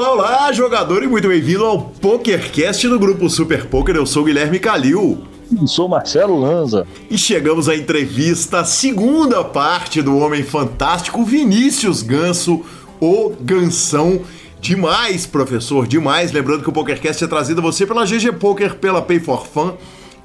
olá, 0.00 0.12
olá, 0.12 0.52
jogador, 0.52 1.02
e 1.02 1.06
muito 1.06 1.28
bem-vindo 1.28 1.62
ao 1.62 1.78
PokerCast 1.82 2.88
do 2.88 2.98
Grupo 2.98 3.28
Super 3.28 3.66
Poker. 3.66 3.94
Eu 3.94 4.06
sou 4.06 4.22
o 4.22 4.24
Guilherme 4.24 4.58
Calil. 4.58 5.26
Sou 5.66 5.88
Marcelo 5.90 6.40
Lanza. 6.40 6.86
E 7.10 7.18
chegamos 7.18 7.68
à 7.68 7.76
entrevista, 7.76 8.64
segunda 8.64 9.44
parte 9.44 10.00
do 10.00 10.16
Homem 10.16 10.42
Fantástico, 10.42 11.22
Vinícius 11.22 12.02
Ganso, 12.02 12.64
o 12.98 13.34
Gansão. 13.42 14.22
Demais, 14.58 15.26
professor, 15.26 15.86
demais. 15.86 16.32
Lembrando 16.32 16.62
que 16.62 16.70
o 16.70 16.72
PokerCast 16.72 17.22
é 17.22 17.26
trazido 17.26 17.60
a 17.60 17.64
você 17.64 17.86
pela 17.86 18.06
GG 18.06 18.32
Poker, 18.38 18.76
pela 18.76 19.02
Pay 19.02 19.20
for 19.20 19.46
Fun 19.46 19.74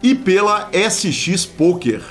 e 0.02 0.16
pela 0.16 0.70
SX 0.72 1.46
Poker. 1.46 2.02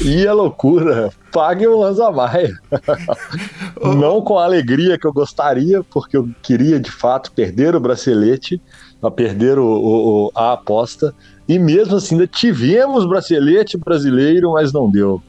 E 0.00 0.26
a 0.26 0.32
loucura, 0.32 1.12
pague 1.30 1.66
o 1.66 1.78
Lanza 1.78 2.10
Maia. 2.10 2.58
Não 3.82 4.22
com 4.22 4.38
a 4.38 4.44
alegria 4.44 4.98
que 4.98 5.06
eu 5.06 5.12
gostaria, 5.12 5.82
porque 5.84 6.16
eu 6.16 6.28
queria 6.42 6.80
de 6.80 6.90
fato 6.90 7.30
perder 7.32 7.74
o 7.74 7.80
bracelete, 7.80 8.60
perder 9.14 9.58
o, 9.58 9.66
o, 9.66 10.30
a 10.34 10.54
aposta. 10.54 11.14
E 11.46 11.58
mesmo 11.58 11.96
assim, 11.96 12.14
ainda 12.14 12.26
tivemos 12.26 13.06
bracelete 13.06 13.76
brasileiro, 13.76 14.52
mas 14.52 14.72
não 14.72 14.90
deu. 14.90 15.22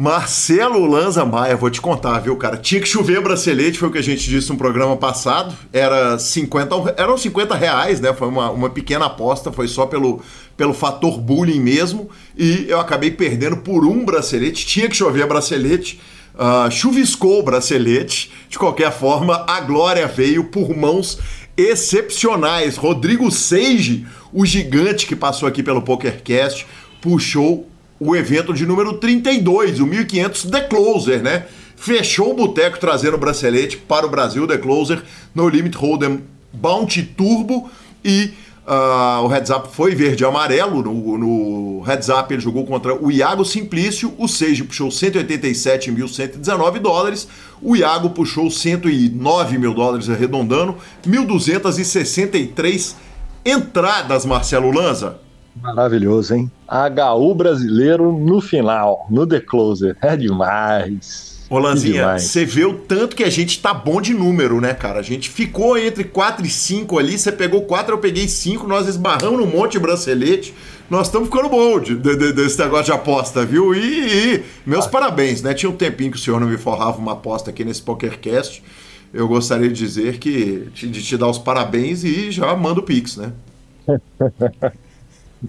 Marcelo 0.00 0.86
Lanza 0.86 1.26
Maia, 1.26 1.54
vou 1.54 1.68
te 1.68 1.78
contar, 1.78 2.20
viu, 2.20 2.34
cara? 2.34 2.56
Tinha 2.56 2.80
que 2.80 2.88
chover 2.88 3.20
bracelete, 3.20 3.78
foi 3.78 3.90
o 3.90 3.92
que 3.92 3.98
a 3.98 4.02
gente 4.02 4.26
disse 4.30 4.48
no 4.48 4.56
programa 4.56 4.96
passado. 4.96 5.54
Era 5.70 6.18
50, 6.18 6.94
eram 6.96 7.18
50 7.18 7.54
reais, 7.54 8.00
né? 8.00 8.14
Foi 8.14 8.26
uma, 8.26 8.50
uma 8.50 8.70
pequena 8.70 9.04
aposta, 9.04 9.52
foi 9.52 9.68
só 9.68 9.84
pelo, 9.84 10.22
pelo 10.56 10.72
fator 10.72 11.20
bullying 11.20 11.60
mesmo. 11.60 12.08
E 12.34 12.64
eu 12.66 12.80
acabei 12.80 13.10
perdendo 13.10 13.58
por 13.58 13.84
um 13.84 14.02
bracelete. 14.02 14.64
Tinha 14.64 14.88
que 14.88 14.96
chover 14.96 15.26
bracelete. 15.26 16.00
Uh, 16.34 16.70
chuviscou 16.70 17.40
o 17.40 17.42
bracelete. 17.42 18.32
De 18.48 18.58
qualquer 18.58 18.92
forma, 18.92 19.44
a 19.46 19.60
glória 19.60 20.06
veio 20.06 20.44
por 20.44 20.74
mãos 20.74 21.18
excepcionais. 21.58 22.78
Rodrigo 22.78 23.30
Seige, 23.30 24.06
o 24.32 24.46
gigante 24.46 25.06
que 25.06 25.14
passou 25.14 25.46
aqui 25.46 25.62
pelo 25.62 25.82
PokerCast, 25.82 26.66
puxou 27.02 27.69
o 28.00 28.16
evento 28.16 28.54
de 28.54 28.64
número 28.64 28.94
32, 28.94 29.78
o 29.78 29.86
1500 29.86 30.44
The 30.44 30.62
Closer, 30.62 31.22
né? 31.22 31.44
Fechou 31.76 32.32
o 32.32 32.34
boteco 32.34 32.80
trazendo 32.80 33.14
o 33.14 33.18
bracelete 33.18 33.76
para 33.76 34.06
o 34.06 34.10
Brasil 34.10 34.46
The 34.46 34.56
Closer 34.56 35.02
no 35.34 35.46
Limit 35.48 35.76
Hold'em 35.76 36.24
Bounty 36.52 37.02
Turbo 37.02 37.70
e 38.02 38.32
uh, 38.66 39.22
o 39.24 39.28
heads 39.28 39.50
up 39.50 39.68
foi 39.74 39.94
verde 39.94 40.24
e 40.24 40.26
amarelo. 40.26 40.82
No, 40.82 41.18
no 41.18 41.82
heads 41.82 42.08
up 42.08 42.32
ele 42.32 42.40
jogou 42.40 42.66
contra 42.66 42.94
o 42.94 43.10
Iago 43.10 43.44
Simplício, 43.44 44.14
o 44.18 44.26
Seiji 44.26 44.64
puxou 44.64 44.88
187.119 44.88 46.78
dólares, 46.78 47.28
o 47.60 47.76
Iago 47.76 48.10
puxou 48.10 48.50
109 48.50 49.58
mil 49.58 49.74
dólares 49.74 50.08
arredondando, 50.08 50.76
1.263 51.06 52.94
entradas, 53.44 54.24
Marcelo 54.24 54.70
Lanza. 54.70 55.18
Maravilhoso, 55.56 56.34
hein? 56.34 56.50
HU 56.68 57.34
brasileiro 57.34 58.12
no 58.12 58.40
final, 58.40 59.06
no 59.10 59.26
The 59.26 59.40
Closer. 59.40 59.96
É 60.00 60.16
demais. 60.16 61.30
Ô 61.50 61.58
Lanzinha, 61.58 62.16
você 62.16 62.44
vê 62.44 62.64
o 62.64 62.74
tanto 62.74 63.16
que 63.16 63.24
a 63.24 63.28
gente 63.28 63.60
tá 63.60 63.74
bom 63.74 64.00
de 64.00 64.14
número, 64.14 64.60
né, 64.60 64.72
cara? 64.72 65.00
A 65.00 65.02
gente 65.02 65.28
ficou 65.28 65.76
entre 65.76 66.04
4 66.04 66.46
e 66.46 66.48
5 66.48 66.96
ali, 66.96 67.18
você 67.18 67.32
pegou 67.32 67.62
4, 67.62 67.92
eu 67.92 67.98
peguei 67.98 68.28
5, 68.28 68.68
nós 68.68 68.86
esbarramos 68.86 69.40
num 69.40 69.46
monte 69.46 69.72
de 69.72 69.80
bracelete. 69.80 70.54
Nós 70.88 71.08
estamos 71.08 71.28
ficando 71.28 71.48
bom 71.48 71.80
de, 71.80 71.96
de, 71.96 72.16
de, 72.16 72.32
desse 72.32 72.56
negócio 72.56 72.86
de 72.86 72.92
aposta, 72.92 73.44
viu? 73.44 73.74
E, 73.74 74.36
e 74.36 74.44
meus 74.64 74.86
ah. 74.86 74.90
parabéns, 74.90 75.42
né? 75.42 75.52
Tinha 75.52 75.68
um 75.68 75.76
tempinho 75.76 76.12
que 76.12 76.18
o 76.18 76.20
senhor 76.20 76.38
não 76.40 76.46
me 76.46 76.56
forrava 76.56 76.98
uma 76.98 77.12
aposta 77.12 77.50
aqui 77.50 77.64
nesse 77.64 77.82
PokerCast. 77.82 78.62
Eu 79.12 79.26
gostaria 79.26 79.68
de 79.68 79.74
dizer 79.74 80.18
que 80.18 80.68
de 80.72 81.02
te 81.02 81.16
dar 81.16 81.26
os 81.26 81.38
parabéns 81.38 82.04
e 82.04 82.30
já 82.30 82.54
manda 82.54 82.78
o 82.78 82.82
Pix, 82.84 83.16
né? 83.16 83.32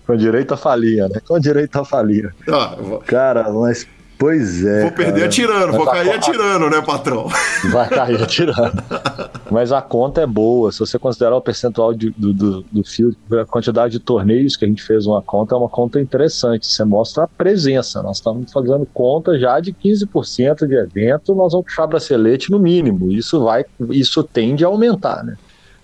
Com 0.06 0.16
direito 0.16 0.54
a 0.54 0.58
falia, 0.58 1.08
né? 1.08 1.20
Com 1.26 1.40
direito 1.40 1.76
a 1.78 1.86
falia. 1.86 2.34
Ah, 2.48 2.76
vou... 2.80 3.00
Cara, 3.00 3.52
mas 3.52 3.88
Pois 4.22 4.64
é. 4.64 4.84
Vou 4.84 4.92
perder 4.92 5.14
cara. 5.14 5.26
atirando, 5.26 5.72
vou 5.74 5.86
cair 5.88 6.12
atirando, 6.12 6.70
né, 6.70 6.80
patrão? 6.80 7.28
Vai 7.72 7.90
cair 7.90 8.22
atirando. 8.22 8.84
Mas 9.50 9.72
a 9.72 9.82
conta 9.82 10.22
é 10.22 10.28
boa. 10.28 10.72
Se 10.72 10.80
você 10.80 11.00
considerar 11.00 11.36
o 11.36 11.42
percentual 11.42 11.92
de, 11.92 12.12
do, 12.12 12.32
do, 12.32 12.62
do 12.72 12.84
field, 12.84 13.18
a 13.32 13.46
quantidade 13.46 13.94
de 13.94 14.00
torneios 14.00 14.56
que 14.56 14.64
a 14.64 14.68
gente 14.68 14.84
fez 14.84 15.08
uma 15.08 15.24
conta, 15.24 15.56
é 15.56 15.58
uma 15.58 15.68
conta 15.68 16.00
interessante. 16.00 16.68
Você 16.68 16.86
mostra 16.86 17.24
a 17.24 17.28
presença. 17.28 18.04
Nós 18.04 18.18
estamos 18.18 18.52
fazendo 18.52 18.86
conta 18.94 19.40
já 19.40 19.60
de 19.60 19.74
15% 19.74 20.68
de 20.68 20.76
evento, 20.76 21.34
nós 21.34 21.52
vamos 21.52 21.66
puxar 21.66 21.88
bracelete 21.88 22.52
no 22.52 22.60
mínimo. 22.60 23.12
Isso 23.12 23.44
vai, 23.44 23.66
isso 23.90 24.24
tende 24.24 24.64
a 24.64 24.68
aumentar, 24.68 25.24
né? 25.24 25.36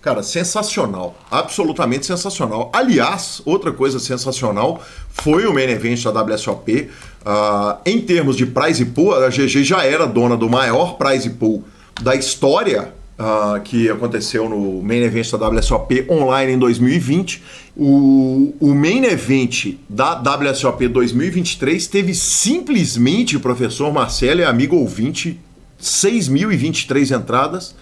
Cara, 0.07 0.23
sensacional. 0.23 1.17
Absolutamente 1.29 2.05
sensacional. 2.05 2.71
Aliás, 2.71 3.41
outra 3.43 3.73
coisa 3.73 3.99
sensacional 3.99 4.81
foi 5.09 5.45
o 5.45 5.53
main 5.53 5.69
event 5.69 6.01
da 6.01 6.23
WSOP. 6.23 6.89
Uh, 7.25 7.77
em 7.85 7.99
termos 7.99 8.37
de 8.37 8.45
prize 8.45 8.85
pool, 8.85 9.13
a 9.13 9.27
GG 9.27 9.65
já 9.65 9.83
era 9.83 10.07
dona 10.07 10.37
do 10.37 10.49
maior 10.49 10.95
prize 10.95 11.29
pool 11.31 11.65
da 12.01 12.15
história 12.15 12.93
uh, 13.19 13.59
que 13.59 13.89
aconteceu 13.89 14.47
no 14.47 14.81
main 14.81 15.01
event 15.01 15.29
da 15.29 15.49
WSOP 15.49 16.07
online 16.09 16.53
em 16.53 16.57
2020. 16.57 17.43
O, 17.75 18.55
o 18.61 18.73
main 18.73 19.03
event 19.03 19.75
da 19.89 20.13
WSOP 20.13 20.87
2023 20.87 21.85
teve 21.85 22.15
simplesmente, 22.15 23.35
o 23.35 23.41
professor 23.41 23.91
Marcelo 23.91 24.39
e 24.39 24.45
amigo 24.45 24.77
ouvinte, 24.77 25.37
6.023 25.81 27.13
entradas 27.13 27.75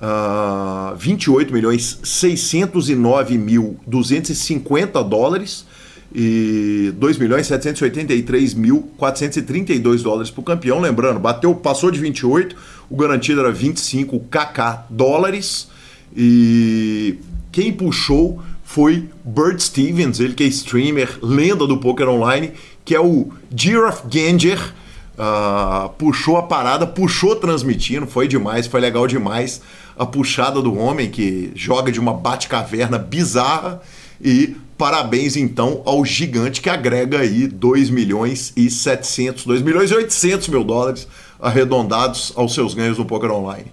uh, 0.00 0.96
28 0.96 1.52
milhões 1.52 2.00
609 2.02 3.38
mil 3.38 3.78
250 3.86 5.02
dólares 5.04 5.66
e 6.12 6.92
2 6.96 7.18
milhões 7.18 7.46
783 7.46 8.54
mil 8.54 8.90
432 8.96 10.02
dólares 10.02 10.30
para 10.30 10.40
o 10.40 10.44
campeão. 10.44 10.80
Lembrando, 10.80 11.20
bateu, 11.20 11.54
passou 11.54 11.90
de 11.90 12.00
28, 12.00 12.56
o 12.88 12.96
garantido 12.96 13.40
era 13.40 13.52
25 13.52 14.18
kk 14.20 14.84
dólares 14.90 15.68
e 16.16 17.18
quem 17.52 17.72
puxou 17.72 18.42
foi 18.64 19.08
Bert 19.24 19.60
Stevens, 19.60 20.20
ele 20.20 20.34
que 20.34 20.44
é 20.44 20.46
streamer, 20.46 21.18
lenda 21.22 21.66
do 21.66 21.78
poker 21.78 22.08
online, 22.08 22.52
que 22.84 22.94
é 22.94 23.00
o 23.00 23.28
Giraffe 23.54 24.06
Ganger. 24.06 24.74
Uh, 25.18 25.90
puxou 25.98 26.38
a 26.38 26.42
parada, 26.44 26.86
puxou 26.86 27.36
transmitindo, 27.36 28.06
foi 28.06 28.26
demais, 28.26 28.66
foi 28.66 28.80
legal 28.80 29.06
demais 29.06 29.60
a 30.00 30.06
puxada 30.06 30.62
do 30.62 30.78
homem 30.78 31.10
que 31.10 31.52
joga 31.54 31.92
de 31.92 32.00
uma 32.00 32.14
bate-caverna 32.14 32.96
bizarra 32.96 33.82
e 34.18 34.56
parabéns 34.78 35.36
então 35.36 35.82
ao 35.84 36.02
gigante 36.06 36.62
que 36.62 36.70
agrega 36.70 37.18
aí 37.18 37.46
2 37.46 37.90
milhões 37.90 38.50
e 38.56 38.70
700, 38.70 39.44
2 39.44 39.60
milhões 39.60 39.90
e 39.90 39.94
800 39.94 40.48
mil 40.48 40.64
dólares 40.64 41.06
arredondados 41.38 42.32
aos 42.34 42.54
seus 42.54 42.72
ganhos 42.72 42.96
no 42.96 43.04
poker 43.04 43.30
online. 43.30 43.66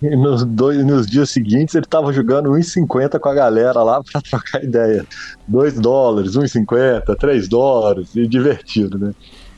E 0.00 0.16
nos, 0.16 0.42
dois, 0.42 0.82
nos 0.86 1.06
dias 1.06 1.28
seguintes 1.28 1.74
ele 1.74 1.84
estava 1.84 2.10
jogando 2.14 2.48
1,50 2.52 3.18
com 3.18 3.28
a 3.28 3.34
galera 3.34 3.82
lá 3.82 4.02
para 4.02 4.22
trocar 4.22 4.64
ideia. 4.64 5.04
2 5.46 5.74
dólares, 5.80 6.32
1,50, 6.32 7.14
3 7.14 7.46
dólares, 7.46 8.16
e 8.16 8.26
divertido, 8.26 8.98
né? 8.98 9.12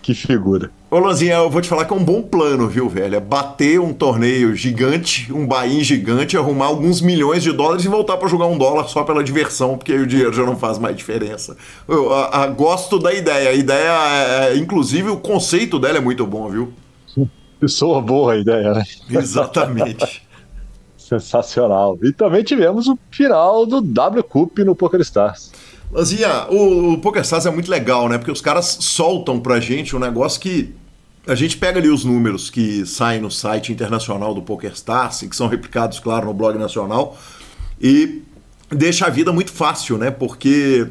Que 0.07 0.15
figura. 0.15 0.71
Ô, 0.89 1.01
Lanzinha, 1.01 1.35
eu 1.35 1.51
vou 1.51 1.61
te 1.61 1.69
falar 1.69 1.85
que 1.85 1.93
é 1.93 1.97
um 1.97 2.05
bom 2.05 2.23
plano, 2.23 2.69
viu, 2.69 2.89
velho? 2.89 3.17
É 3.17 3.19
bater 3.19 3.81
um 3.81 3.93
torneio 3.93 4.55
gigante, 4.55 5.33
um 5.33 5.45
buy 5.45 5.83
gigante, 5.83 6.37
arrumar 6.37 6.67
alguns 6.67 7.01
milhões 7.01 7.43
de 7.43 7.51
dólares 7.51 7.85
e 7.85 7.89
voltar 7.89 8.17
para 8.17 8.29
jogar 8.29 8.47
um 8.47 8.57
dólar 8.57 8.87
só 8.87 9.03
pela 9.03 9.25
diversão, 9.25 9.77
porque 9.77 9.93
aí 9.93 9.99
o 9.99 10.07
dinheiro 10.07 10.33
já 10.33 10.47
não 10.47 10.57
faz 10.57 10.79
mais 10.79 10.95
diferença. 10.95 11.57
Eu 11.89 12.15
a, 12.15 12.45
a, 12.45 12.47
gosto 12.47 13.01
da 13.01 13.13
ideia. 13.13 13.51
A 13.51 13.53
ideia, 13.53 13.91
é, 13.91 14.53
é, 14.53 14.57
inclusive, 14.57 15.09
o 15.11 15.17
conceito 15.17 15.77
dela 15.77 15.99
é 15.99 16.01
muito 16.01 16.25
bom, 16.25 16.49
viu? 16.49 16.73
Pessoa 17.59 18.01
boa 18.01 18.35
a 18.35 18.37
ideia, 18.37 18.75
né? 18.75 18.85
Exatamente. 19.11 20.23
Sensacional. 20.97 21.99
E 22.01 22.13
também 22.13 22.45
tivemos 22.45 22.87
o 22.87 22.97
final 23.11 23.67
do 23.67 23.81
W 23.81 24.23
Cup 24.23 24.57
no 24.61 24.77
PokerStars. 24.77 25.51
Lanzinha, 25.93 26.47
o, 26.51 26.95
o 26.95 26.99
PokerStars 26.99 27.47
é 27.47 27.51
muito 27.51 27.71
legal, 27.71 28.09
né? 28.09 28.19
Porque 28.19 28.33
os 28.33 28.41
caras 28.41 28.79
soltam 28.81 29.41
pra 29.41 29.61
gente 29.61 29.95
um 29.95 29.99
negócio 29.99 30.41
que 30.41 30.75
A 31.27 31.35
gente 31.35 31.57
pega 31.57 31.79
ali 31.79 31.89
os 31.89 32.05
números 32.05 32.51
que 32.51 32.87
saem 32.87 33.21
no 33.21 33.31
site 33.31 33.73
internacional 33.73 34.35
do 34.35 34.43
PokerStars 34.43 35.23
e 35.23 35.29
que 35.29 35.35
são 35.35 35.49
replicados, 35.49 35.99
claro, 35.99 36.27
no 36.27 36.35
blog 36.35 36.57
nacional 36.59 37.17
e 37.81 38.23
deixa 38.71 39.07
a 39.07 39.11
vida 39.11 39.33
muito 39.33 39.53
fácil, 39.53 39.99
né? 39.99 40.11
Porque 40.11 40.87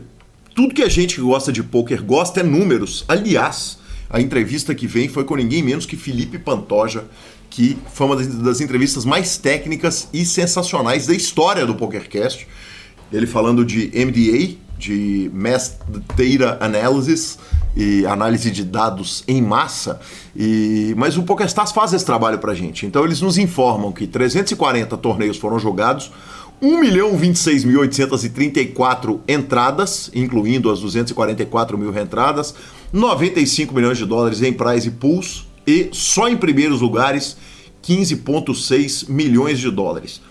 tudo 0.53 0.73
que 0.73 0.83
a 0.83 0.89
gente 0.89 1.15
que 1.15 1.21
gosta 1.21 1.51
de 1.51 1.63
poker 1.63 2.03
gosta 2.03 2.39
é 2.39 2.43
números. 2.43 3.03
Aliás, 3.07 3.77
a 4.09 4.21
entrevista 4.21 4.73
que 4.73 4.87
vem 4.87 5.09
foi 5.09 5.23
com 5.23 5.35
ninguém 5.35 5.63
menos 5.63 5.85
que 5.85 5.97
Felipe 5.97 6.37
Pantoja, 6.37 7.05
que 7.49 7.77
foi 7.93 8.07
uma 8.07 8.15
das 8.15 8.61
entrevistas 8.61 9.05
mais 9.05 9.37
técnicas 9.37 10.07
e 10.13 10.25
sensacionais 10.25 11.07
da 11.07 11.13
história 11.13 11.65
do 11.65 11.75
PokerCast. 11.75 12.47
Ele 13.11 13.27
falando 13.27 13.65
de 13.65 13.91
MDA, 13.93 14.55
de 14.77 15.31
Mass 15.33 15.77
Data 15.87 16.63
Analysis 16.63 17.39
e 17.75 18.05
análise 18.05 18.51
de 18.51 18.63
dados 18.63 19.23
em 19.27 19.41
massa. 19.41 19.99
E, 20.35 20.93
mas 20.97 21.17
o 21.17 21.23
PokerStars 21.23 21.71
faz 21.71 21.91
esse 21.93 22.05
trabalho 22.05 22.37
para 22.39 22.53
gente. 22.53 22.85
Então 22.85 23.03
eles 23.03 23.19
nos 23.21 23.37
informam 23.37 23.91
que 23.91 24.07
340 24.07 24.95
torneios 24.97 25.37
foram 25.37 25.59
jogados, 25.59 26.09
1.026.834 26.61 29.19
entradas, 29.27 30.09
incluindo 30.15 30.71
as 30.71 30.79
244 30.79 31.77
mil 31.77 31.91
reentradas, 31.91 32.55
95 32.93 33.73
milhões 33.73 33.97
de 33.97 34.05
dólares 34.05 34.41
em 34.41 34.53
prize 34.53 34.89
pools 34.91 35.45
e 35.67 35.89
só 35.91 36.29
em 36.29 36.37
primeiros 36.37 36.79
lugares 36.79 37.35
15,6 37.83 39.09
milhões 39.09 39.59
de 39.59 39.69
dólares. 39.69 40.21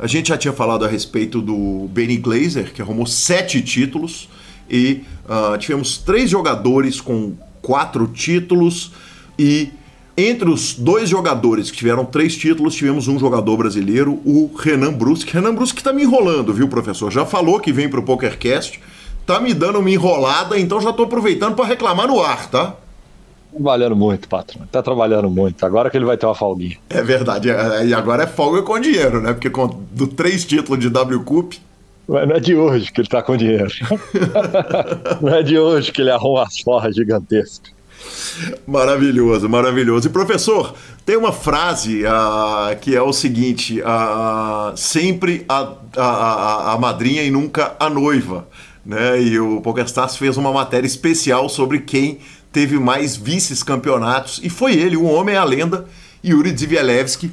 A 0.00 0.06
gente 0.06 0.30
já 0.30 0.38
tinha 0.38 0.52
falado 0.52 0.82
a 0.82 0.88
respeito 0.88 1.42
do 1.42 1.86
Benny 1.92 2.16
Glazer, 2.16 2.72
que 2.72 2.80
arrumou 2.80 3.04
sete 3.04 3.60
títulos, 3.60 4.30
e 4.68 5.02
uh, 5.26 5.58
tivemos 5.58 5.98
três 5.98 6.30
jogadores 6.30 7.02
com 7.02 7.34
quatro 7.60 8.06
títulos 8.06 8.92
e 9.38 9.68
entre 10.16 10.48
os 10.48 10.74
dois 10.74 11.08
jogadores 11.08 11.70
que 11.70 11.76
tiveram 11.76 12.04
três 12.04 12.34
títulos, 12.34 12.74
tivemos 12.74 13.08
um 13.08 13.18
jogador 13.18 13.56
brasileiro, 13.58 14.20
o 14.24 14.50
Renan 14.58 14.92
Brusque. 14.92 15.32
Renan 15.32 15.54
Brusque 15.54 15.82
tá 15.82 15.92
me 15.92 16.02
enrolando, 16.02 16.52
viu, 16.52 16.68
professor? 16.68 17.10
Já 17.10 17.26
falou 17.26 17.60
que 17.60 17.72
vem 17.72 17.88
pro 17.88 18.02
PokerCast, 18.02 18.80
tá 19.26 19.38
me 19.38 19.52
dando 19.52 19.80
uma 19.80 19.90
enrolada, 19.90 20.58
então 20.58 20.80
já 20.80 20.92
tô 20.92 21.02
aproveitando 21.02 21.54
para 21.54 21.66
reclamar 21.66 22.06
no 22.06 22.22
ar, 22.22 22.50
tá? 22.50 22.74
Trabalhando 23.52 23.96
muito, 23.96 24.28
patrão. 24.28 24.66
Tá 24.70 24.82
trabalhando 24.82 25.28
muito. 25.28 25.64
Agora 25.66 25.90
que 25.90 25.96
ele 25.96 26.04
vai 26.04 26.16
ter 26.16 26.26
uma 26.26 26.34
folguinha. 26.34 26.76
É 26.88 27.02
verdade. 27.02 27.50
É, 27.50 27.86
e 27.86 27.92
agora 27.92 28.22
é 28.22 28.26
folga 28.26 28.62
com 28.62 28.78
dinheiro, 28.78 29.20
né? 29.20 29.32
Porque 29.32 29.50
com 29.50 29.66
do 29.66 30.06
três 30.06 30.44
títulos 30.44 30.80
de 30.80 30.88
W 30.88 31.20
Cup. 31.24 31.54
Mas 32.08 32.28
não 32.28 32.36
é 32.36 32.40
de 32.40 32.54
hoje 32.54 32.92
que 32.92 33.00
ele 33.00 33.08
tá 33.08 33.22
com 33.22 33.36
dinheiro. 33.36 33.70
não 35.20 35.34
é 35.34 35.42
de 35.42 35.58
hoje 35.58 35.92
que 35.92 36.00
ele 36.00 36.10
arruma 36.10 36.44
as 36.44 36.58
forras 36.60 36.94
gigantescas. 36.94 37.72
Maravilhoso, 38.66 39.48
maravilhoso. 39.48 40.08
E 40.08 40.10
professor, 40.10 40.74
tem 41.04 41.16
uma 41.16 41.32
frase 41.32 42.04
uh, 42.04 42.76
que 42.80 42.94
é 42.96 43.02
o 43.02 43.12
seguinte: 43.12 43.80
uh, 43.80 44.76
sempre 44.76 45.44
a, 45.48 45.74
a, 45.96 46.72
a, 46.74 46.78
madrinha 46.78 47.22
e 47.22 47.30
nunca 47.30 47.74
a 47.78 47.90
noiva. 47.90 48.46
Né? 48.84 49.22
E 49.22 49.38
o 49.38 49.60
PokerStars 49.60 50.16
fez 50.16 50.36
uma 50.36 50.52
matéria 50.52 50.86
especial 50.86 51.48
sobre 51.48 51.80
quem 51.80 52.18
teve 52.52 52.78
mais 52.78 53.16
vices-campeonatos. 53.16 54.40
E 54.42 54.50
foi 54.50 54.74
ele, 54.74 54.96
o 54.96 55.04
homem, 55.04 55.36
a 55.36 55.44
lenda, 55.44 55.86
Yuri 56.24 56.56
Zivielewski, 56.56 57.30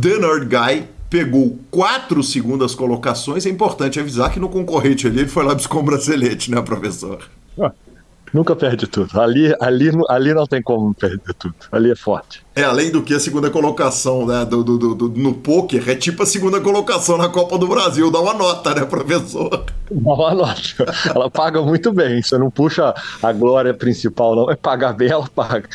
The 0.00 0.18
Nerd 0.18 0.46
Guy, 0.46 0.84
pegou 1.08 1.58
quatro 1.70 2.22
segundas 2.22 2.74
colocações. 2.74 3.46
É 3.46 3.50
importante 3.50 3.98
avisar 3.98 4.30
que 4.30 4.40
no 4.40 4.48
concorrente 4.48 5.06
ali 5.06 5.20
ele 5.20 5.28
foi 5.28 5.44
lá 5.44 5.54
buscar 5.54 5.78
um 5.78 5.82
bracelete, 5.82 6.50
né, 6.50 6.60
professor? 6.60 7.28
Ah, 7.60 7.72
Nunca 8.32 8.54
perde 8.54 8.86
tudo. 8.86 9.20
Ali, 9.20 9.54
ali, 9.60 9.90
ali 10.08 10.34
não 10.34 10.46
tem 10.46 10.62
como 10.62 10.94
perder 10.94 11.34
tudo. 11.34 11.54
Ali 11.70 11.90
é 11.90 11.96
forte. 11.96 12.44
É, 12.54 12.64
além 12.64 12.90
do 12.90 13.02
que 13.02 13.14
a 13.14 13.20
segunda 13.20 13.50
colocação 13.50 14.26
né, 14.26 14.44
do, 14.44 14.62
do, 14.62 14.94
do, 14.94 15.08
no 15.08 15.34
poker 15.34 15.88
é 15.88 15.94
tipo 15.94 16.22
a 16.22 16.26
segunda 16.26 16.60
colocação 16.60 17.16
na 17.16 17.28
Copa 17.28 17.58
do 17.58 17.68
Brasil. 17.68 18.10
Dá 18.10 18.20
uma 18.20 18.34
nota, 18.34 18.74
né, 18.74 18.84
professor? 18.84 19.64
Dá 19.90 20.12
uma 20.12 20.34
nota. 20.34 20.94
Ela 21.14 21.30
paga 21.30 21.62
muito 21.62 21.92
bem. 21.92 22.22
Você 22.22 22.36
não 22.36 22.50
puxa 22.50 22.94
a 23.22 23.32
glória 23.32 23.72
principal, 23.72 24.34
não. 24.34 24.50
É 24.50 24.56
pagar 24.56 24.92
bem, 24.92 25.10
ela 25.10 25.28
paga. 25.28 25.68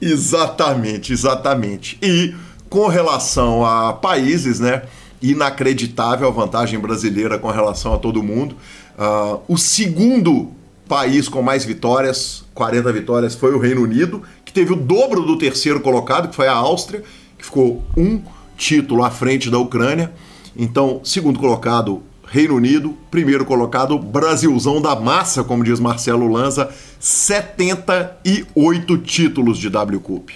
Exatamente, 0.00 1.12
exatamente. 1.12 1.98
E 2.02 2.34
com 2.68 2.88
relação 2.88 3.64
a 3.64 3.92
países, 3.92 4.60
né? 4.60 4.82
Inacreditável 5.22 6.28
a 6.28 6.30
vantagem 6.30 6.78
brasileira 6.78 7.38
com 7.38 7.50
relação 7.50 7.94
a 7.94 7.98
todo 7.98 8.22
mundo. 8.22 8.56
Uh, 8.98 9.40
o 9.48 9.56
segundo 9.56 10.52
país 10.88 11.28
com 11.28 11.42
mais 11.42 11.64
vitórias, 11.64 12.44
40 12.54 12.92
vitórias, 12.92 13.34
foi 13.34 13.54
o 13.54 13.58
Reino 13.58 13.82
Unido, 13.82 14.22
que 14.44 14.52
teve 14.52 14.72
o 14.72 14.76
dobro 14.76 15.22
do 15.22 15.38
terceiro 15.38 15.80
colocado, 15.80 16.28
que 16.28 16.36
foi 16.36 16.46
a 16.46 16.54
Áustria, 16.54 17.02
que 17.38 17.44
ficou 17.44 17.82
um 17.96 18.20
título 18.56 19.04
à 19.04 19.10
frente 19.10 19.50
da 19.50 19.58
Ucrânia. 19.58 20.12
Então, 20.56 21.00
segundo 21.02 21.38
colocado, 21.38 22.02
Reino 22.26 22.54
Unido, 22.54 22.94
primeiro 23.10 23.44
colocado, 23.44 23.98
Brasilzão 23.98 24.80
da 24.80 24.96
massa, 24.96 25.44
como 25.44 25.64
diz 25.64 25.80
Marcelo 25.80 26.28
Lanza, 26.28 26.70
78 26.98 28.98
títulos 28.98 29.58
de 29.58 29.68
W 29.68 30.00
Cup. 30.00 30.30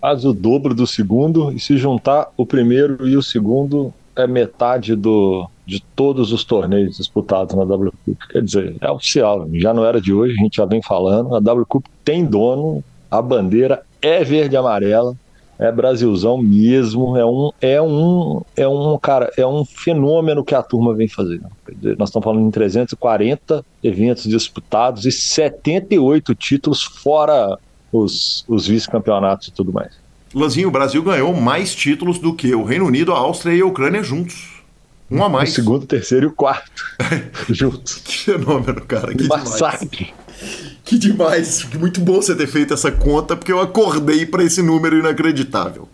Quase 0.00 0.26
o 0.26 0.32
dobro 0.32 0.74
do 0.74 0.86
segundo, 0.86 1.52
e 1.52 1.58
se 1.58 1.76
juntar 1.76 2.28
o 2.36 2.46
primeiro 2.46 3.08
e 3.08 3.16
o 3.16 3.22
segundo, 3.22 3.92
é 4.18 4.26
metade 4.26 4.96
do, 4.96 5.48
de 5.64 5.80
todos 5.94 6.32
os 6.32 6.44
torneios 6.44 6.96
disputados 6.96 7.54
na 7.54 7.64
W 7.64 7.92
Cup. 8.04 8.18
Quer 8.30 8.42
dizer, 8.42 8.76
é 8.80 8.90
oficial, 8.90 9.48
já 9.54 9.72
não 9.72 9.84
era 9.84 10.00
de 10.00 10.12
hoje, 10.12 10.34
a 10.38 10.42
gente 10.42 10.56
já 10.56 10.64
vem 10.64 10.82
falando. 10.82 11.34
A 11.36 11.40
W 11.40 11.64
Cup 11.66 11.86
tem 12.04 12.24
dono, 12.24 12.82
a 13.10 13.22
bandeira 13.22 13.82
é 14.02 14.24
verde 14.24 14.54
e 14.54 14.58
amarela, 14.58 15.14
é 15.58 15.70
Brasilzão 15.72 16.38
mesmo, 16.38 17.16
é 17.16 17.24
um, 17.24 17.50
é 17.60 17.82
um, 17.82 18.42
é 18.56 18.68
um, 18.68 18.98
cara, 18.98 19.30
é 19.36 19.46
um 19.46 19.64
fenômeno 19.64 20.44
que 20.44 20.54
a 20.54 20.62
turma 20.62 20.94
vem 20.94 21.08
fazendo. 21.08 21.46
Nós 21.98 22.08
estamos 22.08 22.24
falando 22.24 22.46
em 22.46 22.50
340 22.50 23.64
eventos 23.82 24.24
disputados 24.24 25.04
e 25.04 25.12
78 25.12 26.34
títulos 26.34 26.82
fora 26.82 27.58
os, 27.92 28.44
os 28.48 28.66
vice-campeonatos 28.66 29.48
e 29.48 29.52
tudo 29.52 29.72
mais. 29.72 29.92
Lanzinho, 30.34 30.68
o 30.68 30.70
Brasil 30.70 31.02
ganhou 31.02 31.34
mais 31.34 31.74
títulos 31.74 32.18
do 32.18 32.34
que 32.34 32.54
o 32.54 32.64
Reino 32.64 32.86
Unido, 32.86 33.12
a 33.12 33.18
Áustria 33.18 33.54
e 33.54 33.60
a 33.60 33.66
Ucrânia 33.66 34.02
juntos. 34.02 34.58
Um 35.10 35.24
a 35.24 35.28
mais. 35.28 35.50
O 35.50 35.54
segundo, 35.54 35.84
o 35.84 35.86
terceiro 35.86 36.26
e 36.26 36.28
o 36.28 36.32
quarto. 36.32 36.84
juntos. 37.48 38.02
Que 38.04 38.18
fenômeno, 38.24 38.82
cara. 38.82 39.14
Que 39.14 39.26
Massacre. 39.26 39.88
demais. 39.88 40.78
Que 40.84 40.98
demais. 40.98 41.66
Muito 41.78 42.00
bom 42.00 42.20
você 42.20 42.34
ter 42.34 42.46
feito 42.46 42.74
essa 42.74 42.92
conta, 42.92 43.34
porque 43.34 43.52
eu 43.52 43.60
acordei 43.60 44.26
para 44.26 44.44
esse 44.44 44.62
número 44.62 44.98
inacreditável. 44.98 45.88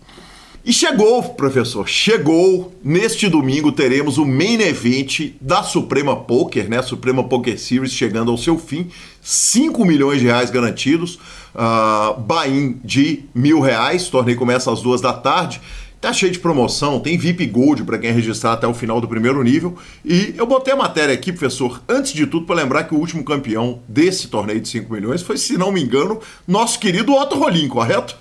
E 0.65 0.73
chegou, 0.73 1.23
professor, 1.23 1.87
chegou. 1.87 2.73
Neste 2.83 3.29
domingo 3.29 3.71
teremos 3.71 4.17
o 4.17 4.25
main 4.25 4.61
event 4.63 5.33
da 5.39 5.63
Suprema 5.63 6.17
Poker, 6.17 6.71
né? 6.71 6.81
Suprema 6.81 7.23
Poker 7.23 7.59
Series 7.59 7.93
chegando 7.93 8.31
ao 8.31 8.39
seu 8.39 8.59
fim. 8.59 8.89
5 9.21 9.85
milhões 9.85 10.21
de 10.21 10.27
reais 10.27 10.51
garantidos. 10.51 11.19
Uh, 11.55 12.21
Bain 12.21 12.81
de 12.85 13.25
mil 13.35 13.61
reais. 13.61 14.09
Torneio 14.09 14.37
começa 14.39 14.73
às 14.73 14.83
duas 14.83 15.01
da 15.01 15.13
tarde. 15.13 15.61
Tá 16.05 16.13
cheio 16.13 16.31
de 16.31 16.39
promoção, 16.39 17.01
tem 17.01 17.17
VIP 17.17 17.47
Gold 17.47 17.83
para 17.85 17.97
quem 17.97 18.13
registrar 18.13 18.53
até 18.53 18.67
o 18.67 18.75
final 18.75 19.01
do 19.01 19.09
primeiro 19.09 19.43
nível. 19.43 19.75
E 20.05 20.35
eu 20.37 20.47
botei 20.47 20.75
a 20.75 20.77
matéria 20.77 21.15
aqui, 21.15 21.33
professor, 21.33 21.81
antes 21.89 22.13
de 22.13 22.27
tudo, 22.27 22.45
para 22.45 22.57
lembrar 22.57 22.85
que 22.85 22.95
o 22.95 22.99
último 22.99 23.25
campeão 23.25 23.79
desse 23.89 24.29
torneio 24.29 24.61
de 24.61 24.69
5 24.69 24.93
milhões 24.93 25.23
foi, 25.23 25.39
se 25.39 25.57
não 25.57 25.73
me 25.73 25.83
engano, 25.83 26.21
nosso 26.47 26.79
querido 26.79 27.15
Otto 27.15 27.39
Rolim, 27.39 27.69
correto? 27.69 28.19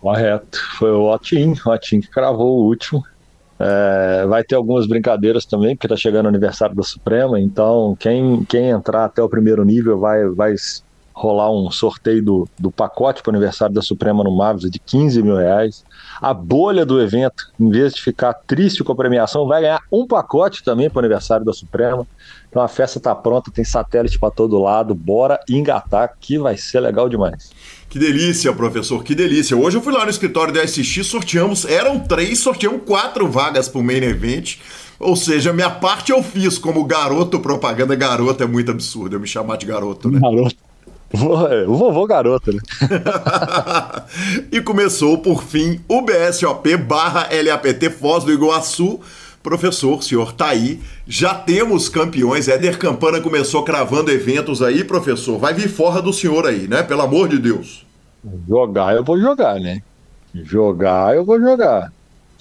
Correto, 0.00 0.58
foi 0.78 0.90
o 0.90 1.12
Otim, 1.12 1.52
o 1.66 1.70
Otim 1.70 2.00
que 2.00 2.08
cravou 2.08 2.60
o 2.60 2.64
último. 2.68 3.04
É, 3.58 4.24
vai 4.26 4.42
ter 4.42 4.54
algumas 4.54 4.86
brincadeiras 4.86 5.44
também, 5.44 5.76
porque 5.76 5.86
está 5.86 5.96
chegando 5.96 6.24
o 6.24 6.28
aniversário 6.28 6.74
da 6.74 6.82
Suprema, 6.82 7.38
então 7.38 7.94
quem, 8.00 8.44
quem 8.44 8.70
entrar 8.70 9.04
até 9.04 9.22
o 9.22 9.28
primeiro 9.28 9.62
nível 9.62 9.98
vai, 9.98 10.26
vai 10.26 10.54
rolar 11.16 11.50
um 11.50 11.70
sorteio 11.70 12.22
do, 12.22 12.48
do 12.58 12.70
pacote 12.70 13.22
para 13.22 13.30
o 13.30 13.34
aniversário 13.34 13.74
da 13.74 13.80
Suprema 13.80 14.22
no 14.22 14.36
Mavis 14.36 14.70
de 14.70 14.78
15 14.78 15.22
mil 15.22 15.36
reais. 15.36 15.82
A 16.20 16.34
bolha 16.34 16.84
do 16.84 17.00
evento, 17.00 17.50
em 17.58 17.70
vez 17.70 17.94
de 17.94 18.02
ficar 18.02 18.34
triste 18.34 18.84
com 18.84 18.92
a 18.92 18.96
premiação, 18.96 19.46
vai 19.46 19.62
ganhar 19.62 19.80
um 19.90 20.06
pacote 20.06 20.62
também 20.62 20.90
para 20.90 20.98
o 20.98 21.00
aniversário 21.00 21.44
da 21.44 21.54
Suprema. 21.54 22.06
Então 22.50 22.62
a 22.62 22.68
festa 22.68 22.98
está 22.98 23.14
pronta, 23.14 23.50
tem 23.50 23.64
satélite 23.64 24.18
para 24.18 24.30
todo 24.30 24.60
lado, 24.60 24.94
bora 24.94 25.40
engatar 25.48 26.14
que 26.20 26.38
vai 26.38 26.58
ser 26.58 26.80
legal 26.80 27.08
demais. 27.08 27.50
Que 27.88 27.98
delícia, 27.98 28.52
professor, 28.52 29.02
que 29.02 29.14
delícia. 29.14 29.56
Hoje 29.56 29.78
eu 29.78 29.80
fui 29.80 29.94
lá 29.94 30.04
no 30.04 30.10
escritório 30.10 30.52
da 30.52 30.66
SX, 30.66 31.06
sorteamos, 31.06 31.64
eram 31.64 31.98
três, 31.98 32.40
sorteamos 32.40 32.82
quatro 32.84 33.26
vagas 33.26 33.70
para 33.70 33.80
o 33.80 33.82
main 33.82 34.02
event. 34.02 34.58
Ou 34.98 35.16
seja, 35.16 35.52
minha 35.52 35.70
parte 35.70 36.12
eu 36.12 36.22
fiz 36.22 36.58
como 36.58 36.84
garoto 36.84 37.40
propaganda. 37.40 37.94
Garoto 37.94 38.42
é 38.42 38.46
muito 38.46 38.70
absurdo 38.70 39.16
eu 39.16 39.20
me 39.20 39.26
chamar 39.26 39.56
de 39.56 39.66
garoto, 39.66 40.10
né? 40.10 40.18
Garoto. 40.20 40.65
É, 41.12 41.66
o 41.66 41.76
vovô 41.76 42.06
garoto, 42.06 42.52
né? 42.52 42.60
e 44.50 44.60
começou, 44.60 45.18
por 45.18 45.42
fim, 45.42 45.80
o 45.88 46.02
BSOP 46.02 46.76
barra 46.76 47.28
LAPT 47.30 47.90
Foz 47.90 48.24
do 48.24 48.32
Iguaçu. 48.32 49.00
Professor, 49.42 50.02
senhor 50.02 50.32
tá 50.32 50.48
aí. 50.48 50.80
Já 51.06 51.32
temos 51.32 51.88
campeões. 51.88 52.48
Éder 52.48 52.78
Campana 52.78 53.20
começou 53.20 53.62
cravando 53.62 54.10
eventos 54.10 54.60
aí, 54.60 54.82
professor. 54.82 55.38
Vai 55.38 55.54
vir 55.54 55.68
fora 55.68 56.02
do 56.02 56.12
senhor 56.12 56.44
aí, 56.46 56.66
né? 56.66 56.82
Pelo 56.82 57.02
amor 57.02 57.28
de 57.28 57.38
Deus. 57.38 57.86
Jogar 58.48 58.96
eu 58.96 59.04
vou 59.04 59.20
jogar, 59.20 59.60
né? 59.60 59.82
Jogar 60.34 61.14
eu 61.14 61.24
vou 61.24 61.40
jogar. 61.40 61.92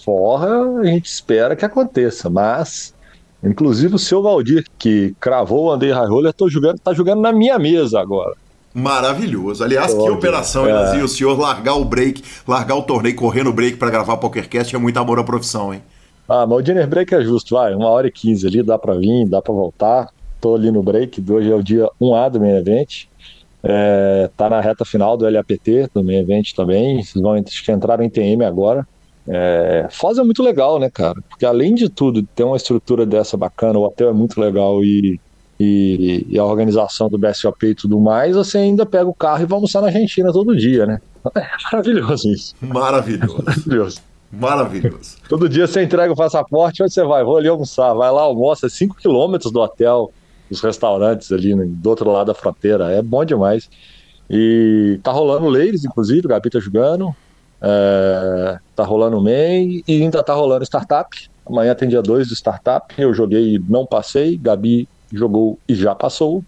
Forra 0.04 0.80
a 0.80 0.86
gente 0.86 1.06
espera 1.06 1.56
que 1.56 1.64
aconteça, 1.64 2.28
mas 2.28 2.94
inclusive 3.44 3.94
o 3.94 4.00
seu 4.00 4.24
Valdir 4.24 4.66
que 4.80 5.16
cravou 5.20 5.68
o 5.68 5.78
High 5.78 6.08
Roller, 6.08 6.34
tô 6.34 6.50
jogando, 6.50 6.80
tá 6.80 6.92
jogando 6.92 7.22
na 7.22 7.32
minha 7.32 7.60
mesa 7.60 8.00
agora. 8.00 8.36
Maravilhoso. 8.76 9.64
Aliás, 9.64 9.94
que 9.94 10.10
operação, 10.10 10.68
é. 10.68 11.02
O 11.02 11.08
senhor 11.08 11.40
largar 11.40 11.76
o 11.76 11.86
break, 11.86 12.22
largar 12.46 12.76
o 12.76 12.84
torneio, 12.84 13.16
correr 13.16 13.42
no 13.42 13.54
break 13.54 13.78
para 13.78 13.90
gravar 13.90 14.18
PokerCast 14.18 14.76
é 14.76 14.78
muito 14.78 14.98
amor 14.98 15.18
à 15.18 15.24
profissão, 15.24 15.74
hein? 15.74 15.82
Ah, 16.28 16.46
mas 16.46 16.60
o 16.60 16.62
dinner 16.62 16.86
break 16.86 17.16
é 17.16 17.22
justo, 17.22 17.56
vai, 17.56 17.74
uma 17.74 17.88
hora 17.88 18.08
e 18.08 18.12
quinze 18.12 18.46
ali, 18.46 18.62
dá 18.62 18.78
para 18.78 18.96
vir, 18.96 19.26
dá 19.30 19.42
para 19.42 19.54
voltar. 19.54 20.10
Tô 20.42 20.56
ali 20.56 20.72
no 20.72 20.84
break, 20.84 21.24
hoje 21.32 21.50
é 21.50 21.56
o 21.56 21.64
dia 21.64 21.88
1A 22.02 22.30
do 22.32 22.40
main 22.42 22.58
event. 22.58 23.06
É, 23.64 24.30
tá 24.36 24.50
na 24.50 24.60
reta 24.60 24.84
final 24.84 25.16
do 25.16 25.28
LAPT, 25.28 25.90
do 25.94 26.04
main 26.04 26.18
event 26.18 26.52
também. 26.54 27.02
Vocês 27.02 27.24
vão 27.24 27.42
que 27.42 27.72
entraram 27.72 28.04
em 28.04 28.10
TM 28.10 28.44
agora. 28.44 28.86
É, 29.28 29.88
Foz 29.90 30.18
é 30.18 30.24
muito 30.24 30.44
legal, 30.44 30.80
né, 30.80 30.90
cara? 30.90 31.20
Porque 31.30 31.46
além 31.46 31.74
de 31.74 31.90
tudo, 31.90 32.22
ter 32.36 32.44
uma 32.44 32.58
estrutura 32.58 33.06
dessa 33.06 33.38
bacana, 33.38 33.80
o 33.80 33.84
hotel 33.84 34.10
é 34.10 34.14
muito 34.14 34.40
legal 34.40 34.84
e, 34.84 35.20
e, 35.60 36.26
e, 36.30 36.38
a 36.38 36.44
organização 36.44 37.08
do 37.08 37.18
BSOP 37.18 37.68
e 37.68 37.76
tudo 37.76 38.00
mais, 38.00 38.36
você 38.36 38.58
ainda 38.58 38.86
pega 38.86 39.08
o 39.08 39.14
carro 39.14 39.44
e 39.44 39.46
vai 39.46 39.56
almoçar 39.56 39.82
na 39.82 39.88
Argentina 39.88 40.32
todo 40.32 40.56
dia, 40.56 40.86
né? 40.86 41.02
É 41.36 41.48
maravilhoso 41.72 42.30
isso. 42.30 42.56
Maravilhoso. 42.62 43.44
Maravilhoso. 43.44 44.02
Maravilhoso. 44.32 45.18
todo 45.30 45.48
dia 45.48 45.66
você 45.66 45.82
entrega 45.82 46.12
o 46.12 46.16
passaporte, 46.16 46.84
onde 46.84 46.94
você 46.94 47.04
vai? 47.04 47.24
Vou 47.24 47.38
ali 47.38 47.48
almoçar. 47.48 47.94
Vai 47.94 48.12
lá, 48.12 48.22
almoça 48.22 48.68
5 48.68 48.96
quilômetros 48.96 49.52
do 49.52 49.60
hotel, 49.60 50.12
dos 50.50 50.62
restaurantes 50.62 51.32
ali 51.32 51.56
né, 51.56 51.66
do 51.68 51.90
outro 51.90 52.12
lado 52.12 52.28
da 52.28 52.34
fronteira. 52.34 52.92
É 52.92 53.02
bom 53.02 53.24
demais. 53.24 53.70
E 54.30 55.00
tá 55.02 55.12
rolando 55.12 55.48
Ladies, 55.48 55.86
inclusive, 55.86 56.26
o 56.26 56.30
Gabi 56.30 56.50
tá 56.50 56.60
jogando. 56.60 57.16
É, 57.62 58.60
tá 58.76 58.84
rolando 58.84 59.18
o 59.18 59.22
MEI 59.22 59.84
e 59.88 60.04
ainda 60.04 60.22
tá 60.22 60.34
rolando 60.34 60.64
Startup. 60.64 61.08
Amanhã 61.46 61.74
tem 61.74 61.88
dia 61.88 62.02
2 62.02 62.28
do 62.28 62.36
Startup. 62.36 62.94
Eu 62.98 63.14
joguei 63.14 63.56
e 63.56 63.60
não 63.60 63.86
passei. 63.86 64.38
Gabi 64.38 64.88
jogou 65.12 65.60
e 65.68 65.76
já 65.76 65.94
passou. 65.96 66.44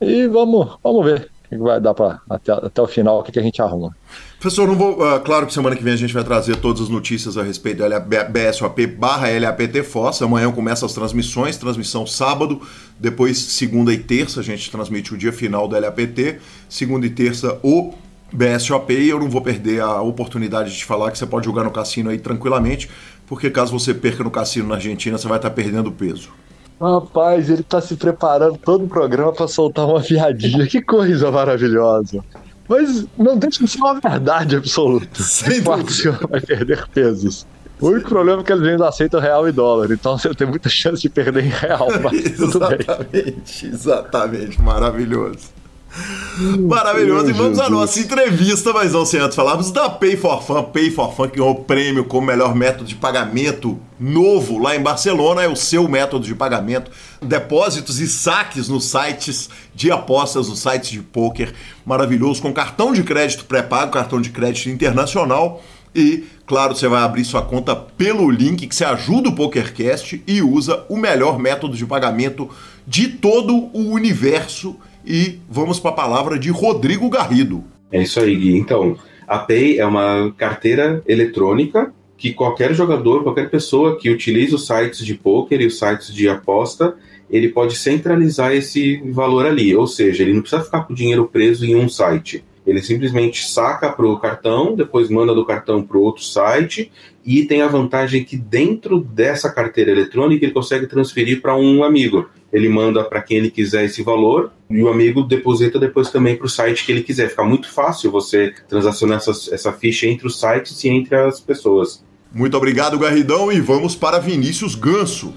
E 0.00 0.26
vamos, 0.26 0.76
vamos 0.82 1.04
ver 1.04 1.30
o 1.46 1.48
que 1.48 1.56
vai 1.58 1.80
dar 1.80 1.94
para 1.94 2.20
até, 2.28 2.52
até 2.52 2.82
o 2.82 2.86
final, 2.86 3.20
o 3.20 3.22
que, 3.22 3.32
que 3.32 3.38
a 3.38 3.42
gente 3.42 3.62
arruma. 3.62 3.96
Professor, 4.38 4.66
não 4.66 4.74
vou. 4.74 5.00
Uh, 5.00 5.20
claro 5.20 5.46
que 5.46 5.54
semana 5.54 5.74
que 5.74 5.82
vem 5.82 5.94
a 5.94 5.96
gente 5.96 6.12
vai 6.12 6.24
trazer 6.24 6.56
todas 6.56 6.82
as 6.82 6.88
notícias 6.88 7.38
a 7.38 7.42
respeito 7.42 7.82
do 7.82 7.88
BSOP 8.30 8.86
barra 8.86 9.28
LAPT 9.38 9.82
Fossa. 9.82 10.24
Amanhã 10.24 10.50
começa 10.52 10.84
as 10.84 10.92
transmissões, 10.92 11.56
transmissão 11.56 12.06
sábado, 12.06 12.60
depois 12.98 13.38
segunda 13.38 13.92
e 13.92 13.98
terça 13.98 14.40
a 14.40 14.42
gente 14.42 14.70
transmite 14.70 15.14
o 15.14 15.16
dia 15.16 15.32
final 15.32 15.66
do 15.66 15.78
LAPT, 15.78 16.38
segunda 16.68 17.06
e 17.06 17.10
terça 17.10 17.58
o 17.62 17.94
BSOP 18.32 18.92
e 18.92 19.08
eu 19.08 19.18
não 19.18 19.30
vou 19.30 19.40
perder 19.40 19.80
a 19.80 20.02
oportunidade 20.02 20.76
de 20.76 20.84
falar 20.84 21.10
que 21.10 21.18
você 21.18 21.26
pode 21.26 21.46
jogar 21.46 21.64
no 21.64 21.70
cassino 21.70 22.10
aí 22.10 22.18
tranquilamente, 22.18 22.90
porque 23.26 23.50
caso 23.50 23.72
você 23.72 23.94
perca 23.94 24.24
no 24.24 24.30
cassino 24.30 24.68
na 24.68 24.74
Argentina, 24.74 25.16
você 25.16 25.28
vai 25.28 25.38
estar 25.38 25.50
perdendo 25.50 25.92
peso. 25.92 26.30
Rapaz, 26.80 27.48
ele 27.48 27.62
tá 27.62 27.80
se 27.80 27.96
preparando 27.96 28.58
todo 28.58 28.84
o 28.84 28.88
programa 28.88 29.32
para 29.32 29.48
soltar 29.48 29.86
uma 29.86 30.00
piadinha. 30.00 30.66
Que 30.66 30.82
coisa 30.82 31.30
maravilhosa. 31.30 32.22
Mas 32.68 33.06
não 33.16 33.36
deixa 33.36 33.64
de 33.64 33.70
ser 33.70 33.78
uma 33.78 33.98
verdade 33.98 34.56
absoluta. 34.56 35.22
Sem 35.22 35.62
dúvida. 35.62 35.90
senhor 35.90 36.28
vai 36.28 36.40
perder 36.40 36.86
pesos. 36.88 37.46
O 37.80 37.88
único 37.88 38.08
problema 38.08 38.40
é 38.40 38.44
que 38.44 38.52
eles 38.52 38.66
ainda 38.66 38.88
aceitam 38.88 39.20
real 39.20 39.46
e 39.46 39.52
dólar, 39.52 39.90
então 39.90 40.16
você 40.16 40.34
tem 40.34 40.46
muita 40.46 40.68
chance 40.68 41.02
de 41.02 41.10
perder 41.10 41.44
em 41.44 41.48
real, 41.48 41.88
mas. 42.02 42.40
Exatamente, 42.40 43.66
exatamente, 43.66 44.62
maravilhoso. 44.62 45.50
Maravilhoso. 46.68 47.30
E 47.30 47.32
vamos 47.32 47.58
à 47.58 47.70
nossa 47.70 47.98
entrevista, 47.98 48.72
mas 48.72 48.92
não 48.92 49.06
sem 49.06 49.20
antes 49.20 49.34
falarmos 49.34 49.70
da 49.70 49.88
Pay 49.88 50.16
for 50.16 50.42
Fun. 50.42 50.62
Pay 50.64 50.90
for 50.90 51.12
Fun 51.14 51.28
que 51.28 51.38
ganhou 51.38 51.52
o 51.52 51.64
prêmio 51.64 52.04
como 52.04 52.26
melhor 52.26 52.54
método 52.54 52.84
de 52.84 52.94
pagamento 52.94 53.78
novo 53.98 54.58
lá 54.58 54.76
em 54.76 54.80
Barcelona. 54.80 55.42
É 55.42 55.48
o 55.48 55.56
seu 55.56 55.88
método 55.88 56.26
de 56.26 56.34
pagamento. 56.34 56.90
Depósitos 57.22 58.00
e 58.00 58.06
saques 58.06 58.68
nos 58.68 58.84
sites 58.84 59.48
de 59.74 59.90
apostas, 59.90 60.48
nos 60.48 60.60
sites 60.60 60.90
de 60.90 61.00
poker. 61.00 61.54
Maravilhoso. 61.84 62.42
Com 62.42 62.52
cartão 62.52 62.92
de 62.92 63.02
crédito 63.02 63.46
pré-pago, 63.46 63.92
cartão 63.92 64.20
de 64.20 64.30
crédito 64.30 64.68
internacional. 64.68 65.62
E, 65.94 66.24
claro, 66.46 66.76
você 66.76 66.86
vai 66.86 67.02
abrir 67.02 67.24
sua 67.24 67.40
conta 67.40 67.74
pelo 67.74 68.30
link 68.30 68.66
que 68.66 68.74
você 68.74 68.84
ajuda 68.84 69.30
o 69.30 69.34
PokerCast 69.34 70.22
e 70.26 70.42
usa 70.42 70.84
o 70.90 70.96
melhor 70.98 71.38
método 71.38 71.74
de 71.74 71.86
pagamento 71.86 72.50
de 72.86 73.08
todo 73.08 73.70
o 73.72 73.92
universo 73.92 74.76
e 75.06 75.38
vamos 75.48 75.78
para 75.78 75.90
a 75.90 75.94
palavra 75.94 76.38
de 76.38 76.50
Rodrigo 76.50 77.08
Garrido. 77.08 77.64
É 77.92 78.02
isso 78.02 78.18
aí, 78.18 78.34
Gui. 78.34 78.56
Então, 78.56 78.96
a 79.26 79.38
Pay 79.38 79.78
é 79.78 79.86
uma 79.86 80.34
carteira 80.36 81.02
eletrônica 81.06 81.92
que 82.16 82.32
qualquer 82.32 82.74
jogador, 82.74 83.22
qualquer 83.22 83.50
pessoa 83.50 83.98
que 83.98 84.10
utilize 84.10 84.54
os 84.54 84.66
sites 84.66 85.04
de 85.04 85.14
poker 85.14 85.60
e 85.60 85.66
os 85.66 85.78
sites 85.78 86.12
de 86.12 86.28
aposta, 86.28 86.96
ele 87.30 87.48
pode 87.48 87.76
centralizar 87.76 88.52
esse 88.52 88.96
valor 89.10 89.46
ali. 89.46 89.74
Ou 89.76 89.86
seja, 89.86 90.22
ele 90.22 90.32
não 90.32 90.40
precisa 90.40 90.64
ficar 90.64 90.82
com 90.82 90.92
o 90.92 90.96
dinheiro 90.96 91.28
preso 91.30 91.64
em 91.64 91.76
um 91.76 91.88
site. 91.88 92.42
Ele 92.66 92.82
simplesmente 92.82 93.46
saca 93.46 93.90
para 93.90 94.04
o 94.04 94.18
cartão, 94.18 94.74
depois 94.74 95.08
manda 95.08 95.34
do 95.34 95.46
cartão 95.46 95.82
para 95.82 95.96
outro 95.98 96.24
site 96.24 96.90
e 97.24 97.44
tem 97.44 97.62
a 97.62 97.68
vantagem 97.68 98.24
que 98.24 98.36
dentro 98.36 99.00
dessa 99.00 99.50
carteira 99.50 99.92
eletrônica 99.92 100.44
ele 100.44 100.52
consegue 100.52 100.86
transferir 100.86 101.40
para 101.40 101.56
um 101.56 101.84
amigo. 101.84 102.28
Ele 102.52 102.68
manda 102.68 103.04
para 103.04 103.22
quem 103.22 103.36
ele 103.38 103.50
quiser 103.50 103.84
esse 103.84 104.02
valor 104.02 104.50
e 104.68 104.82
o 104.82 104.88
amigo 104.88 105.22
deposita 105.22 105.78
depois 105.78 106.10
também 106.10 106.36
para 106.36 106.46
o 106.46 106.50
site 106.50 106.84
que 106.84 106.90
ele 106.90 107.02
quiser. 107.02 107.28
Fica 107.28 107.44
muito 107.44 107.70
fácil 107.70 108.10
você 108.10 108.52
transacionar 108.68 109.18
essa, 109.18 109.54
essa 109.54 109.72
ficha 109.72 110.06
entre 110.06 110.26
os 110.26 110.40
sites 110.40 110.82
e 110.82 110.88
entre 110.88 111.14
as 111.14 111.38
pessoas. 111.38 112.04
Muito 112.32 112.56
obrigado, 112.56 112.98
Garridão, 112.98 113.52
e 113.52 113.60
vamos 113.60 113.94
para 113.94 114.18
Vinícius 114.18 114.74
Ganso. 114.74 115.32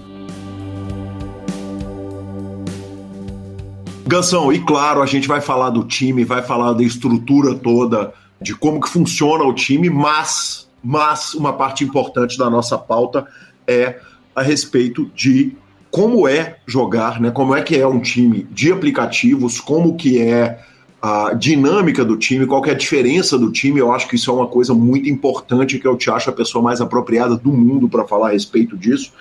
Gansão, 4.10 4.52
e 4.52 4.58
claro, 4.58 5.04
a 5.04 5.06
gente 5.06 5.28
vai 5.28 5.40
falar 5.40 5.70
do 5.70 5.84
time, 5.84 6.26
vai 6.26 6.42
falar 6.42 6.74
da 6.74 6.82
estrutura 6.82 7.54
toda, 7.54 8.12
de 8.42 8.56
como 8.56 8.82
que 8.82 8.90
funciona 8.90 9.44
o 9.44 9.54
time, 9.54 9.88
mas, 9.88 10.68
mas 10.84 11.36
uma 11.36 11.54
parte 11.54 11.84
importante 11.84 12.36
da 12.36 12.50
nossa 12.50 12.76
pauta 12.76 13.28
é 13.68 14.00
a 14.36 14.42
respeito 14.42 15.12
de 15.14 15.56
como 15.92 16.28
é 16.28 16.58
jogar, 16.66 17.22
né? 17.22 17.30
Como 17.30 17.54
é 17.56 17.62
que 17.62 17.78
é 17.78 17.86
um 17.86 18.00
time 18.00 18.48
de 18.50 18.72
aplicativos, 18.72 19.62
como 19.62 19.96
que 19.96 20.20
é 20.20 20.60
a 21.00 21.36
dinâmica 21.36 22.04
do 22.04 22.18
time, 22.18 22.48
qual 22.48 22.66
é 22.66 22.72
a 22.72 22.74
diferença 22.74 23.38
do 23.38 23.52
time. 23.52 23.80
Eu 23.80 23.94
acho 23.94 24.08
que 24.08 24.16
isso 24.16 24.32
é 24.32 24.34
uma 24.34 24.48
coisa 24.48 24.74
muito 24.74 25.08
importante 25.08 25.78
que 25.78 25.88
eu 25.88 25.96
te 25.96 26.10
acho 26.10 26.32
a 26.32 26.34
pessoa 26.34 26.64
mais 26.64 26.82
apropriada 26.82 27.38
do 27.38 27.52
mundo 27.52 27.88
para 27.88 28.08
falar 28.08 28.30
a 28.30 28.32
respeito 28.32 28.76
disso. 28.76 29.14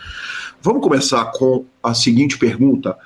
Vamos 0.62 0.80
começar 0.80 1.26
com 1.26 1.66
a 1.82 1.92
seguinte 1.92 2.38
pergunta. 2.38 2.96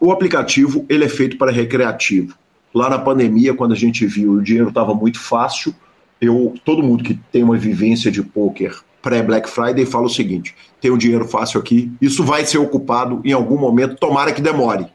O 0.00 0.12
aplicativo 0.12 0.84
ele 0.88 1.04
é 1.04 1.08
feito 1.08 1.36
para 1.36 1.50
recreativo. 1.50 2.34
Lá 2.74 2.88
na 2.88 2.98
pandemia, 2.98 3.54
quando 3.54 3.72
a 3.72 3.76
gente 3.76 4.06
viu 4.06 4.32
o 4.32 4.42
dinheiro 4.42 4.68
estava 4.68 4.94
muito 4.94 5.18
fácil, 5.18 5.74
eu 6.20 6.54
todo 6.64 6.82
mundo 6.82 7.02
que 7.02 7.14
tem 7.32 7.42
uma 7.42 7.56
vivência 7.56 8.10
de 8.10 8.22
poker 8.22 8.78
pré-Black 9.02 9.48
Friday 9.48 9.86
fala 9.86 10.06
o 10.06 10.10
seguinte: 10.10 10.54
tem 10.80 10.90
um 10.90 10.98
dinheiro 10.98 11.26
fácil 11.26 11.60
aqui, 11.60 11.90
isso 12.00 12.24
vai 12.24 12.44
ser 12.44 12.58
ocupado 12.58 13.20
em 13.24 13.32
algum 13.32 13.58
momento, 13.58 13.96
tomara 13.96 14.32
que 14.32 14.42
demore. 14.42 14.86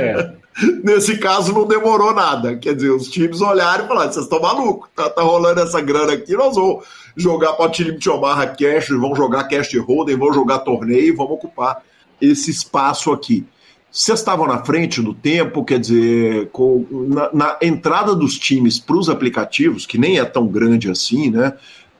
É. 0.00 0.42
Nesse 0.84 1.16
caso 1.16 1.52
não 1.52 1.66
demorou 1.66 2.12
nada. 2.12 2.56
Quer 2.56 2.74
dizer, 2.74 2.90
os 2.90 3.08
times 3.08 3.40
olharam 3.40 3.84
e 3.84 3.88
falaram: 3.88 4.12
vocês 4.12 4.24
estão 4.24 4.40
malucos, 4.40 4.90
tá, 4.94 5.08
tá, 5.08 5.22
rolando 5.22 5.60
essa 5.60 5.80
grana 5.80 6.12
aqui, 6.12 6.34
nós 6.34 6.54
vamos 6.54 6.84
jogar 7.16 7.54
para 7.54 7.66
o 7.66 7.70
time 7.70 7.96
de 7.96 8.10
Omaha 8.10 8.46
Cash, 8.46 8.88
vamos 8.90 9.16
jogar 9.16 9.44
Cash 9.44 9.74
Hold'em, 9.74 10.16
vamos 10.16 10.34
jogar 10.34 10.58
torneio, 10.60 11.16
vamos 11.16 11.32
ocupar 11.32 11.82
esse 12.20 12.50
espaço 12.50 13.12
aqui. 13.12 13.46
Vocês 13.92 14.20
estavam 14.20 14.46
na 14.46 14.64
frente 14.64 15.02
do 15.02 15.12
tempo, 15.12 15.62
quer 15.62 15.78
dizer, 15.78 16.48
com, 16.48 16.86
na, 16.90 17.30
na 17.30 17.58
entrada 17.60 18.16
dos 18.16 18.38
times 18.38 18.78
para 18.78 18.96
os 18.96 19.10
aplicativos, 19.10 19.84
que 19.84 19.98
nem 19.98 20.18
é 20.18 20.24
tão 20.24 20.46
grande 20.46 20.90
assim, 20.90 21.30
né? 21.30 21.52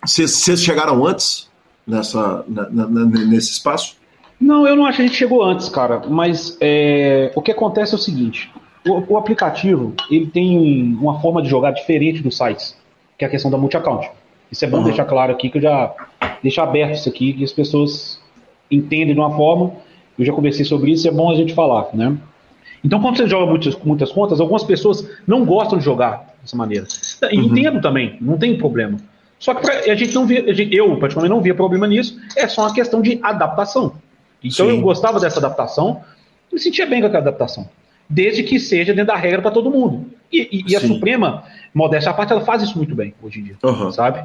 Vocês 0.02 0.62
chegaram 0.62 1.06
antes 1.06 1.50
nessa, 1.86 2.46
na, 2.48 2.70
na, 2.70 3.04
nesse 3.04 3.52
espaço? 3.52 3.96
Não, 4.40 4.66
eu 4.66 4.74
não 4.74 4.86
acho 4.86 4.96
que 4.96 5.02
a 5.02 5.06
gente 5.06 5.18
chegou 5.18 5.42
antes, 5.42 5.68
cara. 5.68 6.02
Mas 6.08 6.56
é, 6.62 7.30
o 7.34 7.42
que 7.42 7.52
acontece 7.52 7.92
é 7.92 7.96
o 7.96 8.00
seguinte: 8.00 8.50
o, 8.86 9.12
o, 9.12 9.18
aplicativo 9.18 9.92
ele 10.10 10.26
tem 10.26 10.96
uma 10.98 11.20
forma 11.20 11.42
de 11.42 11.50
jogar 11.50 11.72
diferente 11.72 12.22
dos 12.22 12.38
sites, 12.38 12.74
que 13.18 13.24
é 13.24 13.28
a 13.28 13.30
questão 13.30 13.50
da 13.50 13.58
multi-account. 13.58 14.10
Isso 14.50 14.64
é 14.64 14.68
bom 14.68 14.78
uhum. 14.78 14.84
deixar 14.84 15.04
claro 15.04 15.30
aqui, 15.30 15.50
que 15.50 15.58
eu 15.58 15.62
já 15.62 15.94
deixo 16.42 16.60
aberto 16.62 16.94
isso 16.94 17.08
aqui, 17.10 17.34
que 17.34 17.44
as 17.44 17.52
pessoas 17.52 18.18
entendem 18.70 19.14
de 19.14 19.20
uma 19.20 19.36
forma 19.36 19.72
eu 20.18 20.24
já 20.24 20.32
conversei 20.32 20.64
sobre 20.64 20.92
isso, 20.92 21.08
é 21.08 21.10
bom 21.10 21.30
a 21.30 21.34
gente 21.34 21.54
falar, 21.54 21.88
né? 21.94 22.16
Então, 22.84 23.00
quando 23.00 23.16
você 23.16 23.28
joga 23.28 23.46
muitas, 23.46 23.76
muitas 23.84 24.10
contas, 24.10 24.40
algumas 24.40 24.64
pessoas 24.64 25.08
não 25.26 25.44
gostam 25.44 25.78
de 25.78 25.84
jogar 25.84 26.34
dessa 26.42 26.56
maneira. 26.56 26.86
E 27.30 27.38
uhum. 27.38 27.44
entendo 27.44 27.80
também, 27.80 28.16
não 28.20 28.36
tem 28.36 28.58
problema. 28.58 28.98
Só 29.38 29.54
que 29.54 29.62
pra, 29.62 29.78
a 29.90 29.94
gente 29.94 30.14
não 30.14 30.26
via, 30.26 30.52
gente, 30.52 30.74
eu 30.74 30.96
particularmente 30.96 31.34
não 31.34 31.40
via 31.42 31.54
problema 31.54 31.86
nisso, 31.86 32.18
é 32.36 32.48
só 32.48 32.62
uma 32.62 32.74
questão 32.74 33.00
de 33.00 33.18
adaptação. 33.22 33.94
Então 34.42 34.66
Sim. 34.66 34.76
eu 34.76 34.80
gostava 34.80 35.20
dessa 35.20 35.38
adaptação, 35.38 36.02
me 36.52 36.58
sentia 36.58 36.86
bem 36.86 37.00
com 37.00 37.06
aquela 37.06 37.22
adaptação. 37.22 37.68
desde 38.08 38.42
que 38.42 38.60
seja 38.60 38.92
dentro 38.92 39.12
da 39.12 39.16
regra 39.16 39.40
para 39.40 39.50
todo 39.50 39.70
mundo. 39.70 40.06
E, 40.30 40.48
e, 40.52 40.72
e 40.72 40.76
a 40.76 40.80
Suprema, 40.80 41.44
modéstia 41.72 42.10
à 42.10 42.14
parte, 42.14 42.32
ela 42.32 42.42
faz 42.42 42.62
isso 42.62 42.76
muito 42.76 42.94
bem 42.94 43.14
hoje 43.22 43.40
em 43.40 43.44
dia, 43.44 43.56
uhum. 43.62 43.90
sabe? 43.90 44.22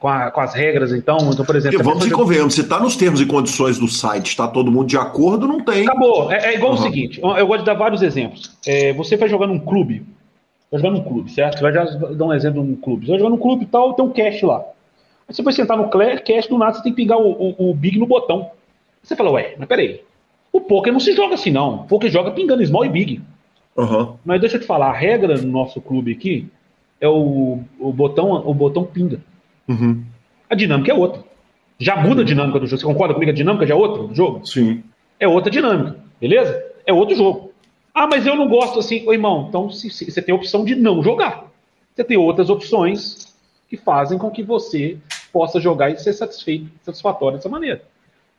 Com, 0.00 0.08
a, 0.08 0.30
com, 0.30 0.40
as 0.40 0.54
regras, 0.54 0.92
então, 0.92 1.18
então 1.30 1.44
por 1.44 1.54
exemplo. 1.54 1.78
E 1.78 1.82
vamos 1.82 2.06
e 2.06 2.10
convenhamos, 2.10 2.54
se 2.54 2.62
está 2.62 2.80
nos 2.80 2.96
termos 2.96 3.20
e 3.20 3.26
condições 3.26 3.78
do 3.78 3.86
site, 3.86 4.28
está 4.28 4.48
todo 4.48 4.72
mundo 4.72 4.86
de 4.86 4.96
acordo, 4.96 5.46
não 5.46 5.60
tem. 5.60 5.86
Acabou. 5.86 6.32
É, 6.32 6.46
é 6.46 6.54
igual 6.54 6.72
uhum. 6.72 6.78
o 6.78 6.82
seguinte: 6.82 7.20
eu 7.22 7.46
gosto 7.46 7.60
de 7.60 7.66
dar 7.66 7.74
vários 7.74 8.00
exemplos. 8.00 8.50
É, 8.66 8.94
você 8.94 9.18
vai 9.18 9.28
jogar 9.28 9.46
num 9.46 9.58
clube, 9.58 10.02
vai 10.72 10.80
jogar 10.80 10.92
num 10.92 11.04
clube, 11.04 11.30
certo? 11.30 11.58
Você 11.58 11.62
vai 11.62 11.72
dar 11.72 12.24
um 12.24 12.32
exemplo 12.32 12.64
num 12.64 12.76
clube. 12.76 13.04
Você 13.04 13.12
vai 13.12 13.20
jogar 13.20 13.30
num 13.30 13.36
clube 13.36 13.64
e 13.64 13.66
tal, 13.66 13.92
tem 13.92 14.02
um 14.02 14.10
cash 14.10 14.40
lá. 14.40 14.64
Aí 15.28 15.34
você 15.34 15.42
vai 15.42 15.52
sentar 15.52 15.76
no 15.76 15.90
cash, 15.90 16.46
do 16.48 16.56
nada 16.56 16.72
você 16.72 16.82
tem 16.82 16.92
que 16.92 16.96
pingar 16.96 17.18
o, 17.18 17.30
o, 17.30 17.70
o 17.70 17.74
big 17.74 17.98
no 17.98 18.06
botão. 18.06 18.50
Você 19.02 19.14
fala, 19.14 19.30
ué, 19.32 19.54
mas 19.58 19.68
peraí. 19.68 20.00
O 20.52 20.60
poker 20.60 20.92
não 20.92 21.00
se 21.00 21.12
joga 21.12 21.34
assim, 21.34 21.50
não. 21.50 21.82
O 21.82 21.84
poker 21.84 22.10
joga 22.10 22.30
pingando 22.30 22.64
small 22.66 22.84
e 22.84 22.88
big. 22.88 23.22
Uhum. 23.76 24.14
Mas 24.24 24.40
deixa 24.40 24.56
eu 24.56 24.60
te 24.60 24.66
falar, 24.66 24.88
a 24.88 24.96
regra 24.96 25.36
no 25.36 25.46
nosso 25.48 25.80
clube 25.80 26.12
aqui 26.12 26.48
é 27.00 27.08
o, 27.08 27.60
o 27.78 27.92
botão 27.92 28.32
o 28.46 28.52
botão 28.52 28.84
pinga. 28.84 29.20
Uhum. 29.70 30.04
A 30.48 30.54
dinâmica 30.56 30.90
é 30.90 30.94
outra. 30.94 31.22
Já 31.78 31.96
muda 31.96 32.22
a 32.22 32.24
dinâmica 32.24 32.58
do 32.58 32.66
jogo. 32.66 32.80
Você 32.80 32.86
concorda 32.86 33.14
comigo? 33.14 33.30
A 33.30 33.34
dinâmica 33.34 33.66
já 33.66 33.74
é 33.74 33.76
outra 33.76 34.02
do 34.02 34.14
jogo? 34.14 34.44
Sim. 34.44 34.82
É 35.18 35.28
outra 35.28 35.50
dinâmica, 35.50 35.96
beleza? 36.20 36.62
É 36.84 36.92
outro 36.92 37.14
jogo. 37.14 37.52
Ah, 37.94 38.06
mas 38.06 38.26
eu 38.26 38.34
não 38.34 38.48
gosto 38.48 38.80
assim. 38.80 39.06
Ô, 39.06 39.12
irmão, 39.12 39.46
então 39.48 39.70
se, 39.70 39.88
se, 39.90 40.10
você 40.10 40.20
tem 40.20 40.32
a 40.32 40.36
opção 40.36 40.64
de 40.64 40.74
não 40.74 41.02
jogar. 41.02 41.44
Você 41.94 42.02
tem 42.02 42.16
outras 42.16 42.50
opções 42.50 43.32
que 43.68 43.76
fazem 43.76 44.18
com 44.18 44.30
que 44.30 44.42
você 44.42 44.98
possa 45.32 45.60
jogar 45.60 45.90
e 45.90 45.98
ser 45.98 46.12
satisfeito, 46.12 46.68
satisfatório 46.82 47.36
dessa 47.36 47.48
maneira. 47.48 47.82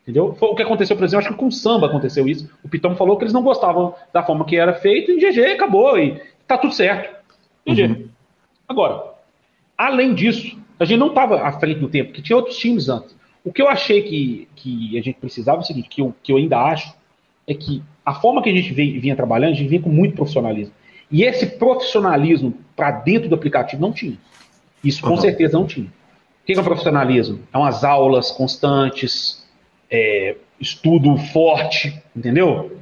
Entendeu? 0.04 0.36
Foi 0.38 0.50
o 0.50 0.56
que 0.56 0.64
aconteceu, 0.64 0.96
por 0.98 1.06
exemplo, 1.06 1.20
acho 1.20 1.34
que 1.34 1.40
com 1.40 1.48
o 1.48 1.52
samba 1.52 1.88
aconteceu 1.88 2.28
isso. 2.28 2.50
O 2.64 2.70
Pitão 2.70 2.96
falou 2.96 3.18
que 3.18 3.24
eles 3.24 3.34
não 3.34 3.44
gostavam 3.44 3.96
da 4.12 4.24
forma 4.24 4.46
que 4.46 4.58
era 4.58 4.74
feito 4.74 5.12
e 5.12 5.18
GG 5.18 5.54
acabou 5.54 5.98
e 5.98 6.20
tá 6.48 6.58
tudo 6.58 6.74
certo. 6.74 7.16
GG. 7.68 7.84
Uhum. 7.84 8.10
Agora, 8.68 9.14
além 9.78 10.14
disso, 10.14 10.58
a 10.82 10.86
gente 10.86 11.00
não 11.00 11.10
estava 11.10 11.42
à 11.42 11.52
frente 11.52 11.80
do 11.80 11.88
tempo, 11.88 12.10
porque 12.10 12.24
tinha 12.24 12.36
outros 12.36 12.58
times 12.58 12.90
antes. 12.90 13.16
O 13.44 13.54
que 13.54 13.62
eu 13.62 13.70
achei 13.70 14.02
que, 14.02 14.48
que 14.56 14.98
a 14.98 15.02
gente 15.02 15.20
precisava 15.20 15.60
é 15.60 15.62
o 15.62 15.64
seguinte, 15.64 15.88
que 15.88 16.02
eu, 16.02 16.16
que 16.24 16.32
eu 16.32 16.38
ainda 16.38 16.60
acho, 16.60 16.94
é 17.48 17.54
que 17.54 17.84
a 18.04 18.16
forma 18.16 18.42
que 18.42 18.50
a 18.50 18.54
gente 18.54 18.74
vinha 18.74 19.16
trabalhando, 19.16 19.52
a 19.52 19.56
gente 19.56 19.68
vinha 19.68 19.82
com 19.82 19.90
muito 19.90 20.16
profissionalismo. 20.16 20.74
E 21.12 21.24
esse 21.24 21.46
profissionalismo 21.46 22.54
para 22.76 22.90
dentro 22.90 23.30
do 23.30 23.36
aplicativo 23.36 23.82
não 23.82 23.92
tinha. 23.92 24.18
Isso 24.84 25.02
com 25.02 25.12
uhum. 25.12 25.18
certeza 25.18 25.58
não 25.58 25.68
tinha. 25.68 25.86
O 25.86 26.46
que 26.46 26.54
é 26.54 26.60
o 26.60 26.64
profissionalismo? 26.64 27.40
É 27.54 27.58
umas 27.58 27.84
aulas 27.84 28.32
constantes, 28.32 29.46
é, 29.90 30.36
estudo 30.60 31.16
forte, 31.18 32.02
entendeu? 32.16 32.76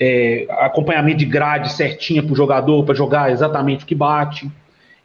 É, 0.00 0.46
acompanhamento 0.50 1.18
de 1.18 1.24
grade 1.24 1.72
certinha 1.72 2.20
para 2.20 2.32
o 2.32 2.36
jogador, 2.36 2.84
para 2.84 2.94
jogar 2.94 3.30
exatamente 3.30 3.84
o 3.84 3.86
que 3.86 3.94
bate. 3.94 4.50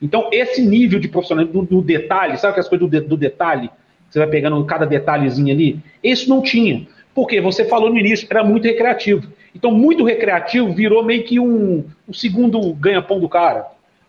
Então, 0.01 0.29
esse 0.31 0.65
nível 0.65 0.99
de 0.99 1.07
profissionalismo 1.07 1.65
do, 1.65 1.75
do 1.77 1.81
detalhe, 1.81 2.37
sabe 2.37 2.51
aquelas 2.51 2.69
coisas 2.69 2.89
do, 2.89 2.99
de, 2.99 3.05
do 3.05 3.17
detalhe? 3.17 3.69
Você 4.09 4.19
vai 4.19 4.27
pegando 4.27 4.63
cada 4.65 4.85
detalhezinho 4.85 5.53
ali? 5.53 5.79
Isso 6.03 6.29
não 6.29 6.41
tinha. 6.41 6.87
Porque 7.13 7.41
você 7.41 7.65
falou 7.65 7.89
no 7.89 7.97
início, 7.97 8.27
era 8.29 8.43
muito 8.43 8.65
recreativo. 8.65 9.27
Então, 9.53 9.71
muito 9.71 10.03
recreativo 10.03 10.71
virou 10.73 11.03
meio 11.03 11.23
que 11.23 11.39
um, 11.39 11.85
um 12.07 12.13
segundo 12.13 12.73
ganha-pão 12.73 13.19
do 13.19 13.27
cara. 13.27 13.67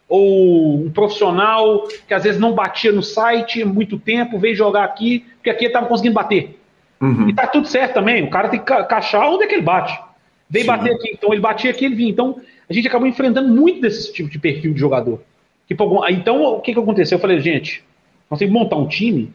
Ou 0.08 0.84
um 0.84 0.90
profissional 0.90 1.86
que 2.06 2.14
às 2.14 2.24
vezes 2.24 2.40
não 2.40 2.52
batia 2.52 2.92
no 2.92 3.02
site 3.02 3.64
muito 3.64 3.98
tempo, 3.98 4.38
veio 4.38 4.54
jogar 4.54 4.84
aqui, 4.84 5.24
porque 5.36 5.50
aqui 5.50 5.64
ele 5.64 5.68
estava 5.68 5.86
conseguindo 5.86 6.14
bater. 6.14 6.58
Uhum. 7.00 7.28
E 7.28 7.34
tá 7.34 7.46
tudo 7.46 7.66
certo 7.66 7.94
também. 7.94 8.22
O 8.22 8.30
cara 8.30 8.48
tem 8.48 8.60
que 8.60 8.66
cachar 8.66 9.28
onde 9.28 9.44
é 9.44 9.46
que 9.46 9.54
ele 9.54 9.62
bate. 9.62 9.98
Vem 10.48 10.62
Sim. 10.62 10.68
bater 10.68 10.92
aqui, 10.92 11.10
então 11.12 11.32
ele 11.32 11.40
batia 11.40 11.70
aqui, 11.70 11.84
ele 11.84 11.94
vinha. 11.94 12.10
Então 12.10 12.40
a 12.68 12.72
gente 12.72 12.86
acabou 12.86 13.06
enfrentando 13.06 13.48
muito 13.48 13.80
desse 13.80 14.12
tipo 14.12 14.28
de 14.28 14.38
perfil 14.38 14.74
de 14.74 14.80
jogador. 14.80 15.22
Que, 15.76 16.12
então 16.12 16.42
o 16.42 16.60
que, 16.60 16.74
que 16.74 16.80
aconteceu? 16.80 17.16
Eu 17.16 17.20
falei, 17.22 17.38
gente, 17.38 17.84
nós 18.28 18.38
temos 18.38 18.52
que 18.52 18.60
montar 18.60 18.76
um 18.76 18.88
time 18.88 19.32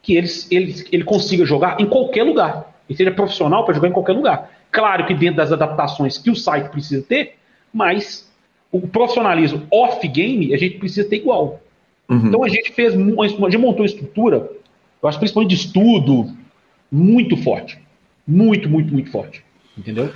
que 0.00 0.16
ele, 0.16 0.28
ele, 0.50 0.84
ele 0.92 1.04
consiga 1.04 1.44
jogar 1.44 1.80
em 1.80 1.86
qualquer 1.86 2.22
lugar. 2.22 2.72
E 2.88 2.94
seja 2.94 3.10
profissional 3.10 3.64
para 3.64 3.74
jogar 3.74 3.88
em 3.88 3.92
qualquer 3.92 4.12
lugar. 4.12 4.50
Claro 4.70 5.06
que 5.06 5.14
dentro 5.14 5.36
das 5.36 5.50
adaptações 5.50 6.18
que 6.18 6.30
o 6.30 6.36
site 6.36 6.68
precisa 6.70 7.02
ter, 7.02 7.34
mas 7.72 8.30
o 8.70 8.80
profissionalismo 8.86 9.66
off-game 9.70 10.54
a 10.54 10.56
gente 10.56 10.78
precisa 10.78 11.08
ter 11.08 11.16
igual. 11.16 11.60
Uhum. 12.08 12.26
Então 12.26 12.44
a 12.44 12.48
gente 12.48 12.72
fez, 12.72 12.94
a 12.94 12.96
gente 12.96 13.58
montou 13.58 13.80
uma 13.80 13.86
estrutura, 13.86 14.50
eu 15.02 15.08
acho 15.08 15.18
principalmente 15.18 15.50
de 15.50 15.56
estudo, 15.56 16.32
muito 16.90 17.36
forte. 17.36 17.78
Muito, 18.26 18.68
muito, 18.68 18.92
muito 18.92 19.10
forte. 19.10 19.44
Entendeu? 19.76 20.12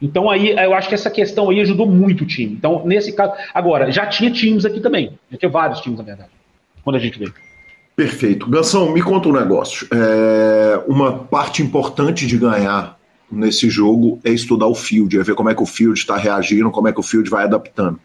Então 0.00 0.30
aí 0.30 0.50
eu 0.50 0.74
acho 0.74 0.88
que 0.88 0.94
essa 0.94 1.10
questão 1.10 1.50
aí 1.50 1.60
ajudou 1.60 1.86
muito 1.86 2.22
o 2.24 2.26
time. 2.26 2.54
Então, 2.54 2.82
nesse 2.84 3.12
caso. 3.12 3.32
Agora, 3.52 3.90
já 3.90 4.06
tinha 4.06 4.30
times 4.30 4.64
aqui 4.64 4.80
também. 4.80 5.18
Já 5.30 5.38
tinha 5.38 5.50
vários 5.50 5.80
times, 5.80 5.98
na 5.98 6.04
verdade. 6.04 6.30
Quando 6.84 6.96
a 6.96 7.00
gente 7.00 7.18
veio. 7.18 7.34
Perfeito. 7.96 8.48
Gansão, 8.48 8.92
me 8.92 9.02
conta 9.02 9.28
um 9.28 9.32
negócio. 9.32 9.88
É, 9.92 10.80
uma 10.86 11.12
parte 11.18 11.62
importante 11.62 12.26
de 12.26 12.38
ganhar 12.38 12.96
nesse 13.30 13.68
jogo 13.68 14.20
é 14.24 14.30
estudar 14.30 14.66
o 14.66 14.74
field, 14.74 15.18
é 15.18 15.22
ver 15.22 15.34
como 15.34 15.50
é 15.50 15.54
que 15.54 15.62
o 15.62 15.66
field 15.66 15.98
está 15.98 16.16
reagindo, 16.16 16.70
como 16.70 16.88
é 16.88 16.92
que 16.92 17.00
o 17.00 17.02
field 17.02 17.28
vai 17.28 17.44
adaptando. 17.44 17.98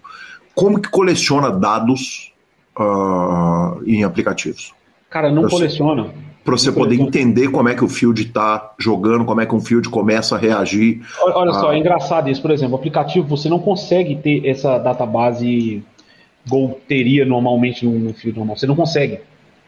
Como 0.56 0.82
que 0.82 0.90
coleciona 0.90 1.52
dados 1.52 2.34
uh, 2.78 3.84
em 3.86 4.04
aplicativos? 4.04 4.74
Cara, 5.10 5.32
não 5.32 5.44
Eu 5.44 5.50
coleciona. 5.50 6.04
Sei 6.06 6.33
para 6.44 6.58
você 6.58 6.72
poder 6.72 7.00
entender 7.00 7.50
como 7.50 7.70
é 7.70 7.76
que 7.76 7.84
o 7.84 7.88
field 7.88 8.22
está 8.22 8.74
jogando, 8.78 9.24
como 9.24 9.40
é 9.40 9.46
que 9.46 9.56
um 9.56 9.62
field 9.62 9.88
começa 9.90 10.36
a 10.36 10.38
reagir. 10.38 11.02
Olha, 11.22 11.52
a... 11.52 11.54
só, 11.54 11.74
é 11.74 11.78
engraçado 11.78 12.30
isso, 12.30 12.42
por 12.42 12.52
exemplo, 12.52 12.74
o 12.74 12.78
aplicativo 12.78 13.28
você 13.28 13.48
não 13.48 13.60
consegue 13.60 14.16
ter 14.16 14.46
essa 14.46 14.78
database 14.78 15.84
Go 16.48 16.78
teria 16.88 17.26
normalmente 17.26 17.86
no 17.86 18.14
field 18.14 18.38
normal, 18.38 18.58
você 18.58 18.68
não 18.68 18.76
consegue. 18.76 19.22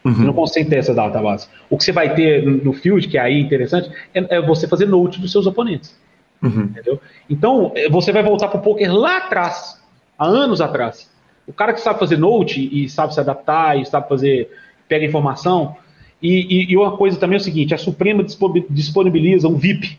Uhum. 0.04 0.14
Você 0.14 0.24
não 0.24 0.34
consegue 0.34 0.68
ter 0.68 0.76
essa 0.76 0.94
database. 0.94 1.48
O 1.70 1.76
que 1.76 1.84
você 1.84 1.92
vai 1.92 2.14
ter 2.14 2.44
no 2.44 2.72
field, 2.72 3.08
que 3.08 3.18
é 3.18 3.22
aí 3.22 3.40
interessante, 3.40 3.90
é, 4.14 4.36
é 4.36 4.42
você 4.42 4.68
fazer 4.68 4.86
note 4.86 5.20
dos 5.20 5.32
seus 5.32 5.46
oponentes. 5.46 5.98
Uhum. 6.42 6.64
Entendeu? 6.64 7.00
Então, 7.28 7.72
é, 7.74 7.88
você 7.88 8.12
vai 8.12 8.22
voltar 8.22 8.48
para 8.48 8.60
o 8.60 8.62
poker 8.62 8.92
lá 8.94 9.16
atrás, 9.16 9.80
há 10.18 10.26
anos 10.26 10.60
atrás. 10.60 11.10
O 11.46 11.52
cara 11.52 11.72
que 11.72 11.80
sabe 11.80 11.98
fazer 11.98 12.18
note 12.18 12.68
e 12.70 12.88
sabe 12.88 13.14
se 13.14 13.20
adaptar 13.20 13.80
e 13.80 13.86
sabe 13.86 14.08
fazer, 14.08 14.50
pega 14.86 15.04
informação, 15.04 15.76
e, 16.22 16.30
e, 16.30 16.72
e, 16.72 16.76
uma 16.76 16.96
coisa 16.96 17.18
também 17.18 17.36
é 17.36 17.40
o 17.40 17.44
seguinte: 17.44 17.74
a 17.74 17.78
Suprema 17.78 18.24
disponibiliza 18.70 19.48
um 19.48 19.56
VIP, 19.56 19.98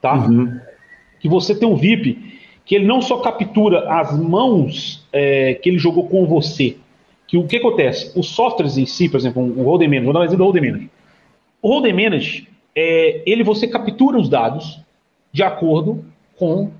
tá? 0.00 0.14
Uhum. 0.14 0.58
Que 1.20 1.28
você 1.28 1.54
tem 1.54 1.68
um 1.68 1.76
VIP 1.76 2.38
que 2.64 2.74
ele 2.74 2.86
não 2.86 3.00
só 3.00 3.18
captura 3.18 3.90
as 3.90 4.18
mãos 4.18 5.06
é, 5.12 5.54
que 5.54 5.70
ele 5.70 5.78
jogou 5.78 6.06
com 6.06 6.26
você. 6.26 6.76
Que 7.26 7.36
o 7.36 7.46
que 7.46 7.56
acontece? 7.56 8.12
Os 8.18 8.28
softwares 8.28 8.76
em 8.76 8.86
si, 8.86 9.08
por 9.08 9.18
exemplo, 9.18 9.42
o 9.42 9.62
Hold'em 9.62 9.88
Manage, 9.88 10.04
vou 10.04 10.12
dar 10.12 10.20
um 10.20 10.24
exemplo 10.24 10.38
do 10.38 10.44
Hold'em 10.44 10.70
Manage. 10.70 10.90
O 11.62 11.68
Hold'em 11.68 11.92
Manage, 11.92 12.48
é, 12.74 13.22
ele 13.26 13.42
você 13.42 13.66
captura 13.66 14.18
os 14.18 14.28
dados 14.28 14.80
de 15.32 15.42
acordo 15.42 16.04
com. 16.36 16.70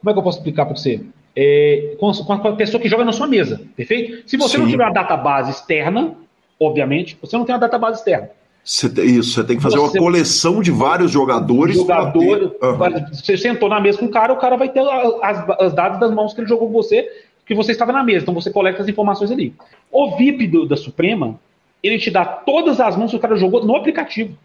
Como 0.00 0.10
é 0.10 0.12
que 0.12 0.18
eu 0.18 0.22
posso 0.22 0.38
explicar 0.38 0.66
para 0.66 0.76
você? 0.76 1.00
É, 1.36 1.94
com, 1.98 2.12
com, 2.12 2.32
a 2.32 2.56
pessoa 2.56 2.80
que 2.80 2.88
joga 2.88 3.04
na 3.04 3.12
sua 3.12 3.26
mesa, 3.26 3.60
perfeito? 3.76 4.28
Se 4.28 4.36
você 4.36 4.56
Sim. 4.56 4.62
não 4.62 4.70
tiver 4.70 4.84
uma 4.84 4.92
database 4.92 5.50
externa, 5.50 6.16
obviamente, 6.60 7.16
você 7.20 7.36
não 7.36 7.44
tem 7.44 7.54
uma 7.54 7.60
database 7.60 7.98
externa. 7.98 8.30
Você 8.62 8.88
tem, 8.90 9.06
isso, 9.06 9.32
você 9.32 9.44
tem 9.44 9.56
que 9.56 9.62
fazer 9.62 9.78
você, 9.78 9.98
uma 9.98 10.04
coleção 10.04 10.60
de 10.60 10.70
vários 10.70 11.10
jogadores. 11.10 11.76
Jogador, 11.76 12.50
ter... 12.50 12.66
uhum. 12.66 13.06
Você 13.12 13.36
sentou 13.36 13.68
na 13.68 13.80
mesa 13.80 13.98
com 13.98 14.06
o 14.06 14.10
cara, 14.10 14.32
o 14.32 14.36
cara 14.36 14.56
vai 14.56 14.68
ter 14.68 14.80
as, 15.22 15.44
as 15.58 15.72
dados 15.72 15.98
das 15.98 16.12
mãos 16.12 16.34
que 16.34 16.40
ele 16.40 16.48
jogou 16.48 16.68
com 16.68 16.74
você, 16.74 17.10
que 17.46 17.54
você 17.54 17.72
estava 17.72 17.92
na 17.92 18.04
mesa. 18.04 18.22
Então 18.22 18.34
você 18.34 18.50
coleta 18.50 18.82
as 18.82 18.88
informações 18.88 19.30
ali. 19.30 19.54
O 19.90 20.16
VIP 20.16 20.46
do, 20.46 20.66
da 20.66 20.76
Suprema, 20.76 21.40
ele 21.82 21.98
te 21.98 22.10
dá 22.10 22.24
todas 22.24 22.80
as 22.80 22.96
mãos 22.96 23.10
que 23.10 23.16
o 23.16 23.20
cara 23.20 23.34
jogou 23.34 23.64
no 23.64 23.74
aplicativo. 23.74 24.36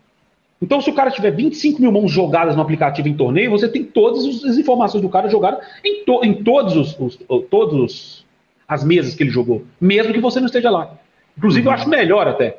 Então, 0.62 0.80
se 0.82 0.90
o 0.90 0.94
cara 0.94 1.12
tiver 1.12 1.32
25 1.32 1.82
mil 1.82 1.92
mãos 1.92 2.10
jogadas 2.10 2.56
no 2.56 2.62
aplicativo 2.62 3.10
em 3.10 3.14
torneio, 3.14 3.52
você 3.52 3.68
tem 3.68 3.84
todas 3.84 4.26
as 4.46 4.58
informações 4.58 5.02
do 5.02 5.10
cara 5.10 5.30
jogadas 5.30 5.60
em, 5.84 6.06
to, 6.06 6.22
em 6.24 6.34
todos 6.34 6.76
os, 6.78 6.98
os, 6.98 7.20
todos 7.50 8.26
as 8.68 8.84
mesas 8.84 9.14
que 9.14 9.24
ele 9.24 9.30
jogou, 9.30 9.64
mesmo 9.80 10.14
que 10.14 10.20
você 10.20 10.40
não 10.40 10.48
esteja 10.48 10.70
lá. 10.70 10.98
Inclusive, 11.38 11.68
uhum. 11.68 11.74
eu 11.74 11.80
acho 11.80 11.90
melhor 11.90 12.28
até. 12.28 12.58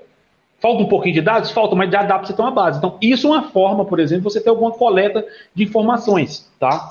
Falta 0.60 0.82
um 0.82 0.88
pouquinho 0.88 1.14
de 1.14 1.20
dados? 1.20 1.50
Falta, 1.50 1.76
mas 1.76 1.90
já 1.90 2.02
dá 2.02 2.18
para 2.18 2.26
você 2.26 2.32
ter 2.32 2.42
uma 2.42 2.50
base. 2.50 2.78
Então, 2.78 2.96
isso 3.00 3.26
é 3.26 3.30
uma 3.30 3.42
forma, 3.50 3.84
por 3.84 4.00
exemplo, 4.00 4.30
você 4.30 4.40
ter 4.40 4.48
alguma 4.48 4.72
coleta 4.72 5.24
de 5.54 5.64
informações, 5.64 6.50
tá? 6.58 6.88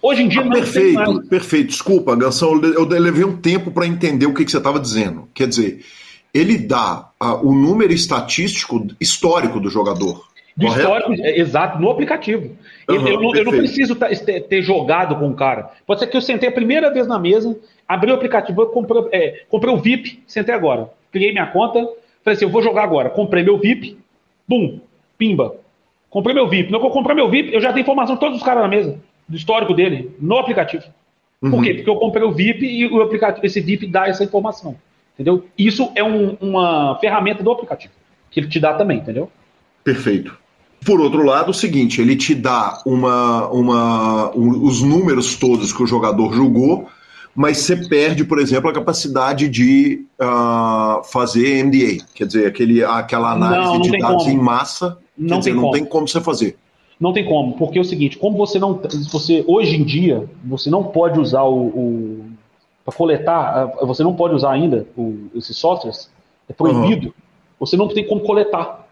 Hoje 0.00 0.22
em 0.22 0.28
dia 0.28 0.42
ah, 0.42 0.44
não 0.44 0.52
Perfeito, 0.52 1.22
perfeito. 1.28 1.68
Desculpa, 1.68 2.14
Gansão, 2.14 2.60
eu 2.62 2.84
levei 2.84 3.24
um 3.24 3.36
tempo 3.36 3.72
para 3.72 3.86
entender 3.86 4.26
o 4.26 4.34
que, 4.34 4.44
que 4.44 4.50
você 4.50 4.58
estava 4.58 4.78
dizendo. 4.78 5.28
Quer 5.34 5.48
dizer, 5.48 5.84
ele 6.32 6.56
dá 6.56 7.10
o 7.42 7.52
número 7.52 7.92
estatístico 7.92 8.86
histórico 9.00 9.58
do 9.58 9.68
jogador. 9.68 10.28
Do 10.56 10.66
histórico, 10.66 11.12
é, 11.14 11.38
exato, 11.38 11.80
no 11.80 11.90
aplicativo. 11.90 12.56
Uhum, 12.88 12.94
eu, 12.94 13.08
eu, 13.08 13.20
não, 13.20 13.34
eu, 13.34 13.44
não, 13.44 13.52
preciso 13.52 13.96
ter, 13.96 14.40
ter, 14.42 14.62
jogado 14.62 15.16
com 15.16 15.28
o 15.28 15.34
cara. 15.34 15.70
Pode 15.86 16.00
ser 16.00 16.06
que 16.06 16.16
eu 16.16 16.20
sentei 16.20 16.48
a 16.48 16.52
primeira 16.52 16.92
vez 16.92 17.06
na 17.06 17.18
mesa, 17.18 17.56
abri 17.86 18.10
o 18.10 18.14
aplicativo, 18.14 18.66
comprei, 18.66 19.02
é, 19.12 19.42
comprei 19.48 19.72
o 19.72 19.78
VIP, 19.78 20.22
sentei 20.26 20.54
agora 20.54 20.88
criei 21.12 21.32
minha 21.32 21.46
conta, 21.46 21.80
falei 22.24 22.36
assim, 22.36 22.44
eu 22.44 22.50
vou 22.50 22.62
jogar 22.62 22.84
agora. 22.84 23.10
Comprei 23.10 23.42
meu 23.42 23.58
VIP, 23.58 23.98
bum, 24.46 24.80
pimba. 25.16 25.56
Comprei 26.10 26.34
meu 26.34 26.48
VIP. 26.48 26.70
No 26.70 26.80
que 26.80 26.86
eu 26.86 26.90
comprar 26.90 27.14
meu 27.14 27.28
VIP, 27.28 27.52
eu 27.52 27.60
já 27.60 27.72
tenho 27.72 27.82
informação 27.82 28.14
de 28.14 28.20
todos 28.20 28.38
os 28.38 28.42
caras 28.42 28.62
na 28.62 28.68
mesa, 28.68 28.98
do 29.28 29.36
histórico 29.36 29.74
dele, 29.74 30.10
no 30.20 30.38
aplicativo. 30.38 30.84
Uhum. 31.42 31.50
Por 31.50 31.62
quê? 31.62 31.74
Porque 31.74 31.90
eu 31.90 31.96
comprei 31.96 32.24
o 32.24 32.32
VIP 32.32 32.66
e 32.66 32.86
o 32.86 33.02
aplicativo, 33.02 33.44
esse 33.44 33.60
VIP 33.60 33.86
dá 33.86 34.08
essa 34.08 34.24
informação. 34.24 34.76
Entendeu? 35.14 35.44
Isso 35.56 35.90
é 35.94 36.02
um, 36.02 36.36
uma 36.40 36.96
ferramenta 37.00 37.42
do 37.42 37.50
aplicativo, 37.50 37.92
que 38.30 38.40
ele 38.40 38.48
te 38.48 38.60
dá 38.60 38.74
também, 38.74 38.98
entendeu? 38.98 39.30
Perfeito. 39.82 40.36
Por 40.84 41.00
outro 41.00 41.24
lado, 41.24 41.50
o 41.50 41.54
seguinte, 41.54 42.00
ele 42.00 42.14
te 42.14 42.34
dá 42.34 42.80
uma, 42.86 43.48
uma, 43.48 44.36
um, 44.36 44.64
os 44.64 44.80
números 44.80 45.36
todos 45.36 45.72
que 45.72 45.82
o 45.82 45.86
jogador 45.86 46.32
jogou, 46.32 46.88
mas 47.34 47.58
você 47.58 47.76
perde, 47.76 48.24
por 48.24 48.38
exemplo, 48.38 48.68
a 48.68 48.72
capacidade 48.72 49.48
de 49.48 50.04
uh, 50.20 51.04
fazer 51.04 51.64
MDA, 51.64 52.04
quer 52.14 52.26
dizer, 52.26 52.46
aquele, 52.46 52.82
aquela 52.82 53.32
análise 53.32 53.64
não, 53.64 53.74
não 53.74 53.80
de 53.80 53.98
dados 53.98 54.24
como. 54.24 54.34
em 54.34 54.38
massa, 54.38 54.98
não 55.16 55.28
quer 55.28 55.38
dizer, 55.38 55.54
não 55.54 55.62
como. 55.62 55.72
tem 55.72 55.84
como 55.84 56.08
você 56.08 56.20
fazer. 56.20 56.56
Não 56.98 57.12
tem 57.12 57.24
como, 57.24 57.52
porque 57.52 57.78
é 57.78 57.80
o 57.80 57.84
seguinte, 57.84 58.18
como 58.18 58.36
você 58.36 58.58
não, 58.58 58.80
você 59.12 59.44
hoje 59.46 59.76
em 59.76 59.84
dia 59.84 60.28
você 60.44 60.68
não 60.68 60.82
pode 60.82 61.20
usar 61.20 61.42
o, 61.44 61.66
o 61.66 62.24
para 62.84 62.96
coletar, 62.96 63.66
você 63.82 64.02
não 64.02 64.14
pode 64.14 64.34
usar 64.34 64.50
ainda 64.50 64.86
o, 64.96 65.28
esses 65.34 65.56
softwares, 65.56 66.10
é 66.48 66.52
proibido. 66.52 67.08
Uhum. 67.08 67.12
Você 67.60 67.76
não 67.76 67.86
tem 67.88 68.04
como 68.06 68.22
coletar. 68.22 68.88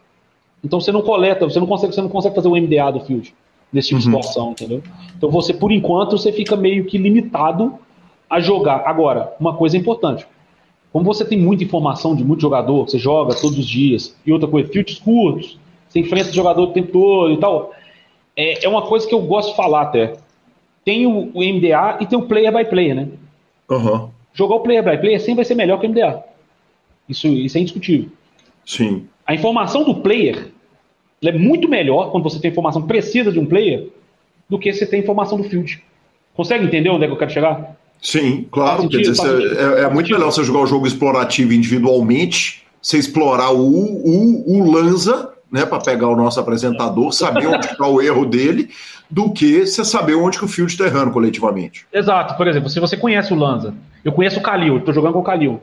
Então 0.62 0.80
você 0.80 0.92
não 0.92 1.02
coleta, 1.02 1.48
você 1.48 1.58
não 1.58 1.66
consegue, 1.66 1.94
você 1.94 2.02
não 2.02 2.08
consegue 2.08 2.34
fazer 2.34 2.48
o 2.48 2.56
MDA 2.56 2.92
do 2.92 3.00
field 3.00 3.34
nesse 3.72 3.88
tipo 3.88 4.00
uhum. 4.00 4.10
de 4.10 4.16
situação, 4.16 4.50
entendeu? 4.52 4.82
Então 5.16 5.30
você, 5.30 5.52
por 5.52 5.72
enquanto, 5.72 6.18
você 6.18 6.32
fica 6.32 6.56
meio 6.56 6.84
que 6.84 6.98
limitado 6.98 7.78
a 8.28 8.40
jogar. 8.40 8.82
Agora, 8.86 9.34
uma 9.38 9.54
coisa 9.54 9.76
importante. 9.76 10.26
Como 10.92 11.04
você 11.04 11.24
tem 11.24 11.38
muita 11.38 11.64
informação 11.64 12.16
de 12.16 12.24
muito 12.24 12.40
jogador, 12.40 12.88
você 12.88 12.98
joga 12.98 13.34
todos 13.34 13.58
os 13.58 13.66
dias, 13.66 14.16
e 14.24 14.32
outra 14.32 14.48
coisa, 14.48 14.70
fields 14.70 14.98
curtos, 14.98 15.58
você 15.88 16.00
enfrenta 16.00 16.30
o 16.30 16.34
jogador 16.34 16.62
o 16.62 16.72
tempo 16.72 16.92
todo 16.92 17.32
e 17.32 17.36
tal, 17.36 17.72
é, 18.36 18.64
é 18.64 18.68
uma 18.68 18.82
coisa 18.82 19.06
que 19.06 19.14
eu 19.14 19.20
gosto 19.22 19.50
de 19.50 19.56
falar 19.56 19.82
até. 19.82 20.14
Tem 20.84 21.06
o, 21.06 21.30
o 21.34 21.40
MDA 21.40 21.98
e 22.00 22.06
tem 22.06 22.18
o 22.18 22.22
player 22.22 22.52
by 22.52 22.64
player, 22.64 22.94
né? 22.94 23.08
Uhum. 23.68 24.10
Jogar 24.32 24.56
o 24.56 24.60
player 24.60 24.82
by 24.82 24.98
player 24.98 25.20
sempre 25.20 25.36
vai 25.36 25.44
ser 25.44 25.54
melhor 25.54 25.80
que 25.80 25.86
o 25.86 25.90
MDA. 25.90 26.24
Isso, 27.08 27.26
isso 27.28 27.56
é 27.56 27.60
indiscutível. 27.60 28.10
Sim. 28.64 29.06
A 29.26 29.34
informação 29.34 29.84
do 29.84 29.96
player 29.96 30.52
é 31.24 31.32
muito 31.32 31.68
melhor 31.68 32.10
quando 32.10 32.24
você 32.24 32.40
tem 32.40 32.50
informação 32.50 32.82
precisa 32.82 33.32
de 33.32 33.38
um 33.38 33.46
player 33.46 33.88
do 34.48 34.58
que 34.58 34.72
você 34.72 34.86
tem 34.86 35.00
informação 35.00 35.38
do 35.38 35.44
field. 35.44 35.82
Consegue 36.34 36.64
entender 36.64 36.90
onde 36.90 37.04
é 37.04 37.06
que 37.06 37.12
eu 37.14 37.18
quero 37.18 37.30
chegar? 37.30 37.76
Sim, 38.00 38.46
claro. 38.50 38.82
Sentido, 38.82 39.12
dizer, 39.12 39.56
é, 39.56 39.82
é 39.82 39.90
muito 39.90 40.10
melhor 40.10 40.30
você 40.30 40.44
jogar 40.44 40.60
o 40.60 40.66
jogo 40.66 40.86
explorativo 40.86 41.52
individualmente, 41.52 42.64
você 42.80 42.98
explorar 42.98 43.50
o, 43.50 43.58
o, 43.58 44.58
o 44.58 44.70
Lanza 44.70 45.32
né, 45.50 45.64
para 45.64 45.80
pegar 45.80 46.08
o 46.08 46.16
nosso 46.16 46.38
apresentador, 46.38 47.12
saber 47.12 47.46
onde 47.46 47.66
está 47.66 47.86
o 47.86 48.00
erro 48.00 48.26
dele, 48.26 48.70
do 49.10 49.32
que 49.32 49.66
você 49.66 49.84
saber 49.84 50.14
onde 50.14 50.38
que 50.38 50.44
o 50.44 50.48
field 50.48 50.72
está 50.72 50.84
errando 50.86 51.12
coletivamente. 51.12 51.86
Exato. 51.92 52.36
Por 52.36 52.48
exemplo, 52.48 52.68
se 52.68 52.80
você 52.80 52.96
conhece 52.96 53.32
o 53.32 53.36
Lanza, 53.36 53.74
eu 54.04 54.12
conheço 54.12 54.38
o 54.38 54.42
Kalil, 54.42 54.78
estou 54.78 54.92
jogando 54.92 55.14
com 55.14 55.20
o 55.20 55.24
Kalil. 55.24 55.60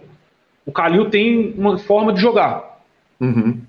O 0.65 0.71
Kalil 0.71 1.09
tem 1.09 1.53
uma 1.57 1.77
forma 1.77 2.13
de 2.13 2.21
jogar. 2.21 2.81
Uhum. 3.19 3.59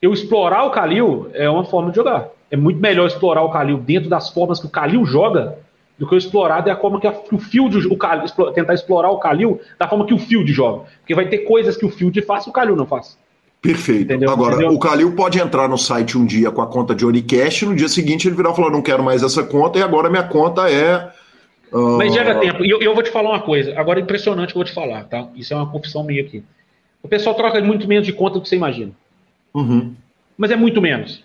Eu 0.00 0.12
explorar 0.12 0.64
o 0.64 0.70
Kalil 0.70 1.28
é 1.32 1.48
uma 1.48 1.64
forma 1.64 1.90
de 1.90 1.96
jogar. 1.96 2.28
É 2.50 2.56
muito 2.56 2.80
melhor 2.80 3.06
explorar 3.06 3.42
o 3.42 3.50
Kalil 3.50 3.78
dentro 3.78 4.10
das 4.10 4.28
formas 4.28 4.60
que 4.60 4.66
o 4.66 4.70
Kalil 4.70 5.04
joga 5.06 5.58
do 5.98 6.06
que 6.06 6.14
eu 6.14 6.18
explorar 6.18 6.60
da 6.60 6.76
forma 6.76 7.00
que, 7.00 7.06
o 7.06 7.38
Field, 7.38 7.86
o 7.88 7.96
Kalil, 7.96 8.26
tentar 8.54 8.74
explorar 8.74 9.10
o 9.10 9.18
Kalil 9.18 9.60
da 9.78 9.88
forma 9.88 10.06
que 10.06 10.14
o 10.14 10.18
Field 10.18 10.52
joga. 10.52 10.84
Porque 11.00 11.14
vai 11.14 11.28
ter 11.28 11.38
coisas 11.38 11.76
que 11.76 11.84
o 11.84 11.90
Field 11.90 12.20
faz 12.22 12.44
que 12.44 12.50
o 12.50 12.52
Kalil 12.52 12.76
não 12.76 12.86
faz. 12.86 13.16
Perfeito. 13.62 14.02
Entendeu? 14.02 14.30
Agora, 14.30 14.56
Entendeu? 14.56 14.72
o 14.72 14.78
Calil 14.78 15.14
pode 15.14 15.40
entrar 15.40 15.68
no 15.68 15.78
site 15.78 16.18
um 16.18 16.26
dia 16.26 16.50
com 16.50 16.60
a 16.60 16.66
conta 16.66 16.94
de 16.94 17.06
Oricast, 17.06 17.64
no 17.64 17.76
dia 17.76 17.88
seguinte 17.88 18.26
ele 18.26 18.34
virar 18.34 18.52
e 18.52 18.56
falar: 18.56 18.70
não 18.70 18.82
quero 18.82 19.04
mais 19.04 19.22
essa 19.22 19.44
conta, 19.44 19.78
e 19.78 19.82
agora 19.82 20.10
minha 20.10 20.24
conta 20.24 20.68
é. 20.68 21.10
Uh... 21.72 21.96
Mas 21.96 22.12
gera 22.12 22.34
tempo. 22.40 22.64
E 22.64 22.70
eu, 22.70 22.82
eu, 22.82 22.92
vou 22.92 23.02
te 23.04 23.10
falar 23.10 23.30
uma 23.30 23.40
coisa, 23.40 23.78
agora 23.78 24.00
é 24.00 24.02
impressionante 24.02 24.52
que 24.52 24.58
eu 24.58 24.62
vou 24.62 24.64
te 24.64 24.74
falar, 24.74 25.04
tá? 25.04 25.28
Isso 25.36 25.54
é 25.54 25.56
uma 25.56 25.70
confissão 25.70 26.02
minha 26.02 26.22
aqui. 26.22 26.42
O 27.00 27.08
pessoal 27.08 27.36
troca 27.36 27.60
muito 27.60 27.86
menos 27.86 28.04
de 28.04 28.12
conta 28.12 28.34
do 28.34 28.42
que 28.42 28.48
você 28.48 28.56
imagina. 28.56 28.90
Uhum. 29.54 29.94
Mas 30.36 30.50
é 30.50 30.56
muito 30.56 30.82
menos. 30.82 31.24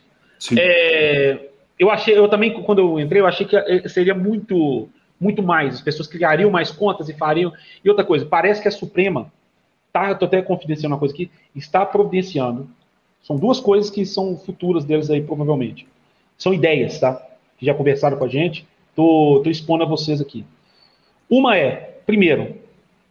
É, 0.56 1.40
eu 1.80 1.90
achei, 1.92 2.18
eu 2.18 2.28
também, 2.28 2.54
quando 2.64 2.80
eu 2.80 3.00
entrei, 3.00 3.22
eu 3.22 3.28
achei 3.28 3.46
que 3.46 3.56
é, 3.56 3.88
seria 3.88 4.16
muito, 4.16 4.90
muito 5.20 5.44
mais. 5.44 5.76
As 5.76 5.82
pessoas 5.82 6.08
criariam 6.08 6.50
mais 6.50 6.72
contas 6.72 7.08
e 7.08 7.14
fariam. 7.14 7.54
E 7.84 7.90
outra 7.90 8.04
coisa, 8.04 8.26
parece 8.26 8.62
que 8.62 8.68
a 8.68 8.72
Suprema 8.72 9.32
tá, 9.94 10.12
estou 10.12 10.28
até 10.28 10.42
confidenciando 10.42 10.94
uma 10.94 11.00
coisa 11.00 11.14
aqui, 11.14 11.30
está 11.56 11.86
providenciando. 11.86 12.68
São 13.22 13.36
duas 13.36 13.60
coisas 13.60 13.90
que 13.90 14.06
são 14.06 14.38
futuras 14.38 14.86
deles 14.86 15.10
aí, 15.10 15.22
provavelmente. 15.22 15.88
São 16.38 16.54
ideias, 16.54 17.00
tá? 17.00 17.22
Que 17.58 17.66
já 17.66 17.74
conversaram 17.74 18.18
com 18.18 18.26
a 18.26 18.30
gente. 18.30 18.68
Tô, 18.96 19.42
tô 19.44 19.50
expondo 19.50 19.84
a 19.84 19.88
vocês 19.88 20.20
aqui. 20.20 20.46
Uma 21.30 21.58
é, 21.58 22.00
primeiro, 22.06 22.56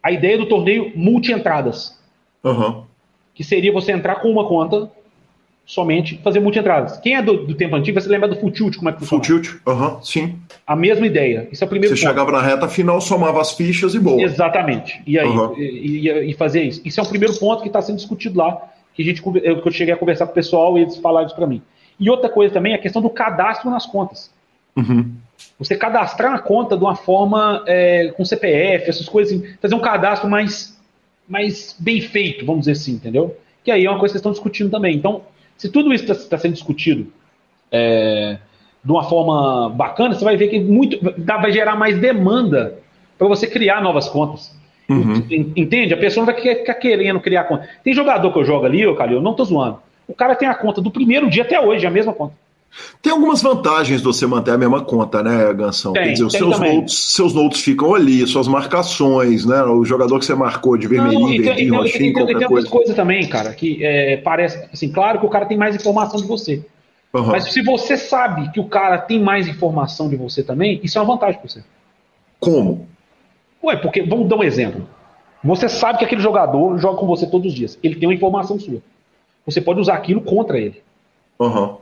a 0.01 0.11
ideia 0.11 0.37
do 0.37 0.45
torneio 0.45 0.91
multi-entradas. 0.95 1.97
Uhum. 2.43 2.83
Que 3.33 3.43
seria 3.43 3.71
você 3.71 3.91
entrar 3.91 4.15
com 4.15 4.29
uma 4.29 4.47
conta 4.47 4.91
somente 5.67 6.17
fazer 6.23 6.39
multi-entradas. 6.39 6.97
Quem 6.97 7.17
é 7.17 7.21
do, 7.21 7.45
do, 7.45 7.53
tempo 7.53 7.75
antigo 7.75 7.95
vai 7.95 8.01
se 8.01 8.07
lembrar 8.07 8.29
do 8.29 8.37
full 8.37 8.49
tilt, 8.51 8.77
como 8.77 8.89
é 8.89 8.93
que 8.93 8.99
funciona. 8.99 9.21
Full 9.21 9.41
tilt, 9.41 9.61
uhum, 9.67 10.01
sim. 10.01 10.39
A 10.65 10.77
mesma 10.77 11.05
ideia. 11.05 11.49
Isso 11.51 11.61
é 11.61 11.67
o 11.67 11.69
primeiro 11.69 11.93
Você 11.93 12.01
ponto. 12.01 12.09
chegava 12.09 12.31
na 12.31 12.41
reta 12.41 12.69
final, 12.69 13.01
somava 13.01 13.41
as 13.41 13.51
fichas 13.51 13.93
e 13.93 13.99
boa. 13.99 14.21
Exatamente. 14.21 15.03
E 15.05 15.19
aí, 15.19 15.27
uhum. 15.27 15.53
e, 15.57 16.07
e, 16.07 16.31
e, 16.31 16.33
fazer 16.35 16.63
isso. 16.63 16.81
Isso 16.85 17.01
é 17.01 17.03
o 17.03 17.09
primeiro 17.09 17.37
ponto 17.37 17.61
que 17.61 17.67
está 17.67 17.81
sendo 17.81 17.97
discutido 17.97 18.39
lá, 18.39 18.61
que, 18.93 19.01
a 19.01 19.05
gente, 19.05 19.21
que 19.21 19.27
eu 19.29 19.71
cheguei 19.71 19.93
a 19.93 19.97
conversar 19.97 20.25
com 20.25 20.31
o 20.31 20.35
pessoal 20.35 20.77
e 20.77 20.83
eles 20.83 20.95
falaram 20.97 21.27
isso 21.27 21.35
para 21.35 21.45
mim. 21.45 21.61
E 21.99 22.09
outra 22.09 22.29
coisa 22.29 22.53
também 22.53 22.71
é 22.71 22.75
a 22.75 22.79
questão 22.79 23.01
do 23.01 23.09
cadastro 23.09 23.69
nas 23.69 23.85
contas. 23.85 24.31
Uhum. 24.73 25.15
Você 25.59 25.75
cadastrar 25.75 26.33
a 26.33 26.39
conta 26.39 26.77
de 26.77 26.83
uma 26.83 26.95
forma 26.95 27.63
é, 27.67 28.07
com 28.15 28.23
CPF, 28.23 28.89
essas 28.89 29.09
coisas, 29.09 29.33
assim, 29.33 29.53
fazer 29.61 29.75
um 29.75 29.81
cadastro 29.81 30.29
mais, 30.29 30.79
mais 31.27 31.75
bem 31.77 31.99
feito, 31.99 32.45
vamos 32.45 32.61
dizer 32.61 32.71
assim, 32.71 32.93
entendeu? 32.93 33.35
Que 33.65 33.71
aí 33.71 33.85
é 33.85 33.89
uma 33.89 33.99
coisa 33.99 34.13
que 34.13 34.13
vocês 34.13 34.21
estão 34.21 34.31
discutindo 34.31 34.71
também. 34.71 34.95
Então, 34.95 35.23
se 35.57 35.69
tudo 35.69 35.93
isso 35.93 36.09
está 36.09 36.29
tá 36.29 36.37
sendo 36.37 36.53
discutido 36.53 37.07
é, 37.71 38.37
de 38.83 38.91
uma 38.91 39.03
forma 39.03 39.69
bacana, 39.69 40.13
você 40.13 40.23
vai 40.23 40.37
ver 40.37 40.47
que 40.47 40.59
muito 40.59 40.97
vai 41.25 41.51
gerar 41.51 41.75
mais 41.75 41.99
demanda 41.99 42.79
para 43.17 43.27
você 43.27 43.47
criar 43.47 43.81
novas 43.81 44.07
contas. 44.07 44.55
Uhum. 44.89 45.23
Entende? 45.55 45.93
A 45.93 45.97
pessoa 45.97 46.25
não 46.25 46.33
vai 46.33 46.41
ficar 46.41 46.75
querendo 46.75 47.19
criar 47.19 47.43
conta. 47.43 47.67
Tem 47.83 47.93
jogador 47.93 48.31
que 48.31 48.39
eu 48.39 48.45
jogo 48.45 48.65
ali, 48.65 48.85
ô 48.87 48.95
Calil, 48.95 49.21
não 49.21 49.33
tô 49.33 49.43
zoando. 49.43 49.79
O 50.07 50.13
cara 50.13 50.35
tem 50.35 50.47
a 50.47 50.55
conta 50.55 50.81
do 50.81 50.89
primeiro 50.89 51.29
dia 51.29 51.43
até 51.43 51.59
hoje, 51.59 51.85
a 51.85 51.91
mesma 51.91 52.13
conta. 52.13 52.33
Tem 53.01 53.11
algumas 53.11 53.41
vantagens 53.41 53.99
de 53.99 54.05
você 54.05 54.27
manter 54.27 54.51
a 54.51 54.57
mesma 54.57 54.81
conta, 54.83 55.23
né, 55.23 55.53
Gansão? 55.53 55.93
Tem, 55.93 56.03
Quer 56.03 56.11
dizer, 56.11 56.25
os 56.25 56.33
seus 56.33 56.59
notes, 56.59 57.13
seus 57.13 57.33
notes 57.33 57.61
ficam 57.61 57.95
ali, 57.95 58.25
suas 58.27 58.47
marcações, 58.47 59.45
né? 59.45 59.63
O 59.63 59.83
jogador 59.83 60.19
que 60.19 60.25
você 60.25 60.35
marcou 60.35 60.77
de 60.77 60.87
vermelhinho, 60.87 61.43
verdinho, 61.43 61.75
roxinho, 61.75 62.13
qualquer 62.13 62.37
tem 62.37 62.47
coisa. 62.47 62.67
Tem 62.67 62.77
coisa 62.77 62.93
também, 62.93 63.27
cara, 63.27 63.53
que 63.53 63.83
é, 63.83 64.17
parece, 64.17 64.67
assim, 64.71 64.91
claro 64.91 65.19
que 65.19 65.25
o 65.25 65.29
cara 65.29 65.45
tem 65.45 65.57
mais 65.57 65.75
informação 65.75 66.19
de 66.21 66.27
você. 66.27 66.63
Uhum. 67.13 67.27
Mas 67.27 67.51
se 67.51 67.61
você 67.63 67.97
sabe 67.97 68.51
que 68.51 68.59
o 68.59 68.65
cara 68.65 68.97
tem 68.97 69.19
mais 69.19 69.47
informação 69.47 70.09
de 70.09 70.15
você 70.15 70.43
também, 70.43 70.79
isso 70.83 70.97
é 70.97 71.01
uma 71.01 71.13
vantagem 71.13 71.39
para 71.39 71.49
você. 71.49 71.63
Como? 72.39 72.87
Ué, 73.63 73.75
porque, 73.77 74.03
vamos 74.03 74.27
dar 74.27 74.35
um 74.35 74.43
exemplo. 74.43 74.87
Você 75.43 75.69
sabe 75.69 75.99
que 75.99 76.05
aquele 76.05 76.21
jogador 76.21 76.77
joga 76.77 76.97
com 76.97 77.07
você 77.07 77.25
todos 77.25 77.47
os 77.47 77.57
dias. 77.57 77.79
Ele 77.81 77.95
tem 77.95 78.07
uma 78.07 78.13
informação 78.13 78.59
sua. 78.59 78.81
Você 79.45 79.61
pode 79.61 79.79
usar 79.79 79.95
aquilo 79.95 80.21
contra 80.21 80.59
ele. 80.59 80.81
Aham. 81.39 81.61
Uhum. 81.61 81.77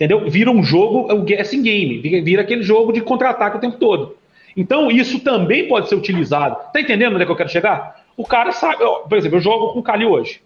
Entendeu? 0.00 0.30
Vira 0.30 0.50
um 0.50 0.62
jogo, 0.62 1.12
o 1.12 1.20
guessing 1.20 1.62
game, 1.62 1.98
vira 1.98 2.40
aquele 2.40 2.62
jogo 2.62 2.90
de 2.90 3.02
contra-ataque 3.02 3.58
o 3.58 3.60
tempo 3.60 3.76
todo. 3.76 4.16
Então, 4.56 4.90
isso 4.90 5.20
também 5.20 5.68
pode 5.68 5.90
ser 5.90 5.94
utilizado. 5.94 6.56
Tá 6.72 6.80
entendendo 6.80 7.12
onde 7.12 7.22
é 7.22 7.26
que 7.26 7.32
eu 7.32 7.36
quero 7.36 7.50
chegar? 7.50 8.02
O 8.16 8.24
cara 8.24 8.50
sabe, 8.50 8.82
ó, 8.82 9.00
por 9.00 9.18
exemplo, 9.18 9.36
eu 9.36 9.42
jogo 9.42 9.74
com 9.74 9.80
o 9.80 9.82
Kalil 9.82 10.10
hoje. 10.10 10.40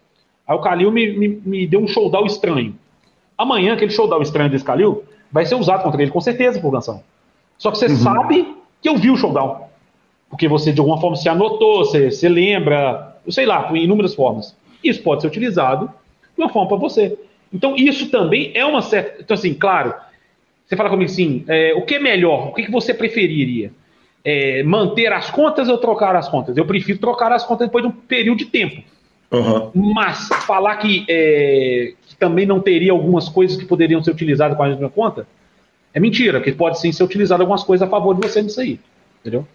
Aí 0.44 0.56
o 0.56 0.60
Kalil 0.60 0.90
me, 0.90 1.16
me, 1.16 1.28
me 1.28 1.66
deu 1.68 1.78
um 1.78 1.86
showdown 1.86 2.26
estranho. 2.26 2.74
Amanhã, 3.38 3.74
aquele 3.74 3.92
showdown 3.92 4.22
estranho 4.22 4.50
desse 4.50 4.64
Kalil 4.64 5.04
vai 5.30 5.46
ser 5.46 5.54
usado 5.54 5.84
contra 5.84 6.02
ele, 6.02 6.10
com 6.10 6.20
certeza, 6.20 6.60
por 6.60 6.72
Gansão. 6.72 7.00
Só 7.56 7.70
que 7.70 7.78
você 7.78 7.86
uhum. 7.86 7.96
sabe 7.96 8.56
que 8.82 8.88
eu 8.88 8.96
vi 8.96 9.12
o 9.12 9.16
showdown. 9.16 9.68
Porque 10.28 10.48
você, 10.48 10.72
de 10.72 10.80
alguma 10.80 11.00
forma, 11.00 11.14
se 11.14 11.28
anotou, 11.28 11.84
você, 11.84 12.10
você 12.10 12.28
lembra, 12.28 13.18
eu 13.24 13.30
sei 13.30 13.46
lá, 13.46 13.62
por 13.62 13.76
inúmeras 13.76 14.16
formas. 14.16 14.56
Isso 14.82 15.00
pode 15.00 15.22
ser 15.22 15.28
utilizado 15.28 15.86
de 16.36 16.42
uma 16.42 16.48
forma 16.48 16.68
para 16.68 16.76
você. 16.76 17.16
Então, 17.54 17.76
isso 17.76 18.10
também 18.10 18.50
é 18.52 18.64
uma 18.64 18.82
certa. 18.82 19.22
Então, 19.22 19.34
assim, 19.34 19.54
claro, 19.54 19.94
você 20.66 20.76
fala 20.76 20.90
comigo 20.90 21.10
assim: 21.10 21.44
é, 21.46 21.72
o 21.74 21.82
que 21.82 21.94
é 21.94 21.98
melhor? 22.00 22.48
O 22.48 22.52
que, 22.52 22.64
que 22.64 22.70
você 22.70 22.92
preferiria? 22.92 23.70
É, 24.24 24.62
manter 24.62 25.12
as 25.12 25.30
contas 25.30 25.68
ou 25.68 25.78
trocar 25.78 26.16
as 26.16 26.28
contas? 26.28 26.56
Eu 26.56 26.66
prefiro 26.66 26.98
trocar 26.98 27.30
as 27.30 27.44
contas 27.44 27.68
depois 27.68 27.84
de 27.84 27.90
um 27.90 27.92
período 27.92 28.38
de 28.38 28.46
tempo. 28.46 28.82
Uhum. 29.30 29.70
Mas 29.94 30.28
falar 30.46 30.76
que, 30.76 31.04
é, 31.08 31.92
que, 32.06 32.16
também 32.16 32.46
não 32.46 32.60
teria 32.60 32.92
algumas 32.92 33.28
coisas 33.28 33.56
que 33.56 33.66
poderiam 33.66 34.02
ser 34.02 34.10
utilizadas 34.10 34.56
com 34.56 34.62
a 34.62 34.68
mesma 34.68 34.88
conta 34.88 35.26
é 35.92 36.00
mentira, 36.00 36.38
porque 36.40 36.52
pode 36.52 36.80
sim 36.80 36.90
ser 36.90 37.04
utilizado 37.04 37.42
algumas 37.42 37.62
coisas 37.62 37.86
a 37.86 37.90
favor 37.90 38.14
de 38.16 38.26
você 38.26 38.42
nisso 38.42 38.60
aí. 38.60 38.80
Entendeu? 39.24 39.46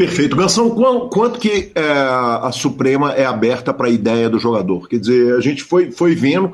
Perfeito. 0.00 0.34
Gansão, 0.34 0.70
quanto 1.10 1.38
que 1.38 1.72
é, 1.74 1.82
a 1.82 2.50
Suprema 2.52 3.12
é 3.12 3.26
aberta 3.26 3.74
para 3.74 3.86
a 3.86 3.90
ideia 3.90 4.30
do 4.30 4.38
jogador? 4.38 4.88
Quer 4.88 4.98
dizer, 4.98 5.34
a 5.34 5.40
gente 5.42 5.62
foi, 5.62 5.92
foi 5.92 6.14
vendo 6.14 6.52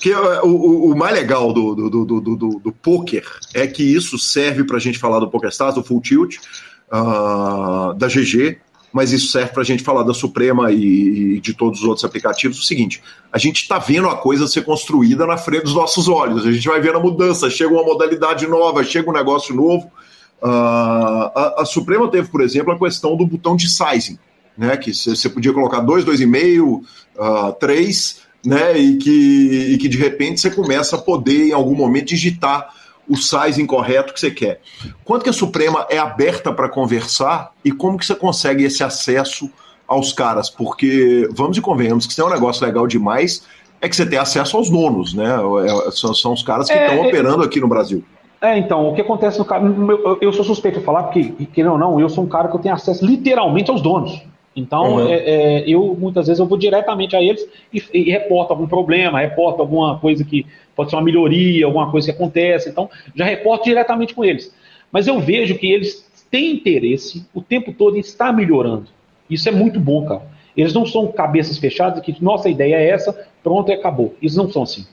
que 0.00 0.10
é, 0.10 0.42
o, 0.42 0.90
o 0.90 0.98
mais 0.98 1.14
legal 1.14 1.52
do, 1.52 1.76
do, 1.76 1.88
do, 1.88 2.04
do, 2.04 2.36
do, 2.36 2.48
do 2.58 2.72
poker 2.72 3.24
é 3.54 3.68
que 3.68 3.84
isso 3.84 4.18
serve 4.18 4.64
para 4.64 4.78
a 4.78 4.80
gente 4.80 4.98
falar 4.98 5.20
do 5.20 5.30
PokerStars, 5.30 5.76
do 5.76 5.84
Full 5.84 6.00
Tilt, 6.00 6.38
uh, 6.92 7.94
da 7.94 8.08
GG, 8.08 8.58
mas 8.92 9.12
isso 9.12 9.30
serve 9.30 9.52
para 9.52 9.62
a 9.62 9.64
gente 9.64 9.84
falar 9.84 10.02
da 10.02 10.12
Suprema 10.12 10.72
e, 10.72 11.36
e, 11.36 11.40
de 11.40 11.54
todos 11.54 11.78
os 11.78 11.84
outros 11.84 12.04
aplicativos. 12.04 12.58
O 12.58 12.64
seguinte: 12.64 13.00
a 13.32 13.38
gente 13.38 13.62
está 13.62 13.78
vendo 13.78 14.08
a 14.08 14.16
coisa 14.16 14.48
ser 14.48 14.62
construída 14.62 15.24
na 15.24 15.36
frente 15.36 15.62
dos 15.62 15.74
nossos 15.74 16.08
olhos, 16.08 16.44
a 16.44 16.50
gente 16.50 16.66
vai 16.66 16.80
vendo 16.80 16.98
a 16.98 17.00
mudança, 17.00 17.48
chega 17.48 17.72
uma 17.72 17.84
modalidade 17.84 18.44
nova, 18.48 18.82
chega 18.82 19.08
um 19.08 19.14
negócio 19.14 19.54
novo. 19.54 19.88
Uh, 20.42 21.30
a, 21.34 21.54
a, 21.58 21.64
Suprema 21.64 22.08
teve, 22.10 22.28
por 22.28 22.40
exemplo, 22.40 22.72
a 22.72 22.78
questão 22.78 23.16
do 23.16 23.26
botão 23.26 23.56
de 23.56 23.68
sizing, 23.68 24.18
né, 24.56 24.76
que 24.76 24.92
você 24.92 25.28
podia 25.28 25.52
colocar 25.52 25.80
dois, 25.80 26.04
dois 26.04 26.20
e 26.20 26.26
meio, 26.26 26.82
uh, 27.16 27.52
três, 27.58 28.22
né, 28.44 28.78
e 28.78 28.96
que, 28.98 29.72
e 29.72 29.78
que 29.78 29.88
de 29.88 29.98
repente 29.98 30.40
você 30.40 30.50
começa 30.50 30.96
a 30.96 30.98
poder, 30.98 31.48
em 31.48 31.52
algum 31.52 31.74
momento, 31.74 32.08
digitar 32.08 32.72
o 33.08 33.16
size 33.16 33.60
incorreto 33.60 34.12
que 34.12 34.20
você 34.20 34.30
quer. 34.30 34.60
Quanto 35.04 35.24
que 35.24 35.30
a 35.30 35.32
Suprema 35.32 35.86
é 35.90 35.98
aberta 35.98 36.52
para 36.52 36.68
conversar 36.68 37.52
e 37.64 37.72
como 37.72 37.98
que 37.98 38.06
você 38.06 38.14
consegue 38.14 38.64
esse 38.64 38.84
acesso 38.84 39.50
aos 39.88 40.12
caras? 40.12 40.50
Porque, 40.50 41.28
vamos 41.32 41.56
e 41.56 41.60
convenhamos, 41.60 42.06
que 42.06 42.12
se 42.12 42.20
é 42.20 42.24
um 42.24 42.30
negócio 42.30 42.64
legal 42.64 42.86
demais, 42.86 43.42
é 43.80 43.88
que 43.88 43.96
você 43.96 44.04
tem 44.04 44.18
acesso 44.18 44.56
aos 44.56 44.68
donos, 44.68 45.14
né? 45.14 45.36
É, 45.64 45.90
são, 45.90 46.14
são 46.14 46.32
os 46.32 46.42
caras 46.42 46.68
que 46.68 46.74
estão 46.74 46.96
é, 46.96 46.98
é, 46.98 47.08
operando 47.08 47.42
aqui 47.42 47.60
no 47.60 47.68
Brasil. 47.68 48.04
É, 48.40 48.56
então, 48.56 48.88
o 48.88 48.94
que 48.94 49.00
acontece 49.00 49.38
no 49.38 49.44
caso. 49.44 49.66
Eu 50.20 50.32
sou 50.32 50.44
suspeito 50.44 50.78
de 50.78 50.84
falar, 50.84 51.04
porque, 51.04 51.46
querendo 51.52 51.72
ou 51.72 51.78
não, 51.78 52.00
eu 52.00 52.08
sou 52.08 52.24
um 52.24 52.28
cara 52.28 52.48
que 52.48 52.56
eu 52.56 52.60
tenho 52.60 52.74
acesso 52.74 53.04
literalmente 53.04 53.70
aos 53.70 53.82
donos. 53.82 54.22
Então, 54.54 54.96
uhum. 54.96 55.08
é, 55.08 55.14
é, 55.14 55.64
eu 55.68 55.96
muitas 55.98 56.26
vezes 56.26 56.40
eu 56.40 56.46
vou 56.46 56.58
diretamente 56.58 57.14
a 57.14 57.22
eles 57.22 57.46
e, 57.72 57.82
e, 57.94 58.10
reporto 58.10 58.52
algum 58.52 58.66
problema, 58.66 59.20
reporto 59.20 59.60
alguma 59.60 59.98
coisa 59.98 60.24
que 60.24 60.46
pode 60.74 60.90
ser 60.90 60.96
uma 60.96 61.02
melhoria, 61.02 61.64
alguma 61.64 61.90
coisa 61.90 62.06
que 62.06 62.12
acontece. 62.12 62.68
Então, 62.68 62.88
já 63.14 63.24
reporto 63.24 63.64
diretamente 63.64 64.14
com 64.14 64.24
eles. 64.24 64.52
Mas 64.90 65.06
eu 65.06 65.20
vejo 65.20 65.56
que 65.56 65.70
eles 65.70 66.08
têm 66.30 66.52
interesse 66.52 67.26
o 67.34 67.40
tempo 67.40 67.72
todo 67.72 67.96
em 67.96 68.00
estar 68.00 68.32
melhorando. 68.32 68.86
Isso 69.28 69.48
é 69.48 69.52
muito 69.52 69.78
bom, 69.78 70.04
cara. 70.06 70.22
Eles 70.56 70.72
não 70.72 70.84
são 70.84 71.06
cabeças 71.06 71.58
fechadas 71.58 72.02
que 72.02 72.16
nossa 72.22 72.48
ideia 72.48 72.76
é 72.76 72.88
essa, 72.88 73.16
pronto 73.44 73.70
e 73.70 73.74
acabou. 73.74 74.14
Eles 74.20 74.34
não 74.34 74.50
são 74.50 74.62
assim. 74.64 74.84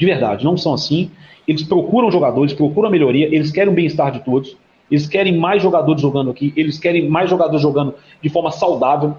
De 0.00 0.06
verdade, 0.06 0.46
não 0.46 0.56
são 0.56 0.72
assim. 0.72 1.10
Eles 1.46 1.62
procuram 1.62 2.10
jogadores, 2.10 2.54
procuram 2.54 2.88
melhoria, 2.88 3.26
eles 3.26 3.50
querem 3.50 3.70
o 3.70 3.76
bem-estar 3.76 4.10
de 4.10 4.24
todos. 4.24 4.56
Eles 4.90 5.06
querem 5.06 5.36
mais 5.36 5.62
jogadores 5.62 6.00
jogando 6.00 6.30
aqui, 6.30 6.54
eles 6.56 6.78
querem 6.78 7.06
mais 7.06 7.28
jogadores 7.28 7.60
jogando 7.60 7.94
de 8.22 8.28
forma 8.30 8.50
saudável, 8.50 9.14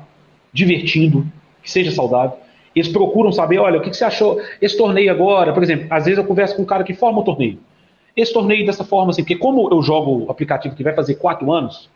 divertindo, 0.51 1.25
que 1.61 1.69
seja 1.69 1.91
saudável. 1.91 2.35
Eles 2.75 2.89
procuram 2.89 3.31
saber, 3.31 3.59
olha, 3.59 3.77
o 3.77 3.81
que, 3.81 3.93
você 3.93 4.03
achou 4.03 4.41
esse 4.59 4.75
torneio 4.75 5.11
agora? 5.11 5.53
Por 5.53 5.61
exemplo, 5.61 5.85
às 5.91 6.05
vezes 6.05 6.17
eu 6.17 6.25
converso 6.25 6.55
com 6.55 6.63
um 6.63 6.65
cara 6.65 6.83
que 6.83 6.95
forma 6.95 7.19
o 7.19 7.23
torneio. 7.23 7.59
Esse 8.17 8.33
torneio 8.33 8.65
dessa 8.65 8.83
forma, 8.83 9.11
assim, 9.11 9.21
porque 9.21 9.35
como 9.35 9.69
eu 9.71 9.81
jogo 9.83 10.25
o 10.25 10.31
aplicativo 10.31 10.75
que 10.75 10.83
vai 10.83 10.95
fazer 10.95 11.15
quatro 11.15 11.51
anos, 11.51 11.89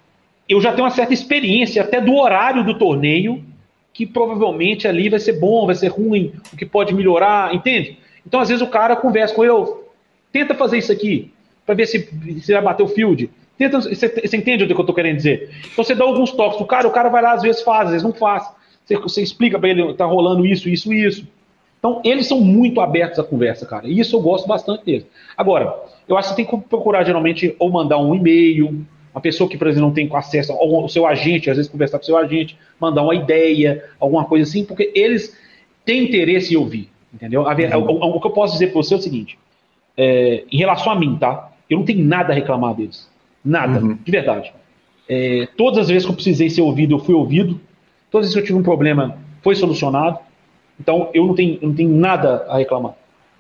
eu 0.48 0.62
já 0.62 0.72
tenho 0.72 0.84
uma 0.84 0.92
certa 0.92 1.14
experiência 1.14 1.82
até 1.82 2.00
do 2.00 2.16
horário 2.16 2.64
do 2.64 2.78
torneio, 2.78 3.44
que 3.92 4.06
provavelmente 4.06 4.88
ali 4.88 5.10
vai 5.10 5.20
ser 5.20 5.40
bom, 5.40 5.66
vai 5.66 5.74
ser 5.74 5.88
ruim, 5.88 6.34
o 6.54 6.56
que 6.56 6.66
pode 6.66 6.94
melhorar, 6.94 7.54
entende? 7.56 7.98
Então, 8.26 8.40
às 8.40 8.50
vezes, 8.50 8.62
o 8.62 8.68
cara 8.68 8.96
conversa 8.96 9.34
com 9.34 9.44
eu, 9.44 9.90
tenta 10.32 10.54
fazer 10.56 10.78
isso 10.78 10.92
aqui, 10.92 11.32
para 11.66 11.76
ver 11.76 11.86
se, 11.86 12.10
se 12.42 12.54
vai 12.54 12.62
bater 12.62 12.84
o 12.84 12.88
field. 12.88 13.30
Tenta, 13.58 13.80
você, 13.80 14.08
você 14.08 14.38
entende 14.38 14.64
o 14.64 14.68
que 14.68 14.74
eu 14.74 14.80
estou 14.80 14.96
querendo 14.96 15.16
dizer? 15.16 15.50
Então 15.72 15.84
você 15.84 15.96
dá 15.96 16.04
alguns 16.04 16.32
toques 16.32 16.58
pro 16.58 16.66
cara, 16.66 16.88
o 16.88 16.92
cara 16.92 17.10
vai 17.10 17.22
lá, 17.22 17.34
às 17.34 17.42
vezes 17.42 17.62
faz, 17.62 17.86
às 17.86 17.92
vezes 17.92 18.04
não 18.04 18.14
faz. 18.14 18.44
Você, 18.84 18.98
você 18.98 19.22
explica 19.22 19.58
para 19.58 19.70
ele, 19.70 19.94
tá 19.94 20.06
rolando 20.06 20.46
isso, 20.46 20.68
isso, 20.70 20.92
isso. 20.92 21.28
Então, 21.80 22.02
eles 22.04 22.28
são 22.28 22.42
muito 22.42 22.82
abertos 22.82 23.20
à 23.20 23.24
conversa, 23.24 23.66
cara. 23.66 23.88
E 23.88 24.00
isso 24.00 24.16
eu 24.16 24.20
gosto 24.20 24.48
bastante 24.48 24.84
deles. 24.84 25.06
Agora, 25.38 25.76
eu 26.08 26.18
acho 26.18 26.30
que 26.30 26.36
você 26.36 26.44
tem 26.44 26.60
que 26.60 26.68
procurar, 26.68 27.04
geralmente, 27.04 27.56
ou 27.60 27.70
mandar 27.72 28.00
um 28.00 28.14
e-mail, 28.14 28.86
uma 29.14 29.22
pessoa 29.22 29.50
que, 29.50 29.58
por 29.58 29.68
exemplo, 29.68 29.88
não 29.88 29.94
tem 29.94 30.10
acesso 30.14 30.52
ao 30.52 30.90
seu 30.90 31.06
agente, 31.06 31.50
às 31.50 31.56
vezes 31.56 31.72
conversar 31.72 32.00
com 32.00 32.04
o 32.04 32.06
seu 32.06 32.18
agente, 32.18 32.58
mandar 32.80 33.04
uma 33.04 33.16
ideia, 33.16 33.86
alguma 34.00 34.26
coisa 34.26 34.50
assim, 34.50 34.66
porque 34.66 34.92
eles 34.94 35.38
têm 35.86 36.04
interesse 36.04 36.54
em 36.54 36.58
ouvir, 36.58 36.90
entendeu? 37.16 37.42
Uhum. 37.44 38.00
O, 38.02 38.18
o, 38.18 38.22
que 38.22 38.28
eu 38.28 38.32
posso 38.32 38.54
dizer 38.54 38.68
para 38.68 38.76
você 38.76 38.94
é 38.94 38.98
o 38.98 39.02
seguinte, 39.02 39.40
é, 39.98 40.44
em 40.52 40.58
relação 40.58 40.92
a 40.92 41.00
mim, 41.00 41.18
tá? 41.18 41.52
Eu 41.70 41.80
não 41.80 41.86
tenho 41.86 42.04
nada 42.04 42.32
a 42.32 42.36
reclamar 42.36 42.76
deles. 42.76 43.10
Nada, 43.44 43.80
uhum. 43.80 43.98
de 44.04 44.12
verdade. 44.12 44.54
É, 45.08 45.48
todas 45.58 45.80
as 45.80 45.88
vezes 45.88 46.06
que 46.06 46.12
eu 46.12 46.16
precisei 46.16 46.50
ser 46.50 46.62
ouvido, 46.62 46.96
eu 46.96 47.00
fui 47.00 47.16
ouvido. 47.16 47.60
Todas 48.12 48.28
as 48.28 48.34
vezes 48.34 48.48
que 48.48 48.52
eu 48.52 48.58
tive 48.58 48.60
um 48.60 48.64
problema, 48.64 49.18
foi 49.42 49.56
solucionado. 49.56 50.20
Então, 50.80 51.10
eu 51.14 51.26
não 51.26 51.34
tenho, 51.34 51.58
eu 51.62 51.70
não 51.70 51.76
tenho 51.76 51.90
nada 51.90 52.46
a 52.50 52.58
reclamar. 52.58 52.94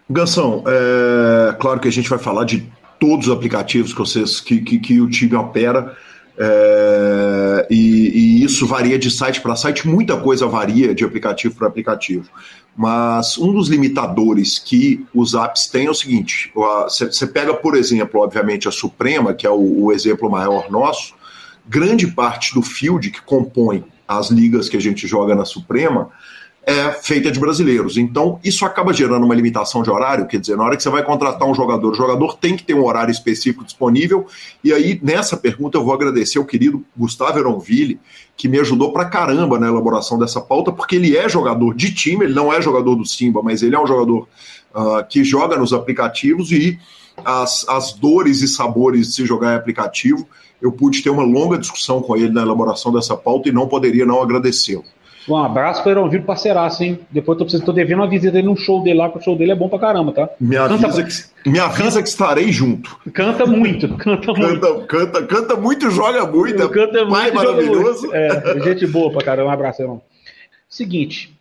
Gansão, 0.10 0.64
é 0.68 1.54
claro 1.54 1.80
que 1.80 1.88
a 1.88 1.92
gente 1.92 2.10
vai 2.10 2.20
falar 2.20 2.46
de 2.46 2.68
todos 3.00 3.28
os 3.28 3.34
aplicativos 3.34 3.92
que, 3.92 4.00
vocês, 4.00 4.40
que, 4.40 4.62
que, 4.62 4.80
que 4.80 5.02
o 5.02 5.10
time 5.10 5.36
opera. 5.36 5.96
É, 6.38 7.68
e, 7.70 8.10
e, 8.40 8.44
isso 8.44 8.68
varia 8.68 9.00
de 9.00 9.10
site 9.10 9.40
para 9.40 9.56
site, 9.56 9.88
muita 9.88 10.18
coisa 10.18 10.46
varia 10.48 10.94
de 10.94 11.04
aplicativo 11.06 11.56
para 11.56 11.68
aplicativo. 11.68 12.30
Mas 12.76 13.38
um 13.38 13.54
dos 13.54 13.70
limitadores 13.70 14.60
que 14.60 15.06
os 15.14 15.34
apps 15.34 15.68
têm 15.68 15.86
é 15.86 15.90
o 15.90 15.94
seguinte: 15.94 16.52
você 16.54 17.26
pega, 17.26 17.54
por 17.54 17.76
exemplo, 17.76 18.22
obviamente, 18.22 18.68
a 18.68 18.72
Suprema, 18.72 19.34
que 19.34 19.48
é 19.48 19.50
o, 19.50 19.86
o 19.86 19.92
exemplo 19.94 20.30
maior 20.30 20.70
nosso, 20.70 21.14
grande 21.66 22.08
parte 22.08 22.54
do 22.54 22.62
field 22.62 23.10
que 23.12 23.22
compõe 23.22 23.86
as 24.08 24.30
ligas 24.30 24.68
que 24.68 24.78
a 24.78 24.82
gente 24.82 25.08
joga 25.08 25.34
na 25.34 25.46
Suprema 25.46 26.12
é 26.66 26.92
feita 26.92 27.32
de 27.32 27.40
brasileiros. 27.40 27.96
Então, 27.96 28.40
isso 28.44 28.66
acaba 28.66 28.92
gerando 28.92 29.24
uma 29.24 29.36
limitação 29.36 29.84
de 29.84 29.92
horário, 29.92 30.26
quer 30.26 30.40
dizer, 30.40 30.58
na 30.58 30.64
hora 30.64 30.76
que 30.76 30.82
você 30.82 30.90
vai 30.90 31.04
contratar 31.04 31.48
um 31.48 31.54
jogador, 31.54 31.92
o 31.92 31.96
jogador 31.96 32.38
tem 32.38 32.58
que 32.58 32.64
ter 32.64 32.74
um 32.74 32.84
horário 32.84 33.12
específico 33.12 33.64
disponível. 33.64 34.26
E 34.64 34.74
aí, 34.74 35.00
nessa 35.04 35.38
pergunta, 35.38 35.78
eu 35.78 35.86
vou 35.86 35.94
agradecer 35.94 36.40
ao 36.40 36.46
querido 36.46 36.84
Gustavo 36.98 37.38
Eronville, 37.38 38.00
que 38.36 38.48
me 38.48 38.60
ajudou 38.60 38.92
pra 38.92 39.06
caramba 39.06 39.60
na 39.60 39.68
elaboração 39.68 40.18
dessa 40.18 40.42
pauta, 40.42 40.72
porque 40.72 40.96
ele 40.96 41.16
é 41.16 41.30
jogador 41.30 41.76
de 41.76 41.94
time, 41.94 42.26
ele 42.26 42.34
não 42.34 42.52
é 42.52 42.60
jogador 42.60 42.96
do 42.96 43.06
Simba, 43.06 43.44
mas 43.44 43.62
ele 43.62 43.76
é 43.76 43.80
um 43.80 43.86
jogador 43.86 44.28
uh, 44.74 45.08
que 45.08 45.24
joga 45.24 45.56
nos 45.58 45.72
aplicativos 45.72 46.52
e 46.52 46.80
as, 47.24 47.64
as 47.70 47.94
dores 47.94 48.42
e 48.42 48.48
sabores 48.48 49.10
de 49.10 49.14
se 49.14 49.26
jogar 49.26 49.54
em 49.54 49.58
aplicativo. 49.58 50.28
Eu 50.60 50.72
pude 50.72 51.04
ter 51.04 51.12
uma 51.12 51.24
longa 51.24 51.60
discussão 51.60 52.02
com 52.02 52.18
ele 52.18 52.30
na 52.30 52.42
elaboração 52.42 52.92
dessa 52.92 53.16
pauta 53.16 53.50
e 53.50 53.52
não 53.52 53.68
poderia 53.68 54.06
não 54.06 54.20
agradecê-lo. 54.20 54.84
Um 55.28 55.36
abraço 55.36 55.82
para 55.82 55.90
o 55.90 55.92
Eronville 55.94 56.24
parceiraço, 56.24 56.84
hein? 56.84 57.00
Depois 57.10 57.38
tô, 57.38 57.46
tô 57.60 57.72
devendo 57.72 58.00
uma 58.00 58.08
visita 58.08 58.34
dele 58.34 58.48
num 58.48 58.56
show 58.56 58.84
dele 58.84 59.00
lá, 59.00 59.10
porque 59.10 59.20
o 59.20 59.24
show 59.24 59.36
dele 59.36 59.52
é 59.52 59.56
bom 59.56 59.68
pra 59.68 59.80
caramba, 59.80 60.12
tá? 60.12 60.30
Me 60.40 60.56
avisa, 60.56 60.88
canta, 60.88 61.04
que, 61.04 61.50
me 61.50 61.60
avisa 61.60 62.04
que 62.04 62.10
estarei 62.10 62.52
junto. 62.52 63.00
Canta 63.12 63.46
muito, 63.46 63.90
canta 63.98 64.34
muito. 64.34 64.60
Canta, 64.60 64.86
canta, 64.86 65.24
canta 65.24 65.56
muito, 65.56 65.90
joga 65.90 66.28
muito. 66.28 66.62
É 66.62 66.70
canta 66.70 67.06
muito, 67.06 67.34
maravilhoso. 67.34 68.02
Muito. 68.04 68.16
É, 68.16 68.60
gente 68.64 68.86
boa 68.86 69.12
pra 69.12 69.24
caramba. 69.24 69.50
Um 69.50 69.54
abraço, 69.54 69.82
irmão. 69.82 70.02
Seguinte, 70.70 71.36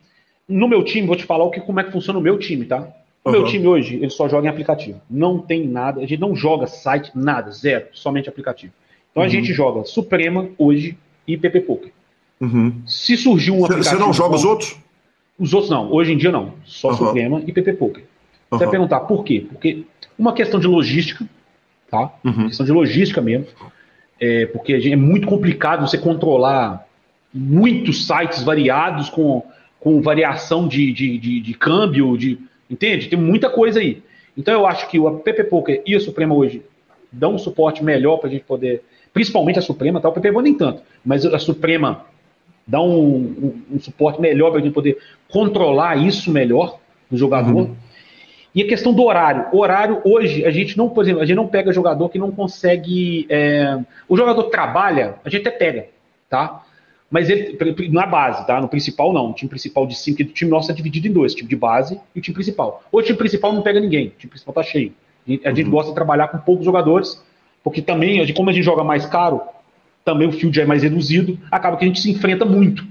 no 0.48 0.66
meu 0.66 0.82
time, 0.82 1.06
vou 1.06 1.16
te 1.16 1.24
falar 1.24 1.44
o 1.44 1.50
que, 1.50 1.60
como 1.60 1.80
é 1.80 1.84
que 1.84 1.92
funciona 1.92 2.18
o 2.18 2.22
meu 2.22 2.38
time, 2.38 2.64
tá? 2.64 2.88
O 3.24 3.30
uhum. 3.30 3.32
meu 3.32 3.44
time 3.44 3.66
hoje, 3.66 3.96
ele 3.96 4.10
só 4.10 4.28
joga 4.28 4.46
em 4.46 4.50
aplicativo. 4.50 5.00
Não 5.10 5.38
tem 5.38 5.66
nada, 5.66 6.00
a 6.00 6.06
gente 6.06 6.20
não 6.20 6.36
joga 6.36 6.66
site, 6.66 7.10
nada, 7.14 7.50
zero, 7.50 7.86
somente 7.92 8.28
aplicativo. 8.28 8.72
Então 9.10 9.22
uhum. 9.22 9.28
a 9.28 9.30
gente 9.30 9.52
joga 9.52 9.84
Suprema 9.84 10.48
hoje 10.58 10.96
e 11.26 11.36
PP 11.36 11.60
Poker. 11.62 11.93
Uhum. 12.40 12.82
Se 12.86 13.16
surgiu 13.16 13.54
um 13.54 13.64
aplicativo. 13.64 13.96
Você 13.96 14.00
não 14.00 14.12
joga 14.12 14.34
os 14.34 14.44
outros? 14.44 14.76
Os 15.38 15.52
outros 15.52 15.70
não. 15.70 15.92
Hoje 15.92 16.12
em 16.12 16.16
dia 16.16 16.30
não. 16.30 16.54
Só 16.64 16.90
uhum. 16.90 16.96
Suprema 16.96 17.42
e 17.46 17.52
PP 17.52 17.74
Poker. 17.74 18.04
Você 18.50 18.64
vai 18.64 18.70
perguntar 18.70 19.00
por 19.00 19.24
quê? 19.24 19.46
Porque 19.48 19.84
uma 20.18 20.32
questão 20.32 20.60
de 20.60 20.66
logística, 20.66 21.26
tá? 21.90 22.12
Uhum. 22.24 22.46
Questão 22.46 22.64
de 22.64 22.72
logística 22.72 23.20
mesmo. 23.20 23.46
É, 24.20 24.46
porque 24.46 24.72
é 24.72 24.96
muito 24.96 25.26
complicado 25.26 25.86
você 25.86 25.98
controlar 25.98 26.86
muitos 27.32 28.06
sites 28.06 28.44
variados 28.44 29.10
com, 29.10 29.42
com 29.80 30.00
variação 30.00 30.68
de, 30.68 30.92
de, 30.92 31.18
de, 31.18 31.40
de 31.40 31.54
câmbio, 31.54 32.16
de, 32.16 32.38
entende? 32.70 33.08
Tem 33.08 33.18
muita 33.18 33.50
coisa 33.50 33.80
aí. 33.80 34.02
Então 34.36 34.54
eu 34.54 34.66
acho 34.66 34.88
que 34.88 34.98
o 34.98 35.18
PP 35.18 35.44
Poker 35.44 35.82
e 35.84 35.96
a 35.96 36.00
Suprema 36.00 36.34
hoje 36.34 36.62
dão 37.10 37.34
um 37.34 37.38
suporte 37.38 37.82
melhor 37.82 38.18
para 38.18 38.28
a 38.28 38.32
gente 38.32 38.44
poder, 38.44 38.82
principalmente 39.12 39.58
a 39.58 39.62
Suprema, 39.62 40.00
tá? 40.00 40.08
O 40.08 40.12
PP 40.12 40.30
nem 40.42 40.54
tanto, 40.54 40.82
mas 41.04 41.26
a 41.26 41.38
Suprema 41.38 42.06
dar 42.66 42.80
um, 42.82 43.16
um, 43.16 43.62
um 43.72 43.80
suporte 43.80 44.20
melhor 44.20 44.50
para 44.50 44.60
a 44.60 44.62
gente 44.62 44.72
poder 44.72 44.98
controlar 45.28 45.96
isso 45.96 46.30
melhor 46.30 46.78
do 47.10 47.16
jogador. 47.16 47.62
Uhum. 47.62 47.76
E 48.54 48.62
a 48.62 48.68
questão 48.68 48.94
do 48.94 49.02
horário. 49.02 49.46
O 49.52 49.58
horário, 49.58 50.00
hoje, 50.04 50.44
a 50.44 50.50
gente 50.50 50.78
não, 50.78 50.88
por 50.88 51.02
exemplo, 51.02 51.20
a 51.20 51.26
gente 51.26 51.36
não 51.36 51.48
pega 51.48 51.72
jogador 51.72 52.08
que 52.08 52.18
não 52.18 52.30
consegue. 52.30 53.26
É... 53.28 53.78
O 54.08 54.16
jogador 54.16 54.44
trabalha, 54.44 55.16
a 55.24 55.28
gente 55.28 55.46
até 55.46 55.56
pega, 55.56 55.88
tá? 56.30 56.62
Mas 57.10 57.28
ele, 57.28 57.58
na 57.90 58.06
base, 58.06 58.46
tá? 58.46 58.60
No 58.60 58.68
principal, 58.68 59.12
não. 59.12 59.30
O 59.30 59.32
time 59.34 59.48
principal 59.48 59.86
de 59.86 59.96
cinco, 59.96 60.22
o 60.22 60.26
time 60.26 60.50
nosso 60.50 60.70
é 60.70 60.74
dividido 60.74 61.08
em 61.08 61.12
dois: 61.12 61.32
o 61.32 61.36
time 61.36 61.48
de 61.48 61.56
base 61.56 62.00
e 62.14 62.18
o 62.18 62.22
time 62.22 62.34
principal. 62.34 62.82
O 62.92 63.02
time 63.02 63.18
principal 63.18 63.52
não 63.52 63.62
pega 63.62 63.80
ninguém, 63.80 64.08
o 64.08 64.10
time 64.10 64.30
principal 64.30 64.54
tá 64.54 64.62
cheio. 64.62 64.92
A 65.26 65.30
gente, 65.30 65.48
a 65.48 65.50
gente 65.50 65.66
uhum. 65.66 65.72
gosta 65.72 65.90
de 65.90 65.94
trabalhar 65.96 66.28
com 66.28 66.38
poucos 66.38 66.64
jogadores, 66.64 67.20
porque 67.62 67.82
também, 67.82 68.32
como 68.34 68.50
a 68.50 68.52
gente 68.52 68.64
joga 68.64 68.84
mais 68.84 69.04
caro, 69.04 69.40
também 70.04 70.28
o 70.28 70.32
field 70.32 70.60
é 70.60 70.66
mais 70.66 70.82
reduzido, 70.82 71.38
acaba 71.50 71.76
que 71.76 71.84
a 71.84 71.88
gente 71.88 72.00
se 72.00 72.10
enfrenta 72.10 72.44
muito. 72.44 72.84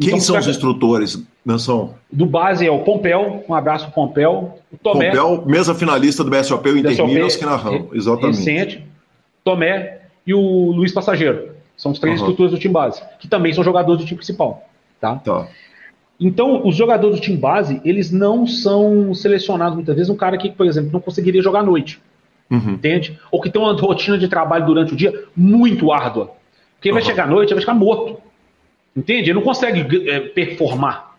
Quem 0.00 0.08
então, 0.08 0.20
são 0.20 0.38
os 0.38 0.46
instrutores, 0.46 1.22
Nansão? 1.44 1.94
Do 2.10 2.26
base 2.26 2.66
é 2.66 2.70
o 2.70 2.80
Pompel, 2.80 3.44
um 3.48 3.54
abraço 3.54 3.86
pro 3.86 3.94
Pompel. 3.94 4.58
O 4.72 4.76
Tomé, 4.76 5.10
Pompel, 5.10 5.44
mesa 5.46 5.74
finalista 5.74 6.24
do 6.24 6.30
BSOP, 6.30 6.68
o 6.68 6.78
Inter 6.78 7.06
Minas, 7.06 7.36
que 7.36 7.44
narramos, 7.44 7.92
exatamente. 7.92 8.38
Recente, 8.38 8.86
Tomé 9.44 10.00
e 10.26 10.34
o 10.34 10.72
Luiz 10.72 10.92
Passageiro. 10.92 11.54
São 11.76 11.92
os 11.92 11.98
três 11.98 12.20
uhum. 12.20 12.26
estruturas 12.26 12.52
do 12.52 12.58
time 12.58 12.72
base, 12.72 13.02
que 13.20 13.28
também 13.28 13.52
são 13.52 13.62
jogadores 13.62 14.00
do 14.00 14.06
time 14.06 14.16
principal. 14.16 14.68
Tá? 15.00 15.16
tá. 15.16 15.48
Então, 16.18 16.66
os 16.66 16.76
jogadores 16.76 17.16
do 17.16 17.22
time 17.22 17.36
base, 17.36 17.80
eles 17.84 18.10
não 18.10 18.46
são 18.46 19.12
selecionados 19.14 19.74
muitas 19.74 19.94
vezes 19.94 20.10
um 20.10 20.16
cara 20.16 20.38
que, 20.38 20.50
por 20.50 20.66
exemplo, 20.66 20.90
não 20.92 21.00
conseguiria 21.00 21.42
jogar 21.42 21.60
à 21.60 21.64
noite. 21.64 22.00
Uhum. 22.50 22.72
Entende? 22.72 23.18
Ou 23.30 23.40
que 23.40 23.50
tem 23.50 23.60
uma 23.60 23.72
rotina 23.72 24.18
de 24.18 24.28
trabalho 24.28 24.66
durante 24.66 24.92
o 24.92 24.96
dia 24.96 25.24
muito 25.36 25.92
árdua. 25.92 26.32
Porque 26.84 26.90
uhum. 26.90 26.96
vai 26.96 27.02
chegar 27.02 27.24
à 27.24 27.26
noite, 27.26 27.54
vai 27.54 27.62
ficar 27.62 27.72
morto. 27.72 28.20
Entende? 28.94 29.30
Ele 29.30 29.32
não 29.32 29.40
consegue 29.40 30.10
é, 30.10 30.20
performar 30.20 31.16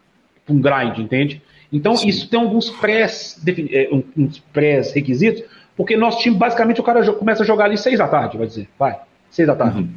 um 0.47 0.61
grind, 0.61 0.99
entende? 0.99 1.41
Então, 1.73 1.95
Sim. 1.95 2.07
isso 2.07 2.29
tem 2.29 2.39
alguns 2.39 2.69
pré-requisitos, 2.69 5.41
pré 5.41 5.47
porque 5.75 5.97
nosso 5.97 6.19
time, 6.19 6.35
basicamente, 6.35 6.79
o 6.79 6.83
cara 6.83 7.11
começa 7.13 7.41
a 7.41 7.45
jogar 7.45 7.65
ali 7.65 7.79
seis 7.79 7.97
da 7.97 8.07
tarde, 8.07 8.37
vai 8.37 8.45
dizer. 8.45 8.69
Vai, 8.77 8.95
seis 9.31 9.47
da 9.47 9.55
tarde. 9.55 9.79
Uhum. 9.79 9.89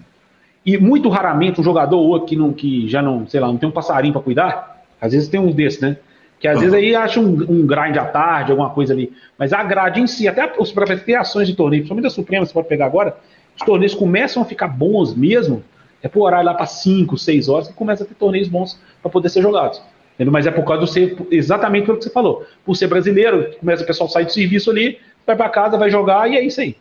E 0.65 0.79
muito 0.79 1.11
raramente 1.11 1.61
um 1.61 1.65
jogador 1.65 1.99
ou 1.99 2.09
outro 2.09 2.29
que, 2.29 2.35
não, 2.35 2.51
que 2.51 2.89
já 2.89 3.03
não, 3.03 3.29
sei 3.29 3.39
lá, 3.39 3.49
não 3.49 3.59
tem 3.59 3.69
um 3.69 3.73
passarinho 3.73 4.15
para 4.15 4.23
cuidar, 4.23 4.83
às 4.99 5.13
vezes 5.13 5.29
tem 5.29 5.39
um 5.39 5.53
desses, 5.53 5.81
né? 5.81 5.99
Que 6.41 6.49
às 6.49 6.55
uhum. 6.55 6.61
vezes 6.63 6.75
aí 6.75 6.97
acha 6.97 7.21
um, 7.21 7.27
um, 7.27 7.67
grind 7.67 7.99
à 7.99 8.07
tarde, 8.07 8.53
alguma 8.53 8.71
coisa 8.71 8.95
ali. 8.95 9.13
Mas 9.39 9.53
a 9.53 9.63
grade 9.63 10.01
em 10.01 10.07
si, 10.07 10.27
até 10.27 10.51
as 10.59 10.73
próprias 10.73 11.03
criações 11.03 11.47
de 11.47 11.55
torneio, 11.55 11.83
principalmente 11.83 12.05
da 12.05 12.11
Suprema, 12.11 12.47
você 12.47 12.55
pode 12.55 12.69
pegar 12.69 12.87
agora, 12.87 13.19
os 13.59 13.67
torneios 13.67 13.95
começam 13.95 14.43
a 14.43 14.47
ficar 14.47 14.69
bons 14.69 15.15
mesmo, 15.15 15.65
é 16.01 16.09
por 16.09 16.27
horário 16.27 16.47
lá 16.47 16.55
para 16.55 16.67
5, 16.67 17.19
6 17.19 17.49
horas, 17.49 17.69
que 17.69 17.75
começa 17.75 18.05
a 18.05 18.07
ter 18.07 18.15
torneios 18.15 18.49
bons 18.49 18.79
para 19.03 19.11
poder 19.11 19.29
ser 19.29 19.43
jogados. 19.43 19.83
Entendeu? 20.15 20.33
Mas 20.33 20.47
é 20.47 20.51
por 20.51 20.65
causa 20.65 20.81
do 20.81 20.87
ser, 20.87 21.17
exatamente 21.31 21.87
pelo 21.87 21.99
que 21.99 22.05
você 22.05 22.11
falou. 22.11 22.47
Por 22.65 22.77
ser 22.77 22.87
brasileiro, 22.87 23.55
começa 23.59 23.83
o 23.83 23.87
pessoal 23.87 24.09
sair 24.09 24.25
do 24.25 24.33
serviço 24.33 24.71
ali, 24.71 24.99
vai 25.27 25.37
para 25.37 25.49
casa, 25.49 25.77
vai 25.77 25.91
jogar 25.91 26.31
e 26.31 26.37
é 26.37 26.45
isso 26.45 26.61
aí. 26.61 26.77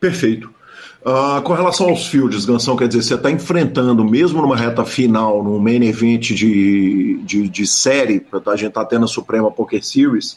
Perfeito. 0.00 0.52
Uh, 1.00 1.40
com 1.42 1.52
relação 1.52 1.88
aos 1.88 2.08
fields, 2.08 2.44
Gansão, 2.44 2.76
quer 2.76 2.88
dizer, 2.88 3.02
você 3.02 3.14
está 3.14 3.30
enfrentando, 3.30 4.04
mesmo 4.04 4.42
numa 4.42 4.56
reta 4.56 4.84
final, 4.84 5.42
num 5.42 5.58
main 5.58 5.84
event 5.84 6.32
de, 6.32 7.20
de, 7.22 7.48
de 7.48 7.66
série, 7.66 8.26
a 8.32 8.56
gente 8.56 8.68
está 8.68 8.84
tendo 8.84 9.04
a 9.04 9.08
Suprema 9.08 9.50
Poker 9.50 9.84
Series, 9.84 10.32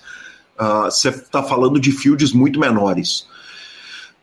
uh, 0.60 0.84
você 0.86 1.10
está 1.10 1.42
falando 1.42 1.80
de 1.80 1.92
fields 1.92 2.32
muito 2.32 2.60
menores. 2.60 3.28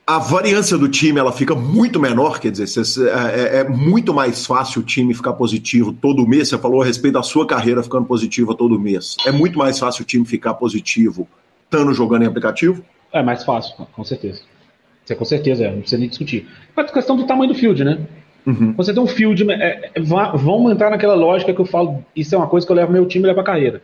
A 0.08 0.18
variância 0.18 0.78
do 0.78 0.88
time 0.88 1.20
ela 1.20 1.30
fica 1.30 1.54
muito 1.54 2.00
menor, 2.00 2.40
quer 2.40 2.50
dizer, 2.50 2.66
você, 2.66 3.10
é, 3.10 3.12
é, 3.12 3.56
é, 3.58 3.64
muito 3.68 4.14
mais 4.14 4.46
fácil 4.46 4.80
o 4.80 4.82
time 4.82 5.12
ficar 5.12 5.34
positivo 5.34 5.92
todo 5.92 6.26
mês. 6.26 6.48
Você 6.48 6.56
falou 6.56 6.80
a 6.80 6.86
respeito 6.86 7.12
da 7.12 7.22
sua 7.22 7.46
carreira 7.46 7.82
ficando 7.82 8.06
positiva 8.06 8.54
todo 8.54 8.80
mês. 8.80 9.18
É 9.26 9.30
muito 9.30 9.58
mais 9.58 9.78
fácil 9.78 10.04
o 10.04 10.06
time 10.06 10.24
ficar 10.24 10.54
positivo 10.54 11.28
estando 11.64 11.92
jogando 11.92 12.22
em 12.22 12.26
aplicativo? 12.26 12.82
É 13.12 13.22
mais 13.22 13.44
fácil, 13.44 13.86
com 13.92 14.02
certeza. 14.02 14.40
Isso 15.04 15.12
é 15.12 15.14
com 15.14 15.26
certeza, 15.26 15.66
é, 15.66 15.70
não 15.70 15.80
precisa 15.80 16.00
nem 16.00 16.08
discutir. 16.08 16.48
Mas 16.74 16.88
a 16.88 16.92
questão 16.94 17.14
do 17.14 17.26
tamanho 17.26 17.52
do 17.52 17.58
field, 17.58 17.84
né? 17.84 17.98
Uhum. 18.46 18.72
Você 18.78 18.94
tem 18.94 19.02
um 19.02 19.06
field. 19.06 19.50
É, 19.52 19.90
é, 19.94 20.00
vamos 20.00 20.72
entrar 20.72 20.88
naquela 20.88 21.14
lógica 21.14 21.52
que 21.52 21.60
eu 21.60 21.66
falo. 21.66 22.02
Isso 22.16 22.34
é 22.34 22.38
uma 22.38 22.46
coisa 22.46 22.66
que 22.66 22.72
eu 22.72 22.76
levo 22.76 22.92
meu 22.92 23.04
time 23.04 23.24
e 23.24 23.28
levo 23.28 23.40
a 23.40 23.44
carreira. 23.44 23.82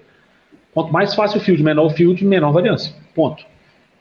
Quanto 0.72 0.90
mais 0.90 1.14
fácil 1.14 1.38
o 1.38 1.44
field, 1.44 1.62
menor 1.62 1.84
o 1.84 1.90
field, 1.90 2.24
menor 2.24 2.48
a 2.48 2.52
variância. 2.52 2.94
Ponto. 3.14 3.44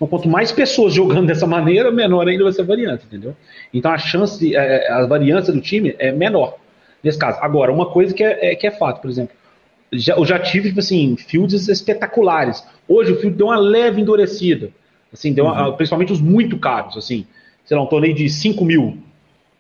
Então, 0.04 0.08
quanto 0.08 0.28
mais 0.28 0.52
pessoas 0.52 0.94
jogando 0.94 1.28
dessa 1.28 1.48
maneira, 1.48 1.92
menor 1.92 2.28
ainda 2.28 2.44
vai 2.44 2.54
ser 2.54 2.62
a 2.62 2.66
variância, 2.66 3.06
entendeu? 3.06 3.36
Então, 3.74 3.92
a 3.92 3.98
chance, 3.98 4.56
é, 4.56 4.88
é, 4.88 4.92
a 4.92 5.06
variância 5.06 5.54
do 5.54 5.62
time 5.62 5.96
é 5.98 6.12
menor 6.12 6.58
nesse 7.02 7.18
caso. 7.18 7.40
Agora, 7.42 7.72
uma 7.72 7.88
coisa 7.88 8.14
que 8.14 8.24
é, 8.24 8.52
é 8.52 8.56
que 8.56 8.68
é 8.68 8.72
fato, 8.72 9.02
por 9.02 9.10
exemplo, 9.10 9.36
já, 9.92 10.16
eu 10.16 10.26
já 10.26 10.40
tive, 10.40 10.70
tipo 10.70 10.80
assim, 10.80 11.16
fields 11.16 11.68
espetaculares. 11.68 12.66
Hoje 12.88 13.14
o 13.14 13.20
field 13.20 13.38
deu 13.38 13.48
uma 13.48 13.58
leve 13.58 14.02
endurecida. 14.02 14.70
Assim, 15.12 15.34
deu 15.34 15.46
uma, 15.46 15.70
uhum. 15.70 15.76
principalmente 15.76 16.12
os 16.12 16.22
muito 16.22 16.58
caros, 16.58 16.98
assim. 16.98 17.26
Sei 17.64 17.78
lá, 17.78 17.84
um 17.84 17.88
torneio 17.88 18.16
de 18.16 18.28
5 18.30 18.66
mil, 18.66 18.98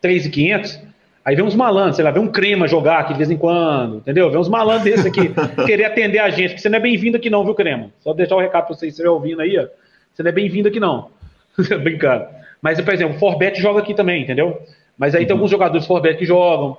3,500. 0.02 0.80
Aí 1.24 1.36
vem 1.36 1.46
uns 1.46 1.56
malandros, 1.56 1.96
sei 1.96 2.04
lá, 2.04 2.12
vem 2.12 2.22
um 2.22 2.28
crema 2.28 2.68
jogar 2.68 3.00
aqui 3.00 3.14
de 3.14 3.20
vez 3.20 3.32
em 3.32 3.38
quando, 3.38 3.98
entendeu? 3.98 4.30
Vem 4.30 4.40
uns 4.40 4.50
malandros 4.50 4.84
desse 4.84 5.08
aqui, 5.08 5.32
querer 5.66 5.86
atender 5.86 6.20
a 6.20 6.30
gente, 6.30 6.50
porque 6.50 6.62
você 6.62 6.68
não 6.68 6.80
é 6.80 6.82
bem-vindo 6.82 7.16
aqui 7.16 7.30
não, 7.30 7.46
viu, 7.46 7.56
crema? 7.56 7.92
Só 8.02 8.14
deixar 8.14 8.36
o 8.36 8.42
recado 8.42 8.66
pra 8.66 8.76
vocês, 8.76 8.92
estiver 8.92 9.10
ouvindo 9.10 9.42
aí, 9.42 9.58
ó. 9.58 9.68
Você 10.14 10.24
não 10.24 10.30
é 10.30 10.34
bem-vindo 10.34 10.68
aqui 10.68 10.80
não. 10.80 11.10
Brincando. 11.84 12.28
Mas, 12.62 12.80
por 12.80 12.94
exemplo, 12.94 13.16
o 13.16 13.20
Forbet 13.20 13.60
joga 13.60 13.80
aqui 13.80 13.94
também, 13.94 14.24
entendeu? 14.24 14.62
Mas 14.98 15.16
aí 15.16 15.22
uhum. 15.22 15.28
tem 15.28 15.34
alguns 15.36 15.52
jogadores 15.52 15.86
Forbet 15.86 16.18
que 16.18 16.26
jogam. 16.26 16.78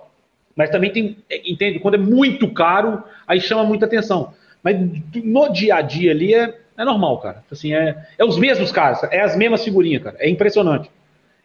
Mas 0.56 0.70
também 0.70 0.90
tem, 0.90 1.16
entende? 1.44 1.78
Quando 1.78 1.94
é 1.94 1.98
muito 1.98 2.48
caro, 2.52 3.02
aí 3.26 3.40
chama 3.40 3.64
muita 3.64 3.86
atenção. 3.86 4.32
Mas 4.62 4.76
no 5.14 5.52
dia 5.52 5.76
a 5.76 5.82
dia 5.82 6.12
ali 6.12 6.34
é 6.34 6.54
é 6.76 6.84
normal, 6.84 7.18
cara. 7.18 7.44
Assim, 7.50 7.72
é, 7.72 7.96
é 8.18 8.24
os 8.24 8.38
mesmos 8.38 8.72
caras, 8.72 9.02
é 9.04 9.20
as 9.20 9.36
mesmas 9.36 9.64
figurinhas, 9.64 10.02
cara. 10.02 10.16
É 10.18 10.28
impressionante. 10.28 10.90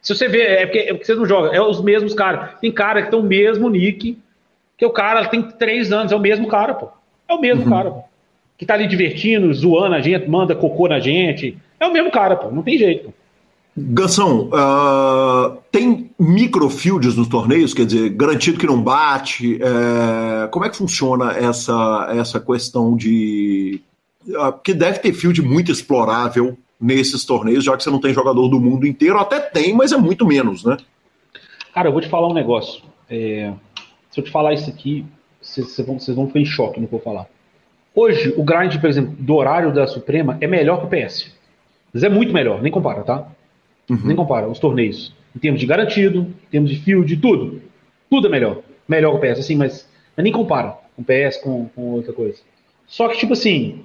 Se 0.02 0.16
você 0.16 0.28
vê, 0.28 0.42
é 0.42 0.66
porque, 0.66 0.80
é 0.80 0.94
porque 0.94 1.06
você 1.06 1.16
não 1.16 1.26
joga, 1.26 1.56
é 1.56 1.62
os 1.62 1.82
mesmos 1.82 2.14
caras. 2.14 2.60
Tem 2.60 2.72
cara 2.72 3.04
que 3.04 3.12
tem 3.12 3.20
o 3.20 3.24
mesmo 3.24 3.70
nick, 3.70 4.18
que 4.78 4.86
o 4.86 4.90
cara 4.90 5.26
tem 5.26 5.42
três 5.42 5.92
anos, 5.92 6.12
é 6.12 6.16
o 6.16 6.20
mesmo 6.20 6.48
cara, 6.48 6.74
pô. 6.74 6.90
É 7.28 7.34
o 7.34 7.40
mesmo 7.40 7.64
uhum. 7.64 7.70
cara, 7.70 7.92
pô. 7.92 8.04
Que 8.58 8.66
tá 8.66 8.74
ali 8.74 8.88
divertindo, 8.88 9.54
zoando 9.54 9.96
a 9.96 10.02
gente, 10.02 10.28
manda 10.28 10.56
cocô 10.56 10.88
na 10.88 11.00
gente. 11.00 11.58
É 11.80 11.88
o 11.88 11.94
mesmo 11.94 12.12
cara, 12.12 12.36
pô. 12.36 12.52
Não 12.52 12.62
tem 12.62 12.78
jeito. 12.78 13.14
Gansão, 13.78 14.50
uh, 14.50 15.58
tem 15.72 16.12
microfields 16.20 17.16
nos 17.16 17.28
torneios, 17.30 17.74
quer 17.74 17.86
dizer, 17.86 18.10
garantido 18.10 18.60
que 18.60 18.68
não 18.68 18.82
bate. 18.82 19.58
É, 19.62 20.48
como 20.48 20.66
é 20.66 20.70
que 20.70 20.76
funciona 20.76 21.32
essa, 21.32 22.10
essa 22.12 22.40
questão 22.42 22.96
de 22.98 23.82
porque 24.24 24.74
deve 24.74 25.00
ter 25.00 25.14
field 25.14 25.42
muito 25.42 25.72
explorável 25.72 26.58
nesses 26.80 27.26
torneios, 27.26 27.64
já 27.64 27.76
que 27.76 27.84
você 27.84 27.90
não 27.90 28.00
tem 28.00 28.14
jogador 28.14 28.48
do 28.48 28.60
mundo 28.60 28.86
inteiro, 28.86 29.18
até 29.18 29.40
tem, 29.40 29.74
mas 29.74 29.92
é 29.92 29.98
muito 29.98 30.26
menos, 30.26 30.64
né? 30.64 30.78
Cara, 31.74 31.88
eu 31.88 31.92
vou 31.92 32.02
te 32.02 32.10
falar 32.10 32.28
um 32.28 32.34
negócio. 32.34 32.84
É, 33.10 33.54
se 34.12 34.20
eu 34.20 34.24
te 34.24 34.32
falar 34.32 34.54
isso 34.54 34.70
aqui, 34.70 35.06
vocês 35.42 35.78
vão, 35.86 35.98
vão 36.16 36.28
ficar 36.28 36.40
em 36.40 36.46
choque 36.46 36.80
no 36.80 36.88
que 36.88 36.94
eu 36.94 37.00
vou 37.00 37.14
falar. 37.14 37.28
Hoje, 37.94 38.34
o 38.38 38.44
grind, 38.44 38.78
por 38.80 38.90
exemplo, 38.90 39.16
do 39.18 39.36
horário 39.36 39.74
da 39.74 39.88
Suprema 39.88 40.38
é 40.40 40.48
melhor 40.48 40.80
que 40.80 40.86
o 40.86 40.90
PS. 40.90 41.32
Mas 41.94 42.04
é 42.04 42.10
muito 42.10 42.34
melhor, 42.34 42.62
nem 42.62 42.72
compara, 42.72 43.04
tá? 43.04 43.28
Uhum. 43.90 44.00
Nem 44.04 44.16
compara 44.16 44.48
os 44.48 44.60
torneios. 44.60 45.14
Em 45.36 45.40
termos 45.40 45.60
de 45.60 45.66
garantido, 45.66 46.22
em 46.22 46.52
termos 46.52 46.70
de 46.70 46.78
field, 46.78 47.16
tudo. 47.18 47.62
Tudo 48.10 48.28
é 48.28 48.30
melhor. 48.30 48.60
Melhor 48.88 49.16
o 49.16 49.20
PS, 49.20 49.40
assim, 49.40 49.56
mas, 49.56 49.88
mas 50.16 50.24
nem 50.24 50.32
compara 50.32 50.78
com 50.96 51.02
o 51.02 51.06
PS, 51.06 51.38
com, 51.38 51.70
com 51.76 51.82
outra 51.94 52.14
coisa. 52.14 52.40
Só 52.88 53.08
que, 53.08 53.18
tipo 53.18 53.34
assim, 53.34 53.84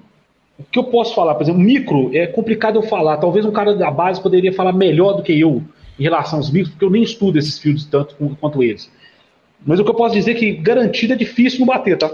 o 0.59 0.63
que 0.65 0.79
eu 0.79 0.85
posso 0.85 1.15
falar? 1.15 1.35
Por 1.35 1.43
exemplo, 1.43 1.61
micro 1.61 2.11
é 2.15 2.27
complicado 2.27 2.77
eu 2.77 2.83
falar. 2.83 3.17
Talvez 3.19 3.45
um 3.45 3.53
cara 3.53 3.75
da 3.75 3.91
base 3.91 4.23
poderia 4.23 4.53
falar 4.53 4.73
melhor 4.73 5.15
do 5.15 5.23
que 5.23 5.39
eu 5.39 5.63
em 5.99 6.03
relação 6.03 6.39
aos 6.39 6.51
micros, 6.51 6.71
porque 6.71 6.85
eu 6.85 6.91
nem 6.91 7.03
estudo 7.03 7.39
esses 7.39 7.59
fields 7.59 7.85
tanto 7.85 8.17
quanto 8.41 8.63
eles. 8.63 8.91
Mas 9.65 9.79
o 9.79 9.85
que 9.85 9.91
eu 9.91 9.95
posso 9.95 10.15
dizer 10.15 10.33
é 10.33 10.35
que 10.35 10.53
garantido 10.53 11.13
é 11.13 11.17
difícil 11.17 11.61
não 11.61 11.67
bater, 11.67 11.97
tá? 11.97 12.11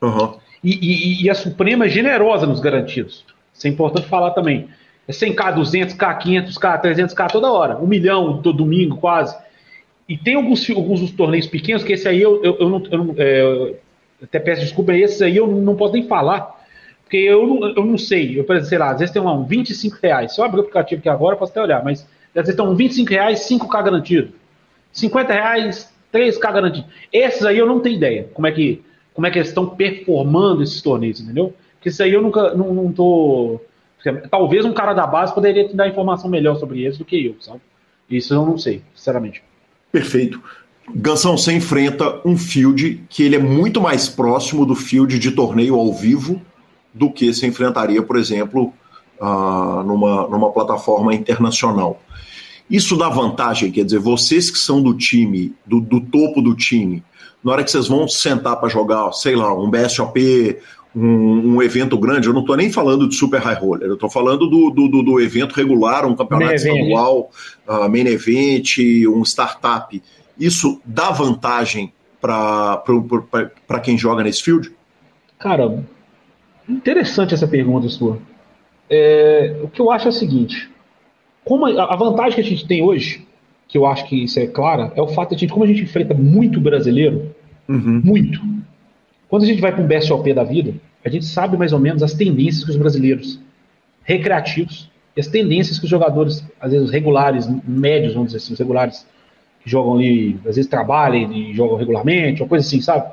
Uhum. 0.00 0.34
E, 0.62 0.78
e, 1.22 1.24
e, 1.24 1.30
a 1.30 1.34
Suprema 1.34 1.86
é 1.86 1.88
generosa 1.88 2.46
nos 2.46 2.60
garantidos. 2.60 3.24
Isso 3.52 3.66
é 3.66 3.70
importante 3.70 4.06
falar 4.06 4.30
também. 4.30 4.68
É 5.06 5.12
100k, 5.12 5.56
200k, 5.56 6.22
500k, 6.22 6.82
300k 6.82 7.30
toda 7.30 7.50
hora. 7.50 7.78
Um 7.78 7.86
milhão 7.86 8.40
todo 8.40 8.58
domingo, 8.58 8.96
quase. 8.96 9.36
E 10.08 10.16
tem 10.16 10.34
alguns, 10.34 10.68
alguns 10.70 11.00
dos 11.00 11.10
torneios 11.10 11.46
pequenos 11.46 11.82
que 11.82 11.92
esse 11.92 12.08
aí 12.08 12.20
eu, 12.20 12.42
eu, 12.44 12.56
eu 12.60 12.68
não. 12.68 12.82
Eu, 12.86 13.14
é, 13.18 13.74
até 14.22 14.38
peço 14.38 14.62
desculpa, 14.62 14.94
esse 14.94 15.24
aí 15.24 15.36
eu 15.36 15.46
não 15.48 15.74
posso 15.74 15.94
nem 15.94 16.06
falar 16.06 16.62
porque 17.12 17.18
eu 17.18 17.46
não, 17.46 17.68
eu 17.68 17.84
não 17.84 17.98
sei, 17.98 18.40
eu, 18.40 18.64
sei 18.64 18.78
lá, 18.78 18.92
às 18.92 19.00
vezes 19.00 19.12
tem 19.12 19.20
um 19.20 19.44
25 19.44 19.98
reais. 20.02 20.34
Se 20.34 20.40
eu 20.40 20.46
abrir 20.46 20.60
o 20.60 20.62
aplicativo 20.62 20.98
aqui 20.98 21.10
agora, 21.10 21.34
eu 21.34 21.38
posso 21.38 21.52
até 21.52 21.60
olhar, 21.60 21.84
mas 21.84 22.00
às 22.00 22.46
vezes 22.46 22.48
estão 22.52 22.74
25 22.74 23.10
reais, 23.10 23.40
5K 23.40 23.84
garantido. 23.84 24.32
50 24.94 25.30
reais, 25.30 25.92
3K 26.10 26.40
garantido. 26.40 26.86
Esses 27.12 27.44
aí 27.44 27.58
eu 27.58 27.66
não 27.66 27.80
tenho 27.80 27.96
ideia 27.96 28.30
como 28.32 28.46
é 28.46 28.52
que, 28.52 28.82
como 29.12 29.26
é 29.26 29.30
que 29.30 29.38
eles 29.38 29.48
estão 29.48 29.68
performando 29.68 30.62
esses 30.62 30.80
torneios, 30.80 31.20
entendeu? 31.20 31.52
Porque 31.74 31.90
isso 31.90 32.02
aí 32.02 32.14
eu 32.14 32.22
nunca, 32.22 32.54
não, 32.54 32.72
não 32.72 32.90
tô... 32.90 33.60
Talvez 34.30 34.64
um 34.64 34.72
cara 34.72 34.94
da 34.94 35.06
base 35.06 35.34
poderia 35.34 35.66
te 35.68 35.76
dar 35.76 35.88
informação 35.88 36.28
melhor 36.28 36.56
sobre 36.56 36.86
isso 36.86 36.98
do 36.98 37.04
que 37.04 37.26
eu, 37.26 37.36
sabe? 37.40 37.60
Isso 38.10 38.34
eu 38.34 38.44
não 38.44 38.58
sei, 38.58 38.82
sinceramente. 38.94 39.42
Perfeito. 39.90 40.42
Gansão, 40.94 41.38
você 41.38 41.52
enfrenta 41.52 42.20
um 42.24 42.36
field 42.36 43.04
que 43.08 43.22
ele 43.22 43.36
é 43.36 43.38
muito 43.38 43.80
mais 43.80 44.08
próximo 44.08 44.66
do 44.66 44.74
field 44.74 45.18
de 45.18 45.30
torneio 45.30 45.76
ao 45.76 45.92
vivo 45.92 46.42
do 46.92 47.10
que 47.10 47.32
se 47.32 47.46
enfrentaria, 47.46 48.02
por 48.02 48.16
exemplo, 48.16 48.72
uh, 49.20 49.82
numa, 49.84 50.28
numa 50.28 50.50
plataforma 50.50 51.14
internacional. 51.14 52.02
Isso 52.68 52.96
dá 52.96 53.08
vantagem, 53.08 53.70
quer 53.70 53.84
dizer, 53.84 53.98
vocês 53.98 54.50
que 54.50 54.58
são 54.58 54.82
do 54.82 54.94
time, 54.94 55.54
do, 55.64 55.80
do 55.80 56.00
topo 56.00 56.40
do 56.40 56.54
time, 56.54 57.02
na 57.42 57.52
hora 57.52 57.64
que 57.64 57.70
vocês 57.70 57.88
vão 57.88 58.06
sentar 58.08 58.56
para 58.56 58.68
jogar, 58.68 59.12
sei 59.12 59.34
lá, 59.34 59.52
um 59.54 59.70
BSOP, 59.70 60.58
um, 60.94 61.54
um, 61.54 61.62
evento 61.62 61.96
grande, 61.98 62.28
eu 62.28 62.34
não 62.34 62.42
estou 62.42 62.56
nem 62.56 62.70
falando 62.70 63.08
de 63.08 63.14
Super 63.14 63.40
High 63.40 63.54
Roller, 63.54 63.88
eu 63.88 63.94
estou 63.94 64.10
falando 64.10 64.48
do, 64.48 64.70
do, 64.70 65.02
do, 65.02 65.20
evento 65.20 65.54
regular, 65.54 66.06
um 66.06 66.14
campeonato 66.14 66.54
estadual, 66.54 67.30
uh, 67.66 67.88
main 67.88 68.06
event, 68.06 68.78
um 69.08 69.22
startup. 69.22 70.02
Isso 70.38 70.80
dá 70.84 71.10
vantagem 71.10 71.92
para 72.20 73.80
quem 73.82 73.96
joga 73.96 74.22
nesse 74.22 74.42
field? 74.42 74.72
Cara, 75.38 75.82
Interessante 76.68 77.34
essa 77.34 77.46
pergunta 77.46 77.88
sua. 77.88 78.18
É, 78.88 79.60
o 79.62 79.68
que 79.68 79.80
eu 79.80 79.90
acho 79.90 80.06
é 80.06 80.10
o 80.10 80.12
seguinte: 80.12 80.70
como 81.44 81.66
a, 81.66 81.92
a, 81.92 81.96
vantagem 81.96 82.34
que 82.34 82.40
a 82.40 82.44
gente 82.44 82.66
tem 82.66 82.82
hoje, 82.82 83.26
que 83.68 83.76
eu 83.76 83.86
acho 83.86 84.06
que 84.08 84.24
isso 84.24 84.38
é 84.38 84.46
clara, 84.46 84.92
é 84.94 85.02
o 85.02 85.08
fato 85.08 85.30
de 85.30 85.34
a 85.36 85.38
gente, 85.38 85.52
como 85.52 85.64
a 85.64 85.68
gente 85.68 85.82
enfrenta 85.82 86.14
muito 86.14 86.60
brasileiro, 86.60 87.34
uhum. 87.68 88.00
muito. 88.04 88.40
Quando 89.32 89.44
a 89.44 89.46
gente 89.46 89.62
vai 89.62 89.72
para 89.72 89.82
um 89.82 89.86
BSOP 89.86 90.30
da 90.34 90.44
vida, 90.44 90.74
a 91.02 91.08
gente 91.08 91.24
sabe 91.24 91.56
mais 91.56 91.72
ou 91.72 91.78
menos 91.78 92.02
as 92.02 92.12
tendências 92.12 92.64
que 92.64 92.70
os 92.70 92.76
brasileiros 92.76 93.40
recreativos 94.04 94.90
e 95.16 95.20
as 95.20 95.26
tendências 95.26 95.78
que 95.78 95.86
os 95.86 95.90
jogadores, 95.90 96.44
às 96.60 96.70
vezes 96.70 96.90
regulares, 96.90 97.48
médios, 97.66 98.12
vamos 98.12 98.28
dizer 98.28 98.44
assim, 98.44 98.52
os 98.52 98.58
regulares, 98.58 99.06
que 99.64 99.70
jogam 99.70 99.94
ali, 99.94 100.38
às 100.40 100.56
vezes 100.56 100.66
trabalham 100.66 101.32
e 101.32 101.54
jogam 101.54 101.78
regularmente, 101.78 102.42
uma 102.42 102.48
coisa 102.50 102.66
assim, 102.66 102.82
sabe? 102.82 103.10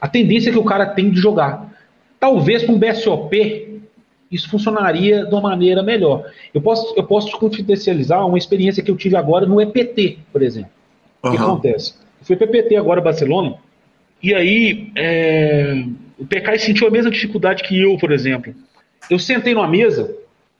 A 0.00 0.06
tendência 0.06 0.52
que 0.52 0.58
o 0.58 0.64
cara 0.64 0.86
tem 0.86 1.10
de 1.10 1.18
jogar. 1.18 1.74
Talvez 2.20 2.62
com 2.62 2.74
um 2.74 2.78
BSOP 2.78 3.82
isso 4.30 4.48
funcionaria 4.48 5.26
de 5.26 5.34
uma 5.34 5.40
maneira 5.40 5.82
melhor. 5.82 6.30
Eu 6.54 6.60
posso, 6.60 6.94
eu 6.96 7.02
posso 7.02 7.30
te 7.30 7.36
confidencializar 7.36 8.24
uma 8.24 8.38
experiência 8.38 8.80
que 8.80 8.92
eu 8.92 8.96
tive 8.96 9.16
agora 9.16 9.44
no 9.44 9.60
EPT, 9.60 10.20
por 10.32 10.40
exemplo. 10.40 10.70
Uhum. 11.24 11.30
O 11.32 11.36
que 11.36 11.42
acontece? 11.42 11.94
Eu 12.20 12.26
fui 12.26 12.36
para 12.36 12.46
EPT 12.46 12.76
agora, 12.76 13.00
Barcelona, 13.00 13.56
e 14.22 14.34
aí 14.34 14.90
é, 14.96 15.84
o 16.18 16.26
PK 16.26 16.58
sentiu 16.58 16.88
a 16.88 16.90
mesma 16.90 17.10
dificuldade 17.10 17.62
que 17.62 17.80
eu, 17.80 17.96
por 17.98 18.12
exemplo. 18.12 18.54
Eu 19.10 19.18
sentei 19.18 19.54
numa 19.54 19.68
mesa, 19.68 20.14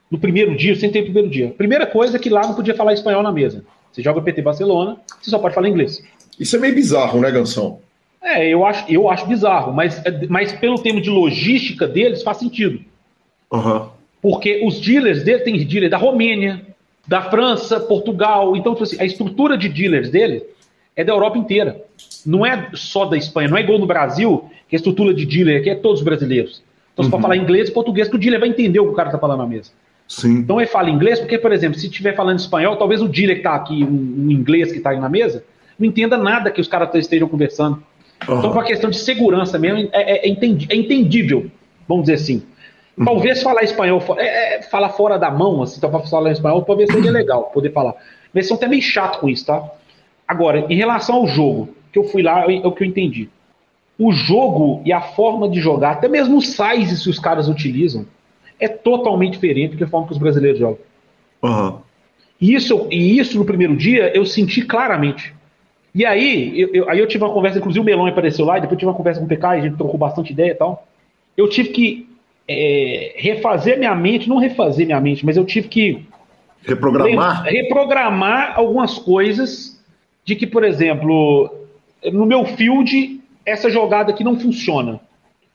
no 0.09 0.17
primeiro 0.17 0.55
dia, 0.55 0.71
eu 0.71 0.75
sentei 0.75 1.01
no 1.01 1.07
primeiro 1.07 1.29
dia. 1.29 1.49
Primeira 1.49 1.85
coisa 1.85 2.17
é 2.17 2.19
que 2.19 2.29
lá 2.29 2.41
não 2.41 2.53
podia 2.53 2.75
falar 2.75 2.93
espanhol 2.93 3.23
na 3.23 3.31
mesa. 3.31 3.65
Você 3.91 4.01
joga 4.01 4.21
PT 4.21 4.41
Barcelona, 4.41 4.97
você 5.21 5.29
só 5.29 5.39
pode 5.39 5.55
falar 5.55 5.67
inglês. 5.67 6.03
Isso 6.39 6.55
é 6.55 6.59
meio 6.59 6.75
bizarro, 6.75 7.19
né, 7.19 7.31
Gansão? 7.31 7.79
É, 8.21 8.47
eu 8.47 8.65
acho, 8.65 8.85
eu 8.91 9.09
acho 9.09 9.25
bizarro, 9.25 9.73
mas, 9.73 10.01
mas 10.29 10.51
pelo 10.51 10.81
termo 10.81 11.01
de 11.01 11.09
logística 11.09 11.87
deles 11.87 12.23
faz 12.23 12.37
sentido. 12.37 12.79
Uhum. 13.51 13.89
Porque 14.21 14.61
os 14.63 14.79
dealers 14.79 15.23
dele 15.23 15.39
tem 15.39 15.65
dealer 15.65 15.89
da 15.89 15.97
Romênia, 15.97 16.61
da 17.07 17.21
França, 17.21 17.79
Portugal. 17.79 18.55
Então, 18.55 18.73
tipo 18.73 18.83
assim, 18.83 18.97
a 18.99 19.05
estrutura 19.05 19.57
de 19.57 19.69
dealers 19.69 20.09
dele 20.09 20.43
é 20.95 21.03
da 21.03 21.13
Europa 21.13 21.37
inteira. 21.37 21.81
Não 22.25 22.45
é 22.45 22.69
só 22.73 23.05
da 23.05 23.17
Espanha, 23.17 23.47
não 23.47 23.57
é 23.57 23.61
igual 23.61 23.79
no 23.79 23.85
Brasil, 23.85 24.49
que 24.69 24.75
a 24.75 24.77
estrutura 24.77 25.13
de 25.13 25.25
dealer 25.25 25.61
aqui 25.61 25.69
é 25.69 25.75
todos 25.75 26.01
brasileiros. 26.01 26.63
Então, 26.93 27.03
uhum. 27.03 27.09
você 27.09 27.11
pode 27.11 27.21
falar 27.21 27.37
inglês 27.37 27.69
e 27.69 27.71
português, 27.71 28.07
que 28.07 28.15
o 28.15 28.19
dealer 28.19 28.39
vai 28.39 28.49
entender 28.49 28.79
o 28.79 28.85
que 28.85 28.91
o 28.91 28.95
cara 28.95 29.09
está 29.09 29.19
falando 29.19 29.39
na 29.39 29.47
mesa. 29.47 29.71
Sim. 30.07 30.39
Então, 30.39 30.59
ele 30.59 30.67
fala 30.67 30.89
inglês, 30.89 31.19
porque, 31.19 31.37
por 31.37 31.51
exemplo, 31.51 31.77
se 31.77 31.87
estiver 31.87 32.15
falando 32.15 32.39
espanhol, 32.39 32.75
talvez 32.77 33.01
o 33.01 33.07
dealer 33.07 33.35
que 33.35 33.41
está 33.41 33.55
aqui, 33.55 33.83
um, 33.83 34.25
um, 34.25 34.31
inglês 34.31 34.71
que 34.71 34.77
está 34.77 34.91
aí 34.91 34.99
na 34.99 35.09
mesa, 35.09 35.43
não 35.77 35.85
entenda 35.85 36.17
nada 36.17 36.49
que 36.49 36.61
os 36.61 36.67
caras 36.67 36.93
estejam 36.95 37.27
conversando. 37.27 37.75
Uhum. 37.75 37.83
Então, 38.23 38.41
por 38.41 38.51
uma 38.51 38.63
questão 38.63 38.89
de 38.89 38.97
segurança 38.97 39.59
mesmo, 39.59 39.89
é, 39.91 40.27
é, 40.27 40.27
é 40.27 40.75
entendível, 40.75 41.51
vamos 41.87 42.05
dizer 42.05 42.15
assim. 42.15 42.43
Talvez 43.03 43.43
falar 43.43 43.63
espanhol, 43.63 44.01
é, 44.17 44.55
é, 44.55 44.61
falar 44.63 44.89
fora 44.89 45.19
da 45.19 45.29
mão, 45.29 45.61
assim, 45.61 45.77
então, 45.77 45.91
falar 46.07 46.31
espanhol, 46.31 46.63
talvez 46.63 46.91
seja 46.91 47.11
legal 47.11 47.43
poder 47.53 47.71
falar. 47.71 47.93
Mas 48.33 48.47
são 48.47 48.57
até 48.57 48.67
meio 48.67 48.81
chato 48.81 49.19
com 49.19 49.29
isso, 49.29 49.45
tá? 49.45 49.63
Agora, 50.27 50.65
em 50.67 50.75
relação 50.75 51.17
ao 51.17 51.27
jogo, 51.27 51.69
que 51.91 51.99
eu 51.99 52.03
fui 52.03 52.21
lá, 52.21 52.51
é 52.51 52.65
o 52.65 52.71
que 52.71 52.83
eu 52.83 52.87
entendi. 52.87 53.29
O 53.97 54.11
jogo 54.11 54.81
e 54.85 54.93
a 54.93 55.01
forma 55.01 55.49
de 55.49 55.59
jogar, 55.59 55.91
até 55.91 56.07
mesmo 56.07 56.37
os 56.37 56.49
sizes 56.49 57.03
que 57.03 57.09
os 57.09 57.19
caras 57.19 57.47
utilizam, 57.47 58.05
é 58.59 58.67
totalmente 58.67 59.33
diferente 59.33 59.71
do 59.71 59.77
que 59.77 59.83
a 59.83 59.87
forma 59.87 60.07
que 60.07 60.13
os 60.13 60.19
brasileiros 60.19 60.59
jogam. 60.59 60.79
Uhum. 61.43 61.79
E 62.39 62.53
isso, 62.53 62.87
e 62.91 63.19
isso 63.19 63.37
no 63.37 63.45
primeiro 63.45 63.75
dia 63.75 64.15
eu 64.15 64.25
senti 64.25 64.61
claramente. 64.61 65.33
E 65.93 66.05
aí 66.05 66.59
eu, 66.59 66.69
eu, 66.73 66.89
aí 66.89 66.99
eu 66.99 67.07
tive 67.07 67.23
uma 67.23 67.33
conversa, 67.33 67.57
inclusive 67.57 67.81
o 67.81 67.83
Melão 67.83 68.05
apareceu 68.05 68.45
lá, 68.45 68.57
e 68.57 68.61
depois 68.61 68.73
eu 68.73 68.79
tive 68.79 68.89
uma 68.89 68.97
conversa 68.97 69.19
com 69.19 69.25
o 69.25 69.29
PK, 69.29 69.47
a 69.47 69.59
gente 69.61 69.77
trocou 69.77 69.97
bastante 69.97 70.31
ideia 70.31 70.51
e 70.51 70.55
tal. 70.55 70.87
Eu 71.35 71.49
tive 71.49 71.69
que 71.69 72.09
é, 72.47 73.13
refazer 73.17 73.77
minha 73.77 73.95
mente, 73.95 74.29
não 74.29 74.37
refazer 74.37 74.85
minha 74.85 75.01
mente, 75.01 75.25
mas 75.25 75.37
eu 75.37 75.45
tive 75.45 75.67
que 75.67 76.05
reprogramar, 76.63 77.43
reprogramar 77.43 78.53
algumas 78.55 78.97
coisas 78.99 79.83
de 80.23 80.35
que, 80.35 80.45
por 80.45 80.63
exemplo, 80.63 81.66
no 82.11 82.25
meu 82.25 82.45
field 82.45 83.21
essa 83.45 83.69
jogada 83.69 84.11
aqui 84.11 84.23
não 84.23 84.39
funciona, 84.39 84.99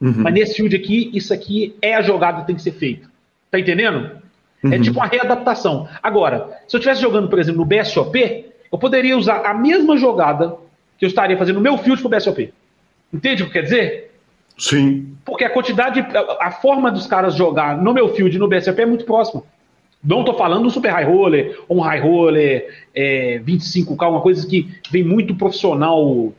uhum. 0.01 0.15
mas 0.17 0.33
nesse 0.33 0.55
field 0.55 0.75
aqui 0.75 1.11
isso 1.13 1.33
aqui 1.33 1.77
é 1.83 1.95
a 1.95 2.03
jogada 2.03 2.41
que 2.41 2.47
tem 2.47 2.57
que 2.57 2.63
ser 2.63 2.73
feita, 2.73 3.09
tá 3.51 3.59
entendendo? 3.59 4.23
É 4.63 4.67
uhum. 4.67 4.73
É 4.73 4.79
tipo 4.79 4.99
uma 4.99 5.07
readaptação. 5.07 5.89
Agora, 6.03 6.59
se 6.69 6.77
eu 6.77 6.79
estivesse 6.79 7.03
jogando, 7.03 7.29
por 7.29 7.39
exemplo, 7.39 7.61
no 7.61 7.67
BSOP, 7.67 8.47
eu 8.71 8.79
poderia 8.79 9.17
usar 9.17 9.45
a 9.45 9.53
mesma 9.53 9.97
jogada 9.97 10.57
que 10.99 11.05
eu 11.05 11.09
estaria 11.09 11.37
fazendo 11.37 11.57
no 11.57 11.63
meu 11.63 11.77
field 11.77 12.01
para 12.01 12.07
o 12.07 12.19
BSOP. 12.19 12.53
Entende 13.13 13.43
o 13.43 13.47
que 13.47 13.53
quer 13.53 13.63
dizer? 13.63 14.13
Sim. 14.57 15.17
Porque 15.25 15.45
a 15.45 15.51
quantidade, 15.51 16.01
a, 16.41 16.51
forma 16.51 16.91
dos 16.91 17.07
caras 17.07 17.35
jogar 17.35 17.77
no 17.77 17.93
meu 17.93 18.15
field 18.15 18.37
e 18.37 18.39
no 18.39 18.49
BSP 18.49 18.83
é 18.83 18.87
muito 18.87 19.05
próxima. 19.05 19.43
Não 20.03 20.21
estou 20.21 20.35
falando 20.35 20.65
do 20.65 20.71
super 20.71 20.91
high 20.91 21.05
roller, 21.05 21.61
ou 21.69 21.79
um 21.79 21.81
high 21.81 22.01
roller 22.01 22.69
é, 22.95 23.41
25k, 23.45 24.09
uma 24.09 24.21
coisa 24.21 24.47
que 24.47 24.69
vem 24.91 25.05
muito 25.05 25.35
profissional 25.35 26.33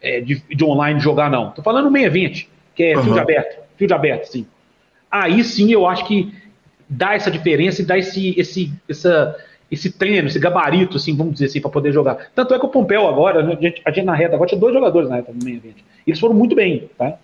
é, 0.00 0.20
de, 0.20 0.42
de, 0.48 0.64
online 0.64 1.00
jogar, 1.00 1.30
não. 1.30 1.48
Estou 1.48 1.64
falando 1.64 1.90
meio 1.90 2.06
evento, 2.06 2.46
que 2.74 2.84
é 2.84 2.96
uhum. 2.96 3.02
field 3.02 3.20
aberto. 3.20 3.62
Field 3.76 3.92
aberto, 3.92 4.26
sim. 4.26 4.46
Aí 5.10 5.42
sim 5.42 5.72
eu 5.72 5.86
acho 5.86 6.04
que 6.06 6.32
dá 6.88 7.14
essa 7.14 7.30
diferença 7.30 7.82
e 7.82 7.84
dá 7.84 7.98
esse, 7.98 8.38
esse, 8.38 8.72
essa, 8.88 9.36
esse 9.70 9.90
treino, 9.90 10.28
esse 10.28 10.38
gabarito, 10.38 10.96
assim, 10.96 11.16
vamos 11.16 11.32
dizer 11.34 11.46
assim, 11.46 11.60
para 11.60 11.70
poder 11.70 11.92
jogar. 11.92 12.30
Tanto 12.34 12.54
é 12.54 12.58
que 12.58 12.66
o 12.66 12.68
Pompeu 12.68 13.08
agora, 13.08 13.44
a 13.44 13.54
gente, 13.56 13.82
a 13.84 13.90
gente 13.90 14.04
na 14.04 14.14
reta 14.14 14.36
agora 14.36 14.48
tinha 14.48 14.60
dois 14.60 14.72
jogadores 14.72 15.08
na 15.08 15.16
reta 15.16 15.32
no 15.32 15.44
meio 15.44 15.56
evento. 15.56 15.82
Eles 16.06 16.20
foram 16.20 16.34
muito 16.34 16.54
bem, 16.54 16.88
tá? 16.96 17.18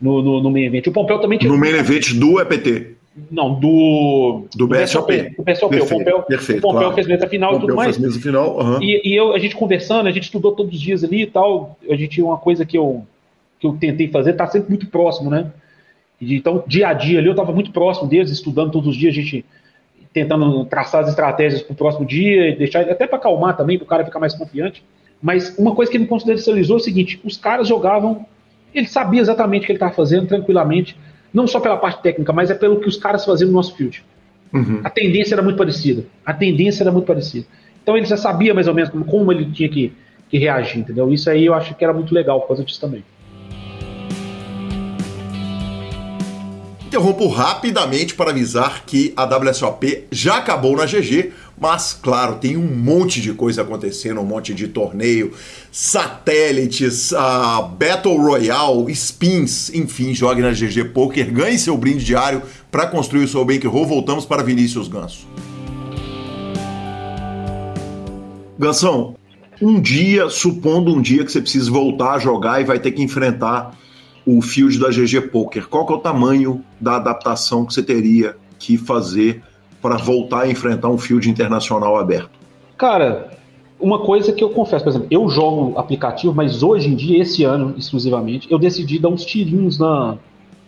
no, 0.00 0.22
no, 0.22 0.42
no 0.42 0.50
main 0.50 0.66
event. 0.66 0.86
O 0.86 0.92
Pompeu 0.92 1.18
também 1.18 1.38
tinha. 1.38 1.50
No 1.50 1.58
main 1.58 1.74
event 1.74 2.14
do 2.14 2.40
EPT. 2.40 2.97
Não, 3.30 3.54
do. 3.54 4.46
Do 4.54 4.66
BSOP. 4.66 5.34
Do 5.36 5.42
BSOP. 5.42 5.76
Perfeito, 5.76 5.94
o 5.94 5.98
Pompeu, 5.98 6.22
perfeito, 6.22 6.58
o 6.58 6.62
Pompeu 6.62 6.80
claro. 6.80 6.94
fez 6.94 7.06
mesa 7.06 7.26
final 7.26 7.56
e 7.56 7.60
tudo 7.60 7.76
mais. 7.76 7.96
Fez 7.96 8.06
mesa 8.06 8.20
final, 8.20 8.58
uhum. 8.58 8.82
e, 8.82 9.00
e 9.04 9.14
eu, 9.14 9.32
a 9.32 9.38
gente 9.38 9.56
conversando, 9.56 10.06
a 10.06 10.10
gente 10.10 10.24
estudou 10.24 10.52
todos 10.52 10.74
os 10.74 10.80
dias 10.80 11.04
ali 11.04 11.22
e 11.22 11.26
tal. 11.26 11.76
A 11.88 11.96
gente, 11.96 12.20
uma 12.22 12.38
coisa 12.38 12.64
que 12.64 12.76
eu, 12.76 13.04
que 13.58 13.66
eu 13.66 13.76
tentei 13.78 14.08
fazer, 14.08 14.34
tá 14.34 14.46
sempre 14.46 14.68
muito 14.68 14.86
próximo, 14.86 15.30
né? 15.30 15.50
Então, 16.20 16.64
dia 16.66 16.88
a 16.88 16.92
dia 16.92 17.18
ali, 17.18 17.28
eu 17.28 17.32
estava 17.32 17.52
muito 17.52 17.70
próximo 17.70 18.08
deles, 18.08 18.30
estudando 18.30 18.72
todos 18.72 18.88
os 18.88 18.96
dias, 18.96 19.12
a 19.12 19.20
gente 19.20 19.44
tentando 20.12 20.64
traçar 20.64 21.02
as 21.02 21.10
estratégias 21.10 21.62
para 21.62 21.72
o 21.72 21.76
próximo 21.76 22.04
dia, 22.04 22.56
deixar 22.56 22.80
até 22.80 23.06
para 23.06 23.18
acalmar 23.18 23.56
também, 23.56 23.78
para 23.78 23.84
o 23.84 23.88
cara 23.88 24.04
ficar 24.04 24.18
mais 24.18 24.34
confiante. 24.34 24.82
Mas 25.22 25.56
uma 25.58 25.74
coisa 25.74 25.90
que 25.90 25.96
ele 25.96 26.04
me 26.04 26.10
considerizou 26.10 26.76
é 26.76 26.80
o 26.80 26.82
seguinte: 26.82 27.20
os 27.24 27.36
caras 27.36 27.68
jogavam 27.68 28.26
ele 28.74 28.86
sabia 28.86 29.20
exatamente 29.20 29.62
o 29.62 29.66
que 29.66 29.72
ele 29.72 29.76
estava 29.76 29.94
fazendo 29.94 30.26
tranquilamente, 30.26 30.96
não 31.32 31.46
só 31.46 31.60
pela 31.60 31.76
parte 31.76 32.02
técnica, 32.02 32.32
mas 32.32 32.50
é 32.50 32.54
pelo 32.54 32.80
que 32.80 32.88
os 32.88 32.96
caras 32.96 33.24
faziam 33.24 33.48
no 33.48 33.54
nosso 33.54 33.74
field. 33.74 34.04
Uhum. 34.52 34.80
A 34.82 34.90
tendência 34.90 35.34
era 35.34 35.42
muito 35.42 35.56
parecida. 35.56 36.04
A 36.24 36.32
tendência 36.32 36.82
era 36.82 36.92
muito 36.92 37.06
parecida. 37.06 37.46
Então 37.82 37.96
ele 37.96 38.06
já 38.06 38.16
sabia 38.16 38.54
mais 38.54 38.68
ou 38.68 38.74
menos 38.74 38.90
como, 38.90 39.04
como 39.04 39.32
ele 39.32 39.46
tinha 39.46 39.68
que, 39.68 39.92
que 40.28 40.38
reagir, 40.38 40.80
entendeu? 40.80 41.12
Isso 41.12 41.28
aí 41.30 41.46
eu 41.46 41.54
acho 41.54 41.74
que 41.74 41.84
era 41.84 41.92
muito 41.92 42.14
legal 42.14 42.40
por 42.40 42.48
causa 42.48 42.64
disso 42.64 42.80
também. 42.80 43.04
Interrompo 46.86 47.28
rapidamente 47.28 48.14
para 48.14 48.30
avisar 48.30 48.84
que 48.86 49.12
a 49.14 49.24
WSOP 49.24 50.06
já 50.10 50.38
acabou 50.38 50.74
na 50.74 50.86
GG, 50.86 51.32
mas 51.60 51.92
claro, 51.92 52.36
tem 52.36 52.56
um 52.56 52.74
monte 52.74 53.20
de 53.20 53.32
coisa 53.32 53.62
acontecendo, 53.62 54.20
um 54.20 54.24
monte 54.24 54.54
de 54.54 54.68
torneio, 54.68 55.32
satélites, 55.72 57.12
uh, 57.12 57.66
Battle 57.78 58.16
Royale, 58.16 58.90
spins, 58.92 59.70
enfim, 59.74 60.14
jogue 60.14 60.40
na 60.40 60.50
GG 60.50 60.92
Poker, 60.92 61.32
ganhe 61.32 61.58
seu 61.58 61.76
brinde 61.76 62.04
diário 62.04 62.42
para 62.70 62.86
construir 62.86 63.24
o 63.24 63.28
seu 63.28 63.44
bankroll. 63.44 63.86
Voltamos 63.86 64.24
para 64.24 64.42
Vinícius 64.42 64.88
Ganso. 64.88 65.26
Gansão, 68.58 69.14
um 69.60 69.80
dia, 69.80 70.28
supondo 70.28 70.94
um 70.94 71.00
dia 71.00 71.24
que 71.24 71.32
você 71.32 71.40
precise 71.40 71.70
voltar 71.70 72.14
a 72.14 72.18
jogar 72.18 72.60
e 72.60 72.64
vai 72.64 72.78
ter 72.78 72.92
que 72.92 73.02
enfrentar 73.02 73.76
o 74.26 74.42
field 74.42 74.78
da 74.78 74.90
GG 74.90 75.28
Poker, 75.32 75.68
qual 75.68 75.86
que 75.86 75.92
é 75.92 75.96
o 75.96 76.00
tamanho 76.00 76.62
da 76.80 76.96
adaptação 76.96 77.64
que 77.64 77.72
você 77.72 77.82
teria 77.82 78.36
que 78.58 78.76
fazer 78.76 79.42
para 79.80 79.96
voltar 79.96 80.42
a 80.42 80.50
enfrentar 80.50 80.88
um 80.88 80.98
field 80.98 81.28
internacional 81.28 81.96
aberto? 81.96 82.30
Cara, 82.76 83.30
uma 83.78 84.00
coisa 84.00 84.32
que 84.32 84.42
eu 84.42 84.50
confesso, 84.50 84.84
por 84.84 84.90
exemplo, 84.90 85.08
eu 85.10 85.28
jogo 85.28 85.78
aplicativo, 85.78 86.34
mas 86.34 86.62
hoje 86.62 86.88
em 86.88 86.94
dia, 86.94 87.22
esse 87.22 87.44
ano 87.44 87.74
exclusivamente, 87.76 88.50
eu 88.50 88.58
decidi 88.58 88.98
dar 88.98 89.08
uns 89.08 89.24
tirinhos 89.24 89.78
na, 89.78 90.16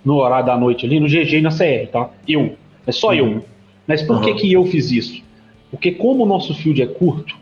no 0.04 0.16
horário 0.16 0.46
da 0.46 0.56
noite 0.56 0.86
ali, 0.86 1.00
no 1.00 1.06
GG 1.06 1.38
e 1.38 1.40
na 1.40 1.50
CR, 1.50 1.90
tá? 1.90 2.10
Eu. 2.26 2.54
É 2.86 2.92
só 2.92 3.08
uhum. 3.08 3.14
eu. 3.14 3.44
Mas 3.86 4.02
por 4.02 4.16
uhum. 4.16 4.22
que, 4.22 4.34
que 4.34 4.52
eu 4.52 4.64
fiz 4.66 4.90
isso? 4.90 5.22
Porque 5.70 5.92
como 5.92 6.24
o 6.24 6.26
nosso 6.26 6.54
field 6.54 6.80
é 6.82 6.86
curto, 6.86 7.36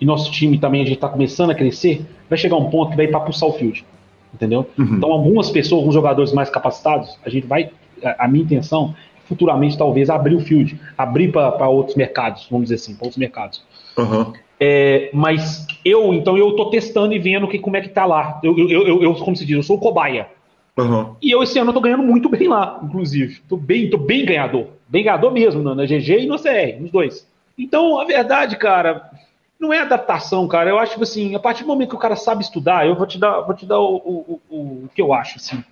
e 0.00 0.04
nosso 0.04 0.30
time 0.30 0.58
também 0.58 0.82
a 0.82 0.84
gente 0.84 0.94
está 0.94 1.08
começando 1.08 1.50
a 1.50 1.54
crescer, 1.54 2.04
vai 2.28 2.38
chegar 2.38 2.56
um 2.56 2.70
ponto 2.70 2.90
que 2.90 2.96
vai 2.96 3.08
para 3.08 3.20
pulsar 3.20 3.48
o 3.48 3.52
field 3.52 3.84
entendeu? 4.32 4.68
Uhum. 4.78 4.96
Então, 4.96 5.12
algumas 5.12 5.50
pessoas, 5.50 5.80
alguns 5.80 5.94
jogadores 5.94 6.32
mais 6.32 6.50
capacitados, 6.50 7.18
a 7.24 7.28
gente 7.28 7.46
vai. 7.46 7.70
A, 8.02 8.24
a 8.24 8.28
minha 8.28 8.44
intenção 8.44 8.94
futuramente 9.28 9.76
talvez 9.76 10.08
abrir 10.08 10.34
o 10.34 10.40
field, 10.40 10.80
abrir 10.96 11.30
para 11.30 11.68
outros 11.68 11.96
mercados, 11.96 12.48
vamos 12.50 12.64
dizer 12.64 12.76
assim, 12.76 12.94
para 12.94 13.04
outros 13.04 13.18
mercados. 13.18 13.62
Uhum. 13.96 14.32
É, 14.58 15.10
mas 15.12 15.66
eu, 15.84 16.12
então, 16.14 16.36
eu 16.36 16.50
estou 16.50 16.70
testando 16.70 17.14
e 17.14 17.18
vendo 17.18 17.46
que, 17.46 17.58
como 17.58 17.76
é 17.76 17.80
que 17.80 17.90
tá 17.90 18.04
lá. 18.04 18.40
Eu, 18.42 18.58
eu, 18.58 18.86
eu, 18.86 19.02
eu 19.02 19.14
como 19.14 19.36
se 19.36 19.44
diz, 19.44 19.56
eu 19.56 19.62
sou 19.62 19.76
o 19.76 19.80
cobaia. 19.80 20.28
Uhum. 20.76 21.14
E 21.20 21.30
eu 21.30 21.42
esse 21.42 21.58
ano 21.58 21.70
estou 21.70 21.82
ganhando 21.82 22.02
muito 22.02 22.28
bem 22.28 22.48
lá, 22.48 22.80
inclusive. 22.82 23.34
Estou 23.34 23.58
bem, 23.58 23.90
tô 23.90 23.98
bem 23.98 24.24
ganhador. 24.24 24.68
Bem 24.88 25.04
ganhador 25.04 25.32
mesmo, 25.32 25.62
na, 25.62 25.74
na 25.74 25.84
GG 25.84 26.20
e 26.20 26.26
no 26.26 26.38
CR, 26.38 26.80
nos 26.80 26.90
dois. 26.90 27.26
Então, 27.56 28.00
a 28.00 28.04
verdade, 28.04 28.56
cara, 28.56 29.10
não 29.58 29.72
é 29.72 29.80
adaptação, 29.80 30.46
cara. 30.48 30.70
Eu 30.70 30.78
acho 30.78 30.96
que 30.96 31.02
assim, 31.02 31.34
a 31.34 31.40
partir 31.40 31.62
do 31.64 31.68
momento 31.68 31.90
que 31.90 31.96
o 31.96 32.00
cara 32.00 32.16
sabe 32.16 32.42
estudar, 32.42 32.86
eu 32.86 32.94
vou 32.94 33.06
te 33.06 33.18
dar, 33.18 33.40
vou 33.40 33.54
te 33.54 33.66
dar 33.66 33.80
o, 33.80 33.96
o, 33.96 34.40
o, 34.48 34.56
o 34.56 34.90
que 34.94 35.02
eu 35.02 35.12
acho, 35.12 35.36
assim. 35.36 35.62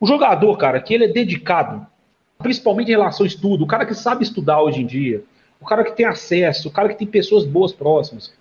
O 0.00 0.06
jogador, 0.06 0.56
cara, 0.56 0.80
que 0.80 0.94
ele 0.94 1.04
é 1.04 1.08
dedicado, 1.08 1.86
principalmente 2.38 2.88
em 2.88 2.92
relação 2.92 3.24
ao 3.24 3.26
estudo, 3.26 3.64
o 3.64 3.66
cara 3.66 3.84
que 3.84 3.94
sabe 3.94 4.22
estudar 4.22 4.62
hoje 4.62 4.82
em 4.82 4.86
dia, 4.86 5.22
o 5.60 5.66
cara 5.66 5.84
que 5.84 5.96
tem 5.96 6.06
acesso, 6.06 6.68
o 6.68 6.70
cara 6.70 6.88
que 6.88 6.98
tem 6.98 7.06
pessoas 7.06 7.44
boas 7.44 7.72
próximas, 7.72 8.32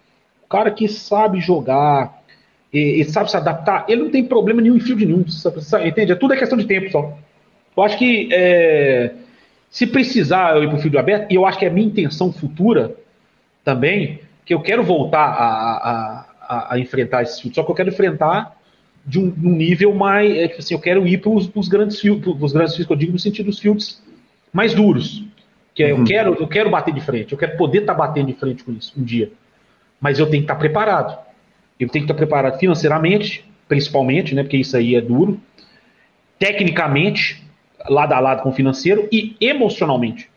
o 0.46 0.48
cara 0.48 0.70
que 0.72 0.88
sabe 0.88 1.42
jogar, 1.42 2.22
e, 2.72 3.02
e 3.02 3.06
sabe 3.06 3.32
se 3.32 3.38
adaptar, 3.38 3.86
ele 3.88 4.04
não 4.04 4.12
tem 4.12 4.24
problema 4.24 4.62
nenhum 4.62 4.76
em 4.76 4.80
field 4.80 5.06
nenhum, 5.06 5.26
entende? 5.86 6.12
É 6.12 6.16
tudo 6.16 6.34
é 6.34 6.38
questão 6.38 6.58
de 6.58 6.66
tempo 6.66 6.92
só. 6.92 7.18
Eu 7.76 7.84
acho 7.84 7.98
que 7.98 8.30
é, 8.32 9.14
se 9.70 9.88
precisar 9.88 10.56
eu 10.56 10.64
ir 10.64 10.68
para 10.68 10.78
o 10.78 10.82
field 10.82 10.98
aberto, 10.98 11.32
e 11.32 11.36
eu 11.36 11.46
acho 11.46 11.58
que 11.58 11.66
é 11.66 11.70
minha 11.70 11.88
intenção 11.88 12.32
futura 12.32 12.96
também, 13.64 14.20
que 14.46 14.54
eu 14.54 14.62
quero 14.62 14.84
voltar 14.84 15.26
a, 15.26 15.48
a, 15.48 16.26
a, 16.42 16.74
a 16.74 16.80
enfrentar 16.80 17.24
esses 17.24 17.40
fields, 17.40 17.56
só 17.56 17.64
que 17.64 17.72
eu 17.72 17.76
quero 17.76 17.90
enfrentar 17.90 18.56
de 19.08 19.18
um, 19.18 19.34
um 19.42 19.56
nível 19.56 19.94
mais. 19.96 20.36
É, 20.36 20.48
tipo 20.50 20.60
assim, 20.60 20.74
eu 20.74 20.80
quero 20.80 21.08
ir 21.08 21.20
para 21.20 21.32
os 21.32 21.68
grandes 21.70 22.00
fields, 22.00 22.28
os 22.40 22.52
grandes 22.52 22.76
que 22.76 22.92
eu 22.92 22.96
digo 22.96 23.14
no 23.14 23.20
sentido 23.20 23.46
dos 23.46 23.60
fields 23.60 24.04
mais 24.52 24.74
duros. 24.74 25.24
Que 25.74 25.84
é, 25.84 25.94
uhum. 25.94 26.00
eu, 26.00 26.06
quero, 26.06 26.34
eu 26.40 26.48
quero 26.48 26.70
bater 26.70 26.94
de 26.94 27.02
frente, 27.02 27.32
eu 27.32 27.38
quero 27.38 27.56
poder 27.56 27.80
estar 27.80 27.94
tá 27.94 28.00
batendo 28.00 28.28
de 28.28 28.34
frente 28.34 28.64
com 28.64 28.74
isso 28.74 28.94
um 28.98 29.04
dia. 29.04 29.32
Mas 30.02 30.20
eu 30.20 30.26
tenho 30.26 30.44
que 30.44 30.46
estar 30.46 30.56
tá 30.56 30.60
preparado. 30.60 31.18
Eu 31.80 31.88
tenho 31.88 32.06
que 32.06 32.12
estar 32.12 32.14
tá 32.14 32.18
preparado 32.18 32.60
financeiramente, 32.60 33.46
principalmente, 33.68 34.36
né? 34.36 34.44
Porque 34.44 34.58
isso 34.58 34.76
aí 34.76 34.96
é 34.96 35.02
duro. 35.02 35.40
Tecnicamente, 36.38 37.44
lado 37.90 38.14
a 38.14 38.20
lado 38.20 38.44
com 38.44 38.50
o 38.50 38.54
financeiro, 38.54 39.08
e 39.12 39.36
emocionalmente. 39.40 40.30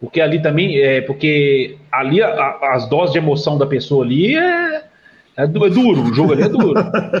Porque 0.00 0.20
ali 0.20 0.42
também, 0.42 0.78
é, 0.78 1.00
porque 1.00 1.76
ali 1.90 2.20
a, 2.20 2.28
a, 2.28 2.74
as 2.74 2.88
doses 2.88 3.12
de 3.12 3.18
emoção 3.18 3.56
da 3.56 3.66
pessoa 3.66 4.04
ali 4.04 4.36
é, 4.36 4.84
é, 5.36 5.46
duro, 5.46 6.02
o 6.02 6.14
jogo 6.14 6.32
ali 6.32 6.42
é 6.42 6.48
duro. 6.48 6.74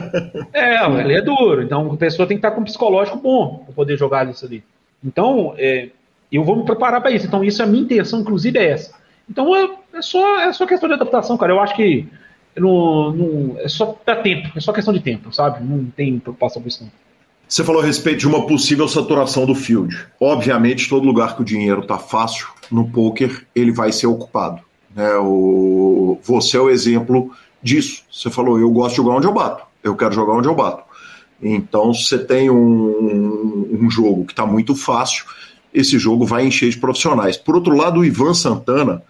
é, 0.52 1.00
ele 1.00 1.14
é 1.14 1.22
duro. 1.22 1.62
Então 1.62 1.92
a 1.92 1.96
pessoa 1.96 2.26
tem 2.26 2.36
que 2.36 2.46
estar 2.46 2.50
com 2.54 2.60
um 2.60 2.64
psicológico 2.64 3.18
bom 3.18 3.62
para 3.64 3.74
poder 3.74 3.96
jogar 3.96 4.28
isso 4.28 4.44
ali. 4.44 4.62
Então, 5.04 5.54
é, 5.58 5.88
eu 6.30 6.44
vou 6.44 6.56
me 6.56 6.64
preparar 6.64 7.00
para 7.00 7.10
isso. 7.10 7.26
Então, 7.26 7.44
isso 7.44 7.60
é 7.60 7.64
a 7.64 7.68
minha 7.68 7.82
intenção, 7.82 8.20
inclusive, 8.20 8.58
é 8.58 8.70
essa. 8.70 8.94
Então, 9.28 9.54
é, 9.54 9.70
é, 9.94 10.02
só, 10.02 10.40
é 10.40 10.52
só 10.52 10.66
questão 10.66 10.88
de 10.88 10.94
adaptação, 10.94 11.36
cara. 11.36 11.52
Eu 11.52 11.60
acho 11.60 11.74
que 11.74 12.06
não, 12.56 13.12
não, 13.12 13.58
é 13.58 13.68
só 13.68 13.98
dá 14.04 14.16
tempo, 14.16 14.50
é 14.56 14.60
só 14.60 14.72
questão 14.72 14.94
de 14.94 15.00
tempo, 15.00 15.32
sabe? 15.32 15.64
Não 15.64 15.84
tem 15.84 16.18
preocupação 16.18 16.62
com 16.62 16.68
isso. 16.68 16.84
Não. 16.84 16.90
Você 17.48 17.62
falou 17.62 17.82
a 17.82 17.84
respeito 17.84 18.20
de 18.20 18.28
uma 18.28 18.46
possível 18.46 18.88
saturação 18.88 19.44
do 19.44 19.54
field. 19.54 20.06
Obviamente, 20.18 20.88
todo 20.88 21.04
lugar 21.04 21.36
que 21.36 21.42
o 21.42 21.44
dinheiro 21.44 21.82
está 21.82 21.98
fácil, 21.98 22.46
no 22.70 22.88
poker, 22.88 23.46
ele 23.54 23.70
vai 23.70 23.92
ser 23.92 24.06
ocupado. 24.06 24.62
Né? 24.94 25.14
O, 25.16 26.18
você 26.22 26.56
é 26.56 26.60
o 26.60 26.70
exemplo 26.70 27.30
disso. 27.62 28.02
Você 28.10 28.30
falou, 28.30 28.58
eu 28.58 28.70
gosto 28.70 28.90
de 28.90 28.96
jogar 28.96 29.16
onde 29.16 29.26
eu 29.26 29.32
bato, 29.32 29.64
eu 29.82 29.96
quero 29.96 30.12
jogar 30.12 30.34
onde 30.34 30.48
eu 30.48 30.54
bato. 30.54 30.84
Então, 31.42 31.92
você 31.92 32.18
tem 32.18 32.50
um, 32.50 33.68
um 33.80 33.90
jogo 33.90 34.24
que 34.24 34.32
está 34.32 34.46
muito 34.46 34.76
fácil, 34.76 35.24
esse 35.74 35.98
jogo 35.98 36.24
vai 36.24 36.46
encher 36.46 36.70
de 36.70 36.78
profissionais. 36.78 37.36
Por 37.36 37.54
outro 37.56 37.74
lado, 37.74 38.00
o 38.00 38.04
Ivan 38.04 38.34
Santana, 38.34 39.02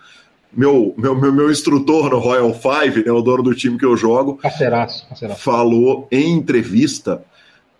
meu, 0.52 0.94
meu, 0.96 1.14
meu, 1.14 1.32
meu 1.32 1.50
instrutor 1.50 2.10
no 2.10 2.18
Royal 2.18 2.54
Five, 2.54 3.04
né, 3.04 3.12
o 3.12 3.20
dono 3.20 3.42
do 3.42 3.54
time 3.54 3.78
que 3.78 3.84
eu 3.84 3.96
jogo, 3.96 4.38
parceiraço, 4.40 5.06
falou 5.36 6.06
em 6.10 6.32
entrevista 6.32 7.22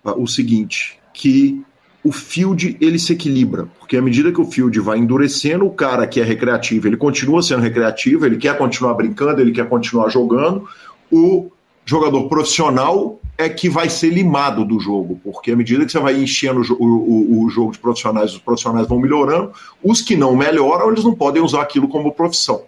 o 0.04 0.26
seguinte, 0.26 0.98
que 1.14 1.62
o 2.04 2.10
field 2.10 2.76
ele 2.80 2.98
se 2.98 3.12
equilibra, 3.12 3.68
porque 3.78 3.96
à 3.96 4.02
medida 4.02 4.32
que 4.32 4.40
o 4.40 4.44
field 4.44 4.78
vai 4.80 4.98
endurecendo, 4.98 5.64
o 5.64 5.70
cara 5.70 6.06
que 6.06 6.20
é 6.20 6.24
recreativo, 6.24 6.88
ele 6.88 6.96
continua 6.96 7.42
sendo 7.42 7.62
recreativo, 7.62 8.26
ele 8.26 8.36
quer 8.36 8.58
continuar 8.58 8.94
brincando, 8.94 9.40
ele 9.40 9.52
quer 9.52 9.68
continuar 9.68 10.08
jogando, 10.08 10.66
o 11.10 11.50
jogador 11.84 12.28
profissional 12.28 13.20
é 13.38 13.48
que 13.48 13.68
vai 13.68 13.88
ser 13.88 14.10
limado 14.10 14.64
do 14.64 14.78
jogo, 14.80 15.20
porque 15.22 15.52
à 15.52 15.56
medida 15.56 15.84
que 15.84 15.92
você 15.92 15.98
vai 15.98 16.20
enchendo 16.20 16.60
o, 16.74 16.84
o, 16.84 17.44
o, 17.44 17.50
jogo 17.50 17.72
de 17.72 17.78
profissionais, 17.78 18.32
os 18.32 18.38
profissionais 18.38 18.86
vão 18.86 18.98
melhorando, 18.98 19.52
os 19.82 20.00
que 20.00 20.16
não 20.16 20.36
melhoram, 20.36 20.90
eles 20.90 21.04
não 21.04 21.14
podem 21.14 21.42
usar 21.42 21.62
aquilo 21.62 21.88
como 21.88 22.12
profissão. 22.12 22.62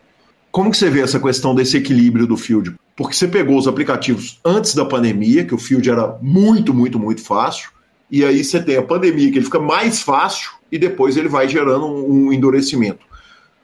Como 0.51 0.71
que 0.71 0.77
você 0.77 0.89
vê 0.89 1.01
essa 1.01 1.19
questão 1.19 1.55
desse 1.55 1.77
equilíbrio 1.77 2.27
do 2.27 2.37
field? 2.37 2.75
Porque 2.97 3.15
você 3.15 3.27
pegou 3.27 3.59
os 3.59 3.67
aplicativos 3.67 4.39
antes 4.45 4.75
da 4.75 4.85
pandemia, 4.85 5.45
que 5.45 5.55
o 5.55 5.59
field 5.59 5.91
era 5.91 6.17
muito, 6.23 6.73
muito, 6.73 6.99
muito 6.99 7.23
fácil, 7.23 7.71
e 8.15 8.25
aí 8.25 8.45
você 8.45 8.63
tem 8.63 8.77
a 8.77 8.83
pandemia, 8.83 9.29
que 9.33 9.39
ele 9.39 9.45
fica 9.45 9.59
mais 9.59 10.01
fácil 10.01 10.53
e 10.71 10.79
depois 10.79 11.17
ele 11.17 11.29
vai 11.29 11.49
gerando 11.49 11.85
um, 11.85 12.29
um 12.29 12.33
endurecimento. 12.33 13.05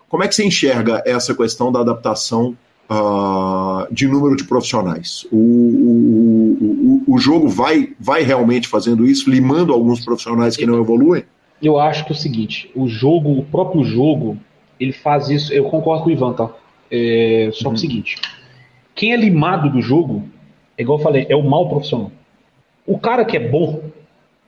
Como 0.09 0.25
é 0.25 0.29
que 0.29 0.35
você 0.35 0.45
enxerga 0.45 1.01
essa 1.07 1.33
questão 1.37 1.71
da 1.71 1.79
adaptação 1.79 2.57
uh, 2.91 3.87
de 3.95 4.09
número 4.09 4.35
de 4.35 4.43
profissionais? 4.43 5.25
O, 5.31 5.37
o, 5.37 7.03
o, 7.07 7.15
o, 7.15 7.19
jogo 7.19 7.47
vai, 7.47 7.91
vai 8.01 8.23
realmente 8.23 8.67
fazendo 8.67 9.07
isso, 9.07 9.31
limando 9.31 9.73
alguns 9.73 10.05
profissionais 10.05 10.57
que 10.57 10.67
não 10.67 10.81
evoluem? 10.81 11.23
Eu 11.63 11.79
acho 11.79 12.05
que 12.05 12.13
é 12.13 12.17
o 12.17 12.19
seguinte, 12.19 12.73
o 12.75 12.89
jogo, 12.89 13.31
o 13.39 13.45
próprio 13.45 13.85
jogo, 13.85 14.37
ele 14.81 14.93
faz 14.93 15.29
isso, 15.29 15.53
eu 15.53 15.63
concordo 15.67 16.03
com 16.03 16.09
o 16.11 16.13
Ivan, 16.13 16.33
tá? 16.33 16.51
É, 16.91 17.51
só 17.53 17.59
uhum. 17.59 17.61
que 17.61 17.65
é 17.65 17.69
o 17.69 17.71
uhum. 17.71 17.77
seguinte, 17.77 18.17
quem 18.97 19.13
é 19.13 19.17
limado 19.17 19.71
do 19.71 19.81
jogo, 19.81 20.25
é 20.77 20.83
igual 20.83 20.99
eu 20.99 21.05
falei, 21.05 21.27
é 21.29 21.37
o 21.37 21.49
mal 21.49 21.69
profissional. 21.69 22.11
O 22.85 22.99
cara 22.99 23.25
que 23.25 23.37
é 23.37 23.49
bom, 23.49 23.81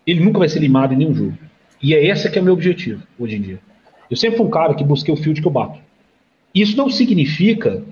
ele 0.07 0.21
nunca 0.21 0.39
vai 0.39 0.49
ser 0.49 0.61
limado 0.61 0.95
em 0.95 0.97
nenhum 0.97 1.15
jogo. 1.15 1.39
E 1.83 1.95
é 1.95 2.05
esse 2.05 2.31
que 2.31 2.39
é 2.39 2.43
o 2.43 2.45
meu 2.45 2.55
objetivo 2.55 3.03
hoje 3.19 3.37
em 3.37 3.41
dia. 3.41 3.61
Eu 4.11 4.17
sempre 4.17 4.37
fui 4.37 4.47
um 4.47 4.51
cara 4.51 4.75
que 4.75 4.85
busquei 4.85 5.13
o 5.13 5.17
field 5.17 5.41
que 5.41 5.47
eu 5.47 5.53
bato. 5.53 5.79
Isso 6.55 6.77
não 6.77 6.91
significa 6.91 7.83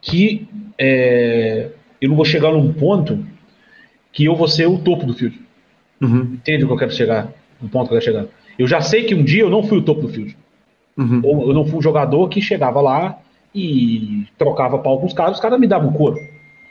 que 0.00 0.46
é, 0.78 1.70
eu 2.00 2.08
não 2.08 2.16
vou 2.16 2.24
chegar 2.24 2.52
num 2.52 2.72
ponto 2.72 3.24
que 4.12 4.24
eu 4.24 4.36
vou 4.36 4.48
ser 4.48 4.66
o 4.66 4.78
topo 4.78 5.06
do 5.06 5.14
field. 5.14 5.40
Uhum. 6.00 6.34
Entende 6.34 6.64
o 6.64 6.66
que 6.68 6.72
eu 6.74 6.78
quero 6.78 6.92
chegar? 6.92 7.32
No 7.60 7.68
ponto 7.68 7.88
que 7.88 7.94
eu 7.94 8.00
quero 8.00 8.12
chegar. 8.12 8.26
Eu 8.58 8.66
já 8.66 8.80
sei 8.80 9.04
que 9.04 9.14
um 9.14 9.24
dia 9.24 9.42
eu 9.42 9.50
não 9.50 9.62
fui 9.62 9.78
o 9.78 9.82
topo 9.82 10.02
do 10.02 10.08
field. 10.08 10.36
Uhum. 10.96 11.20
Ou 11.22 11.48
eu 11.48 11.54
não 11.54 11.66
fui 11.66 11.78
um 11.78 11.82
jogador 11.82 12.28
que 12.28 12.40
chegava 12.40 12.80
lá 12.80 13.18
e 13.54 14.26
trocava 14.38 14.78
pau 14.78 15.00
com 15.00 15.06
os 15.06 15.12
caras, 15.12 15.36
os 15.36 15.40
caras 15.40 15.58
me 15.58 15.66
davam 15.66 15.92
couro. 15.92 16.18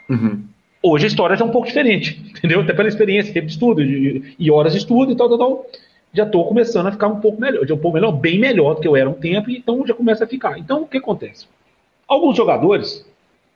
Uhum. 0.08 0.44
Hoje 0.88 1.06
a 1.06 1.08
história 1.08 1.34
já 1.36 1.44
é 1.44 1.48
um 1.48 1.50
pouco 1.50 1.66
diferente, 1.66 2.22
entendeu? 2.30 2.60
Até 2.60 2.72
pela 2.72 2.86
experiência, 2.86 3.34
tempo 3.34 3.46
de 3.46 3.52
estudo 3.52 3.82
e 3.82 4.50
horas 4.52 4.72
de 4.72 4.78
estudo 4.78 5.10
e 5.10 5.16
tal, 5.16 5.28
tal, 5.28 5.38
tal. 5.38 5.66
Já 6.14 6.22
estou 6.22 6.46
começando 6.46 6.86
a 6.86 6.92
ficar 6.92 7.08
um 7.08 7.18
pouco 7.18 7.40
melhor, 7.40 7.64
um 7.64 7.76
pouco 7.76 7.94
melhor, 7.94 8.12
bem 8.12 8.38
melhor 8.38 8.76
do 8.76 8.80
que 8.80 8.86
eu 8.86 8.94
era 8.94 9.10
um 9.10 9.14
tempo, 9.14 9.50
então 9.50 9.84
já 9.84 9.92
começa 9.92 10.22
a 10.22 10.28
ficar. 10.28 10.56
Então 10.60 10.82
o 10.82 10.86
que 10.86 10.98
acontece? 10.98 11.48
Alguns 12.06 12.36
jogadores, 12.36 13.04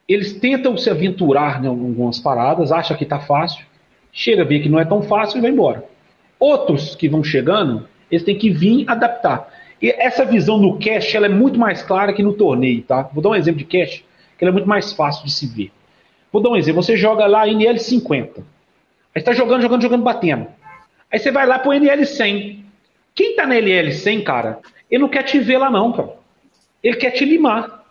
eles 0.08 0.32
tentam 0.40 0.76
se 0.76 0.90
aventurar 0.90 1.64
em 1.64 1.68
algumas 1.68 2.18
paradas, 2.18 2.72
acham 2.72 2.96
que 2.96 3.04
está 3.04 3.20
fácil, 3.20 3.64
chega 4.12 4.42
a 4.42 4.44
ver 4.44 4.58
que 4.58 4.68
não 4.68 4.80
é 4.80 4.84
tão 4.84 5.00
fácil 5.00 5.38
e 5.38 5.40
vai 5.40 5.52
embora. 5.52 5.84
Outros 6.36 6.96
que 6.96 7.08
vão 7.08 7.22
chegando, 7.22 7.86
eles 8.10 8.24
têm 8.24 8.36
que 8.36 8.50
vir 8.50 8.84
adaptar. 8.88 9.48
E 9.80 9.88
essa 9.88 10.24
visão 10.24 10.60
do 10.60 10.80
cash 10.80 11.14
ela 11.14 11.26
é 11.26 11.28
muito 11.28 11.60
mais 11.60 11.80
clara 11.80 12.12
que 12.12 12.24
no 12.24 12.32
torneio, 12.32 12.82
tá? 12.82 13.08
Vou 13.12 13.22
dar 13.22 13.28
um 13.28 13.36
exemplo 13.36 13.60
de 13.60 13.66
cash, 13.66 14.02
que 14.36 14.44
ela 14.44 14.50
é 14.50 14.52
muito 14.52 14.68
mais 14.68 14.92
fácil 14.92 15.24
de 15.24 15.30
se 15.30 15.46
ver. 15.46 15.70
Vou 16.32 16.40
dar 16.40 16.50
um 16.50 16.56
exemplo. 16.56 16.82
Você 16.82 16.96
joga 16.96 17.26
lá 17.26 17.46
NL50. 17.46 18.28
Aí 18.36 18.44
está 19.16 19.32
jogando, 19.32 19.62
jogando, 19.62 19.82
jogando, 19.82 20.02
batendo. 20.02 20.46
Aí 21.10 21.18
você 21.18 21.30
vai 21.30 21.46
lá 21.46 21.58
pro 21.58 21.72
NL100. 21.72 22.60
Quem 23.14 23.34
tá 23.34 23.46
na 23.46 23.56
NL100, 23.56 24.22
cara, 24.22 24.58
ele 24.90 25.02
não 25.02 25.08
quer 25.08 25.24
te 25.24 25.38
ver 25.38 25.58
lá 25.58 25.70
não, 25.70 25.92
cara. 25.92 26.10
Ele 26.82 26.96
quer 26.96 27.10
te 27.10 27.24
limar. 27.24 27.84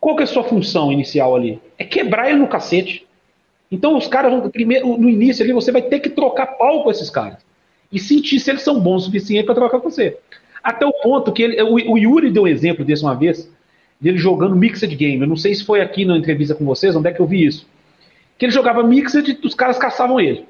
Qual 0.00 0.16
que 0.16 0.22
é 0.22 0.24
a 0.24 0.26
sua 0.28 0.44
função 0.44 0.92
inicial 0.92 1.34
ali? 1.34 1.60
É 1.78 1.84
quebrar 1.84 2.28
ele 2.28 2.38
no 2.38 2.48
cacete. 2.48 3.06
Então 3.70 3.96
os 3.96 4.06
caras 4.06 4.30
vão, 4.30 4.48
primeiro, 4.50 4.98
no 4.98 5.08
início 5.08 5.42
ali, 5.42 5.52
você 5.52 5.72
vai 5.72 5.82
ter 5.82 6.00
que 6.00 6.10
trocar 6.10 6.46
pau 6.46 6.82
com 6.82 6.90
esses 6.90 7.08
caras. 7.08 7.38
E 7.90 7.98
sentir 7.98 8.40
se 8.40 8.50
eles 8.50 8.62
são 8.62 8.80
bons 8.80 9.02
o 9.02 9.06
suficiente 9.06 9.46
para 9.46 9.54
trocar 9.54 9.80
com 9.80 9.90
você. 9.90 10.18
Até 10.62 10.84
o 10.84 10.92
ponto 10.92 11.32
que 11.32 11.42
ele, 11.42 11.62
o, 11.62 11.92
o 11.92 11.98
Yuri 11.98 12.30
deu 12.30 12.42
um 12.42 12.48
exemplo 12.48 12.84
desse 12.84 13.02
uma 13.02 13.14
vez, 13.14 13.48
dele 14.00 14.18
jogando 14.18 14.56
Mixed 14.56 14.94
Game. 14.94 15.20
Eu 15.20 15.28
não 15.28 15.36
sei 15.36 15.54
se 15.54 15.64
foi 15.64 15.80
aqui 15.80 16.04
na 16.04 16.18
entrevista 16.18 16.54
com 16.54 16.64
vocês, 16.64 16.94
onde 16.94 17.08
é 17.08 17.12
que 17.12 17.20
eu 17.20 17.26
vi 17.26 17.46
isso 17.46 17.66
que 18.38 18.44
ele 18.44 18.52
jogava 18.52 18.82
mixed 18.82 19.38
e 19.42 19.46
os 19.46 19.54
caras 19.54 19.78
caçavam 19.78 20.20
ele. 20.20 20.46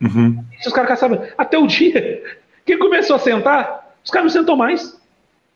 Uhum. 0.00 0.42
Os 0.64 0.72
caras 0.72 0.88
caçavam. 0.88 1.22
Até 1.36 1.58
o 1.58 1.66
dia 1.66 2.22
que 2.64 2.72
ele 2.72 2.80
começou 2.80 3.16
a 3.16 3.18
sentar, 3.18 3.94
os 4.04 4.10
caras 4.10 4.32
não 4.32 4.40
sentou 4.40 4.56
mais. 4.56 4.98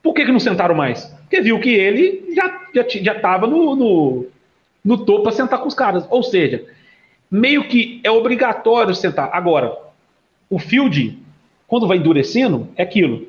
Por 0.03 0.14
que, 0.14 0.25
que 0.25 0.33
não 0.33 0.41
sentaram 0.41 0.75
mais? 0.75 1.05
Porque 1.23 1.41
viu 1.41 1.61
que 1.61 1.70
ele 1.70 2.35
já 2.35 2.61
já 2.75 2.85
já 2.89 3.12
estava 3.12 3.47
no, 3.47 3.77
no, 3.77 4.27
no 4.85 4.99
topo 5.05 5.25
para 5.25 5.33
sentar 5.33 5.61
com 5.61 5.68
os 5.68 5.75
caras. 5.75 6.05
Ou 6.11 6.23
seja, 6.23 6.64
meio 7.31 7.68
que 7.68 8.01
é 8.05 8.11
obrigatório 8.11 8.95
sentar. 8.95 9.31
Agora, 9.33 9.77
o 10.51 10.59
field, 10.59 11.18
quando 11.66 11.87
vai 11.87 11.97
endurecendo, 11.97 12.68
é 12.77 12.83
aquilo. 12.83 13.29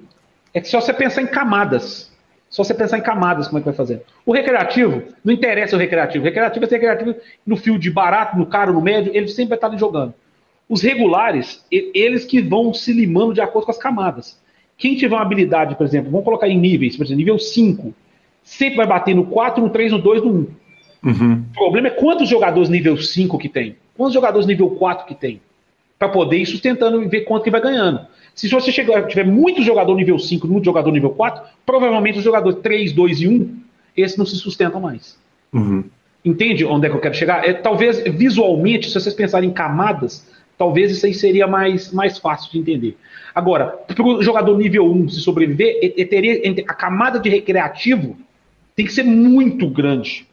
É 0.54 0.60
que 0.60 0.68
só 0.68 0.82
você 0.82 0.92
pensar 0.92 1.22
em 1.22 1.28
camadas. 1.28 2.12
Só 2.54 2.64
você 2.64 2.76
pensar 2.76 3.00
em 3.00 3.02
camadas 3.02 3.48
como 3.48 3.58
é 3.58 3.62
que 3.62 3.66
vai 3.66 3.74
fazer. 3.74 4.04
O 4.24 4.32
recreativo, 4.32 5.02
não 5.26 5.34
interessa 5.34 5.76
o 5.76 5.80
recreativo. 5.80 6.24
O 6.24 6.28
recreativo 6.28 6.64
é 6.64 6.70
ser 6.70 6.76
recreativo 6.76 7.16
no 7.44 7.58
fio 7.58 7.80
de 7.80 7.90
barato, 7.90 8.38
no 8.38 8.46
caro, 8.46 8.72
no 8.72 8.80
médio, 8.80 9.12
ele 9.12 9.28
sempre 9.28 9.58
vai 9.58 9.58
estar 9.58 9.76
jogando. 9.76 10.14
Os 10.70 10.84
regulares, 10.84 11.66
eles 11.72 12.26
que 12.26 12.44
vão 12.44 12.72
se 12.72 12.94
limando 12.94 13.34
de 13.34 13.42
acordo 13.42 13.66
com 13.66 13.72
as 13.72 13.78
camadas. 13.80 14.40
Quem 14.78 14.96
tiver 14.96 15.16
uma 15.16 15.24
habilidade, 15.24 15.76
por 15.76 15.84
exemplo, 15.84 16.12
vamos 16.12 16.24
colocar 16.24 16.48
em 16.48 16.60
níveis, 16.60 16.96
por 16.96 17.04
exemplo, 17.04 17.18
nível 17.18 17.40
5, 17.40 17.92
sempre 18.44 18.78
vai 18.78 18.86
bater 18.86 19.16
no 19.16 19.26
4, 19.26 19.64
no 19.64 19.72
3, 19.72 19.92
no 19.92 19.98
2, 19.98 20.24
no 20.24 20.30
1. 20.30 20.48
Uhum. 21.06 21.46
O 21.54 21.58
problema 21.58 21.88
é 21.88 21.92
quantos 21.92 22.30
jogadores 22.30 22.70
nível 22.70 22.96
5 22.96 23.36
que 23.40 23.50
tem, 23.50 23.78
quantos 23.98 24.14
jogadores 24.14 24.46
nível 24.46 24.70
4 24.70 25.08
que 25.08 25.16
tem, 25.16 25.42
para 25.98 26.08
poder 26.08 26.38
ir 26.38 26.46
sustentando 26.46 27.02
e 27.02 27.08
ver 27.08 27.22
quanto 27.22 27.44
que 27.44 27.50
vai 27.50 27.62
ganhando. 27.62 28.06
Se 28.36 28.48
você 28.50 28.72
chegar, 28.72 29.08
tiver 29.08 29.26
muito 29.26 29.62
jogador 29.62 29.96
nível 29.96 30.18
5, 30.18 30.48
muito 30.48 30.66
jogador 30.66 30.92
nível 30.92 31.12
4, 31.12 31.44
provavelmente 31.66 32.18
os 32.18 32.24
jogadores 32.24 32.60
3, 32.62 32.92
2 32.92 33.22
e 33.22 33.28
1, 33.28 33.56
esses 33.96 34.18
não 34.18 34.26
se 34.26 34.36
sustentam 34.36 34.82
mais. 34.82 35.18
Uhum. 35.54 35.84
Entende 36.26 36.66
onde 36.66 36.88
é 36.88 36.90
que 36.90 36.96
eu 36.96 37.02
quero 37.02 37.14
chegar? 37.14 37.48
É, 37.48 37.54
talvez 37.54 38.02
visualmente, 38.04 38.88
se 38.88 38.94
vocês 39.00 39.14
pensarem 39.14 39.50
em 39.50 39.54
camadas, 39.54 40.28
talvez 40.58 40.92
isso 40.92 41.06
aí 41.06 41.14
seria 41.14 41.46
mais, 41.46 41.92
mais 41.92 42.18
fácil 42.18 42.52
de 42.52 42.60
entender. 42.60 42.98
Agora, 43.36 43.68
para 43.68 44.04
o 44.04 44.24
jogador 44.24 44.58
nível 44.58 44.92
1 44.92 45.10
se 45.10 45.20
sobreviver, 45.20 45.78
ele 45.82 46.06
teria, 46.06 46.42
a 46.68 46.74
camada 46.74 47.20
de 47.20 47.30
recreativo 47.30 48.18
tem 48.76 48.86
que 48.86 48.94
ser 48.94 49.04
muito 49.04 49.70
grande. 49.70 50.28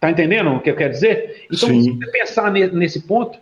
Tá 0.00 0.10
entendendo 0.10 0.50
o 0.50 0.60
que 0.60 0.70
eu 0.70 0.76
quero 0.76 0.92
dizer? 0.92 1.46
Então, 1.46 1.68
Sim. 1.68 1.82
se 1.82 1.90
você 1.90 2.06
pensar 2.10 2.52
nesse 2.52 3.02
ponto, 3.02 3.38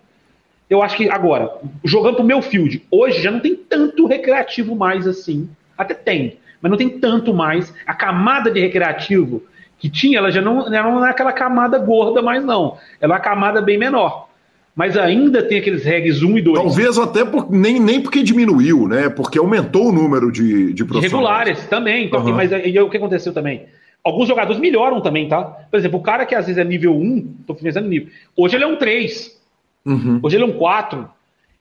eu 0.73 0.83
acho 0.83 0.97
que 0.97 1.11
agora, 1.11 1.51
jogando 1.85 2.17
pro 2.17 2.25
meu 2.25 2.41
field, 2.41 2.83
hoje 2.91 3.21
já 3.21 3.31
não 3.31 3.41
tem 3.41 3.55
tanto 3.55 4.07
recreativo 4.07 4.75
mais 4.75 5.07
assim. 5.07 5.49
Até 5.77 5.93
tem, 5.93 6.39
mas 6.63 6.71
não 6.71 6.79
tem 6.79 6.89
tanto 6.89 7.35
mais. 7.35 7.75
A 7.87 7.93
camada 7.93 8.51
de 8.51 8.59
recreativo 8.59 9.43
que 9.79 9.91
tinha, 9.91 10.17
ela 10.17 10.31
já 10.31 10.41
não, 10.41 10.73
ela 10.73 10.91
não 10.91 11.05
é 11.05 11.11
aquela 11.11 11.33
camada 11.33 11.79
gorda 11.79 12.23
mais, 12.23 12.43
não. 12.43 12.79
Ela 13.01 13.15
é 13.15 13.17
uma 13.17 13.21
camada 13.21 13.61
bem 13.61 13.77
menor. 13.77 14.29
Mas 14.75 14.97
ainda 14.97 15.43
tem 15.43 15.59
aqueles 15.59 15.85
regs 15.85 16.23
1 16.23 16.39
e 16.39 16.41
2. 16.43 16.59
Talvez 16.59 16.99
até 16.99 17.23
por, 17.23 17.51
nem, 17.51 17.79
nem 17.79 18.01
porque 18.01 18.23
diminuiu, 18.23 18.89
né? 18.89 19.11
Porque 19.11 19.39
aumentou 19.39 19.89
o 19.89 19.93
número 19.93 20.33
de, 20.33 20.73
de 20.73 20.85
profissionais. 20.85 21.13
Regulares 21.13 21.67
também. 21.67 22.07
Então, 22.07 22.25
uhum. 22.25 22.33
Mas 22.33 22.51
aí, 22.51 22.79
o 22.81 22.89
que 22.89 22.97
aconteceu 22.97 23.35
também? 23.35 23.67
Alguns 24.03 24.27
jogadores 24.27 24.59
melhoram 24.59 25.03
também, 25.03 25.29
tá? 25.29 25.43
Por 25.71 25.77
exemplo, 25.77 25.99
o 25.99 26.03
cara 26.03 26.25
que 26.25 26.35
às 26.35 26.47
vezes 26.47 26.59
é 26.59 26.65
nível 26.65 26.97
1, 26.97 27.35
tô 27.47 27.55
pensando 27.55 27.87
nível. 27.87 28.09
Hoje 28.35 28.57
ele 28.57 28.65
é 28.65 28.67
um 28.67 28.77
3. 28.77 29.42
Uhum. 29.85 30.21
Hoje 30.23 30.37
ele 30.37 30.45
é 30.45 30.47
um 30.47 30.53
4. 30.53 31.09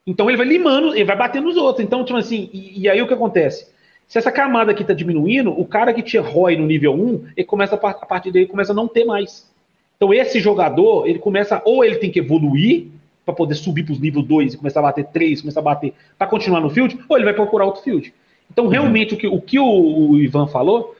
Então 0.05 0.29
ele 0.29 0.37
vai 0.37 0.47
limando, 0.47 0.95
ele 0.95 1.05
vai 1.05 1.15
batendo 1.15 1.45
nos 1.45 1.57
outros. 1.57 1.85
Então, 1.85 2.03
tipo 2.03 2.17
assim, 2.17 2.49
e, 2.53 2.81
e 2.81 2.89
aí 2.89 3.01
o 3.01 3.07
que 3.07 3.13
acontece? 3.13 3.67
Se 4.07 4.17
essa 4.17 4.31
camada 4.31 4.71
aqui 4.71 4.81
está 4.81 4.93
diminuindo, 4.93 5.51
o 5.51 5.65
cara 5.65 5.93
que 5.93 6.01
tinha 6.01 6.21
ROI 6.21 6.57
no 6.57 6.67
nível 6.67 6.93
1, 6.93 7.27
ele 7.37 7.45
começa 7.45 7.75
a 7.75 8.05
partir 8.05 8.31
dele 8.31 8.47
começa 8.47 8.73
a 8.73 8.75
não 8.75 8.87
ter 8.87 9.05
mais. 9.05 9.49
Então 9.95 10.13
esse 10.13 10.39
jogador, 10.39 11.07
ele 11.07 11.19
começa, 11.19 11.61
ou 11.63 11.85
ele 11.85 11.95
tem 11.95 12.11
que 12.11 12.19
evoluir 12.19 12.87
para 13.23 13.33
poder 13.33 13.55
subir 13.55 13.83
para 13.83 13.93
os 13.93 13.99
nível 13.99 14.21
2 14.21 14.53
e 14.53 14.57
começar 14.57 14.79
a 14.79 14.83
bater 14.83 15.05
3, 15.05 15.41
começar 15.41 15.59
a 15.59 15.63
bater 15.63 15.93
para 16.17 16.27
continuar 16.27 16.59
no 16.59 16.69
field, 16.69 16.99
ou 17.07 17.15
ele 17.15 17.23
vai 17.23 17.33
procurar 17.33 17.65
outro 17.65 17.83
field. 17.83 18.13
Então 18.51 18.65
uhum. 18.65 18.71
realmente 18.71 19.13
uhum. 19.13 19.17
o, 19.17 19.21
que, 19.21 19.27
o 19.27 19.41
que 19.41 19.59
o, 19.59 20.09
o 20.09 20.19
Ivan 20.19 20.47
falou 20.47 20.95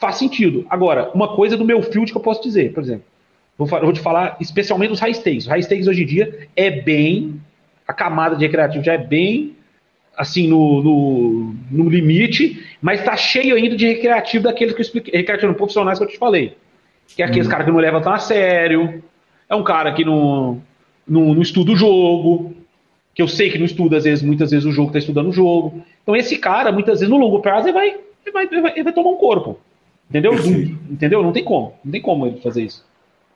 faz 0.00 0.16
sentido. 0.16 0.66
Agora, 0.68 1.10
uma 1.14 1.36
coisa 1.36 1.56
do 1.56 1.64
meu 1.64 1.82
field 1.82 2.10
que 2.10 2.18
eu 2.18 2.22
posso 2.22 2.42
dizer, 2.42 2.72
por 2.72 2.82
exemplo, 2.82 3.04
vou, 3.56 3.66
vou 3.66 3.92
te 3.92 4.00
falar 4.00 4.36
especialmente 4.40 4.90
dos 4.90 5.00
high 5.00 5.14
stakes. 5.14 5.44
Os 5.44 5.50
high 5.50 5.62
stakes 5.62 5.86
hoje 5.86 6.02
em 6.02 6.06
dia 6.06 6.48
é 6.56 6.70
bem, 6.70 7.40
a 7.86 7.92
camada 7.92 8.36
de 8.36 8.44
recreativo 8.44 8.84
já 8.84 8.94
é 8.94 8.98
bem 8.98 9.54
assim, 10.16 10.48
no, 10.48 10.82
no, 10.82 11.54
no 11.70 11.88
limite, 11.90 12.64
mas 12.80 13.00
está 13.00 13.16
cheio 13.16 13.56
ainda 13.56 13.76
de 13.76 13.86
recreativo 13.86 14.44
daqueles 14.44 14.74
que 14.74 14.80
eu 14.80 14.84
expliquei, 14.84 15.14
recreativo 15.14 15.54
profissionais 15.54 15.98
que 15.98 16.04
eu 16.04 16.08
te 16.08 16.18
falei. 16.18 16.56
Que 17.08 17.22
é 17.22 17.26
aqueles 17.26 17.46
uhum. 17.46 17.50
caras 17.50 17.66
que 17.66 17.72
não 17.72 17.78
levam 17.78 18.00
tão 18.00 18.12
a 18.12 18.18
sério, 18.18 19.02
é 19.48 19.54
um 19.54 19.64
cara 19.64 19.92
que 19.92 20.04
não, 20.04 20.62
não, 21.06 21.34
não 21.34 21.42
estuda 21.42 21.72
o 21.72 21.76
jogo, 21.76 22.54
que 23.14 23.22
eu 23.22 23.28
sei 23.28 23.50
que 23.50 23.58
não 23.58 23.66
estuda, 23.66 23.96
às 23.96 24.04
vezes, 24.04 24.24
muitas 24.24 24.50
vezes 24.50 24.64
o 24.64 24.72
jogo 24.72 24.88
está 24.88 24.98
estudando 24.98 25.28
o 25.28 25.32
jogo. 25.32 25.82
Então 26.02 26.16
esse 26.16 26.38
cara, 26.38 26.72
muitas 26.72 27.00
vezes, 27.00 27.10
no 27.10 27.16
longo 27.16 27.40
prazo, 27.40 27.66
ele 27.66 27.72
vai, 27.72 27.88
ele 27.88 28.32
vai, 28.32 28.44
ele 28.50 28.60
vai, 28.60 28.72
ele 28.72 28.82
vai 28.84 28.92
tomar 28.92 29.10
um 29.10 29.16
corpo. 29.16 29.58
Entendeu? 30.08 30.32
Entendeu? 30.90 31.22
Não 31.22 31.32
tem 31.32 31.44
como. 31.44 31.74
Não 31.84 31.92
tem 31.92 32.00
como 32.00 32.26
ele 32.26 32.40
fazer 32.40 32.64
isso. 32.64 32.84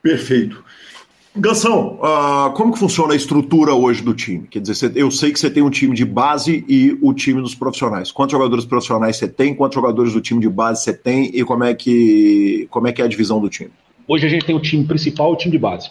Perfeito. 0.02 0.64
Gansão, 1.36 2.00
uh, 2.00 2.50
como 2.54 2.72
que 2.72 2.78
funciona 2.78 3.12
a 3.12 3.16
estrutura 3.16 3.72
hoje 3.72 4.02
do 4.02 4.12
time? 4.12 4.46
Quer 4.48 4.60
dizer, 4.60 4.92
eu 4.96 5.10
sei 5.10 5.32
que 5.32 5.38
você 5.38 5.48
tem 5.48 5.62
um 5.62 5.70
time 5.70 5.94
de 5.94 6.04
base 6.04 6.64
e 6.68 6.98
o 7.00 7.12
time 7.14 7.40
dos 7.40 7.54
profissionais. 7.54 8.10
Quantos 8.10 8.32
jogadores 8.32 8.64
profissionais 8.64 9.16
você 9.16 9.28
tem? 9.28 9.54
Quantos 9.54 9.76
jogadores 9.76 10.12
do 10.12 10.20
time 10.20 10.40
de 10.40 10.48
base 10.48 10.82
você 10.82 10.92
tem? 10.92 11.30
E 11.32 11.44
como 11.44 11.62
é 11.62 11.74
que, 11.74 12.66
como 12.70 12.88
é, 12.88 12.92
que 12.92 13.00
é 13.00 13.04
a 13.04 13.08
divisão 13.08 13.40
do 13.40 13.48
time? 13.48 13.70
Hoje 14.06 14.26
a 14.26 14.28
gente 14.28 14.44
tem 14.46 14.56
o 14.56 14.60
time 14.60 14.84
principal 14.84 15.30
e 15.30 15.34
o 15.34 15.36
time 15.36 15.52
de 15.52 15.58
base. 15.58 15.88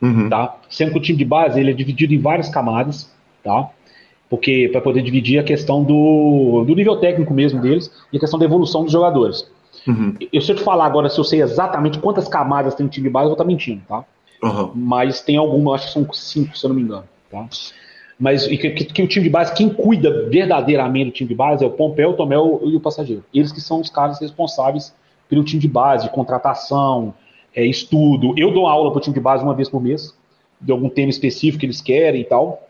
Uhum. 0.00 0.30
Tá? 0.30 0.56
Sendo 0.70 0.92
que 0.92 0.98
o 0.98 1.02
time 1.02 1.18
de 1.18 1.24
base 1.24 1.60
ele 1.60 1.70
é 1.70 1.74
dividido 1.74 2.14
em 2.14 2.18
várias 2.18 2.48
camadas, 2.48 3.10
tá? 3.44 3.68
Porque 4.30 4.68
para 4.72 4.80
poder 4.80 5.02
dividir 5.02 5.38
a 5.38 5.42
questão 5.42 5.84
do, 5.84 6.64
do 6.66 6.74
nível 6.74 6.96
técnico 6.96 7.34
mesmo 7.34 7.60
deles 7.60 7.90
e 8.12 8.16
a 8.16 8.20
questão 8.20 8.38
da 8.38 8.44
evolução 8.44 8.82
dos 8.82 8.92
jogadores. 8.92 9.46
Uhum. 9.86 10.14
Eu, 10.32 10.40
se 10.40 10.50
eu 10.50 10.56
te 10.56 10.62
falar 10.62 10.86
agora 10.86 11.08
se 11.08 11.18
eu 11.18 11.24
sei 11.24 11.42
exatamente 11.42 11.98
quantas 11.98 12.28
camadas 12.28 12.74
tem 12.74 12.86
o 12.86 12.88
time 12.88 13.06
de 13.06 13.12
base, 13.12 13.26
eu 13.26 13.30
vou 13.30 13.34
estar 13.34 13.44
mentindo, 13.44 13.82
tá? 13.88 14.04
Uhum. 14.42 14.72
Mas 14.74 15.20
tem 15.20 15.36
alguma, 15.36 15.74
acho 15.74 15.86
que 15.86 15.92
são 15.92 16.12
cinco, 16.12 16.56
se 16.56 16.64
eu 16.64 16.68
não 16.68 16.76
me 16.76 16.82
engano. 16.82 17.04
Tá? 17.30 17.46
Mas 18.18 18.46
que, 18.46 18.56
que, 18.56 18.84
que, 18.84 19.02
o 19.02 19.08
time 19.08 19.24
de 19.24 19.30
base, 19.30 19.54
quem 19.54 19.68
cuida 19.68 20.28
verdadeiramente 20.28 21.10
do 21.10 21.12
time 21.12 21.28
de 21.28 21.34
base 21.34 21.64
é 21.64 21.66
o 21.66 21.70
Pompeu, 21.70 22.10
o 22.10 22.14
Tomel 22.14 22.60
e 22.64 22.74
o 22.74 22.80
Passageiro. 22.80 23.22
Eles 23.32 23.52
que 23.52 23.60
são 23.60 23.80
os 23.80 23.90
caras 23.90 24.18
responsáveis 24.20 24.94
pelo 25.28 25.44
time 25.44 25.60
de 25.60 25.68
base, 25.68 26.08
contratação, 26.10 27.14
é, 27.54 27.64
estudo. 27.64 28.32
Eu 28.36 28.52
dou 28.52 28.66
aula 28.66 28.90
para 28.90 28.98
o 28.98 29.00
time 29.02 29.14
de 29.14 29.20
base 29.20 29.44
uma 29.44 29.54
vez 29.54 29.68
por 29.68 29.82
mês, 29.82 30.16
de 30.60 30.72
algum 30.72 30.88
tema 30.88 31.10
específico 31.10 31.60
que 31.60 31.66
eles 31.66 31.80
querem 31.80 32.22
e 32.22 32.24
tal. 32.24 32.66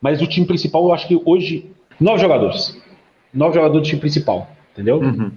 Mas 0.00 0.20
o 0.20 0.26
time 0.26 0.46
principal, 0.46 0.84
eu 0.84 0.92
acho 0.92 1.08
que 1.08 1.20
hoje, 1.24 1.70
nove 1.98 2.20
jogadores. 2.20 2.78
Nove 3.32 3.54
jogadores 3.54 3.82
do 3.82 3.88
time 3.88 4.00
principal, 4.00 4.48
entendeu? 4.72 4.98
Uhum. 4.98 5.32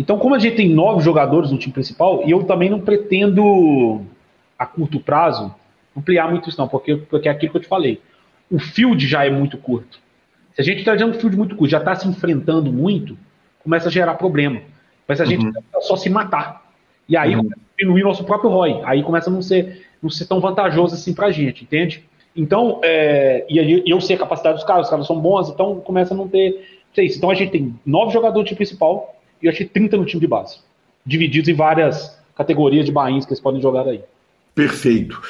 Então, 0.00 0.18
como 0.18 0.34
a 0.34 0.38
gente 0.38 0.56
tem 0.56 0.70
nove 0.70 1.04
jogadores 1.04 1.50
no 1.50 1.58
time 1.58 1.74
principal, 1.74 2.22
e 2.24 2.30
eu 2.30 2.44
também 2.44 2.70
não 2.70 2.80
pretendo 2.80 4.00
a 4.58 4.64
curto 4.64 4.98
prazo, 4.98 5.54
ampliar 5.94 6.30
muito 6.30 6.48
isso 6.48 6.58
não, 6.58 6.66
porque, 6.66 6.96
porque 6.96 7.28
é 7.28 7.30
aquilo 7.30 7.52
que 7.52 7.58
eu 7.58 7.60
te 7.60 7.68
falei. 7.68 8.00
O 8.50 8.58
field 8.58 9.06
já 9.06 9.26
é 9.26 9.30
muito 9.30 9.58
curto. 9.58 9.98
Se 10.54 10.62
a 10.62 10.64
gente 10.64 10.78
está 10.78 10.94
dizendo 10.94 11.14
um 11.14 11.20
field 11.20 11.36
muito 11.36 11.54
curto, 11.54 11.70
já 11.70 11.76
está 11.76 11.94
se 11.94 12.08
enfrentando 12.08 12.72
muito, 12.72 13.14
começa 13.62 13.88
a 13.88 13.92
gerar 13.92 14.14
problema. 14.14 14.62
Mas 15.06 15.20
a 15.20 15.26
gente 15.26 15.44
uhum. 15.44 15.52
só 15.82 15.96
se 15.96 16.08
matar. 16.08 16.72
E 17.06 17.14
aí 17.14 17.34
uhum. 17.34 17.42
começa 17.42 17.60
a 17.60 17.78
diminuir 17.78 18.02
nosso 18.02 18.24
próprio 18.24 18.48
ROI. 18.48 18.80
Aí 18.84 19.02
começa 19.02 19.28
a 19.28 19.32
não 19.32 19.42
ser, 19.42 19.86
não 20.02 20.08
ser 20.08 20.24
tão 20.24 20.40
vantajoso 20.40 20.94
assim 20.94 21.12
para 21.12 21.26
a 21.26 21.30
gente, 21.30 21.64
entende? 21.64 22.02
Então, 22.34 22.80
é, 22.82 23.44
e, 23.50 23.60
e 23.86 23.90
eu 23.90 24.00
sei 24.00 24.16
a 24.16 24.18
capacidade 24.18 24.54
dos 24.56 24.64
caras, 24.64 24.86
os 24.86 24.90
caras 24.90 25.06
são 25.06 25.20
bons, 25.20 25.50
então 25.50 25.78
começa 25.80 26.14
a 26.14 26.16
não 26.16 26.26
ter. 26.26 26.80
isso. 26.96 27.18
Então 27.18 27.28
a 27.28 27.34
gente 27.34 27.52
tem 27.52 27.78
nove 27.84 28.14
jogadores 28.14 28.44
no 28.44 28.44
time 28.46 28.56
principal 28.56 29.19
e 29.42 29.46
eu 29.46 29.52
achei 29.52 29.66
30 29.66 29.96
no 29.96 30.04
time 30.04 30.20
de 30.20 30.26
base. 30.26 30.58
Divididos 31.04 31.48
em 31.48 31.54
várias 31.54 32.18
categorias 32.36 32.86
de 32.86 32.92
bains 32.92 33.24
que 33.24 33.32
eles 33.32 33.40
podem 33.40 33.60
jogar 33.60 33.86
aí. 33.86 34.00
Perfeito. 34.54 35.20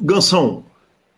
Gansão, 0.00 0.64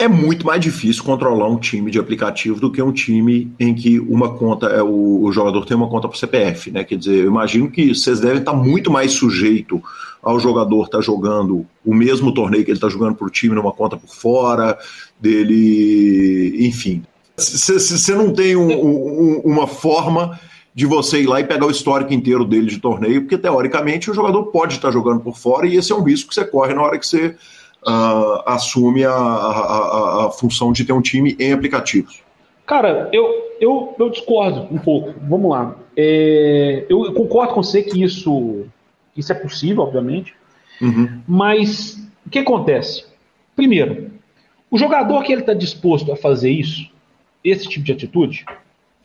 é 0.01 0.09
muito 0.09 0.47
mais 0.47 0.61
difícil 0.63 1.05
controlar 1.05 1.47
um 1.47 1.59
time 1.59 1.91
de 1.91 1.99
aplicativo 1.99 2.59
do 2.59 2.73
que 2.73 2.81
um 2.81 2.91
time 2.91 3.53
em 3.61 3.75
que 3.75 4.01
uma 4.01 4.35
conta 4.35 4.67
é 4.69 4.83
o, 4.83 5.23
o 5.23 5.31
jogador 5.31 5.67
tem 5.67 5.77
uma 5.77 5.89
conta 5.89 6.09
para 6.09 6.17
CPF, 6.17 6.71
né? 6.71 6.85
Quer 6.85 6.97
dizer, 6.97 7.17
eu 7.17 7.27
imagino 7.27 7.71
que 7.71 7.95
vocês 7.95 8.19
devem 8.19 8.39
estar 8.39 8.55
muito 8.55 8.91
mais 8.91 9.13
sujeito 9.13 9.83
ao 10.23 10.41
jogador 10.41 10.85
estar 10.85 10.99
tá 10.99 11.03
jogando 11.03 11.67
o 11.85 11.95
mesmo 11.95 12.33
torneio 12.33 12.65
que 12.65 12.71
ele 12.71 12.79
está 12.79 12.89
jogando 12.89 13.15
para 13.15 13.27
o 13.27 13.31
time 13.31 13.55
numa 13.55 13.73
conta 13.73 13.97
por 13.97 14.09
fora 14.09 14.79
dele, 15.21 16.67
enfim. 16.67 17.03
Você 17.37 18.15
não 18.15 18.33
tem 18.33 18.57
um, 18.57 18.71
um, 18.71 19.41
uma 19.41 19.67
forma 19.67 20.39
de 20.75 20.87
você 20.87 21.23
ir 21.23 21.27
lá 21.27 21.41
e 21.41 21.45
pegar 21.45 21.67
o 21.67 21.71
histórico 21.71 22.13
inteiro 22.13 22.45
dele 22.45 22.67
de 22.67 22.79
torneio, 22.79 23.23
porque 23.23 23.37
teoricamente 23.37 24.11
o 24.11 24.15
jogador 24.15 24.45
pode 24.47 24.75
estar 24.75 24.91
jogando 24.91 25.21
por 25.21 25.37
fora 25.37 25.67
e 25.67 25.77
esse 25.77 25.93
é 25.93 25.95
um 25.95 26.03
risco 26.03 26.29
que 26.29 26.35
você 26.35 26.45
corre 26.45 26.75
na 26.75 26.83
hora 26.83 26.99
que 26.99 27.07
você 27.07 27.35
uh, 27.87 28.43
assume 28.47 29.05
a, 29.05 29.13
a, 29.13 30.27
a, 30.27 30.31
função 30.31 30.73
de 30.73 30.85
ter 30.85 30.93
um 30.93 31.01
time 31.01 31.37
em 31.39 31.53
aplicativos. 31.53 32.23
Cara, 32.67 33.09
eu, 33.13 33.27
eu, 33.61 33.95
eu 33.99 34.11
discordo 34.11 34.69
um 34.73 34.79
pouco. 34.79 35.13
Vamos 35.29 35.51
lá. 35.51 35.75
É, 35.97 36.87
eu 36.89 37.13
concordo 37.15 37.55
com 37.55 37.63
você 37.63 37.83
que 37.83 38.03
isso, 38.03 38.65
isso 39.17 39.33
é 39.33 39.35
possível, 39.35 39.83
obviamente, 39.83 40.35
uhum. 40.81 41.21
mas 41.27 41.99
o 42.25 42.31
que 42.31 42.39
acontece? 42.39 43.05
Primeiro, 43.57 44.13
o 44.71 44.79
jogador 44.79 45.25
que 45.25 45.33
ele 45.33 45.41
está 45.41 45.53
disposto 45.53 46.13
a 46.13 46.17
fazer 46.17 46.51
isso, 46.51 46.89
esse 47.43 47.69
tipo 47.69 47.85
de 47.85 47.93
atitude, 47.93 48.45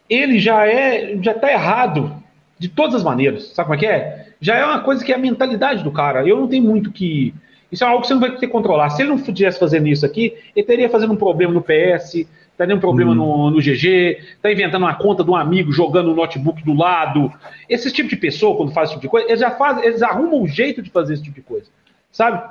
ele 0.10 0.39
já 0.39 0.68
é, 0.68 1.18
já 1.22 1.34
tá 1.34 1.51
errado 1.51 2.24
de 2.58 2.70
todas 2.70 2.95
as 2.95 3.03
maneiras. 3.03 3.47
Sabe 3.47 3.68
como 3.68 3.76
é 3.76 3.80
que 3.80 3.86
é? 3.86 4.28
Já 4.39 4.56
é 4.56 4.66
uma 4.66 4.82
coisa 4.82 5.03
que 5.03 5.12
é 5.12 5.16
a 5.16 5.20
mentalidade 5.20 5.84
do 5.84 5.91
cara. 5.91 6.26
Eu 6.26 6.39
não 6.39 6.47
tenho 6.47 6.64
muito 6.64 6.91
que. 6.91 7.34
Isso 7.72 7.84
é 7.84 7.88
algo 7.88 8.01
que 8.01 8.08
você 8.08 8.14
não 8.14 8.22
vai 8.22 8.32
ter 8.32 8.39
que 8.39 8.47
controlar. 8.47 8.89
Se 8.91 9.01
ele 9.01 9.10
não 9.10 9.18
estivesse 9.18 9.60
fazendo 9.60 9.88
isso 9.88 10.06
aqui, 10.06 10.36
ele 10.56 10.66
teria 10.66 10.89
fazendo 10.89 11.14
um 11.14 11.18
problema 11.18 11.51
no 11.51 11.62
PS, 11.62 12.26
teria 12.58 12.76
um 12.76 12.80
problema 12.80 13.12
hum. 13.12 13.16
no, 13.16 13.51
no 13.51 13.58
GG, 13.60 14.20
tá 14.41 14.51
inventando 14.51 14.84
uma 14.84 14.95
conta 14.95 15.24
de 15.24 15.30
um 15.30 15.36
amigo 15.36 15.72
jogando 15.72 16.12
o 16.12 16.16
notebook 16.16 16.64
do 16.64 16.74
lado. 16.74 17.32
Esse 17.68 17.91
tipo 17.91 18.08
de 18.08 18.16
pessoa, 18.16 18.56
quando 18.56 18.72
faz 18.72 18.89
esse 18.89 18.93
tipo 18.93 19.01
de 19.01 19.10
coisa, 19.10 19.28
eles 19.28 19.39
já 19.39 19.51
fazem, 19.51 19.84
eles 19.84 20.01
arrumam 20.01 20.43
um 20.43 20.47
jeito 20.47 20.82
de 20.82 20.89
fazer 20.89 21.16
esse 21.16 21.24
tipo 21.24 21.36
de 21.36 21.41
coisa. 21.41 21.66
Sabe? 22.12 22.41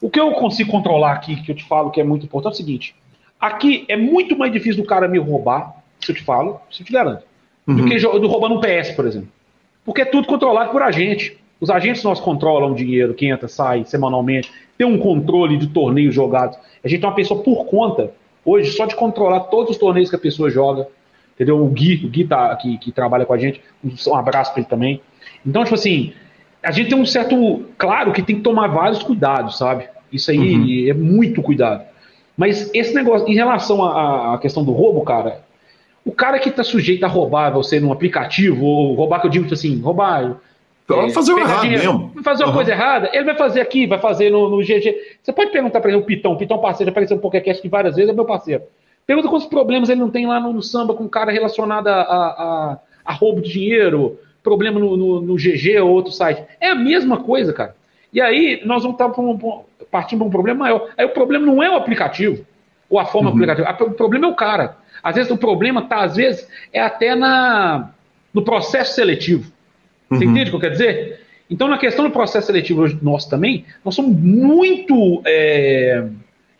O 0.00 0.10
que 0.10 0.18
eu 0.18 0.32
consigo 0.32 0.70
controlar 0.70 1.12
aqui, 1.12 1.36
que 1.42 1.52
eu 1.52 1.54
te 1.54 1.64
falo 1.64 1.90
que 1.90 2.00
é 2.00 2.04
muito 2.04 2.26
importante, 2.26 2.54
é 2.54 2.54
o 2.54 2.56
seguinte: 2.56 2.96
aqui 3.38 3.84
é 3.88 3.96
muito 3.96 4.36
mais 4.36 4.52
difícil 4.52 4.82
do 4.82 4.88
cara 4.88 5.06
me 5.06 5.18
roubar 5.18 5.81
se 6.04 6.12
eu 6.12 6.16
te 6.16 6.22
falo, 6.22 6.60
se 6.70 6.82
eu 6.82 6.86
te 6.86 6.92
garanto. 6.92 7.24
Uhum. 7.66 7.76
Do 7.76 7.84
que 7.84 7.98
do 7.98 8.26
roubando 8.26 8.56
um 8.56 8.60
PS, 8.60 8.90
por 8.92 9.06
exemplo. 9.06 9.28
Porque 9.84 10.02
é 10.02 10.04
tudo 10.04 10.26
controlado 10.26 10.70
por 10.70 10.82
a 10.82 10.90
gente. 10.90 11.38
Os 11.60 11.70
agentes 11.70 12.02
nós 12.02 12.20
controlam 12.20 12.72
o 12.72 12.74
dinheiro 12.74 13.14
que 13.14 13.26
entra, 13.26 13.46
sai 13.46 13.84
semanalmente, 13.84 14.50
tem 14.76 14.86
um 14.86 14.98
controle 14.98 15.56
de 15.56 15.68
torneios 15.68 16.14
jogados. 16.14 16.58
A 16.82 16.88
gente 16.88 17.00
tem 17.00 17.08
uma 17.08 17.14
pessoa 17.14 17.40
por 17.42 17.66
conta, 17.66 18.12
hoje, 18.44 18.72
só 18.72 18.84
de 18.86 18.96
controlar 18.96 19.40
todos 19.40 19.70
os 19.70 19.78
torneios 19.78 20.10
que 20.10 20.16
a 20.16 20.18
pessoa 20.18 20.50
joga. 20.50 20.88
Entendeu? 21.34 21.64
O 21.64 21.68
Gui, 21.68 22.04
o 22.04 22.08
Gui 22.08 22.24
tá, 22.24 22.54
que, 22.56 22.78
que 22.78 22.92
trabalha 22.92 23.24
com 23.24 23.32
a 23.32 23.38
gente, 23.38 23.60
um 23.82 24.14
abraço 24.14 24.52
para 24.52 24.60
ele 24.60 24.68
também. 24.68 25.00
Então, 25.46 25.62
tipo 25.62 25.74
assim, 25.74 26.12
a 26.62 26.70
gente 26.70 26.90
tem 26.90 26.98
um 26.98 27.06
certo. 27.06 27.64
Claro 27.78 28.12
que 28.12 28.22
tem 28.22 28.36
que 28.36 28.42
tomar 28.42 28.68
vários 28.68 29.02
cuidados, 29.02 29.56
sabe? 29.58 29.88
Isso 30.12 30.30
aí 30.30 30.38
uhum. 30.38 30.90
é 30.90 30.94
muito 30.94 31.40
cuidado. 31.42 31.84
Mas 32.36 32.70
esse 32.74 32.94
negócio, 32.94 33.28
em 33.28 33.34
relação 33.34 33.84
à 33.84 34.38
questão 34.38 34.64
do 34.64 34.72
roubo, 34.72 35.02
cara, 35.02 35.42
o 36.04 36.12
cara 36.12 36.38
que 36.38 36.48
está 36.48 36.64
sujeito 36.64 37.04
a 37.04 37.08
roubar 37.08 37.50
você 37.50 37.78
num 37.78 37.92
aplicativo, 37.92 38.64
ou 38.64 38.94
roubar, 38.94 39.20
que 39.20 39.26
eu 39.26 39.30
digo 39.30 39.52
assim, 39.52 39.80
roubar 39.80 40.36
é, 40.90 41.10
fazer 41.10 41.32
o 41.32 41.38
errado 41.38 41.68
mesmo. 41.68 42.12
Fazer 42.22 42.42
uma 42.42 42.50
uhum. 42.50 42.56
coisa 42.56 42.72
errada, 42.72 43.10
ele 43.12 43.24
vai 43.24 43.36
fazer 43.36 43.60
aqui, 43.60 43.86
vai 43.86 43.98
fazer 43.98 44.30
no, 44.30 44.48
no 44.48 44.58
GG. 44.58 44.94
Você 45.22 45.32
pode 45.32 45.50
perguntar 45.50 45.80
para 45.80 45.90
ele, 45.90 46.00
o 46.00 46.04
Pitão, 46.04 46.32
o 46.32 46.36
Pitão 46.36 46.58
parceiro, 46.58 46.88
já 46.88 46.92
apareceu 46.92 47.16
no 47.16 47.22
podcast 47.22 47.60
aqui 47.60 47.68
várias 47.68 47.96
vezes, 47.96 48.10
é 48.10 48.12
meu 48.12 48.24
parceiro. 48.24 48.64
Pergunta 49.06 49.28
quantos 49.28 49.46
problemas 49.46 49.88
ele 49.88 50.00
não 50.00 50.10
tem 50.10 50.26
lá 50.26 50.38
no, 50.40 50.52
no 50.52 50.62
samba 50.62 50.94
com 50.94 51.04
um 51.04 51.08
cara 51.08 51.32
relacionado 51.32 51.88
a, 51.88 52.00
a, 52.00 52.78
a, 53.04 53.12
roubo 53.12 53.40
de 53.40 53.50
dinheiro, 53.50 54.18
problema 54.42 54.78
no, 54.78 54.96
no, 54.96 55.20
no, 55.20 55.34
GG 55.36 55.78
ou 55.82 55.90
outro 55.90 56.12
site. 56.12 56.42
É 56.60 56.70
a 56.70 56.74
mesma 56.74 57.18
coisa, 57.18 57.52
cara. 57.52 57.74
E 58.12 58.20
aí 58.20 58.60
nós 58.64 58.82
vamos 58.82 59.00
estar 59.00 59.08
partindo 59.90 60.18
para 60.18 60.28
um 60.28 60.30
problema 60.30 60.60
maior. 60.60 60.88
Aí 60.96 61.04
o 61.04 61.10
problema 61.10 61.46
não 61.46 61.62
é 61.62 61.70
o 61.70 61.76
aplicativo, 61.76 62.44
ou 62.92 62.98
a 62.98 63.06
forma 63.06 63.30
uhum. 63.30 63.36
aplicativa. 63.36 63.84
O 63.86 63.94
problema 63.94 64.26
é 64.26 64.30
o 64.30 64.34
cara. 64.34 64.76
Às 65.02 65.14
vezes 65.14 65.30
o 65.32 65.36
problema 65.38 65.80
está, 65.80 66.04
às 66.04 66.14
vezes, 66.14 66.46
é 66.70 66.78
até 66.78 67.14
na, 67.14 67.90
no 68.34 68.42
processo 68.42 68.94
seletivo. 68.94 69.50
Você 70.10 70.26
uhum. 70.26 70.30
entende 70.30 70.48
o 70.48 70.50
que 70.50 70.56
eu 70.56 70.60
quero 70.60 70.72
dizer? 70.74 71.20
Então, 71.48 71.68
na 71.68 71.78
questão 71.78 72.04
do 72.04 72.10
processo 72.10 72.48
seletivo 72.48 72.86
nosso 73.00 73.30
também, 73.30 73.64
nós 73.82 73.94
somos 73.94 74.14
muito 74.14 75.22
é, 75.24 76.06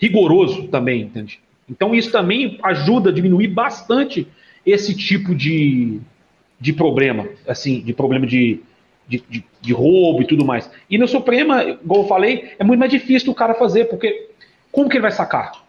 rigoroso 0.00 0.68
também, 0.68 1.02
entende? 1.02 1.38
Então, 1.68 1.94
isso 1.94 2.10
também 2.10 2.58
ajuda 2.62 3.10
a 3.10 3.12
diminuir 3.12 3.48
bastante 3.48 4.26
esse 4.64 4.96
tipo 4.96 5.34
de, 5.34 6.00
de 6.58 6.72
problema, 6.72 7.28
assim, 7.46 7.80
de 7.80 7.92
problema 7.92 8.26
de, 8.26 8.60
de, 9.06 9.22
de, 9.28 9.44
de 9.60 9.72
roubo 9.72 10.22
e 10.22 10.26
tudo 10.26 10.46
mais. 10.46 10.70
E 10.88 10.96
no 10.96 11.06
Suprema, 11.06 11.62
igual 11.62 12.02
eu 12.02 12.08
falei, 12.08 12.52
é 12.58 12.64
muito 12.64 12.80
mais 12.80 12.90
difícil 12.90 13.30
o 13.30 13.34
cara 13.34 13.52
fazer, 13.52 13.84
porque 13.84 14.30
como 14.70 14.88
que 14.88 14.96
ele 14.96 15.02
vai 15.02 15.12
sacar? 15.12 15.61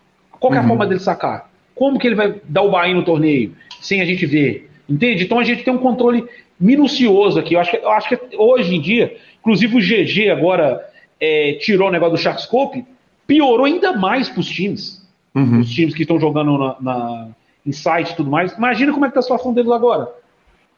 Qual 0.44 0.54
é 0.54 0.58
a 0.58 0.62
uhum. 0.62 0.68
forma 0.68 0.86
dele 0.86 1.00
sacar? 1.00 1.50
Como 1.74 1.98
que 1.98 2.06
ele 2.06 2.16
vai 2.16 2.36
dar 2.44 2.64
o 2.64 2.70
buy 2.70 2.94
no 2.94 3.06
torneio 3.06 3.56
sem 3.80 4.02
a 4.02 4.06
gente 4.06 4.26
ver? 4.26 4.70
Entende? 4.89 5.24
Então 5.24 5.39
a 5.39 5.44
gente 5.46 5.64
tem 5.64 5.74
um 5.74 5.78
controle 5.78 6.26
minucioso 6.60 7.39
aqui. 7.39 7.54
Eu 7.54 7.62
acho 7.62 7.72
que, 7.72 7.78
eu 7.78 7.89
acho 7.91 8.10
que 8.10 8.20
hoje 8.38 8.76
em 8.76 8.82
dia, 8.82 9.16
inclusive 9.39 9.78
o 9.78 9.80
GG 9.80 10.30
agora 10.30 10.86
é, 11.18 11.54
tirou 11.62 11.88
o 11.88 11.91
negócio 11.91 12.18
do 12.18 12.22
Sharkscope, 12.22 12.84
piorou 13.26 13.66
ainda 13.66 13.94
mais 13.94 14.28
para 14.28 14.41
os 14.41 14.50
times. 14.50 15.02
Uhum. 15.34 15.62
Os 15.62 15.72
times 15.72 15.96
que 15.96 16.02
estão 16.02 16.20
jogando 16.20 16.58
na, 16.58 16.76
na, 16.82 17.28
em 17.66 17.72
site 17.72 18.12
e 18.12 18.16
tudo 18.18 18.30
mais. 18.30 18.52
Imagina 18.52 18.91
como 18.91 19.06
é 19.06 19.08
que 19.08 19.12
está 19.12 19.22
a 19.22 19.24
situação 19.24 19.54
deles 19.54 19.72
agora. 19.72 20.10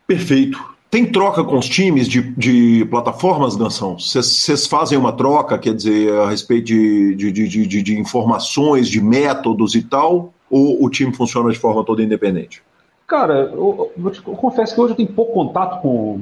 Perfeito. 0.05 0.63
Tem 0.96 1.06
troca 1.06 1.43
com 1.43 1.58
os 1.58 1.68
times 1.68 2.08
de, 2.08 2.22
de 2.22 2.86
plataformas, 2.86 3.58
Danção? 3.58 4.00
Vocês 4.00 4.66
fazem 4.66 4.98
uma 4.98 5.12
troca, 5.12 5.58
quer 5.58 5.74
dizer, 5.74 6.10
a 6.14 6.30
respeito 6.30 6.68
de, 6.68 7.16
de, 7.16 7.32
de, 7.34 7.84
de, 7.84 8.00
informações, 8.00 8.88
de 8.88 9.02
métodos 9.02 9.76
e 9.76 9.82
tal? 9.82 10.34
Ou 10.50 10.82
o 10.82 10.89
time 10.89 11.14
funciona 11.14 11.52
de 11.52 11.60
forma 11.60 11.84
toda 11.84 12.02
independente? 12.02 12.64
Cara, 13.06 13.52
eu, 13.52 13.91
eu, 13.98 14.14
eu, 14.26 14.36
confesso 14.36 14.74
que 14.74 14.80
hoje 14.80 14.93
eu 14.93 14.96
tenho 14.96 15.10
pouco 15.10 15.34
contato 15.34 15.82
com, 15.82 16.22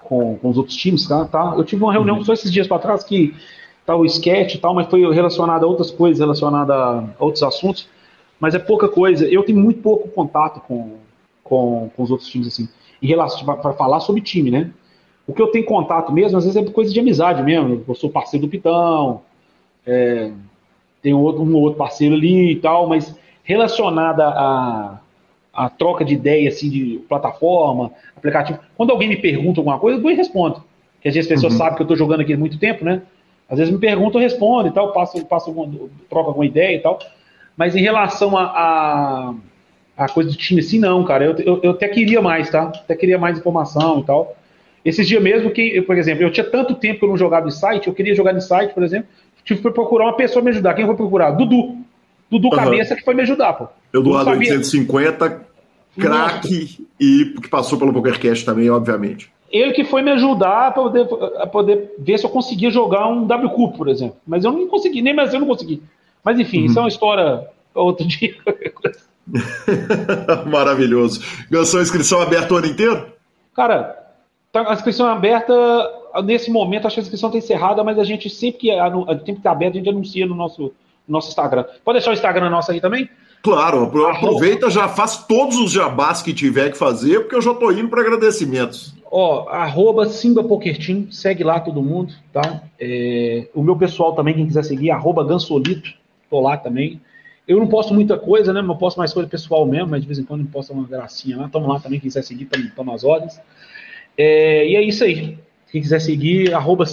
com, 0.00 0.38
com 0.38 0.48
os 0.48 0.56
outros 0.56 0.74
times, 0.74 1.06
tá? 1.06 1.26
tá? 1.26 1.52
Eu 1.54 1.62
tive 1.62 1.84
uma 1.84 1.92
reunião 1.92 2.16
uhum. 2.16 2.24
só 2.24 2.32
esses 2.32 2.50
dias 2.50 2.66
para 2.66 2.78
trás 2.78 3.04
que 3.04 3.34
tá 3.84 3.94
o 3.94 4.06
sketch 4.06 4.54
e 4.54 4.58
tal, 4.58 4.74
mas 4.74 4.86
foi 4.86 5.02
relacionado 5.12 5.64
a 5.64 5.66
outras 5.66 5.90
coisas, 5.90 6.18
relacionado 6.18 6.70
a 6.70 7.10
outros 7.18 7.42
assuntos, 7.42 7.90
mas 8.40 8.54
é 8.54 8.58
pouca 8.58 8.88
coisa. 8.88 9.28
Eu 9.28 9.42
tenho 9.42 9.58
muito 9.58 9.82
pouco 9.82 10.08
contato 10.08 10.60
com, 10.60 10.94
com, 11.42 11.90
com 11.94 12.02
os 12.02 12.10
outros 12.10 12.30
times, 12.30 12.48
assim, 12.48 12.66
para 13.44 13.72
falar 13.74 14.00
sobre 14.00 14.20
time, 14.20 14.50
né? 14.50 14.70
O 15.26 15.32
que 15.32 15.40
eu 15.40 15.48
tenho 15.48 15.64
contato 15.64 16.12
mesmo, 16.12 16.36
às 16.36 16.44
vezes 16.44 16.60
é 16.60 16.70
coisa 16.70 16.92
de 16.92 17.00
amizade 17.00 17.42
mesmo. 17.42 17.82
Eu 17.86 17.94
sou 17.94 18.10
parceiro 18.10 18.46
do 18.46 18.50
Pitão, 18.50 19.22
é, 19.86 20.30
tem 21.02 21.14
outro, 21.14 21.42
um 21.42 21.54
outro 21.56 21.78
parceiro 21.78 22.14
ali 22.14 22.52
e 22.52 22.56
tal, 22.56 22.88
mas 22.88 23.14
relacionada 23.42 24.26
a 24.26 24.98
a 25.54 25.68
troca 25.68 26.04
de 26.04 26.14
ideia 26.14 26.48
assim 26.48 26.68
de 26.68 27.00
plataforma, 27.08 27.92
aplicativo. 28.16 28.58
Quando 28.76 28.90
alguém 28.90 29.08
me 29.08 29.16
pergunta 29.16 29.60
alguma 29.60 29.78
coisa, 29.78 30.00
eu 30.00 30.10
e 30.10 30.14
respondo. 30.14 30.62
Porque 30.94 31.08
às 31.08 31.14
vezes 31.14 31.30
as 31.30 31.36
pessoas 31.36 31.52
uhum. 31.52 31.58
sabem 31.58 31.76
que 31.76 31.82
eu 31.82 31.84
estou 31.84 31.96
jogando 31.96 32.20
aqui 32.20 32.32
há 32.32 32.36
muito 32.36 32.58
tempo, 32.58 32.84
né? 32.84 33.02
Às 33.48 33.58
vezes 33.58 33.72
me 33.72 33.78
perguntam, 33.78 34.20
eu 34.20 34.28
respondo 34.28 34.68
e 34.68 34.72
tal, 34.72 34.92
passo, 34.92 35.24
passo 35.26 35.50
alguma, 35.50 35.88
troca 36.10 36.30
alguma 36.30 36.44
ideia 36.44 36.76
e 36.76 36.80
tal. 36.80 36.98
Mas 37.56 37.76
em 37.76 37.82
relação 37.82 38.36
a, 38.36 38.44
a, 38.44 39.34
a 39.96 40.08
coisa 40.08 40.30
do 40.30 40.36
time 40.36 40.60
assim, 40.60 40.78
não, 40.78 41.04
cara. 41.04 41.24
Eu, 41.24 41.36
eu, 41.38 41.60
eu, 41.62 41.70
até 41.72 41.88
queria 41.88 42.20
mais, 42.20 42.50
tá? 42.50 42.62
Até 42.62 42.94
queria 42.94 43.18
mais 43.18 43.38
informação 43.38 44.00
e 44.00 44.04
tal. 44.04 44.36
Esses 44.84 45.06
dias 45.06 45.22
mesmo 45.22 45.50
que, 45.50 45.80
por 45.82 45.96
exemplo, 45.96 46.24
eu 46.24 46.32
tinha 46.32 46.44
tanto 46.44 46.74
tempo 46.74 46.98
que 46.98 47.04
eu 47.04 47.08
não 47.08 47.16
jogava 47.16 47.48
em 47.48 47.50
site, 47.50 47.88
eu 47.88 47.94
queria 47.94 48.14
jogar 48.14 48.34
em 48.34 48.40
site, 48.40 48.74
por 48.74 48.82
exemplo, 48.82 49.08
tive 49.44 49.60
que 49.60 49.70
procurar 49.70 50.06
uma 50.06 50.16
pessoa 50.16 50.42
me 50.42 50.50
ajudar. 50.50 50.74
Quem 50.74 50.82
eu 50.82 50.88
vou 50.88 50.96
procurar? 50.96 51.30
Dudu. 51.30 51.76
Dudu 52.30 52.48
uhum. 52.48 52.54
Cabeça 52.54 52.96
que 52.96 53.04
foi 53.04 53.14
me 53.14 53.22
ajudar, 53.22 53.52
pô. 53.52 53.68
Eduardo 53.92 54.30
850, 54.30 55.40
craque 55.98 56.86
e 57.00 57.34
que 57.40 57.48
passou 57.48 57.78
pelo 57.78 57.92
PokerCast 57.92 58.44
também, 58.44 58.68
obviamente. 58.68 59.32
Ele 59.50 59.72
que 59.72 59.84
foi 59.84 60.02
me 60.02 60.10
ajudar 60.10 60.68
a 60.68 60.70
poder, 60.72 61.06
a 61.38 61.46
poder 61.46 61.94
ver 61.98 62.18
se 62.18 62.26
eu 62.26 62.30
conseguia 62.30 62.70
jogar 62.70 63.06
um 63.06 63.24
WQ, 63.24 63.76
por 63.76 63.88
exemplo. 63.88 64.16
Mas 64.26 64.44
eu 64.44 64.50
não 64.50 64.66
consegui, 64.66 65.00
nem 65.00 65.14
mais 65.14 65.32
eu 65.32 65.38
não 65.38 65.46
consegui. 65.46 65.80
Mas 66.24 66.40
enfim, 66.40 66.60
uhum. 66.60 66.66
isso 66.66 66.78
é 66.78 66.82
uma 66.82 66.88
história 66.88 67.46
outro 67.74 68.04
dia. 68.08 68.34
Maravilhoso. 70.46 71.22
Gansão, 71.50 71.80
inscrição 71.80 72.20
aberta 72.20 72.54
o 72.54 72.56
ano 72.56 72.66
inteiro? 72.66 73.12
Cara, 73.54 73.96
tá, 74.52 74.70
a 74.70 74.74
inscrição 74.74 75.08
é 75.08 75.12
aberta. 75.12 75.54
Nesse 76.24 76.50
momento, 76.50 76.86
acho 76.86 76.94
que 76.94 77.00
a 77.00 77.02
inscrição 77.02 77.28
está 77.28 77.38
encerrada, 77.38 77.82
mas 77.82 77.98
a 77.98 78.04
gente 78.04 78.30
sempre 78.30 78.60
que 78.60 78.70
a, 78.70 78.90
tempo 79.24 79.38
está 79.38 79.50
aberto, 79.50 79.74
a 79.74 79.78
gente 79.78 79.88
anuncia 79.88 80.26
no 80.26 80.34
nosso, 80.34 80.62
no 80.62 80.72
nosso 81.12 81.28
Instagram. 81.28 81.64
Pode 81.84 81.98
deixar 81.98 82.10
o 82.10 82.14
Instagram 82.14 82.50
nosso 82.50 82.70
aí 82.70 82.80
também? 82.80 83.08
Claro, 83.42 83.84
aproveita, 84.08 84.70
já 84.70 84.88
faz 84.88 85.18
todos 85.26 85.58
os 85.58 85.70
jabás 85.70 86.22
que 86.22 86.32
tiver 86.32 86.70
que 86.70 86.78
fazer, 86.78 87.20
porque 87.20 87.36
eu 87.36 87.42
já 87.42 87.52
tô 87.52 87.70
indo 87.70 87.88
para 87.88 88.00
agradecimentos. 88.00 88.94
Ó, 89.10 89.46
arroba 89.50 90.06
Simba 90.06 90.42
Poker 90.42 90.78
Team, 90.78 91.08
segue 91.10 91.44
lá 91.44 91.60
todo 91.60 91.82
mundo, 91.82 92.14
tá? 92.32 92.62
É, 92.80 93.46
o 93.54 93.62
meu 93.62 93.76
pessoal 93.76 94.14
também, 94.14 94.34
quem 94.34 94.46
quiser 94.46 94.64
seguir, 94.64 94.90
arroba 94.90 95.22
Gansolito, 95.22 95.92
tô 96.30 96.40
lá 96.40 96.56
também. 96.56 97.00
Eu 97.46 97.58
não 97.58 97.66
posto 97.66 97.92
muita 97.92 98.18
coisa, 98.18 98.52
né? 98.52 98.62
Não 98.62 98.76
posto 98.76 98.96
mais 98.96 99.12
coisa 99.12 99.28
pessoal 99.28 99.66
mesmo, 99.66 99.88
mas 99.90 100.00
de 100.00 100.06
vez 100.06 100.18
em 100.18 100.24
quando 100.24 100.40
eu 100.40 100.46
posto 100.46 100.72
uma 100.72 100.86
gracinha 100.86 101.36
lá. 101.36 101.48
Tamo 101.48 101.68
lá 101.68 101.78
também, 101.78 102.00
quem 102.00 102.08
quiser 102.08 102.22
seguir, 102.22 102.46
tamo, 102.46 102.90
nas 102.90 103.04
ordens. 103.04 103.38
É, 104.16 104.66
e 104.66 104.76
é 104.76 104.82
isso 104.82 105.04
aí. 105.04 105.38
Quem 105.70 105.82
quiser 105.82 106.00
seguir, 106.00 106.54
arroba. 106.54 106.84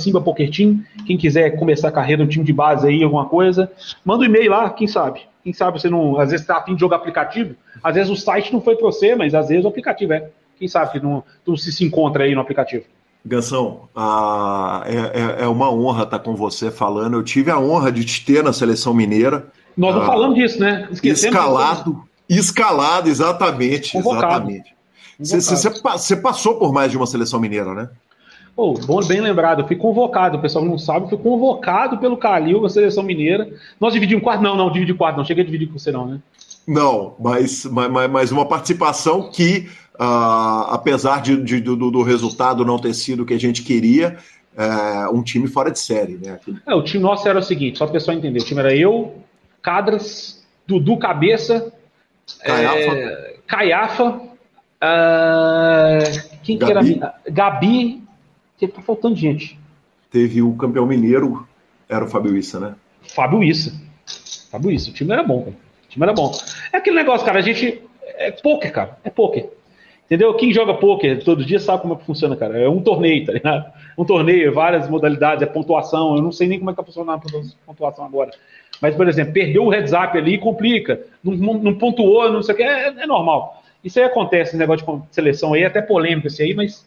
Quem 1.06 1.18
quiser 1.18 1.52
começar 1.52 1.90
a 1.90 1.92
carreira 1.92 2.24
no 2.24 2.30
time 2.30 2.44
de 2.44 2.52
base 2.52 2.88
aí, 2.88 3.04
alguma 3.04 3.26
coisa, 3.26 3.72
manda 4.04 4.24
um 4.24 4.26
e-mail 4.26 4.52
lá, 4.52 4.70
quem 4.72 4.88
sabe. 4.88 5.22
Quem 5.44 5.54
sabe 5.54 5.80
você 5.80 5.90
não, 5.90 6.20
às 6.20 6.32
vezes 6.32 6.44
está 6.44 6.58
afim 6.58 6.76
de 6.76 6.80
jogar 6.80 6.98
aplicativo, 6.98 7.56
às 7.84 7.96
vezes 7.96 8.12
o 8.12 8.16
site 8.16 8.54
não 8.54 8.62
foi 8.62 8.76
para 8.76 8.86
você, 8.86 9.16
mas 9.16 9.34
às 9.34 9.50
vezes 9.50 9.66
o 9.66 9.68
aplicativo 9.68 10.14
é. 10.14 10.30
Quem 10.58 10.68
sabe 10.68 10.92
que 10.92 11.00
não, 11.00 11.24
tu 11.44 11.58
se, 11.58 11.72
se 11.72 11.84
encontra 11.84 12.24
aí 12.24 12.36
no 12.36 12.42
aplicativo. 12.42 12.86
Gansão, 13.26 13.90
é, 14.86 15.42
é, 15.42 15.44
é, 15.44 15.48
uma 15.48 15.72
honra 15.72 16.04
estar 16.04 16.20
com 16.20 16.36
você 16.36 16.70
falando. 16.70 17.16
Eu 17.16 17.24
tive 17.24 17.50
a 17.50 17.60
honra 17.60 17.92
de 17.92 18.04
te 18.04 18.26
ter 18.26 18.44
na 18.44 18.54
seleção 18.54 18.94
mineira. 18.94 19.46
Nós 19.76 19.96
não 19.96 20.04
ah, 20.04 20.06
falamos 20.06 20.36
disso, 20.36 20.60
né? 20.60 20.88
Esquecemos 20.92 21.36
escalado, 21.36 22.04
escalado, 22.28 23.10
exatamente. 23.10 23.94
Convocado. 23.94 24.50
Exatamente. 25.20 25.82
Você 25.84 26.16
passou 26.16 26.56
por 26.58 26.74
mais 26.74 26.92
de 26.92 26.98
uma 26.98 27.08
seleção 27.08 27.40
mineira, 27.40 27.74
né? 27.74 27.90
Oh, 28.56 28.74
bom, 28.74 29.04
bem 29.06 29.22
lembrado, 29.22 29.62
eu 29.62 29.68
fui 29.68 29.78
convocado, 29.78 30.38
o 30.38 30.42
pessoal 30.42 30.66
não 30.66 30.78
sabe, 30.78 31.10
fui 31.10 31.18
convocado 31.18 31.98
pelo 31.98 32.18
Calil, 32.18 32.66
a 32.66 32.70
seleção 32.70 33.02
mineira. 33.02 33.50
Nós 33.80 33.94
dividimos 33.94 34.24
quarto? 34.24 34.42
Não, 34.42 34.58
não, 34.58 34.72
dividi 34.72 34.94
quarto, 34.94 35.18
não. 35.18 35.26
Cheguei 35.26 35.44
a 35.44 35.46
dividir 35.46 35.68
com 35.68 35.80
você, 35.80 35.92
não, 35.92 36.06
né? 36.06 36.20
Não, 36.68 37.16
mas, 37.20 37.66
mas, 37.66 38.12
mas 38.12 38.32
uma 38.32 38.46
participação 38.46 39.32
que, 39.32 39.70
uh, 39.96 40.70
apesar 40.70 41.22
de, 41.22 41.42
de 41.42 41.60
do, 41.60 41.76
do, 41.76 42.04
resultado 42.04 42.66
não 42.66 42.78
ter 42.78 42.94
sido 42.94 43.24
o 43.24 43.26
que 43.26 43.34
a 43.34 43.40
gente 43.40 43.64
queria, 43.64 44.18
é 44.56 45.08
um 45.08 45.24
time 45.24 45.48
fora 45.48 45.72
de 45.72 45.80
série, 45.80 46.20
né? 46.24 46.38
É, 46.68 46.76
o 46.76 46.84
time 46.84 47.02
nosso 47.02 47.28
era 47.28 47.40
o 47.40 47.44
seguinte, 47.44 47.78
só 47.78 47.86
para 47.86 47.92
o 47.92 47.94
pessoal 47.94 48.18
entender: 48.18 48.40
o 48.40 48.46
time 48.46 48.60
era 48.60 48.76
eu, 48.76 49.16
Cadras, 49.62 50.46
Dudu 50.66 50.98
Cabeça, 50.98 51.74
Caiafa, 52.44 52.78
é, 52.78 53.36
Caiafa 53.48 54.08
uh, 54.82 56.02
quem 56.44 56.58
Gabi. 56.58 56.94
que 56.94 57.00
era? 57.00 57.16
Gabi 57.30 58.02
tá 58.68 58.82
faltando 58.82 59.16
gente. 59.16 59.60
Teve 60.12 60.42
o 60.42 60.54
campeão 60.56 60.86
mineiro, 60.86 61.48
era 61.90 62.06
o 62.06 62.08
Fábio 62.08 62.38
Issa, 62.38 62.60
né? 62.60 62.76
Fábio 63.02 63.44
Issa. 63.44 63.74
Fábio 64.52 64.72
Issa. 64.72 64.92
O 64.92 64.94
time 64.94 65.14
era 65.14 65.24
bom, 65.24 65.44
cara. 65.44 65.56
O 65.56 65.90
time 65.90 66.06
era 66.06 66.14
bom. 66.14 66.32
É 66.72 66.78
aquele 66.78 66.96
negócio, 66.96 67.26
cara, 67.26 67.40
a 67.40 67.42
gente. 67.42 67.82
É 68.04 68.32
poker, 68.32 68.72
cara. 68.72 68.98
É 69.04 69.10
poker. 69.10 69.50
Entendeu? 70.06 70.34
Quem 70.36 70.54
joga 70.54 70.74
pôquer 70.74 71.24
todo 71.24 71.46
dia 71.46 71.58
sabe 71.58 71.84
como 71.84 71.94
é 71.94 71.98
que 71.98 72.06
funciona, 72.06 72.36
cara. 72.36 72.60
É 72.60 72.68
um 72.68 72.82
torneio, 72.82 73.26
tá 73.26 73.32
ligado? 73.32 73.72
Um 73.98 74.04
torneio, 74.04 74.54
várias 74.54 74.90
modalidades, 74.90 75.42
é 75.42 75.46
pontuação. 75.46 76.18
Eu 76.18 76.22
não 76.22 76.34
sei 76.34 76.50
nem 76.50 76.60
como 76.60 76.70
é 76.70 76.74
que 76.74 76.78
tá 76.78 76.84
funcionando 76.84 77.16
a 77.16 77.66
pontuação 77.66 78.04
agora. 78.04 78.32
Mas, 78.82 78.96
por 78.96 79.08
exemplo, 79.08 79.34
perdeu 79.34 79.64
o 79.64 79.70
heads 79.70 79.94
up 79.94 80.18
ali, 80.18 80.40
complica. 80.40 81.00
Não, 81.24 81.54
não, 81.54 81.76
pontuou, 81.76 82.32
não 82.32 82.42
sei 82.42 82.56
o 82.56 82.58
que, 82.58 82.64
é, 82.64 82.88
é, 82.88 83.06
normal. 83.06 83.62
Isso 83.84 84.00
aí 84.00 84.06
acontece, 84.06 84.52
esse 84.52 84.58
negócio 84.58 84.86
de 84.86 85.16
seleção 85.16 85.54
aí, 85.54 85.62
é 85.62 85.68
até 85.68 85.82
polêmico 85.82 86.28
esse 86.28 86.42
aí, 86.42 86.56
mas, 86.56 86.86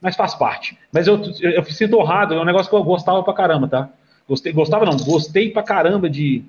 mas 0.00 0.16
faz 0.16 0.34
parte. 0.34 0.78
Mas 0.90 1.06
eu, 1.06 1.20
eu, 1.40 1.50
eu 1.50 1.64
sinto 1.64 1.98
honrado, 1.98 2.34
é 2.34 2.40
um 2.40 2.44
negócio 2.44 2.70
que 2.70 2.74
eu 2.74 2.82
gostava 2.82 3.22
pra 3.22 3.34
caramba, 3.34 3.68
tá? 3.68 3.88
Gostei, 4.26 4.52
gostava 4.52 4.86
não, 4.86 4.96
gostei 4.96 5.50
pra 5.50 5.62
caramba 5.62 6.08
de, 6.08 6.42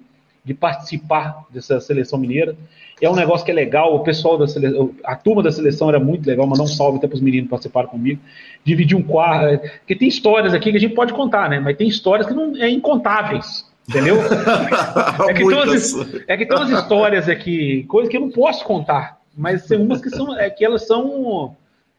de 0.44 0.54
participar 0.54 1.44
dessa 1.50 1.82
seleção 1.82 2.18
mineira. 2.18 2.56
É 3.02 3.10
um 3.10 3.16
negócio 3.16 3.44
que 3.44 3.52
é 3.52 3.54
legal, 3.54 3.96
o 3.96 4.02
pessoal 4.02 4.38
da 4.38 4.48
seleção, 4.48 4.92
a 5.04 5.16
turma 5.16 5.42
da 5.42 5.52
seleção 5.52 5.90
era 5.90 6.00
muito 6.00 6.26
legal, 6.26 6.46
mandar 6.46 6.64
um 6.64 6.68
salve 6.68 6.98
até 6.98 7.08
para 7.08 7.16
os 7.16 7.22
meninos 7.22 7.48
que 7.48 7.50
participaram 7.50 7.90
comigo. 7.90 8.22
Dividir 8.64 8.96
um 8.96 9.02
quarto, 9.02 9.46
é, 9.46 9.58
porque 9.58 9.96
tem 9.96 10.08
histórias 10.08 10.54
aqui 10.54 10.72
que 10.72 10.78
a 10.78 10.80
gente 10.80 10.94
pode 10.94 11.12
contar, 11.12 11.50
né? 11.50 11.60
Mas 11.60 11.76
tem 11.76 11.88
histórias 11.88 12.28
que 12.28 12.34
não 12.34 12.56
é 12.56 12.70
incontáveis. 12.70 13.66
Entendeu? 13.90 14.18
é, 15.28 15.34
que 15.34 15.44
todas, 15.44 15.96
é 16.28 16.38
que 16.38 16.46
tem 16.46 16.58
umas 16.58 16.70
histórias 16.70 17.28
aqui, 17.28 17.84
coisas 17.84 18.10
que 18.10 18.18
eu 18.18 18.22
não 18.22 18.30
posso 18.30 18.64
contar, 18.64 19.20
mas 19.36 19.66
tem 19.66 19.80
umas 19.80 20.02
que 20.02 20.10
são 20.10 20.38
é 20.38 20.50
que 20.50 20.64
elas 20.64 20.86
são 20.86 21.56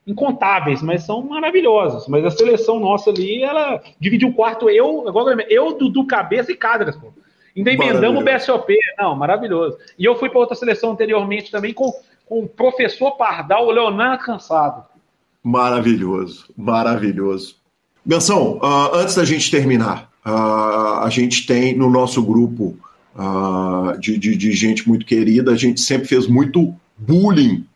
incontáveis, 0.07 0.83
mas 0.83 1.05
são 1.05 1.23
maravilhosas. 1.23 2.09
Mas 2.09 2.25
a 2.25 2.31
seleção 2.31 2.81
nossa 2.81 3.11
ali, 3.11 3.43
ela 3.43 3.81
dividiu 4.01 4.29
um 4.29 4.33
quarto, 4.33 4.69
eu, 4.69 5.09
agora 5.09 5.45
eu, 5.49 5.77
Dudu 5.77 6.07
Cabeça 6.07 6.53
e 6.53 6.57
Cadras, 6.57 6.97
pô. 6.97 7.13
Ainda 7.57 7.71
emendamos 7.71 8.23
o 8.23 8.25
BSOP. 8.25 8.75
Não, 8.99 9.15
maravilhoso. 9.15 9.77
E 9.99 10.05
eu 10.05 10.17
fui 10.17 10.31
para 10.31 10.39
outra 10.39 10.57
seleção 10.57 10.93
anteriormente 10.93 11.51
também 11.51 11.75
com, 11.75 11.93
com 12.27 12.41
o 12.41 12.49
professor 12.49 13.13
Pardal, 13.13 13.67
o 13.67 13.71
Leonardo 13.71 14.25
Cansado. 14.25 14.85
Maravilhoso, 15.43 16.47
maravilhoso. 16.57 17.57
Benção, 18.05 18.59
uh, 18.59 18.95
antes 18.95 19.15
da 19.15 19.25
gente 19.25 19.51
terminar, 19.51 20.11
a 20.25 21.09
gente 21.11 21.47
tem 21.47 21.77
no 21.77 21.91
nosso 21.91 22.23
grupo 22.23 22.77
uh, 23.17 23.99
de, 23.99 24.19
de, 24.19 24.37
de 24.37 24.53
gente 24.53 24.89
muito 24.89 25.05
querida, 25.05 25.53
a 25.53 25.57
gente 25.57 25.81
sempre 25.81 26.09
fez 26.09 26.27
muito 26.27 26.75
bullying 26.97 27.67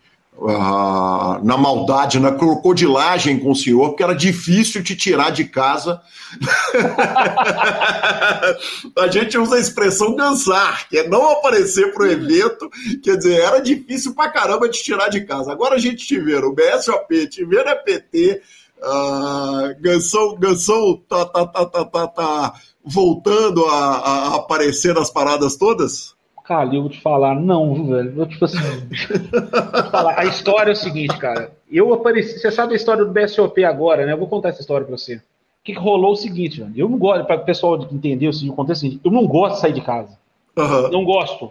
ah, 0.49 1.41
na 1.43 1.57
maldade, 1.57 2.21
na 2.21 2.31
crocodilagem 2.31 3.39
com 3.39 3.53
o 3.53 3.57
senhor, 3.57 3.89
porque 3.89 4.03
era 4.03 4.15
difícil 4.15 4.83
te 4.83 4.95
tirar 4.95 5.31
de 5.31 5.45
casa. 5.45 6.03
a 8.99 9.09
gente 9.09 9.39
usa 9.39 9.57
a 9.57 9.61
expressão 9.61 10.15
dançar, 10.15 10.87
que 10.89 10.99
é 10.99 11.09
não 11.09 11.31
aparecer 11.31 11.91
para 11.95 12.03
o 12.03 12.11
evento, 12.11 12.69
quer 13.03 13.17
dizer, 13.17 13.41
era 13.41 13.61
difícil 13.61 14.15
pra 14.15 14.29
caramba 14.29 14.69
te 14.69 14.85
tirar 14.85 15.09
de 15.09 15.23
casa. 15.23 15.51
Agora 15.51 15.77
a 15.77 15.79
gente 15.79 16.07
te 16.07 16.21
vê 16.21 16.39
no 16.39 16.55
BSOP, 16.55 17.31
vê 17.49 17.65
na 17.65 17.75
PT, 17.75 18.43
uh, 18.79 19.81
Gansão, 19.81 20.37
Gansão 20.37 21.01
tá, 21.09 21.25
tá, 21.25 21.47
tá, 21.47 21.65
tá, 21.67 21.85
tá, 21.85 22.09
tá 22.09 22.55
voltando 22.85 23.65
a, 23.67 23.97
a 23.97 24.37
aparecer 24.37 24.95
nas 24.95 25.11
paradas 25.11 25.57
todas? 25.57 26.17
Cara, 26.47 26.73
eu 26.73 26.83
vou 26.83 26.91
te 26.91 27.01
falar, 27.01 27.35
não, 27.35 27.87
velho. 27.87 28.15
Eu, 28.17 28.27
tipo 28.27 28.45
assim. 28.45 28.59
falar. 29.91 30.19
A 30.19 30.25
história 30.27 30.71
é 30.71 30.75
o 30.75 30.77
seguinte, 30.77 31.19
cara. 31.19 31.51
Eu 31.71 31.93
apareci. 31.93 32.39
Você 32.39 32.53
sabe 32.53 32.75
a 32.75 32.77
história 32.77 33.05
do 33.05 33.11
BSOP 33.11 33.65
agora, 33.65 34.07
né? 34.07 34.13
Eu 34.13 34.19
vou 34.19 34.29
contar 34.29 34.51
essa 34.51 34.61
história 34.61 34.87
pra 34.87 34.97
você. 34.97 35.17
O 35.17 35.21
que, 35.65 35.73
que 35.73 35.81
rolou 35.81 36.11
é 36.11 36.13
o 36.13 36.17
seguinte, 36.17 36.61
velho. 36.61 36.73
Eu 36.77 36.89
não 36.89 36.99
gosto, 36.99 37.25
para 37.25 37.43
o 37.43 37.45
pessoal 37.45 37.89
entender 37.91 38.29
o 38.29 38.53
contexto, 38.55 38.87
assim, 38.87 39.01
eu 39.05 39.11
não 39.11 39.27
gosto 39.27 39.57
de 39.57 39.61
sair 39.61 39.73
de 39.73 39.81
casa. 39.81 40.17
Uhum. 40.57 40.91
Não 40.93 41.05
gosto. 41.05 41.51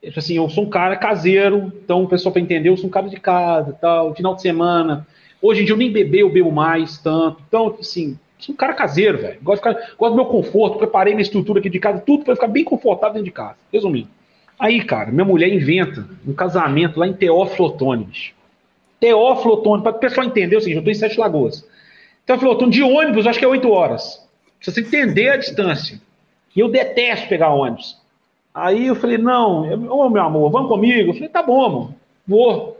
Tipo 0.00 0.20
assim, 0.20 0.34
eu 0.34 0.48
sou 0.48 0.62
um 0.62 0.70
cara 0.70 0.96
caseiro, 0.96 1.72
então 1.82 2.04
o 2.04 2.08
pessoal 2.08 2.32
para 2.32 2.40
entender, 2.40 2.68
eu 2.68 2.76
sou 2.76 2.86
um 2.86 2.90
cara 2.90 3.08
de 3.08 3.18
casa, 3.18 3.72
tal, 3.80 4.14
final 4.14 4.36
de 4.36 4.42
semana. 4.42 5.04
Hoje 5.40 5.62
em 5.62 5.64
dia 5.64 5.74
eu 5.74 5.78
nem 5.78 5.92
beber, 5.92 6.20
eu 6.20 6.30
bebo 6.30 6.50
mais 6.50 6.98
tanto. 6.98 7.42
Então, 7.46 7.76
assim, 7.78 8.18
sou 8.38 8.54
um 8.54 8.56
cara 8.56 8.74
caseiro, 8.74 9.18
velho. 9.18 9.38
Gosto, 9.42 9.62
gosto 9.62 10.12
do 10.12 10.16
meu 10.16 10.26
conforto, 10.26 10.78
preparei 10.78 11.14
minha 11.14 11.22
estrutura 11.22 11.60
aqui 11.60 11.70
de 11.70 11.78
casa, 11.78 12.00
tudo 12.00 12.24
para 12.24 12.34
ficar 12.34 12.48
bem 12.48 12.64
confortável 12.64 13.14
dentro 13.14 13.26
de 13.26 13.32
casa. 13.32 13.56
Resumindo. 13.72 14.08
Aí, 14.58 14.82
cara, 14.82 15.10
minha 15.10 15.24
mulher 15.24 15.52
inventa 15.52 16.08
um 16.26 16.32
casamento 16.32 16.98
lá 16.98 17.06
em 17.06 17.12
Teófilo 17.12 17.68
Otoni. 17.68 18.08
Teófilo 18.98 19.54
Otoni, 19.54 19.82
para 19.82 19.92
o 19.92 19.98
pessoal 19.98 20.26
entender 20.26 20.56
o 20.56 20.60
seguinte, 20.60 20.76
eu 20.76 20.80
estou 20.80 20.92
em 20.92 20.94
Sete 20.94 21.20
Lagoas. 21.20 21.66
Teófilo 22.24 22.52
Otoni, 22.52 22.72
de 22.72 22.82
ônibus, 22.82 23.26
acho 23.26 23.38
que 23.38 23.44
é 23.44 23.48
oito 23.48 23.70
horas. 23.70 24.26
Pra 24.62 24.72
você 24.72 24.80
entender 24.80 25.28
a 25.28 25.36
distância. 25.36 26.00
E 26.54 26.60
eu 26.60 26.68
detesto 26.68 27.28
pegar 27.28 27.52
ônibus. 27.52 27.98
Aí 28.54 28.86
eu 28.86 28.96
falei, 28.96 29.18
não, 29.18 29.70
ô 29.86 30.06
oh, 30.06 30.08
meu 30.08 30.22
amor, 30.22 30.50
vamos 30.50 30.68
comigo? 30.68 31.10
Eu 31.10 31.14
falei, 31.14 31.28
tá 31.28 31.42
bom, 31.42 31.62
amor, 31.62 31.90
vou. 32.26 32.75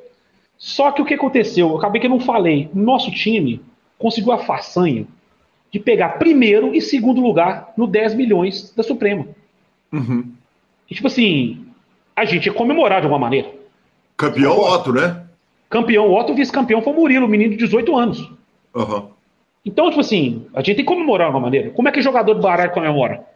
Só 0.59 0.91
que 0.91 1.03
o 1.03 1.05
que 1.05 1.15
aconteceu? 1.15 1.71
Eu 1.71 1.77
acabei 1.77 2.01
que 2.01 2.07
eu 2.07 2.11
não 2.11 2.21
falei. 2.21 2.69
Nosso 2.73 3.11
time 3.11 3.61
conseguiu 3.99 4.33
a 4.33 4.39
façanha 4.39 5.07
de 5.71 5.79
pegar 5.79 6.19
primeiro 6.19 6.75
e 6.75 6.81
segundo 6.81 7.21
lugar 7.21 7.73
no 7.77 7.87
10 7.87 8.15
milhões 8.15 8.73
da 8.75 8.83
Suprema. 8.83 9.27
Uhum. 9.93 10.33
E, 10.91 10.95
tipo 10.95 11.07
assim, 11.07 11.67
a 12.15 12.25
gente 12.25 12.47
ia 12.47 12.53
comemorar 12.53 13.01
de 13.01 13.07
alguma 13.07 13.21
maneira. 13.21 13.51
Campeão 14.17 14.59
Otto, 14.59 14.93
né? 14.93 15.25
Campeão 15.69 16.13
Otto, 16.13 16.35
vice-campeão 16.35 16.81
foi 16.81 16.93
o 16.93 16.97
Murilo, 16.97 17.29
menino 17.29 17.51
de 17.51 17.59
18 17.59 17.97
anos. 17.97 18.31
Uhum. 18.75 19.09
Então, 19.65 19.89
tipo 19.89 20.01
assim, 20.01 20.47
a 20.55 20.61
gente 20.61 20.77
tem 20.77 20.85
que 20.85 20.91
comemorar 20.91 21.27
de 21.27 21.35
alguma 21.35 21.47
maneira. 21.47 21.71
Como 21.71 21.89
é 21.89 21.93
que 21.93 22.01
jogador 22.01 22.35
de 22.35 22.41
baralho 22.41 22.73
comemora? 22.73 23.27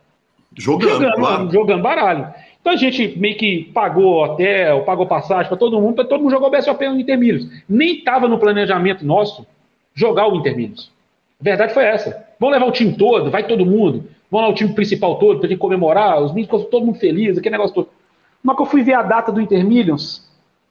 Jogando, 0.57 0.93
jogando, 0.93 1.15
claro. 1.15 1.53
jogando 1.53 1.83
baralho. 1.83 2.35
Então 2.61 2.73
a 2.75 2.77
gente 2.77 3.19
meio 3.19 3.37
que 3.37 3.71
pagou 3.73 4.23
hotel, 4.23 4.83
pagou 4.83 5.07
passagem 5.07 5.49
para 5.49 5.57
todo 5.57 5.81
mundo, 5.81 5.95
para 5.95 6.05
todo 6.05 6.21
mundo 6.21 6.31
jogar 6.31 6.49
o 6.49 6.51
BSOP 6.51 6.89
no 6.89 7.01
Intermilhos. 7.01 7.49
Nem 7.69 7.97
estava 7.97 8.29
no 8.29 8.39
planejamento 8.39 9.05
nosso 9.05 9.47
jogar 9.95 10.29
o 10.29 10.37
Intermilhos. 10.37 10.91
A 11.41 11.45
verdade 11.45 11.73
foi 11.73 11.85
essa. 11.85 12.27
Vamos 12.39 12.55
levar 12.55 12.67
o 12.67 12.73
time 12.73 12.93
todo, 12.95 13.31
vai 13.31 13.47
todo 13.47 13.65
mundo. 13.65 14.05
Vamos 14.31 14.47
lá 14.47 14.53
o 14.53 14.55
time 14.55 14.73
principal 14.75 15.17
todo, 15.17 15.41
para 15.41 15.49
gente 15.49 15.59
comemorar, 15.59 16.23
os 16.23 16.33
meninos 16.33 16.65
todo 16.67 16.87
mundo 16.87 16.99
feliz, 16.99 17.37
aquele 17.37 17.53
negócio 17.53 17.75
todo. 17.75 17.89
Mas 18.43 18.57
que 18.57 18.63
eu 18.63 18.67
fui 18.67 18.83
ver 18.83 18.95
a 18.95 19.03
data 19.03 19.33
do 19.33 19.41
Intermillions, 19.41 20.29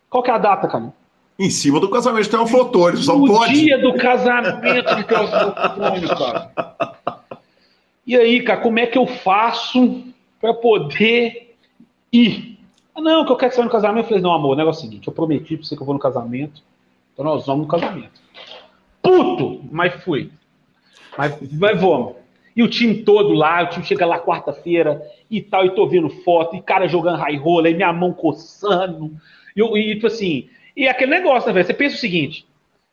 qual 0.10 0.24
que 0.24 0.32
é 0.32 0.34
a 0.34 0.38
data, 0.38 0.68
cara? 0.68 0.94
Em 1.38 1.50
cima 1.50 1.80
do 1.80 1.90
casamento 1.90 2.24
de 2.24 2.30
Teoflotone, 2.30 2.98
só 2.98 3.18
no 3.18 3.28
pode. 3.28 3.54
dia 3.54 3.78
do 3.78 3.94
casamento 3.96 4.96
de 4.96 5.04
Teoflotone, 5.04 6.08
cara. 6.08 6.52
E 8.08 8.16
aí, 8.16 8.42
cara, 8.42 8.60
como 8.60 8.80
é 8.80 8.88
que 8.88 8.98
eu 8.98 9.06
faço 9.06 10.04
para 10.42 10.52
poder 10.52 11.49
ir? 12.12 12.58
Ah, 12.96 13.02
não, 13.02 13.26
que 13.26 13.32
eu 13.32 13.36
quero 13.36 13.50
que 13.50 13.56
você 13.56 13.62
vá 13.62 13.66
no 13.66 13.72
casamento. 13.72 14.06
Eu 14.06 14.08
falei, 14.10 14.24
não, 14.24 14.32
amor, 14.32 14.54
o 14.54 14.56
negócio 14.56 14.82
é 14.82 14.88
o 14.88 14.90
seguinte, 14.90 15.08
eu 15.08 15.14
prometi 15.14 15.56
pra 15.56 15.66
você 15.66 15.76
que 15.76 15.82
eu 15.82 15.86
vou 15.86 15.94
no 15.94 16.00
casamento, 16.00 16.62
então 17.14 17.24
nós 17.24 17.46
vamos 17.46 17.64
no 17.64 17.68
casamento. 17.68 18.22
Puto! 19.02 19.62
Mas 19.72 19.94
fui. 20.04 20.32
Mas, 21.18 21.38
mas 21.54 21.82
vamos. 21.82 22.16
E 22.56 22.64
o 22.64 22.68
time 22.68 23.04
todo 23.04 23.34
lá, 23.34 23.64
o 23.64 23.68
time 23.68 23.86
chega 23.86 24.06
lá 24.06 24.20
quarta-feira 24.20 25.02
e 25.30 25.42
tal, 25.42 25.66
e 25.66 25.76
tô 25.76 25.88
vendo 25.88 26.10
foto, 26.10 26.56
e 26.56 26.62
cara 26.62 26.88
jogando 26.88 27.20
high 27.20 27.38
roller, 27.38 27.72
e 27.72 27.76
minha 27.76 27.94
mão 27.94 28.12
coçando. 28.12 29.12
E, 29.56 29.62
e 29.62 29.96
tipo 29.96 30.08
assim, 30.08 30.50
e 30.76 30.88
aquele 30.88 31.12
negócio, 31.12 31.48
né, 31.48 31.54
velho? 31.54 31.66
Você 31.66 31.74
pensa 31.74 31.96
o 31.96 32.00
seguinte: 32.00 32.46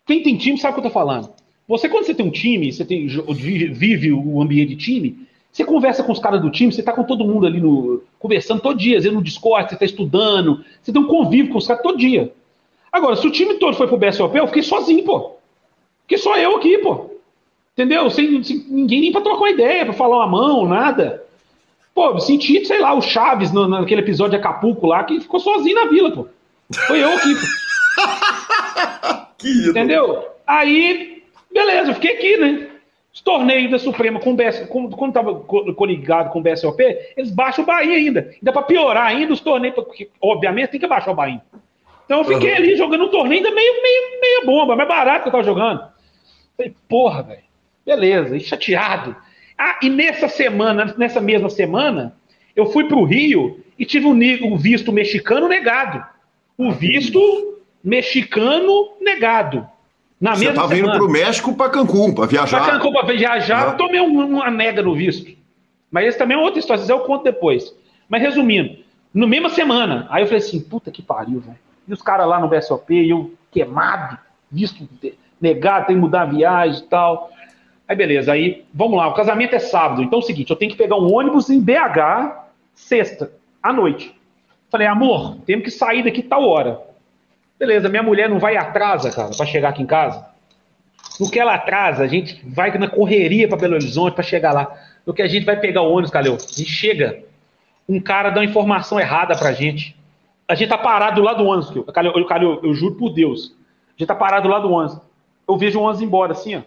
quem 0.07 0.23
tem 0.23 0.37
time 0.37 0.59
sabe 0.59 0.73
o 0.73 0.75
que 0.75 0.87
eu 0.87 0.91
tô 0.91 0.95
falando. 0.95 1.33
Você, 1.69 1.89
quando 1.89 2.05
você 2.05 2.14
tem 2.14 2.25
um 2.25 2.31
time, 2.31 2.73
você 2.73 2.85
tem, 2.85 3.09
vive 3.09 4.12
o 4.12 4.41
ambiente 4.41 4.75
de 4.75 4.77
time, 4.77 5.26
você 5.57 5.64
conversa 5.64 6.02
com 6.02 6.12
os 6.12 6.18
caras 6.18 6.42
do 6.42 6.50
time, 6.50 6.70
você 6.70 6.82
tá 6.82 6.92
com 6.92 7.02
todo 7.02 7.24
mundo 7.24 7.46
ali 7.46 7.59
no. 7.59 8.02
conversando 8.18 8.61
todo 8.61 8.76
dia, 8.76 8.98
às 8.98 9.04
vezes 9.04 9.16
no 9.16 9.24
Discord, 9.24 9.70
você 9.70 9.76
tá 9.76 9.86
estudando, 9.86 10.62
você 10.82 10.92
tem 10.92 11.00
um 11.00 11.07
convívio 11.07 11.50
com 11.50 11.57
os 11.57 11.66
caras 11.66 11.82
todo 11.82 11.96
dia. 11.96 12.30
Agora, 12.92 13.16
se 13.16 13.26
o 13.26 13.30
time 13.30 13.54
todo 13.54 13.74
foi 13.74 13.86
pro 13.86 13.96
BSOP, 13.96 14.36
eu 14.36 14.46
fiquei 14.48 14.62
sozinho, 14.62 15.02
pô. 15.02 15.36
Fiquei 16.02 16.18
só 16.18 16.36
eu 16.36 16.57
aqui, 16.57 16.76
pô. 16.76 17.11
Entendeu? 17.72 18.11
Sem, 18.11 18.42
sem 18.44 18.66
ninguém 18.68 19.00
nem 19.00 19.12
pra 19.12 19.22
trocar 19.22 19.38
uma 19.38 19.50
ideia, 19.50 19.86
pra 19.86 19.94
falar 19.94 20.18
uma 20.18 20.26
mão, 20.26 20.68
nada. 20.68 21.24
Pô, 21.94 22.18
senti, 22.20 22.62
sei 22.66 22.78
lá, 22.78 22.92
o 22.92 23.00
Chaves 23.00 23.50
no, 23.50 23.66
naquele 23.66 24.02
episódio 24.02 24.32
de 24.32 24.36
Acapulco 24.36 24.86
lá, 24.86 25.04
que 25.04 25.20
ficou 25.20 25.40
sozinho 25.40 25.74
na 25.74 25.86
vila, 25.86 26.11
pô. 26.11 26.28
Foi 26.86 27.02
eu 27.02 27.14
aqui, 27.14 27.34
pô. 27.34 29.26
que 29.38 29.68
Entendeu? 29.70 30.22
Aí, 30.46 31.22
beleza, 31.50 31.92
eu 31.92 31.94
fiquei 31.94 32.12
aqui, 32.12 32.36
né? 32.36 32.76
Os 33.17 33.23
torneios 33.23 33.71
da 33.71 33.79
Suprema 33.79 34.21
com 34.21 34.33
o 34.33 34.37
BS, 34.37 34.69
com, 34.69 34.91
quando 34.91 35.14
tava 35.14 35.35
coligado 35.41 36.29
com 36.29 36.39
o 36.39 36.43
BSOP, 36.43 36.83
eles 37.17 37.31
baixam 37.31 37.64
o 37.64 37.67
Bahia 37.67 37.97
ainda. 37.97 38.31
Ainda 38.31 38.53
pra 38.53 38.61
piorar 38.61 39.07
ainda 39.07 39.33
os 39.33 39.41
torneios, 39.41 39.75
porque 39.75 40.11
obviamente 40.21 40.73
tem 40.73 40.81
que 40.81 40.87
baixar 40.87 41.12
o 41.12 41.14
Bahia. 41.14 41.41
Então 42.05 42.19
eu 42.19 42.25
fiquei 42.27 42.51
uhum. 42.51 42.57
ali 42.57 42.77
jogando 42.77 43.05
um 43.05 43.09
torneio 43.09 43.39
ainda 43.43 43.55
meio, 43.55 43.83
meio, 43.83 44.21
meio 44.21 44.45
bomba, 44.45 44.77
mais 44.77 44.87
barato 44.87 45.23
que 45.23 45.29
eu 45.29 45.33
tava 45.33 45.45
jogando. 45.45 45.81
Falei, 46.59 46.75
porra, 46.87 47.23
velho. 47.23 47.41
Beleza, 47.87 48.37
e 48.37 48.41
chateado. 48.41 49.17
Ah, 49.57 49.79
e 49.83 49.89
nessa 49.89 50.29
semana, 50.29 50.95
nessa 50.99 51.19
mesma 51.19 51.49
semana, 51.49 52.14
eu 52.55 52.67
fui 52.67 52.85
para 52.85 52.99
o 52.99 53.05
Rio 53.05 53.64
e 53.79 53.87
tive 53.87 54.05
o 54.07 54.57
visto 54.59 54.93
mexicano 54.93 55.49
negado. 55.49 56.05
O 56.59 56.71
visto 56.71 57.62
mexicano 57.83 58.91
negado. 59.01 59.67
Na 60.21 60.35
Você 60.35 60.49
estava 60.49 60.77
indo 60.77 60.91
para 60.91 61.05
o 61.05 61.11
México 61.11 61.55
para 61.55 61.71
Cancún, 61.71 62.14
para 62.14 62.27
viajar. 62.27 62.61
Para 62.62 62.73
Cancún, 62.73 62.93
para 62.93 63.14
viajar, 63.14 63.67
eu 63.69 63.77
tomei 63.77 64.01
uma 64.01 64.51
nega 64.51 64.83
no 64.83 64.95
visto. 64.95 65.37
Mas 65.91 66.07
esse 66.07 66.19
também 66.19 66.37
é 66.37 66.41
outra 66.41 66.59
história, 66.59 66.83
eu 66.89 67.01
conto 67.01 67.25
depois. 67.25 67.75
Mas 68.09 68.23
resumindo, 68.23 68.79
no 69.12 69.29
mesma 69.29 69.51
semana, 69.51 70.07
aí 70.11 70.23
eu 70.23 70.27
falei 70.27 70.43
assim, 70.43 70.61
puta 70.61 70.91
que 70.91 71.03
pariu, 71.03 71.41
velho. 71.41 71.59
E 71.87 71.93
os 71.93 72.03
caras 72.03 72.27
lá 72.27 72.41
no 72.41 72.49
BSOP, 72.49 73.09
eu 73.09 73.35
queimado, 73.51 74.19
visto 74.51 74.89
negado, 75.41 75.87
tem 75.87 75.97
que 75.97 76.01
mudar 76.01 76.23
a 76.23 76.27
viagem 76.27 76.81
e 76.81 76.87
tal. 76.87 77.31
Aí 77.87 77.95
beleza, 77.95 78.33
aí 78.33 78.64
vamos 78.75 78.97
lá, 78.97 79.09
o 79.09 79.14
casamento 79.14 79.55
é 79.55 79.59
sábado, 79.59 80.03
então 80.03 80.19
é 80.19 80.23
o 80.23 80.27
seguinte, 80.27 80.51
eu 80.51 80.57
tenho 80.57 80.71
que 80.71 80.77
pegar 80.77 80.97
um 80.97 81.14
ônibus 81.14 81.49
em 81.51 81.61
BH 81.61 82.47
sexta, 82.75 83.31
à 83.62 83.73
noite. 83.73 84.14
Falei, 84.69 84.87
amor, 84.87 85.37
temos 85.47 85.64
que 85.64 85.71
sair 85.71 86.03
daqui 86.03 86.23
tal 86.23 86.43
hora. 86.47 86.81
Beleza, 87.59 87.88
minha 87.88 88.02
mulher 88.02 88.28
não 88.28 88.38
vai 88.38 88.57
atrasa, 88.57 89.11
cara, 89.11 89.30
para 89.34 89.46
chegar 89.46 89.70
aqui 89.70 89.82
em 89.82 89.86
casa. 89.86 90.26
No 91.18 91.30
que 91.30 91.40
ela 91.40 91.54
atrasa, 91.54 92.04
a 92.04 92.07
gente 92.07 92.40
vai 92.44 92.76
na 92.76 92.88
correria 92.88 93.48
para 93.48 93.57
Belo 93.57 93.74
Horizonte 93.74 94.14
para 94.14 94.22
chegar 94.22 94.52
lá. 94.52 94.74
No 95.07 95.14
que 95.14 95.22
a 95.22 95.26
gente 95.26 95.46
vai 95.46 95.59
pegar 95.59 95.82
o 95.82 95.90
ônibus, 95.90 96.11
Calil, 96.11 96.34
a 96.34 96.64
chega, 96.64 97.24
um 97.88 98.00
cara 98.00 98.30
dá 98.30 98.40
uma 98.40 98.44
informação 98.44 99.00
errada 99.00 99.34
pra 99.36 99.52
gente. 99.52 99.96
A 100.46 100.54
gente 100.54 100.68
tá 100.68 100.76
parado 100.76 101.16
do 101.16 101.22
lado 101.22 101.42
do 101.42 101.48
ônibus, 101.48 101.72
Calil, 101.92 102.12
eu, 102.14 102.61
eu 102.62 102.74
juro 102.74 102.96
por 102.96 103.11
Deus. 103.11 103.54
A 103.88 103.98
gente 103.98 104.09
tá 104.09 104.14
parado 104.14 104.46
do 104.46 104.52
lado 104.52 104.68
do 104.68 104.74
ônibus. 104.74 105.00
Eu 105.48 105.57
vejo 105.57 105.78
o 105.78 105.82
ônibus 105.82 106.02
embora, 106.02 106.32
assim, 106.32 106.57
ó. 106.57 106.62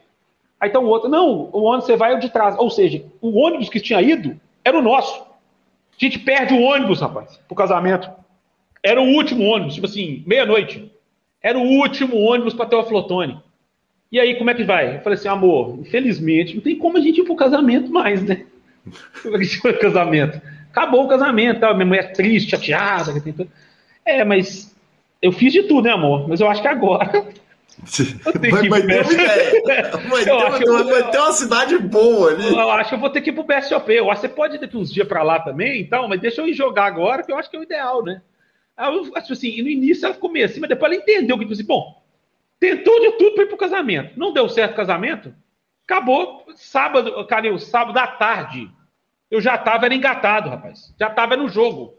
Aí 0.59 0.69
tá 0.69 0.79
o 0.79 0.87
outro, 0.87 1.07
não, 1.07 1.49
o 1.53 1.63
ônibus 1.63 1.85
você 1.85 1.95
vai 1.95 2.17
de 2.17 2.29
trás. 2.29 2.57
Ou 2.57 2.69
seja, 2.69 3.05
o 3.21 3.39
ônibus 3.39 3.69
que 3.69 3.79
tinha 3.79 4.01
ido 4.01 4.39
era 4.63 4.77
o 4.77 4.81
nosso. 4.81 5.21
A 5.21 6.05
gente 6.05 6.17
perde 6.17 6.53
o 6.53 6.61
ônibus, 6.61 7.01
rapaz, 7.01 7.39
pro 7.47 7.55
casamento. 7.55 8.09
Era 8.83 9.01
o 9.01 9.05
último 9.05 9.43
ônibus, 9.43 9.75
tipo 9.75 9.87
assim, 9.87 10.23
meia-noite. 10.25 10.91
Era 11.41 11.57
o 11.57 11.63
último 11.63 12.17
ônibus 12.17 12.53
para 12.53 12.65
ter 12.65 12.75
o 12.75 12.83
Flotone. 12.83 13.41
E 14.11 14.19
aí, 14.19 14.35
como 14.35 14.49
é 14.49 14.53
que 14.53 14.63
vai? 14.63 14.97
Eu 14.97 15.01
falei 15.01 15.17
assim, 15.17 15.27
amor, 15.27 15.77
infelizmente, 15.79 16.55
não 16.55 16.61
tem 16.61 16.77
como 16.77 16.97
a 16.97 17.01
gente 17.01 17.21
ir 17.21 17.23
pro 17.23 17.35
casamento 17.35 17.91
mais, 17.91 18.23
né? 18.23 18.45
Como 19.21 19.35
é 19.37 19.73
casamento? 19.73 20.41
Acabou 20.71 21.05
o 21.05 21.07
casamento, 21.07 21.59
tá? 21.59 21.73
minha 21.73 21.85
mulher 21.85 22.05
é 22.05 22.07
triste, 22.07 22.51
chateada. 22.51 23.13
Que 23.13 23.19
tem 23.19 23.33
tudo. 23.33 23.51
É, 24.03 24.23
mas 24.23 24.75
eu 25.21 25.31
fiz 25.31 25.53
de 25.53 25.63
tudo, 25.63 25.83
né, 25.83 25.91
amor? 25.91 26.27
Mas 26.27 26.39
eu 26.39 26.49
acho 26.49 26.61
que 26.61 26.67
agora 26.67 27.27
Vai, 28.23 28.41
vai, 28.51 28.61
ter 28.61 28.67
uma 28.67 28.79
ideia. 28.79 29.03
Vai, 29.03 30.23
ter, 30.59 30.69
uma, 30.69 30.83
vai 30.83 31.11
ter 31.11 31.17
uma 31.17 31.31
cidade 31.31 31.77
boa 31.77 32.31
ali. 32.31 32.53
Eu 32.53 32.71
acho 32.71 32.89
que 32.89 32.95
eu 32.95 32.99
vou 32.99 33.09
ter 33.09 33.21
que 33.21 33.29
ir 33.29 33.33
pro 33.33 33.43
BSOP. 33.43 33.89
Eu 33.89 34.11
acho 34.11 34.21
que 34.21 34.27
você 34.27 34.33
pode 34.33 34.55
ir 34.55 34.59
daqui 34.59 34.75
uns 34.75 34.91
dias 34.91 35.07
pra 35.07 35.23
lá 35.23 35.39
também, 35.39 35.81
então, 35.81 36.07
mas 36.07 36.19
deixa 36.19 36.41
eu 36.41 36.47
ir 36.47 36.53
jogar 36.53 36.85
agora, 36.85 37.23
que 37.23 37.31
eu 37.31 37.37
acho 37.37 37.49
que 37.49 37.55
é 37.55 37.59
o 37.59 37.63
ideal, 37.63 38.03
né? 38.03 38.21
Acho 38.79 39.33
assim, 39.33 39.61
no 39.61 39.67
início 39.67 40.05
ela 40.05 40.13
ficou 40.13 40.31
meio 40.31 40.45
assim, 40.45 40.61
mas 40.61 40.69
depois 40.69 40.91
ela 40.91 41.01
entendeu 41.01 41.37
que, 41.37 41.43
tipo 41.43 41.53
assim, 41.53 41.65
bom, 41.65 42.01
tentou 42.59 42.99
de 43.01 43.11
tudo 43.17 43.35
pra 43.35 43.43
ir 43.43 43.47
pro 43.47 43.57
casamento. 43.57 44.17
Não 44.17 44.31
deu 44.31 44.47
certo 44.47 44.71
o 44.71 44.75
casamento, 44.77 45.35
acabou. 45.85 46.45
Sábado, 46.55 47.25
cara, 47.25 47.57
sábado 47.59 47.97
à 47.97 48.07
tarde, 48.07 48.71
eu 49.29 49.41
já 49.41 49.57
tava 49.57 49.85
era 49.85 49.93
engatado, 49.93 50.49
rapaz. 50.49 50.93
Já 50.97 51.09
tava 51.09 51.35
no 51.35 51.49
jogo. 51.49 51.93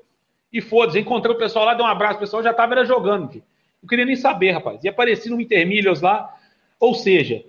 E 0.53 0.61
foda-se, 0.61 0.99
encontrei 0.99 1.35
o 1.35 1.39
pessoal 1.39 1.65
lá, 1.65 1.75
dei 1.75 1.85
um 1.85 1.89
abraço, 1.89 2.17
o 2.17 2.21
pessoal 2.21 2.43
já 2.43 2.53
tava 2.53 2.75
era 2.75 2.85
jogando, 2.85 3.29
filho. 3.29 3.45
Não 3.83 3.89
queria 3.89 4.05
nem 4.05 4.17
saber, 4.17 4.53
rapaz. 4.53 4.83
E 4.83 4.89
apareci 4.89 5.31
no 5.31 5.41
Intermilhos 5.41 6.01
lá. 6.01 6.35
Ou 6.79 6.95
seja, 6.95 7.45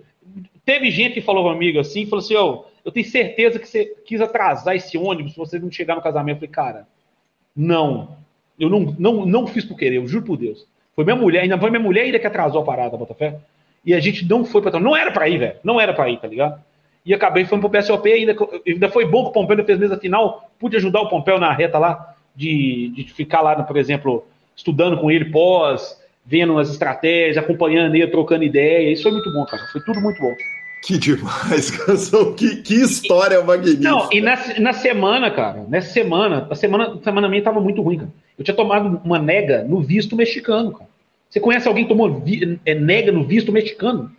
teve 0.64 0.90
gente 0.90 1.14
que 1.14 1.20
falou 1.20 1.50
comigo 1.50 1.80
assim, 1.80 2.06
falou 2.06 2.24
assim, 2.24 2.36
oh, 2.36 2.64
eu 2.84 2.92
tenho 2.92 3.06
certeza 3.06 3.58
que 3.58 3.66
você 3.66 3.86
quis 4.06 4.20
atrasar 4.20 4.76
esse 4.76 4.96
ônibus 4.98 5.34
pra 5.34 5.44
você 5.44 5.58
não 5.58 5.70
chegar 5.70 5.94
no 5.94 6.02
casamento. 6.02 6.36
Eu 6.44 6.48
falei, 6.48 6.50
cara, 6.50 6.88
não. 7.56 8.16
Eu 8.58 8.68
não, 8.68 8.94
não, 8.98 9.26
não 9.26 9.46
fiz 9.46 9.64
por 9.64 9.76
querer, 9.76 9.96
eu 9.96 10.06
juro 10.06 10.24
por 10.24 10.36
Deus. 10.36 10.66
Foi 10.94 11.04
minha 11.04 11.16
mulher, 11.16 11.42
ainda 11.42 11.58
foi 11.58 11.70
minha 11.70 11.82
mulher 11.82 12.02
ainda 12.02 12.18
que 12.18 12.26
atrasou 12.26 12.62
a 12.62 12.64
parada, 12.64 12.96
Botafé. 12.96 13.38
E 13.84 13.94
a 13.94 14.00
gente 14.00 14.28
não 14.28 14.44
foi 14.44 14.62
pra 14.62 14.78
Não 14.78 14.96
era 14.96 15.10
pra 15.10 15.28
ir, 15.28 15.38
velho. 15.38 15.56
Não 15.64 15.80
era 15.80 15.92
pra 15.92 16.08
ir, 16.08 16.18
tá 16.18 16.28
ligado? 16.28 16.62
E 17.04 17.12
acabei 17.12 17.44
foi 17.44 17.58
pro 17.58 17.70
PSOP, 17.70 18.12
ainda, 18.12 18.36
ainda 18.66 18.88
foi 18.88 19.04
bom 19.04 19.24
que 19.24 19.30
o 19.30 19.32
Pompeu 19.32 19.64
fez 19.64 19.78
mesa 19.78 19.98
final, 19.98 20.48
pude 20.58 20.76
ajudar 20.76 21.00
o 21.00 21.08
Pompeu 21.08 21.38
na 21.38 21.52
reta 21.52 21.76
lá, 21.78 22.14
de, 22.34 22.92
de 22.94 23.12
ficar 23.12 23.40
lá, 23.40 23.60
por 23.60 23.76
exemplo, 23.76 24.24
estudando 24.54 24.96
com 24.98 25.10
ele 25.10 25.24
pós, 25.24 26.00
vendo 26.24 26.56
as 26.58 26.70
estratégias, 26.70 27.38
acompanhando 27.38 27.96
ele, 27.96 28.06
trocando 28.06 28.44
ideia. 28.44 28.92
Isso 28.92 29.02
foi 29.02 29.12
muito 29.12 29.32
bom, 29.32 29.44
cara. 29.44 29.64
Foi 29.72 29.80
tudo 29.80 30.00
muito 30.00 30.20
bom. 30.20 30.32
Que 30.82 30.98
demais, 30.98 31.70
canção. 31.78 32.34
Que, 32.34 32.56
que 32.56 32.74
história 32.74 33.40
magnífica. 33.42 33.88
Não, 33.88 34.12
e 34.12 34.20
na, 34.20 34.36
na 34.58 34.72
semana, 34.72 35.30
cara, 35.30 35.64
nessa 35.68 35.92
semana, 35.92 36.48
a 36.50 36.54
semana, 36.56 36.98
a 37.00 37.02
semana 37.02 37.28
minha 37.28 37.42
tava 37.42 37.60
muito 37.60 37.80
ruim, 37.80 37.98
cara. 37.98 38.10
Eu 38.36 38.44
tinha 38.44 38.56
tomado 38.56 39.00
uma 39.04 39.18
nega 39.18 39.62
no 39.62 39.80
visto 39.80 40.16
mexicano, 40.16 40.72
cara. 40.72 40.90
Você 41.30 41.38
conhece 41.38 41.68
alguém 41.68 41.84
que 41.84 41.88
tomou 41.88 42.20
vi, 42.20 42.60
é, 42.66 42.74
nega 42.74 43.12
no 43.12 43.24
visto 43.24 43.52
mexicano? 43.52 44.10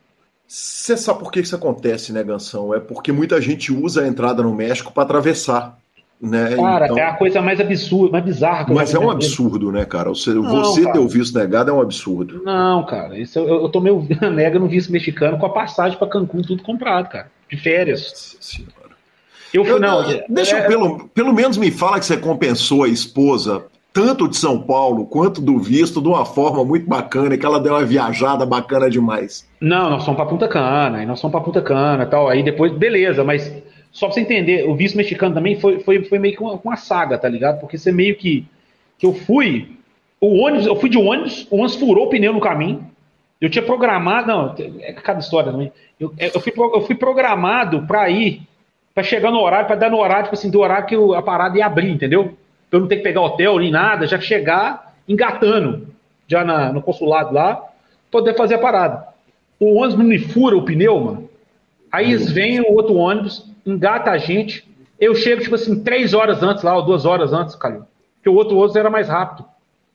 Você 0.48 0.96
sabe 0.96 1.20
por 1.20 1.32
que 1.32 1.42
isso 1.42 1.56
acontece, 1.56 2.14
né, 2.14 2.24
Gansão? 2.24 2.74
É 2.74 2.80
porque 2.80 3.12
muita 3.12 3.42
gente 3.42 3.72
usa 3.72 4.04
a 4.04 4.08
entrada 4.08 4.42
no 4.42 4.56
México 4.56 4.94
para 4.94 5.04
atravessar. 5.04 5.78
Né? 6.24 6.56
Cara, 6.56 6.86
então... 6.86 6.98
é 6.98 7.04
a 7.04 7.14
coisa 7.16 7.42
mais 7.42 7.60
absurda, 7.60 8.14
mais 8.14 8.24
bizarra. 8.24 8.66
Mas 8.74 8.94
é 8.94 8.98
um 8.98 9.12
absurdo, 9.12 9.74
né, 9.74 9.84
cara? 9.84 10.08
Você, 10.08 10.30
não, 10.30 10.44
você 10.44 10.84
cara. 10.84 10.94
ter 10.94 11.00
o 11.00 11.08
visto 11.10 11.38
negado 11.38 11.70
é 11.70 11.74
um 11.74 11.82
absurdo. 11.82 12.42
Não, 12.46 12.86
cara. 12.86 13.20
Isso 13.20 13.38
eu, 13.40 13.64
eu 13.64 13.68
tomei 13.68 13.92
o 13.92 14.08
nega 14.32 14.58
no 14.58 14.70
visto 14.70 14.90
mexicano 14.90 15.38
com 15.38 15.46
a 15.46 15.50
passagem 15.50 15.98
para 15.98 16.08
Cancún 16.08 16.42
tudo 16.42 16.64
comprado, 16.64 17.10
cara. 17.10 17.30
De 17.50 17.58
férias. 17.58 18.38
Senhora. 18.40 18.72
Eu 19.54 19.66
fui, 19.66 19.74
eu, 19.74 19.80
não. 19.82 20.02
Deixa 20.30 20.58
é, 20.58 20.64
eu, 20.64 20.68
pelo, 20.70 21.10
pelo 21.10 21.34
menos 21.34 21.58
me 21.58 21.70
fala 21.70 22.00
que 22.00 22.06
você 22.06 22.16
compensou 22.16 22.86
a 22.86 22.88
esposa 22.88 23.66
tanto 23.92 24.28
de 24.30 24.38
São 24.38 24.62
Paulo 24.62 25.06
quanto 25.06 25.42
do 25.42 25.60
visto 25.60 26.02
de 26.02 26.08
uma 26.08 26.26
forma 26.26 26.64
muito 26.64 26.90
bacana, 26.90 27.38
que 27.38 27.46
ela 27.46 27.60
deu 27.60 27.74
uma 27.74 27.86
viajada 27.86 28.46
bacana 28.46 28.90
demais. 28.90 29.46
Não, 29.60 29.90
nós 29.90 30.04
somos 30.04 30.18
para 30.18 30.30
Punta 30.30 30.48
Cana, 30.48 31.06
nós 31.06 31.20
somos 31.20 31.34
para 31.34 31.44
Punta 31.44 31.62
Cana 31.62 32.06
tal. 32.06 32.30
Aí 32.30 32.42
depois, 32.42 32.72
beleza, 32.72 33.26
mas 33.26 33.54
só 33.94 34.08
pra 34.08 34.16
você 34.16 34.22
entender, 34.22 34.68
o 34.68 34.76
vice 34.76 34.98
mexicano 34.98 35.36
também 35.36 35.60
foi, 35.60 35.80
foi, 35.80 36.04
foi 36.04 36.18
meio 36.18 36.36
que 36.36 36.42
uma, 36.42 36.60
uma, 36.64 36.76
saga, 36.76 37.16
tá 37.16 37.30
ligado? 37.30 37.60
Porque 37.60 37.78
você 37.78 37.92
meio 37.92 38.16
que. 38.16 38.46
Que 38.98 39.06
eu 39.06 39.14
fui. 39.14 39.78
O 40.20 40.40
ônibus, 40.40 40.66
eu 40.66 40.76
fui 40.76 40.90
de 40.90 40.98
ônibus, 40.98 41.48
o 41.52 41.58
ônibus 41.58 41.76
furou 41.76 42.08
o 42.08 42.10
pneu 42.10 42.34
no 42.34 42.42
caminho. 42.42 42.86
Eu 43.40 43.50
tinha 43.50 43.64
programado. 43.64 44.28
Não, 44.28 44.56
é 44.82 44.92
cada 44.94 45.20
história 45.20 45.52
também. 45.52 45.72
Eu, 46.00 46.12
é, 46.18 46.28
eu, 46.34 46.40
fui, 46.40 46.52
eu 46.58 46.82
fui 46.82 46.96
programado 46.96 47.86
pra 47.86 48.10
ir, 48.10 48.42
pra 48.96 49.04
chegar 49.04 49.32
no 49.32 49.40
horário, 49.40 49.68
pra 49.68 49.76
dar 49.76 49.92
no 49.92 50.00
horário, 50.00 50.24
tipo 50.24 50.36
assim, 50.36 50.50
do 50.50 50.60
horário 50.60 50.88
que 50.88 50.96
a 51.16 51.22
parada 51.22 51.58
ia 51.58 51.66
abrir, 51.66 51.92
entendeu? 51.92 52.34
Pra 52.70 52.78
eu 52.78 52.82
não 52.82 52.88
ter 52.88 52.98
que 52.98 53.04
pegar 53.04 53.22
hotel 53.22 53.60
nem 53.60 53.70
nada, 53.70 54.08
já 54.08 54.20
chegar 54.20 54.96
engatando 55.08 55.88
já 56.28 56.44
na, 56.44 56.74
no 56.74 56.82
consulado 56.82 57.34
lá, 57.34 57.64
poder 58.10 58.36
fazer 58.36 58.56
a 58.56 58.60
parada. 58.60 59.08
O 59.60 59.76
ônibus 59.76 59.98
não 59.98 60.06
me 60.06 60.18
fura 60.18 60.58
o 60.58 60.64
pneu, 60.64 61.00
mano. 61.00 61.30
Aí 61.92 62.12
eles 62.12 62.32
vêm 62.32 62.60
o 62.60 62.74
outro 62.74 62.96
ônibus, 62.96 63.53
engata 63.66 64.12
a 64.12 64.18
gente. 64.18 64.68
Eu 65.00 65.16
chego, 65.16 65.42
tipo 65.42 65.56
assim, 65.56 65.84
três 65.84 66.14
horas 66.14 66.42
antes 66.42 66.64
lá, 66.64 66.76
ou 66.76 66.84
duas 66.84 67.06
horas 67.06 67.34
antes, 67.34 67.56
cara. 67.56 67.88
Porque 68.16 68.30
o 68.30 68.36
outro 68.36 68.56
ônibus 68.56 68.76
era 68.76 68.90
mais 68.90 69.10
rápido. 69.10 69.46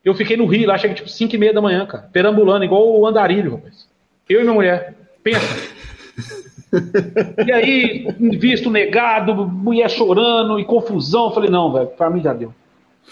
Eu 0.04 0.14
fiquei 0.14 0.36
no 0.36 0.46
Rio, 0.46 0.68
lá 0.68 0.78
cheguei 0.78 0.96
tipo 0.96 1.08
cinco 1.08 1.34
e 1.34 1.38
meia 1.38 1.52
da 1.52 1.60
manhã, 1.60 1.86
cara. 1.86 2.08
Perambulando, 2.12 2.64
igual 2.64 2.88
o 2.88 3.06
andarilho, 3.06 3.56
rapaz. 3.56 3.88
Eu 4.28 4.40
e 4.40 4.42
minha 4.42 4.54
mulher. 4.54 4.94
Pensa. 5.22 5.72
e 7.46 7.52
aí, 7.52 8.06
visto 8.18 8.70
negado, 8.70 9.34
mulher 9.34 9.88
chorando 9.90 10.60
e 10.60 10.64
confusão. 10.64 11.30
Falei, 11.30 11.50
não, 11.50 11.72
velho, 11.72 11.88
pra 11.88 12.10
mim 12.10 12.20
já 12.20 12.32
deu. 12.32 12.54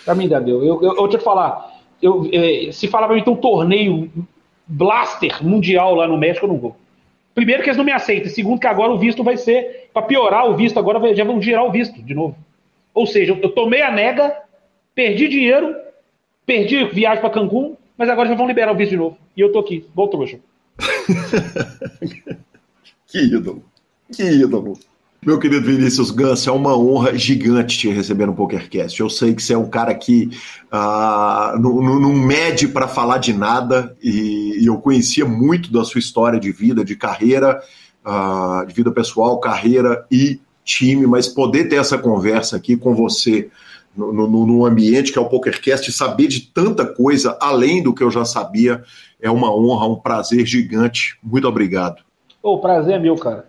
Pra 0.04 0.14
mim 0.14 0.28
já 0.28 0.38
deu. 0.38 0.62
Eu, 0.62 0.82
eu, 0.82 0.96
eu 0.96 1.09
te 1.09 1.18
falar, 1.18 1.70
eu, 2.00 2.28
eh, 2.32 2.70
se 2.72 2.88
falar 2.88 3.07
pra 3.07 3.16
mim, 3.16 3.22
tem 3.22 3.32
um 3.32 3.36
torneio 3.36 4.11
blaster 4.66 5.44
mundial 5.44 5.94
lá 5.94 6.07
no 6.07 6.18
México, 6.18 6.46
eu 6.46 6.50
não 6.50 6.59
vou. 6.59 6.76
Primeiro 7.34 7.62
que 7.62 7.68
eles 7.68 7.76
não 7.76 7.84
me 7.84 7.92
aceitam. 7.92 8.30
Segundo 8.30 8.61
que 8.61 8.66
agora 8.66 8.92
o 8.92 8.98
visto 8.98 9.22
vai 9.22 9.36
ser, 9.36 9.86
para 9.97 10.07
piorar 10.07 10.47
o 10.47 10.55
visto, 10.55 10.78
agora 10.78 11.14
já 11.14 11.24
vão 11.24 11.40
girar 11.40 11.64
o 11.64 11.72
visto 11.72 12.03
de 12.03 12.12
novo. 12.12 12.36
Ou 12.92 13.07
seja, 13.07 13.32
eu 13.32 13.49
tomei 13.49 13.80
a 13.80 13.90
nega, 13.90 14.30
perdi 14.94 15.26
dinheiro, 15.26 15.74
perdi 16.44 16.84
viagem 16.84 17.22
para 17.22 17.30
Cancún, 17.30 17.76
mas 17.97 18.11
agora 18.11 18.28
já 18.28 18.34
vão 18.34 18.47
liberar 18.47 18.72
o 18.72 18.76
visto 18.76 18.90
de 18.90 18.99
novo. 18.99 19.16
E 19.34 19.40
eu 19.40 19.51
tô 19.51 19.59
aqui, 19.59 19.86
bom 19.94 20.07
trouxa. 20.07 20.38
que 23.09 23.20
ídolo. 23.20 23.64
Que 24.14 24.22
ídolo. 24.22 24.78
Meu 25.24 25.38
querido 25.38 25.66
Vinícius 25.66 26.11
Gans, 26.11 26.47
é 26.47 26.53
uma 26.53 26.76
honra 26.76 27.16
gigante 27.16 27.78
te 27.78 27.88
receber 27.88 28.26
no 28.26 28.34
PokerCast. 28.34 29.01
Eu 29.01 29.09
sei 29.09 29.34
que 29.34 29.42
você 29.42 29.55
é 29.55 29.59
um 29.59 29.70
cara 29.70 29.94
que 29.94 30.28
uh, 30.70 31.59
não, 31.59 31.99
não 31.99 32.12
mede 32.12 32.68
para 32.68 32.86
falar 32.86 33.16
de 33.16 33.32
nada 33.32 33.97
e, 34.03 34.59
e, 34.61 34.66
eu 34.66 34.76
conhecia 34.76 35.24
muito 35.24 35.72
da 35.72 35.84
sua 35.84 36.01
história 36.01 36.38
de 36.38 36.53
vida, 36.53 36.84
de 36.84 36.94
carreira, 36.94 37.62
uh, 38.07 38.64
de 38.66 38.72
vida 38.72 38.90
pessoal, 38.90 39.40
carreira 39.40 40.07
e 40.11 40.40
time, 40.64 41.07
mas 41.07 41.28
poder 41.28 41.68
ter 41.68 41.76
essa 41.76 41.98
conversa 41.98 42.57
aqui 42.57 42.76
com 42.76 42.94
você 42.94 43.50
no, 43.96 44.12
no, 44.12 44.46
no 44.46 44.66
ambiente 44.66 45.12
que 45.12 45.18
é 45.18 45.22
o 45.22 45.28
PokerCast 45.28 45.90
saber 45.92 46.28
de 46.28 46.40
tanta 46.40 46.84
coisa 46.84 47.36
além 47.40 47.82
do 47.82 47.94
que 47.94 48.02
eu 48.02 48.11
já 48.11 48.24
sabia 48.24 48.84
é 49.20 49.30
uma 49.30 49.54
honra, 49.54 49.86
um 49.86 49.96
prazer 49.96 50.44
gigante. 50.44 51.18
Muito 51.22 51.48
obrigado. 51.48 52.02
O 52.42 52.59
prazer 52.59 52.94
é 52.94 52.98
meu, 52.98 53.16
cara. 53.16 53.48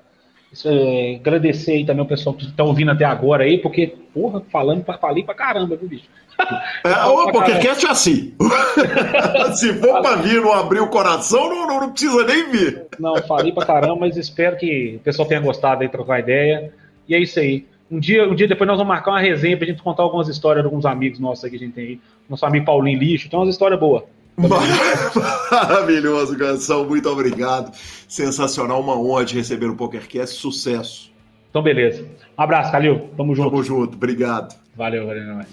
É, 0.65 1.15
agradecer 1.15 1.73
aí 1.73 1.85
também 1.85 2.03
o 2.03 2.07
pessoal 2.07 2.35
que 2.35 2.45
está 2.45 2.63
ouvindo 2.63 2.91
até 2.91 3.05
agora 3.05 3.43
aí, 3.43 3.57
porque, 3.57 3.95
porra, 4.13 4.41
falando, 4.49 4.83
falei 4.99 5.23
pra 5.23 5.35
caramba, 5.35 5.75
viu, 5.75 5.89
bicho? 5.89 6.05
É, 6.83 7.05
o 7.05 7.31
PokerCast 7.31 7.85
é 7.85 7.89
assim. 7.89 8.35
Se 9.57 9.73
for 9.73 10.01
pra 10.01 10.17
vir 10.17 10.39
não 10.39 10.53
abrir 10.53 10.79
o 10.79 10.87
coração, 10.87 11.49
não, 11.49 11.67
não, 11.67 11.81
não, 11.81 11.91
precisa 11.91 12.23
nem 12.25 12.49
vir. 12.49 12.85
Não, 12.99 13.17
falei 13.23 13.51
pra 13.51 13.65
caramba, 13.65 13.95
mas 13.95 14.15
espero 14.15 14.55
que 14.55 14.97
o 14.97 14.99
pessoal 14.99 15.27
tenha 15.27 15.41
gostado 15.41 15.81
aí, 15.81 15.89
trocar 15.89 16.19
ideia. 16.19 16.71
E 17.09 17.15
é 17.15 17.19
isso 17.19 17.39
aí. 17.39 17.65
Um 17.89 17.99
dia, 17.99 18.29
um 18.29 18.35
dia 18.35 18.47
depois 18.47 18.67
nós 18.67 18.77
vamos 18.77 18.93
marcar 18.93 19.11
uma 19.11 19.19
resenha 19.19 19.57
pra 19.57 19.65
gente 19.65 19.81
contar 19.81 20.03
algumas 20.03 20.27
histórias 20.27 20.63
de 20.63 20.67
alguns 20.67 20.85
amigos 20.85 21.19
nossos 21.19 21.43
aqui 21.43 21.57
que 21.57 21.63
a 21.63 21.67
gente 21.67 21.75
tem 21.75 21.85
aí. 21.85 22.01
Nosso 22.29 22.45
amigo 22.45 22.65
Paulinho 22.65 22.99
Lixo, 22.99 23.29
tem 23.29 23.39
umas 23.39 23.49
histórias 23.49 23.79
boas. 23.79 24.03
Maravilhoso, 25.51 26.37
Gansão. 26.37 26.85
Muito 26.85 27.09
obrigado. 27.09 27.75
Sensacional, 28.07 28.79
uma 28.81 28.95
honra 28.95 29.25
de 29.25 29.35
receber 29.35 29.65
o 29.65 29.75
PokerCast. 29.75 30.35
Sucesso. 30.35 31.11
Então, 31.49 31.63
beleza. 31.63 32.03
Um 32.37 32.41
abraço, 32.43 32.71
Calil. 32.71 33.09
Tamo 33.17 33.33
junto. 33.33 33.49
Tamo 33.49 33.63
junto. 33.63 33.95
Obrigado. 33.95 34.55
Valeu, 34.75 35.07
valeu. 35.07 35.35
Mais. 35.35 35.47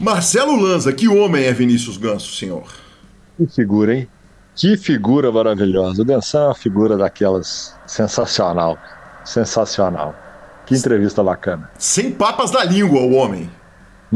Marcelo 0.00 0.56
Lanza, 0.56 0.92
que 0.92 1.06
homem 1.08 1.44
é 1.44 1.52
Vinícius 1.52 1.96
Ganso, 1.96 2.34
senhor? 2.34 2.64
Que 3.36 3.46
figura, 3.46 3.94
hein? 3.94 4.08
Que 4.56 4.76
figura 4.76 5.30
maravilhosa. 5.30 6.02
O 6.02 6.04
Gansão 6.04 6.42
é 6.42 6.46
uma 6.46 6.54
figura 6.54 6.96
daquelas 6.96 7.78
sensacional. 7.86 8.76
Sensacional. 9.24 10.14
Que 10.66 10.74
entrevista 10.74 11.22
bacana. 11.22 11.70
Sem 11.78 12.10
papas 12.10 12.50
da 12.50 12.64
língua, 12.64 13.00
o 13.00 13.14
homem. 13.14 13.48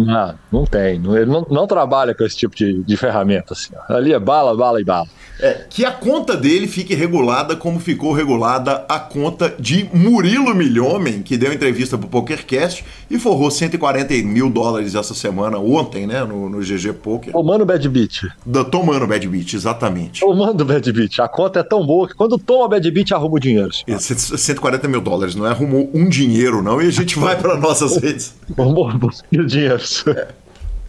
Não, 0.05 0.35
não 0.53 0.65
tem. 0.65 0.95
Ele 0.95 1.27
não, 1.27 1.47
não 1.51 1.67
trabalha 1.67 2.15
com 2.15 2.25
esse 2.25 2.37
tipo 2.37 2.55
de, 2.55 2.83
de 2.85 2.97
ferramenta. 2.97 3.55
Assim, 3.55 3.73
Ali 3.89 4.13
é 4.13 4.19
bala, 4.19 4.57
bala 4.57 4.81
e 4.81 4.85
bala. 4.85 5.09
É, 5.41 5.67
que 5.71 5.85
a 5.85 5.93
conta 5.93 6.37
dele 6.37 6.67
fique 6.67 6.95
regulada 6.95 7.55
como 7.55 7.79
ficou 7.79 8.13
regulada 8.13 8.85
a 8.89 8.99
conta 8.99 9.55
de 9.59 9.89
Murilo 9.93 10.53
Milhomem, 10.53 11.23
que 11.23 11.37
deu 11.37 11.53
entrevista 11.53 11.97
pro 11.97 12.09
PokerCast 12.09 12.85
e 13.09 13.19
forrou 13.19 13.49
140 13.49 14.15
mil 14.25 14.51
dólares 14.51 14.97
essa 14.97 15.15
semana, 15.15 15.59
ontem, 15.59 16.07
né, 16.07 16.25
no, 16.25 16.49
no 16.49 16.59
GG 16.59 16.93
Poker. 16.95 17.33
Tomando 17.33 17.65
Bad 17.65 17.89
Beat. 17.89 18.23
Da, 18.45 18.65
tomando 18.65 19.07
Bad 19.07 19.29
Beat, 19.29 19.55
exatamente. 19.55 20.21
Tomando 20.21 20.65
Bad 20.65 20.93
Beat. 20.93 21.21
A 21.21 21.29
conta 21.29 21.61
é 21.61 21.63
tão 21.63 21.87
boa 21.87 22.09
que 22.09 22.15
quando 22.15 22.37
toma 22.37 22.69
Bad 22.69 22.91
Beat, 22.91 23.13
arruma 23.13 23.37
o 23.37 23.41
dinheiro. 23.41 23.71
Esse, 23.87 24.17
140 24.17 24.89
mil 24.89 25.01
dólares, 25.01 25.37
não 25.37 25.47
é? 25.47 25.51
Arrumou 25.51 25.89
um 25.95 26.09
dinheiro, 26.09 26.63
não, 26.63 26.83
e 26.83 26.89
a 26.89 26.91
gente 26.91 27.17
vai 27.19 27.37
para 27.37 27.57
nossas 27.57 27.97
redes. 27.97 28.35
Vamos 28.57 29.23
o 29.33 29.47
dinheiro. 29.47 29.81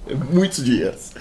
É 0.09 0.15
muitos 0.15 0.65
dias. 0.65 1.11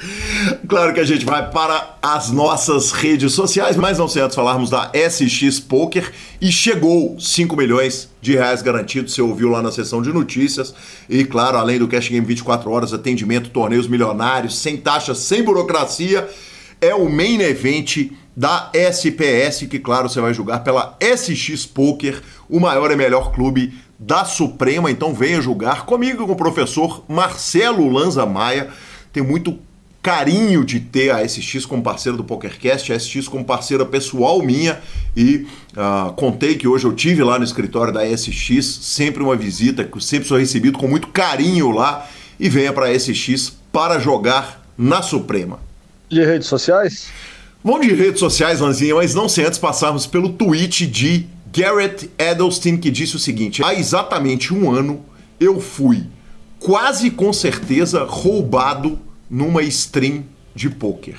Claro 0.67 0.95
que 0.95 1.01
a 1.01 1.05
gente 1.05 1.23
vai 1.23 1.51
para 1.51 1.99
as 2.01 2.31
nossas 2.31 2.91
redes 2.91 3.35
sociais, 3.35 3.77
mas 3.77 3.99
não 3.99 4.09
sei 4.09 4.23
antes 4.23 4.35
falarmos 4.35 4.71
da 4.71 4.91
SX 4.95 5.61
Poker 5.61 6.11
e 6.41 6.51
chegou 6.51 7.21
5 7.21 7.55
milhões 7.55 8.09
de 8.23 8.33
reais 8.33 8.63
garantidos, 8.63 9.13
você 9.13 9.21
ouviu 9.21 9.51
lá 9.51 9.61
na 9.61 9.71
sessão 9.71 10.01
de 10.01 10.11
notícias. 10.11 10.75
E 11.07 11.23
claro, 11.23 11.59
além 11.59 11.79
do 11.79 11.87
Cash 11.87 12.09
Game 12.09 12.27
24 12.27 12.71
horas, 12.71 12.95
atendimento, 12.95 13.51
torneios 13.51 13.87
milionários, 13.87 14.59
sem 14.59 14.79
taxa, 14.79 15.15
sem 15.15 15.43
burocracia, 15.43 16.27
é 16.81 16.95
o 16.95 17.11
main 17.11 17.41
event 17.43 18.11
da 18.35 18.71
SPS, 18.73 19.67
que 19.67 19.79
claro, 19.79 20.09
você 20.09 20.21
vai 20.21 20.33
jogar 20.33 20.61
pela 20.61 20.97
SX 20.99 21.67
Poker, 21.67 22.23
o 22.49 22.59
maior 22.59 22.91
e 22.91 22.97
melhor 22.97 23.33
clube 23.33 23.75
da 23.99 24.25
Suprema. 24.25 24.91
Então 24.91 25.13
venha 25.13 25.41
julgar 25.41 25.85
comigo 25.85 26.27
com 26.27 26.33
o 26.33 26.37
professor 26.37 27.05
Marcelo 27.09 27.91
Lanza 27.91 28.25
Maia. 28.25 28.69
Tem 29.13 29.23
muito 29.23 29.59
carinho 30.01 30.65
de 30.65 30.79
ter 30.79 31.11
a 31.11 31.27
SX 31.27 31.67
como 31.67 31.83
parceira 31.83 32.17
do 32.17 32.25
PokerCast, 32.25 32.93
a 32.93 32.99
SX 32.99 33.27
como 33.27 33.45
parceira 33.45 33.85
pessoal 33.85 34.41
minha 34.41 34.81
e 35.17 35.47
uh, 35.77 36.13
contei 36.15 36.55
que 36.55 36.69
hoje 36.69 36.87
eu 36.87 36.95
tive 36.95 37.23
lá 37.23 37.39
no 37.39 37.45
escritório 37.45 37.93
da 37.93 38.07
SX, 38.07 38.65
sempre 38.81 39.23
uma 39.23 39.37
visita 39.37 39.85
que 39.85 40.03
sempre 40.03 40.29
sou 40.29 40.39
recebido 40.39 40.79
com 40.79 40.87
muito 40.87 41.09
carinho 41.09 41.71
lá 41.73 42.09
e 42.39 42.49
venha 42.49 42.73
para 42.73 42.87
a 42.87 42.99
SX 42.99 43.53
para 43.73 43.99
jogar 43.99 44.65
na 44.79 45.03
Suprema. 45.03 45.59
De 46.09 46.25
redes 46.25 46.47
sociais? 46.47 47.09
Vamos 47.63 47.87
de 47.87 47.93
redes 47.93 48.21
sociais, 48.21 48.61
Lanzinha, 48.61 48.95
mas 48.95 49.15
não 49.15 49.29
sem 49.29 49.45
antes 49.45 49.59
passarmos 49.59 50.07
pelo 50.07 50.31
tweet 50.31 50.87
de 50.87 51.27
Garrett 51.53 52.11
Edelstein, 52.19 52.77
que 52.77 52.91
disse 52.91 53.17
o 53.17 53.19
seguinte: 53.19 53.63
há 53.63 53.75
exatamente 53.75 54.53
um 54.53 54.71
ano 54.71 55.05
eu 55.41 55.61
fui 55.61 56.05
quase 56.59 57.11
com 57.11 57.33
certeza 57.33 58.05
roubado 58.05 58.99
numa 59.31 59.63
stream 59.63 60.25
de 60.55 60.69
poker. 60.69 61.17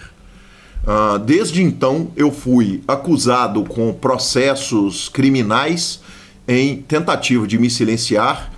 Uh, 0.84 1.20
desde 1.20 1.62
então 1.62 2.12
eu 2.16 2.32
fui 2.32 2.82
acusado 2.88 3.64
com 3.64 3.94
processos 3.94 5.10
criminais 5.10 6.00
em 6.48 6.82
tentativa 6.82 7.48
de 7.48 7.58
me 7.58 7.70
silenciar. 7.70 8.52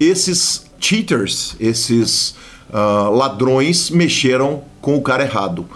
Esses 0.00 0.66
cheaters, 0.80 1.56
esses 1.60 2.34
uh, 2.70 3.10
ladrões 3.10 3.90
mexeram 3.90 4.62
com 4.80 4.96
o 4.96 5.02
cara 5.02 5.24
errado. 5.24 5.66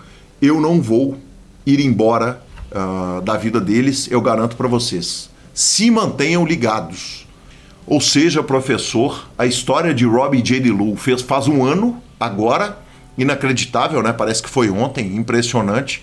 Eu 0.40 0.60
não 0.60 0.80
vou 0.80 1.18
ir 1.66 1.80
embora 1.80 2.42
uh, 2.74 3.20
da 3.22 3.36
vida 3.36 3.60
deles, 3.60 4.08
eu 4.10 4.20
garanto 4.20 4.56
para 4.56 4.68
vocês. 4.68 5.30
Se 5.54 5.90
mantenham 5.90 6.44
ligados. 6.44 7.26
Ou 7.86 8.00
seja, 8.00 8.42
professor, 8.42 9.28
a 9.36 9.44
história 9.44 9.92
de 9.92 10.04
Robbie 10.04 10.40
J. 10.40 10.60
DeLu 10.60 10.96
fez 10.96 11.20
faz 11.20 11.48
um 11.48 11.64
ano 11.64 12.00
agora, 12.18 12.78
inacreditável, 13.18 14.02
né? 14.02 14.12
Parece 14.12 14.42
que 14.42 14.48
foi 14.48 14.70
ontem, 14.70 15.16
impressionante. 15.16 16.02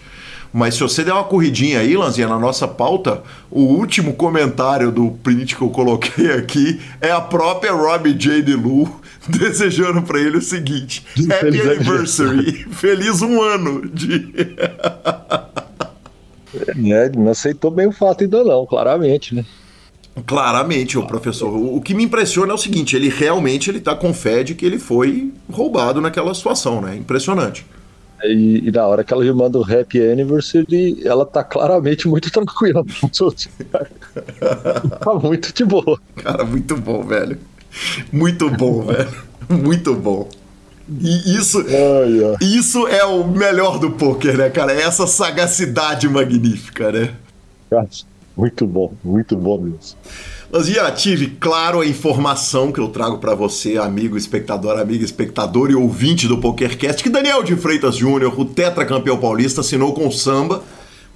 Mas 0.52 0.76
se 0.76 0.82
você 0.82 1.04
der 1.04 1.14
uma 1.14 1.24
corridinha 1.24 1.80
aí, 1.80 1.96
Lanzinha, 1.96 2.28
na 2.28 2.40
nossa 2.40 2.68
pauta, 2.68 3.22
o 3.52 3.62
último 3.62 4.14
comentário 4.14 4.92
do 4.92 5.12
print 5.24 5.56
que 5.56 5.62
eu 5.62 5.70
coloquei 5.70 6.32
aqui 6.34 6.82
é 7.00 7.12
a 7.12 7.22
própria 7.22 7.72
Robbie 7.72 8.14
J. 8.14 8.42
DeLu 8.42 8.90
desejando 9.30 10.02
para 10.02 10.20
ele 10.20 10.38
o 10.38 10.42
seguinte: 10.42 11.06
Happy 11.18 11.62
Anniversary, 11.62 12.66
feliz 12.74 13.22
um 13.22 13.42
ano 13.42 13.88
de. 13.90 14.32
É, 16.56 17.10
não 17.10 17.30
aceitou 17.30 17.72
bem 17.72 17.88
o 17.88 17.92
fato 17.92 18.24
ainda 18.24 18.44
não, 18.44 18.66
claramente, 18.66 19.36
né? 19.36 19.46
Claramente, 20.26 20.98
o 20.98 21.06
professor. 21.06 21.50
O 21.56 21.80
que 21.82 21.94
me 21.94 22.04
impressiona 22.04 22.52
é 22.52 22.56
o 22.56 22.58
seguinte: 22.58 22.96
ele 22.96 23.10
realmente 23.10 23.70
ele 23.70 23.80
tá 23.80 23.96
com 23.96 24.14
fé 24.14 24.44
de 24.44 24.56
que 24.56 24.66
ele 24.66 24.80
foi 24.80 25.32
roubado 25.50 26.02
naquela 26.02 26.34
situação, 26.34 26.82
né? 26.82 26.96
Impressionante. 26.96 27.66
E, 28.24 28.68
e 28.68 28.72
na 28.72 28.86
hora 28.86 29.04
que 29.04 29.14
ela 29.14 29.24
me 29.24 29.32
manda 29.32 29.58
o 29.58 29.64
Happy 29.64 30.02
Anniversary, 30.02 31.00
ela 31.06 31.26
tá 31.26 31.44
claramente 31.44 32.08
muito 32.08 32.30
tranquila. 32.32 32.84
tá 35.00 35.14
muito 35.14 35.54
de 35.54 35.64
boa. 35.64 36.00
Cara, 36.18 36.44
muito 36.44 36.76
bom, 36.76 37.04
velho. 37.04 37.38
Muito 38.12 38.50
bom, 38.50 38.82
velho. 38.82 39.10
Muito 39.50 39.96
bom. 39.96 40.28
E 41.02 41.36
isso, 41.36 41.64
isso 42.42 42.88
é 42.88 43.04
o 43.06 43.28
melhor 43.28 43.78
do 43.78 43.92
poker, 43.92 44.38
né, 44.38 44.50
cara? 44.50 44.74
É 44.74 44.82
essa 44.82 45.06
sagacidade 45.06 46.10
magnífica, 46.10 46.92
né? 46.92 47.14
Muito 48.36 48.66
bom, 48.66 48.94
muito 49.04 49.36
bom 49.36 49.60
mesmo. 49.60 49.98
Mas 50.52 50.66
já 50.66 50.92
tive, 50.92 51.28
claro, 51.40 51.82
a 51.82 51.86
informação 51.86 52.72
que 52.72 52.80
eu 52.80 52.88
trago 52.88 53.20
para 53.20 53.36
você, 53.36 53.78
amigo 53.78 54.18
espectador, 54.18 54.80
amiga 54.80 55.06
espectador 55.06 55.70
e 55.70 55.76
ouvinte 55.76 56.28
do 56.28 56.40
PokerCast, 56.40 57.04
que 57.04 57.10
Daniel 57.10 57.44
de 57.44 57.56
Freitas 57.56 57.98
Júnior, 57.98 58.34
o 58.40 58.46
tetracampeão 58.46 59.18
paulista, 59.18 59.62
assinou 59.62 59.94
com 59.94 60.08
o 60.08 60.12
Samba, 60.12 60.64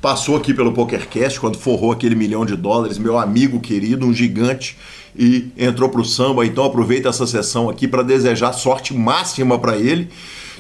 passou 0.04 0.36
aqui 0.36 0.54
pelo 0.54 0.74
PokerCast 0.74 1.40
quando 1.40 1.58
forrou 1.58 1.94
aquele 1.94 2.14
milhão 2.14 2.46
de 2.46 2.58
dólares, 2.58 2.98
meu 2.98 3.18
amigo 3.18 3.62
querido, 3.62 4.06
um 4.06 4.14
gigante 4.14 4.78
e 5.18 5.48
entrou 5.58 5.88
para 5.88 6.02
o 6.02 6.04
samba. 6.04 6.46
Então 6.46 6.66
aproveita 6.66 7.08
essa 7.08 7.26
sessão 7.26 7.70
aqui 7.70 7.88
para 7.88 8.04
desejar 8.04 8.52
sorte 8.52 8.94
máxima 8.94 9.58
para 9.58 9.78
ele. 9.78 10.10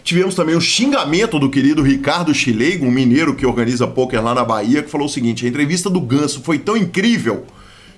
Tivemos 0.01 0.33
também 0.33 0.55
o 0.55 0.61
xingamento 0.61 1.37
do 1.37 1.49
querido 1.49 1.81
Ricardo 1.81 2.33
Chileigo, 2.33 2.85
um 2.85 2.91
mineiro 2.91 3.35
que 3.35 3.45
organiza 3.45 3.85
poker 3.85 4.23
lá 4.23 4.33
na 4.33 4.45
Bahia, 4.45 4.81
que 4.81 4.89
falou 4.89 5.07
o 5.07 5.09
seguinte: 5.09 5.45
a 5.45 5.49
entrevista 5.49 5.89
do 5.89 5.99
Ganso 5.99 6.41
foi 6.41 6.57
tão 6.57 6.77
incrível 6.77 7.43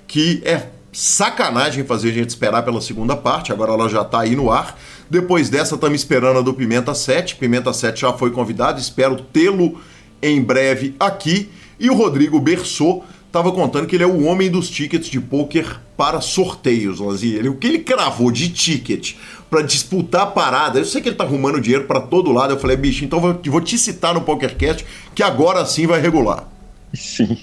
que 0.08 0.42
é 0.44 0.70
sacanagem 0.92 1.84
fazer 1.84 2.10
a 2.10 2.14
gente 2.14 2.30
esperar 2.30 2.64
pela 2.64 2.80
segunda 2.80 3.14
parte, 3.14 3.52
agora 3.52 3.70
ela 3.70 3.88
já 3.88 4.02
está 4.02 4.22
aí 4.22 4.34
no 4.34 4.50
ar. 4.50 4.76
Depois 5.08 5.48
dessa, 5.48 5.76
estamos 5.76 6.00
esperando 6.00 6.40
a 6.40 6.42
do 6.42 6.52
Pimenta 6.52 6.92
7. 6.92 7.36
Pimenta 7.36 7.72
7 7.72 8.00
já 8.00 8.12
foi 8.12 8.32
convidado, 8.32 8.80
espero 8.80 9.14
tê-lo 9.14 9.78
em 10.22 10.42
breve 10.42 10.94
aqui. 10.98 11.48
E 11.78 11.90
o 11.90 11.94
Rodrigo 11.94 12.40
Bersot 12.40 13.02
estava 13.26 13.52
contando 13.52 13.86
que 13.86 13.94
ele 13.94 14.04
é 14.04 14.06
o 14.06 14.24
homem 14.24 14.50
dos 14.50 14.70
tickets 14.70 15.08
de 15.08 15.20
poker 15.20 15.80
para 15.96 16.20
sorteios, 16.20 17.00
Lanzinha. 17.00 17.36
Ele, 17.36 17.48
o 17.48 17.56
que 17.56 17.66
ele 17.66 17.78
cravou 17.80 18.30
de 18.30 18.48
ticket 18.48 19.14
para 19.50 19.62
disputar 19.62 20.22
a 20.22 20.26
parada, 20.26 20.78
eu 20.78 20.84
sei 20.84 21.00
que 21.00 21.08
ele 21.08 21.16
tá 21.16 21.24
arrumando 21.24 21.60
dinheiro 21.60 21.84
para 21.84 22.00
todo 22.00 22.32
lado. 22.32 22.54
Eu 22.54 22.58
falei, 22.58 22.76
bicho, 22.76 23.04
então 23.04 23.20
vou, 23.20 23.38
vou 23.46 23.60
te 23.60 23.76
citar 23.78 24.14
no 24.14 24.22
PokerCast 24.22 24.84
que 25.14 25.22
agora 25.22 25.64
sim 25.66 25.86
vai 25.86 26.00
regular. 26.00 26.48
Sim. 26.94 27.38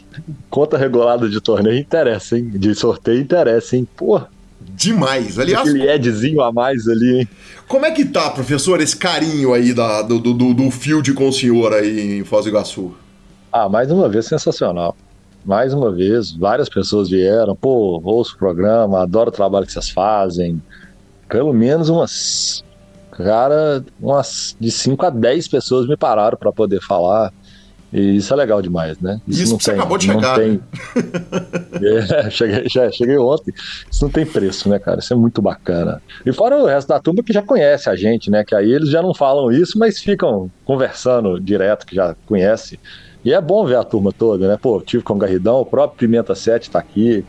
Conta 0.50 0.78
regulada 0.78 1.30
de 1.30 1.40
torneio 1.40 1.78
interessa, 1.78 2.38
hein? 2.38 2.50
De 2.54 2.74
sorteio 2.74 3.22
interessa, 3.22 3.76
hein? 3.76 3.88
Porra. 3.95 4.30
Demais. 4.69 5.40
Aliás. 5.40 5.68
Aquele 5.68 5.90
Edzinho 5.90 6.41
a 6.41 6.52
mais 6.52 6.88
ali, 6.88 7.19
hein? 7.19 7.30
Como 7.68 7.85
é 7.85 7.91
que 7.91 8.06
tá, 8.06 8.30
professor, 8.30 8.81
esse 8.81 8.95
carinho 8.95 9.53
aí 9.53 9.73
da, 9.73 10.02
do, 10.02 10.19
do, 10.19 10.53
do 10.53 10.72
field 10.72 11.14
com 11.14 11.27
o 11.27 11.34
senhor 11.34 11.73
aí 11.73 12.19
em 12.19 12.23
Foz 12.23 12.45
do 12.45 12.49
Iguaçu? 12.49 12.94
Ah, 13.52 13.69
mais 13.69 13.90
uma 13.91 14.10
vez 14.10 14.26
sensacional 14.26 14.95
mais 15.45 15.73
uma 15.73 15.91
vez, 15.91 16.31
várias 16.31 16.69
pessoas 16.69 17.10
vieram, 17.10 17.56
pô, 17.56 18.02
ouço 18.03 18.35
o 18.35 18.38
programa, 18.38 19.02
adoro 19.02 19.30
o 19.30 19.34
trabalho 19.34 19.65
que 19.65 19.73
vocês 19.73 19.90
fazem. 19.90 20.61
Pelo 21.27 21.53
menos 21.53 21.90
umas, 21.90 22.64
cara, 23.11 23.84
umas 23.99 24.56
de 24.60 24.72
5 24.72 25.06
a 25.06 25.10
10 25.10 25.48
pessoas 25.48 25.88
me 25.88 25.98
pararam 25.98 26.38
para 26.38 26.52
poder 26.52 26.81
falar. 26.81 27.34
E 27.94 28.15
isso 28.15 28.34
é 28.34 28.38
legal 28.38 28.60
demais, 28.60 28.99
né? 28.99 29.22
Isso, 29.28 29.44
isso 29.44 29.60
você 29.60 29.70
tem, 29.70 29.80
acabou 29.80 29.99
de 29.99 30.07
chegar. 30.07 30.36
Tem... 30.36 30.60
é, 32.26 32.30
cheguei, 32.32 32.68
já, 32.68 32.91
cheguei 32.91 33.18
ontem. 33.20 33.53
Isso 33.90 34.03
não 34.03 34.10
tem 34.11 34.26
preço, 34.26 34.68
né, 34.68 34.80
cara? 34.80 34.99
Isso 34.99 35.14
é 35.14 35.15
muito 35.15 35.44
bacana. 35.44 36.02
E 36.26 36.34
fora 36.34 36.57
o 36.57 36.65
resto 36.65 36.88
da 36.88 36.99
turma 36.99 37.22
que 37.22 37.32
já 37.32 37.44
conhece 37.44 37.88
a 37.91 37.95
gente, 37.95 38.32
né? 38.32 38.44
Que 38.44 38.56
aí 38.56 38.72
eles 38.72 38.90
já 38.90 39.03
não 39.03 39.14
falam 39.14 39.52
isso, 39.52 39.78
mas 39.78 39.99
ficam 39.99 40.49
conversando 40.65 41.40
direto, 41.40 41.86
que 41.86 41.95
já 41.95 42.15
conhece. 42.26 42.80
E 43.24 43.32
é 43.32 43.40
bom 43.40 43.64
ver 43.64 43.76
a 43.76 43.84
turma 43.84 44.11
toda, 44.11 44.48
né? 44.48 44.57
Pô, 44.60 44.82
tive 44.82 45.03
com 45.03 45.14
o 45.14 45.18
Garridão, 45.18 45.61
o 45.61 45.65
próprio 45.65 45.99
Pimenta 45.99 46.34
7 46.34 46.72
tá 46.72 46.80
aqui. 46.80 47.24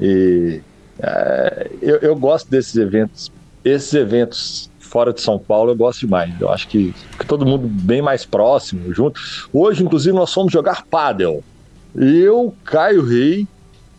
E 0.00 0.62
é, 1.00 1.70
eu, 1.82 1.96
eu 1.96 2.16
gosto 2.16 2.50
desses 2.50 2.76
eventos. 2.76 3.30
Esses 3.62 3.92
eventos 3.92 4.70
fora 4.98 5.12
de 5.12 5.20
São 5.20 5.38
Paulo 5.38 5.70
eu 5.70 5.76
gosto 5.76 6.00
demais. 6.00 6.34
Eu 6.40 6.50
acho 6.50 6.66
que, 6.66 6.92
que 7.16 7.24
todo 7.24 7.46
mundo 7.46 7.68
bem 7.68 8.02
mais 8.02 8.24
próximo, 8.24 8.92
junto. 8.92 9.20
Hoje, 9.52 9.84
inclusive, 9.84 10.12
nós 10.12 10.34
fomos 10.34 10.52
jogar 10.52 10.84
pádel. 10.86 11.44
Eu, 11.94 12.52
Caio 12.64 13.06
Rei, 13.06 13.46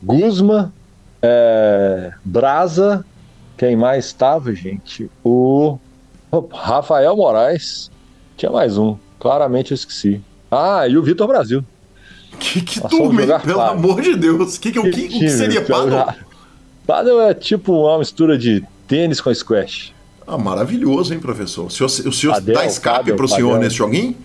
Guzma, 0.04 0.74
é, 1.22 2.12
Brasa, 2.26 3.06
quem 3.58 3.78
mais 3.78 4.08
estava, 4.08 4.54
gente? 4.54 5.10
O 5.24 5.78
Rafael 6.52 7.16
Moraes. 7.16 7.90
Tinha 8.36 8.52
mais 8.52 8.78
um. 8.78 8.98
Claramente 9.22 9.72
eu 9.72 9.76
esqueci. 9.76 10.22
Ah, 10.52 10.86
e 10.86 10.98
o 10.98 11.04
Vitor 11.04 11.30
Brasil. 11.30 11.64
Que, 12.38 12.60
que 12.60 12.82
turma? 12.90 13.22
Pelo 13.22 13.40
pádel. 13.40 13.62
amor 13.62 14.02
de 14.02 14.18
Deus. 14.18 14.58
Que, 14.58 14.74
que, 14.74 14.82
que, 14.82 14.92
que, 14.92 15.20
que 15.20 15.30
seria 15.30 15.62
pádel? 15.62 16.14
Pádel 16.86 17.22
é 17.22 17.34
tipo 17.34 17.86
uma 17.86 18.00
mistura 18.00 18.38
de 18.38 18.66
tênis 18.86 19.22
com 19.22 19.34
squash. 19.34 19.94
Ah, 20.30 20.38
maravilhoso, 20.38 21.14
hein, 21.14 21.20
professor? 21.20 21.66
O 21.66 21.70
senhor, 21.72 21.88
o 21.88 22.14
senhor 22.14 22.34
Padel, 22.34 22.54
dá 22.54 22.66
escape 22.66 23.14
para 23.14 23.26
o 23.26 23.28
senhor 23.28 23.58
nesse 23.58 23.76
joguinho? 23.76 24.16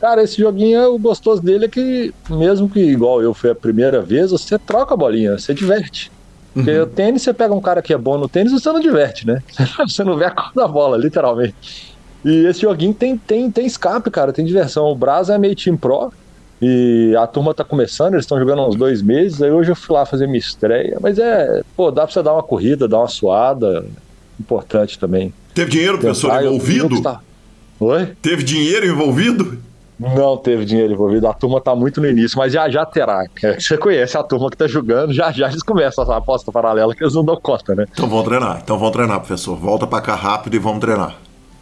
Cara, 0.00 0.22
esse 0.22 0.40
joguinho, 0.40 0.94
o 0.94 0.98
gostoso 0.98 1.42
dele 1.42 1.64
é 1.64 1.68
que, 1.68 2.14
mesmo 2.30 2.70
que 2.70 2.80
igual 2.80 3.20
eu 3.20 3.34
foi 3.34 3.50
a 3.50 3.54
primeira 3.54 4.00
vez, 4.00 4.30
você 4.30 4.58
troca 4.58 4.94
a 4.94 4.96
bolinha, 4.96 5.36
você 5.36 5.52
diverte. 5.52 6.10
Porque 6.54 6.70
uhum. 6.70 6.82
o 6.84 6.86
tênis, 6.86 7.22
você 7.22 7.34
pega 7.34 7.52
um 7.52 7.60
cara 7.60 7.82
que 7.82 7.92
é 7.92 7.98
bom 7.98 8.16
no 8.16 8.28
tênis, 8.28 8.52
você 8.52 8.72
não 8.72 8.80
diverte, 8.80 9.26
né? 9.26 9.42
Você 9.86 10.02
não 10.02 10.16
vê 10.16 10.24
a 10.24 10.30
cor 10.30 10.52
da 10.54 10.66
bola, 10.66 10.96
literalmente. 10.96 11.94
E 12.24 12.46
esse 12.46 12.62
joguinho 12.62 12.92
tem, 12.92 13.16
tem, 13.16 13.50
tem 13.50 13.66
escape, 13.66 14.10
cara, 14.10 14.32
tem 14.32 14.44
diversão. 14.44 14.86
O 14.86 14.94
Brasa 14.94 15.34
é 15.34 15.38
meio 15.38 15.54
Team 15.54 15.76
Pro, 15.76 16.12
e 16.60 17.14
a 17.18 17.26
turma 17.26 17.54
tá 17.54 17.64
começando, 17.64 18.14
eles 18.14 18.24
estão 18.24 18.38
jogando 18.38 18.60
há 18.60 18.68
uns 18.68 18.76
dois 18.76 19.00
meses, 19.00 19.40
aí 19.40 19.50
hoje 19.50 19.70
eu 19.70 19.76
fui 19.76 19.94
lá 19.94 20.04
fazer 20.04 20.26
minha 20.26 20.38
estreia, 20.38 20.98
mas 21.00 21.18
é, 21.18 21.62
pô, 21.74 21.90
dá 21.90 22.02
pra 22.02 22.12
você 22.12 22.22
dar 22.22 22.34
uma 22.34 22.42
corrida, 22.42 22.86
dar 22.86 22.98
uma 22.98 23.08
suada, 23.08 23.86
importante 24.38 24.98
também. 24.98 25.32
Teve 25.54 25.70
dinheiro, 25.70 25.98
professor, 25.98 26.42
envolvido? 26.42 27.02
Tá... 27.02 27.20
Oi? 27.80 28.12
Teve 28.20 28.42
dinheiro 28.42 28.86
envolvido? 28.86 29.58
Não 29.98 30.36
teve 30.38 30.64
dinheiro 30.64 30.94
envolvido, 30.94 31.26
a 31.28 31.34
turma 31.34 31.60
tá 31.60 31.76
muito 31.76 32.00
no 32.00 32.08
início, 32.08 32.38
mas 32.38 32.52
já 32.52 32.70
já 32.70 32.86
terá. 32.86 33.22
Você 33.58 33.76
conhece 33.76 34.16
a 34.16 34.22
turma 34.22 34.48
que 34.50 34.56
tá 34.56 34.66
jogando, 34.66 35.12
já 35.12 35.30
já 35.30 35.48
eles 35.48 35.62
começam 35.62 36.02
essa 36.02 36.16
aposta 36.16 36.50
paralela 36.50 36.94
que 36.94 37.04
eles 37.04 37.14
não 37.14 37.24
dão 37.24 37.36
conta, 37.36 37.74
né? 37.74 37.86
Então 37.92 38.08
vão 38.08 38.22
treinar, 38.22 38.60
então 38.62 38.78
vão 38.78 38.90
treinar, 38.90 39.18
professor. 39.18 39.56
Volta 39.56 39.86
pra 39.86 40.00
cá 40.00 40.14
rápido 40.14 40.54
e 40.54 40.58
vamos 40.58 40.80
treinar. 40.80 41.16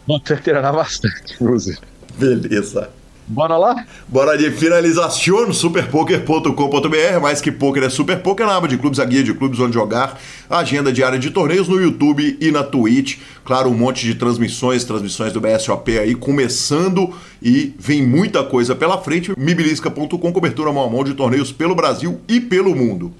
Vamos 0.07 0.23
ter 0.23 0.37
que 0.37 0.43
treinar 0.43 0.73
bastante, 0.73 1.33
inclusive. 1.33 1.79
Beleza. 2.17 2.89
Bora 3.29 3.57
lá? 3.57 3.85
Bora 4.07 4.35
de 4.35 4.49
finalização 4.49 5.53
superpoker.com.br. 5.53 7.21
Mais 7.21 7.39
que 7.39 7.51
poker 7.51 7.83
é 7.83 7.89
super 7.89 8.19
poker 8.23 8.47
na 8.47 8.57
aba 8.57 8.67
de 8.67 8.75
clubes, 8.75 8.99
a 8.99 9.05
guia 9.05 9.23
de 9.23 9.35
clubes 9.35 9.59
onde 9.59 9.75
jogar, 9.75 10.19
agenda 10.49 10.91
diária 10.91 11.19
de 11.19 11.29
torneios 11.29 11.67
no 11.67 11.79
YouTube 11.79 12.37
e 12.41 12.51
na 12.51 12.63
Twitch. 12.63 13.19
Claro, 13.45 13.69
um 13.69 13.75
monte 13.75 14.03
de 14.03 14.15
transmissões, 14.15 14.83
transmissões 14.83 15.31
do 15.31 15.39
BSOP 15.39 15.99
aí 15.99 16.15
começando 16.15 17.13
e 17.39 17.75
vem 17.77 18.01
muita 18.01 18.43
coisa 18.43 18.75
pela 18.75 18.97
frente. 18.97 19.31
Mibilisca.com, 19.37 20.33
cobertura 20.33 20.73
mão 20.73 20.85
a 20.85 20.89
mão 20.89 21.03
de 21.03 21.13
torneios 21.13 21.51
pelo 21.51 21.75
Brasil 21.75 22.19
e 22.27 22.41
pelo 22.41 22.75
mundo. 22.75 23.13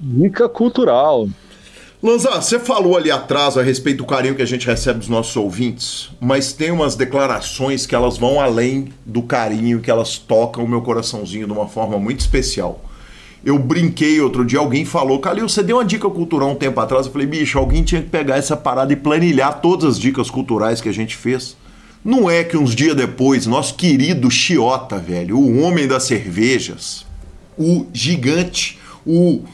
Dica 0.00 0.48
cultural. 0.48 1.28
Lanza, 2.02 2.30
você 2.30 2.58
falou 2.58 2.96
ali 2.96 3.12
atrás 3.12 3.56
a 3.56 3.62
respeito 3.62 3.98
do 3.98 4.04
carinho 4.04 4.34
que 4.34 4.42
a 4.42 4.46
gente 4.46 4.66
recebe 4.66 4.98
dos 4.98 5.08
nossos 5.08 5.36
ouvintes, 5.36 6.10
mas 6.20 6.52
tem 6.52 6.72
umas 6.72 6.96
declarações 6.96 7.86
que 7.86 7.94
elas 7.94 8.18
vão 8.18 8.40
além 8.40 8.88
do 9.06 9.22
carinho, 9.22 9.80
que 9.80 9.88
elas 9.88 10.18
tocam 10.18 10.64
o 10.64 10.68
meu 10.68 10.82
coraçãozinho 10.82 11.46
de 11.46 11.52
uma 11.52 11.68
forma 11.68 12.00
muito 12.00 12.18
especial. 12.18 12.84
Eu 13.44 13.56
brinquei 13.56 14.20
outro 14.20 14.44
dia, 14.44 14.58
alguém 14.58 14.84
falou, 14.84 15.20
Calil, 15.20 15.48
você 15.48 15.62
deu 15.62 15.76
uma 15.76 15.84
dica 15.84 16.10
cultural 16.10 16.50
um 16.50 16.56
tempo 16.56 16.80
atrás. 16.80 17.06
Eu 17.06 17.12
falei, 17.12 17.26
bicho, 17.26 17.56
alguém 17.56 17.84
tinha 17.84 18.02
que 18.02 18.08
pegar 18.08 18.36
essa 18.36 18.56
parada 18.56 18.92
e 18.92 18.96
planilhar 18.96 19.60
todas 19.60 19.90
as 19.90 19.98
dicas 19.98 20.28
culturais 20.28 20.80
que 20.80 20.88
a 20.88 20.92
gente 20.92 21.14
fez. 21.16 21.56
Não 22.04 22.28
é 22.28 22.42
que 22.42 22.56
uns 22.56 22.74
dias 22.74 22.96
depois, 22.96 23.46
nosso 23.46 23.76
querido 23.76 24.28
Chiota, 24.28 24.98
velho, 24.98 25.38
o 25.38 25.60
homem 25.60 25.86
das 25.86 26.02
cervejas, 26.02 27.06
o 27.56 27.86
gigante, 27.92 28.76
o 29.06 29.44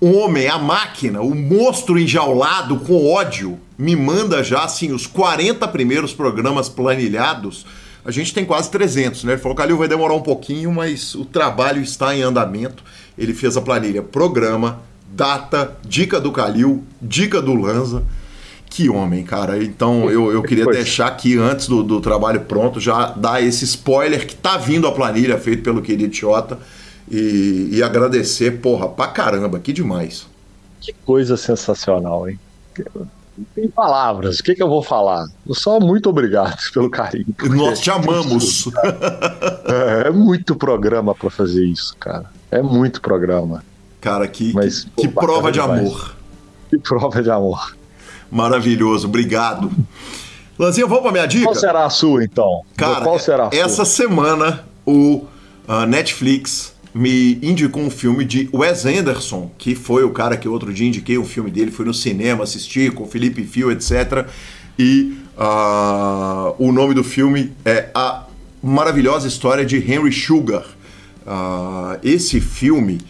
homem, 0.00 0.48
a 0.48 0.58
máquina, 0.58 1.20
o 1.20 1.34
monstro 1.34 1.98
enjaulado 1.98 2.78
com 2.80 3.10
ódio, 3.12 3.58
me 3.76 3.96
manda 3.96 4.42
já 4.42 4.64
assim 4.64 4.92
os 4.92 5.06
40 5.06 5.66
primeiros 5.68 6.12
programas 6.12 6.68
planilhados. 6.68 7.66
A 8.04 8.10
gente 8.10 8.32
tem 8.32 8.44
quase 8.44 8.70
300, 8.70 9.24
né? 9.24 9.32
Ele 9.32 9.40
falou: 9.40 9.56
Calil, 9.56 9.76
vai 9.76 9.88
demorar 9.88 10.14
um 10.14 10.22
pouquinho, 10.22 10.72
mas 10.72 11.14
o 11.14 11.24
trabalho 11.24 11.82
está 11.82 12.14
em 12.14 12.22
andamento. 12.22 12.82
Ele 13.16 13.34
fez 13.34 13.56
a 13.56 13.60
planilha 13.60 14.02
programa, 14.02 14.80
data, 15.12 15.76
dica 15.84 16.20
do 16.20 16.32
Calil, 16.32 16.84
dica 17.02 17.42
do 17.42 17.54
Lanza. 17.54 18.04
Que 18.70 18.88
homem, 18.88 19.24
cara. 19.24 19.62
Então 19.62 20.10
eu, 20.10 20.30
eu 20.30 20.42
queria 20.42 20.66
deixar 20.66 21.08
aqui, 21.08 21.36
antes 21.36 21.66
do, 21.66 21.82
do 21.82 22.00
trabalho 22.00 22.40
pronto, 22.40 22.78
já 22.78 23.06
dar 23.08 23.42
esse 23.42 23.64
spoiler 23.64 24.26
que 24.26 24.36
tá 24.36 24.56
vindo 24.56 24.86
a 24.86 24.92
planilha 24.92 25.38
feito 25.38 25.62
pelo 25.62 25.82
querido 25.82 26.12
Tiota 26.12 26.58
e, 27.10 27.70
e 27.72 27.82
agradecer, 27.82 28.60
porra, 28.60 28.88
pra 28.88 29.08
caramba, 29.08 29.58
que 29.58 29.72
demais. 29.72 30.26
Que 30.80 30.92
coisa 30.92 31.36
sensacional, 31.36 32.28
hein? 32.28 32.38
Não 33.38 33.46
tem 33.54 33.68
palavras, 33.68 34.40
o 34.40 34.42
que, 34.42 34.54
que 34.54 34.62
eu 34.62 34.68
vou 34.68 34.82
falar? 34.82 35.26
Eu 35.46 35.54
só 35.54 35.78
muito 35.78 36.08
obrigado 36.08 36.58
pelo 36.74 36.90
carinho. 36.90 37.26
Nós 37.50 37.80
te 37.80 37.90
amamos. 37.90 38.68
é, 40.04 40.08
é, 40.08 40.10
muito 40.10 40.56
programa 40.56 41.14
para 41.14 41.30
fazer 41.30 41.64
isso, 41.64 41.96
cara. 41.98 42.26
É 42.50 42.60
muito 42.60 43.00
programa. 43.00 43.64
Cara, 44.00 44.26
que, 44.26 44.52
Mas, 44.52 44.84
que, 44.96 45.02
que 45.02 45.08
prova 45.08 45.52
de 45.52 45.60
demais. 45.60 45.80
amor. 45.80 46.16
Que 46.70 46.78
prova 46.78 47.22
de 47.22 47.30
amor. 47.30 47.76
Maravilhoso, 48.30 49.06
obrigado. 49.06 49.70
Lanzinha, 50.58 50.86
vamos 50.86 51.02
pra 51.02 51.12
minha 51.12 51.26
dica? 51.26 51.44
Qual 51.44 51.54
será 51.54 51.84
a 51.84 51.90
sua, 51.90 52.24
então? 52.24 52.62
Cara, 52.76 53.02
Qual 53.02 53.18
será 53.18 53.48
essa 53.52 53.84
sua? 53.84 54.06
semana 54.06 54.64
o 54.84 55.24
uh, 55.68 55.86
Netflix 55.86 56.74
me 56.98 57.38
indicou 57.40 57.80
um 57.80 57.90
filme 57.90 58.24
de 58.24 58.50
Wes 58.52 58.84
Anderson, 58.84 59.52
que 59.56 59.76
foi 59.76 60.02
o 60.02 60.10
cara 60.10 60.36
que 60.36 60.48
outro 60.48 60.74
dia 60.74 60.88
indiquei 60.88 61.16
um 61.16 61.24
filme 61.24 61.48
dele, 61.48 61.70
fui 61.70 61.86
no 61.86 61.94
cinema 61.94 62.42
assistir 62.42 62.92
com 62.92 63.06
Felipe 63.06 63.44
Fio, 63.44 63.70
etc. 63.70 64.26
E 64.76 65.16
uh, 65.36 66.56
o 66.58 66.72
nome 66.72 66.94
do 66.94 67.04
filme 67.04 67.52
é 67.64 67.88
A 67.94 68.26
Maravilhosa 68.60 69.28
História 69.28 69.64
de 69.64 69.76
Henry 69.76 70.12
Sugar. 70.12 70.64
Uh, 71.24 72.00
esse 72.02 72.40
filme, 72.40 73.00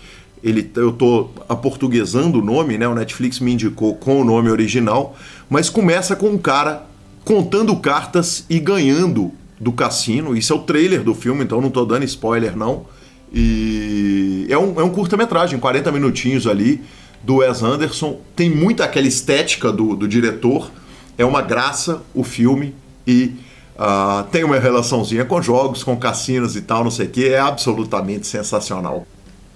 ele, 0.45 0.71
eu 0.77 0.91
estou 0.91 1.33
aportuguesando 1.49 2.41
o 2.41 2.45
nome, 2.45 2.77
né? 2.77 2.87
O 2.87 2.95
Netflix 2.95 3.41
me 3.41 3.55
indicou 3.55 3.95
com 3.95 4.21
o 4.21 4.25
nome 4.25 4.51
original, 4.51 5.17
mas 5.49 5.71
começa 5.71 6.15
com 6.15 6.29
um 6.29 6.39
cara 6.39 6.87
contando 7.25 7.75
cartas 7.77 8.45
e 8.51 8.61
ganhando 8.61 9.33
do 9.59 9.73
cassino. 9.73 10.37
Isso 10.37 10.53
é 10.53 10.57
o 10.57 10.59
trailer 10.59 11.03
do 11.03 11.15
filme, 11.15 11.43
então 11.43 11.59
não 11.63 11.69
estou 11.69 11.87
dando 11.87 12.05
spoiler 12.05 12.55
não 12.55 12.98
e 13.33 14.47
é 14.49 14.59
um, 14.59 14.81
é 14.81 14.85
um 14.85 14.91
curta-metragem, 14.91 15.59
40 15.59 15.93
minutinhos 15.93 16.47
ali, 16.47 16.83
do 17.23 17.37
Wes 17.37 17.63
Anderson. 17.63 18.19
Tem 18.35 18.49
muita 18.51 18.85
aquela 18.85 19.07
estética 19.07 19.71
do, 19.73 19.95
do 19.95 20.09
diretor. 20.09 20.71
É 21.17 21.25
uma 21.25 21.43
graça 21.43 22.03
o 22.15 22.23
filme 22.23 22.75
e 23.07 23.35
uh, 23.77 24.25
tem 24.31 24.45
uma 24.45 24.59
relaçãozinha 24.59 25.25
com 25.25 25.41
jogos, 25.43 25.83
com 25.83 25.97
cassinos 25.97 26.57
e 26.57 26.63
tal, 26.63 26.85
não 26.85 26.91
sei 26.91 27.07
o 27.07 27.11
que. 27.11 27.29
É 27.29 27.39
absolutamente 27.39 28.27
sensacional. 28.27 29.07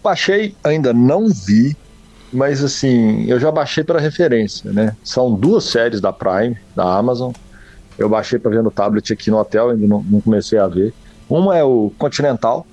Baixei, 0.02 0.54
ainda 0.64 0.92
não 0.92 1.28
vi, 1.28 1.76
mas 2.32 2.62
assim, 2.62 3.24
eu 3.26 3.38
já 3.38 3.52
baixei 3.52 3.84
para 3.84 4.00
referência, 4.00 4.72
né? 4.72 4.96
São 5.04 5.32
duas 5.32 5.64
séries 5.64 6.00
da 6.00 6.12
Prime, 6.12 6.56
da 6.74 6.98
Amazon. 6.98 7.32
Eu 7.96 8.08
baixei 8.08 8.38
para 8.38 8.50
ver 8.50 8.62
no 8.62 8.70
tablet 8.70 9.12
aqui 9.12 9.30
no 9.30 9.38
hotel, 9.38 9.70
ainda 9.70 9.86
não, 9.86 10.02
não 10.02 10.20
comecei 10.20 10.58
a 10.58 10.66
ver. 10.66 10.92
Uma 11.28 11.56
é 11.56 11.62
o 11.62 11.92
Continental, 11.98 12.66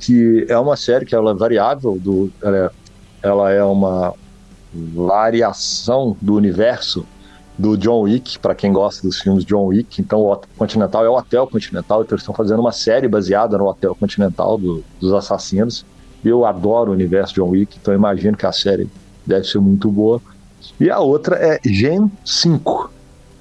que 0.00 0.46
é 0.48 0.58
uma 0.58 0.76
série 0.76 1.04
que 1.04 1.14
ela 1.14 1.32
é 1.32 1.34
variável, 1.34 1.98
do, 2.00 2.32
ela, 2.42 2.56
é, 2.56 2.70
ela 3.22 3.50
é 3.52 3.62
uma 3.62 4.14
variação 4.72 6.16
do 6.20 6.34
universo 6.34 7.06
do 7.58 7.76
John 7.76 8.02
Wick, 8.02 8.38
para 8.38 8.54
quem 8.54 8.72
gosta 8.72 9.06
dos 9.06 9.20
filmes 9.20 9.44
John 9.44 9.66
Wick. 9.66 10.00
Então, 10.00 10.20
o 10.20 10.40
Continental 10.56 11.04
é 11.04 11.10
o 11.10 11.16
Hotel 11.16 11.46
Continental, 11.46 12.02
então 12.02 12.14
eles 12.14 12.22
estão 12.22 12.34
fazendo 12.34 12.60
uma 12.60 12.72
série 12.72 13.06
baseada 13.06 13.58
no 13.58 13.66
Hotel 13.66 13.94
Continental 13.94 14.56
do, 14.56 14.82
dos 14.98 15.12
assassinos. 15.12 15.84
Eu 16.24 16.46
adoro 16.46 16.90
o 16.90 16.94
universo 16.94 17.34
John 17.34 17.50
Wick, 17.50 17.76
então 17.80 17.92
imagino 17.92 18.36
que 18.36 18.46
a 18.46 18.52
série 18.52 18.88
deve 19.26 19.46
ser 19.46 19.58
muito 19.58 19.90
boa. 19.90 20.20
E 20.78 20.90
a 20.90 20.98
outra 20.98 21.36
é 21.36 21.60
Gen 21.62 22.10
5. 22.24 22.90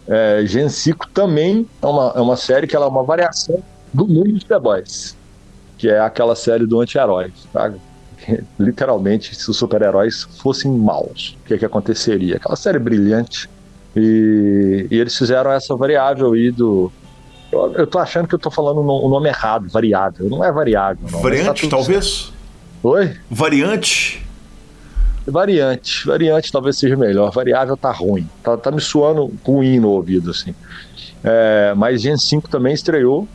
É, 0.08 0.44
Gen 0.46 0.68
5 0.68 1.08
também 1.10 1.66
é 1.82 1.86
uma, 1.86 2.14
é 2.16 2.20
uma 2.20 2.36
série 2.36 2.68
que 2.68 2.76
ela 2.76 2.86
é 2.86 2.90
uma 2.90 3.04
variação 3.04 3.64
do 3.94 4.06
mundo 4.06 4.34
de 4.34 4.46
The 4.46 4.60
Boys. 4.60 5.16
Que 5.80 5.90
é 5.90 6.00
aquela 6.00 6.36
série 6.36 6.68
do 6.68 6.80
anti-herói. 6.80 7.32
Tá? 7.52 7.74
Literalmente, 8.60 9.36
se 9.36 9.50
os 9.50 9.58
super-heróis 9.58 10.28
fossem 10.38 10.72
maus, 10.72 11.36
o 11.42 11.48
que, 11.48 11.58
que 11.58 11.66
aconteceria? 11.66 12.36
Aquela 12.36 12.56
série 12.56 12.78
brilhante. 12.78 13.50
E, 13.96 14.86
e 14.92 15.00
eles 15.00 15.18
fizeram 15.18 15.52
essa 15.52 15.76
variável 15.76 16.34
aí 16.34 16.52
do, 16.52 16.92
eu, 17.52 17.88
tô 17.88 17.98
achando 17.98 18.28
que 18.28 18.36
eu 18.36 18.40
tô 18.40 18.52
falando 18.52 18.80
o 18.80 19.10
nome 19.10 19.28
errado, 19.28 19.68
variável. 19.70 20.30
Não 20.30 20.44
é 20.44 20.52
variável. 20.52 21.04
Não. 21.04 21.18
Tá 21.18 21.24
Variante, 21.24 21.68
tá 21.68 21.78
talvez? 21.78 22.06
Certo. 22.06 22.34
Oi? 22.84 23.16
Variante? 23.30 24.26
Variante. 25.26 26.06
Variante 26.06 26.52
talvez 26.52 26.78
seja 26.78 26.96
melhor. 26.96 27.32
Variável 27.32 27.76
tá 27.76 27.92
ruim. 27.92 28.28
Tá, 28.44 28.56
tá 28.56 28.72
me 28.72 28.80
suando 28.80 29.34
ruim 29.44 29.80
no 29.80 29.90
ouvido, 29.90 30.30
assim. 30.30 30.54
É, 31.24 31.74
mas 31.76 32.02
Gen 32.02 32.18
5 32.18 32.48
também 32.50 32.74
estreou 32.74 33.28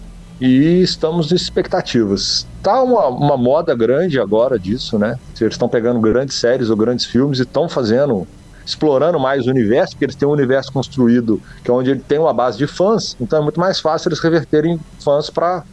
e 0.44 0.82
estamos 0.82 1.32
em 1.32 1.36
expectativas. 1.36 2.46
Tá 2.62 2.82
uma, 2.82 3.08
uma 3.08 3.36
moda 3.36 3.74
grande 3.74 4.20
agora 4.20 4.58
disso, 4.58 4.98
né? 4.98 5.18
Eles 5.40 5.54
estão 5.54 5.70
pegando 5.70 5.98
grandes 6.00 6.36
séries 6.36 6.68
ou 6.68 6.76
grandes 6.76 7.06
filmes 7.06 7.38
e 7.38 7.42
estão 7.42 7.66
fazendo 7.66 8.26
explorando 8.66 9.18
mais 9.18 9.46
o 9.46 9.50
universo, 9.50 9.92
porque 9.92 10.04
eles 10.04 10.14
têm 10.14 10.28
um 10.28 10.32
universo 10.32 10.70
construído 10.70 11.40
que 11.62 11.70
é 11.70 11.74
onde 11.74 11.90
ele 11.90 12.00
tem 12.00 12.18
uma 12.18 12.32
base 12.32 12.58
de 12.58 12.66
fãs, 12.66 13.16
então 13.20 13.38
é 13.38 13.42
muito 13.42 13.58
mais 13.58 13.80
fácil 13.80 14.08
eles 14.08 14.20
reverterem 14.20 14.78
fãs 15.00 15.30
para 15.30 15.64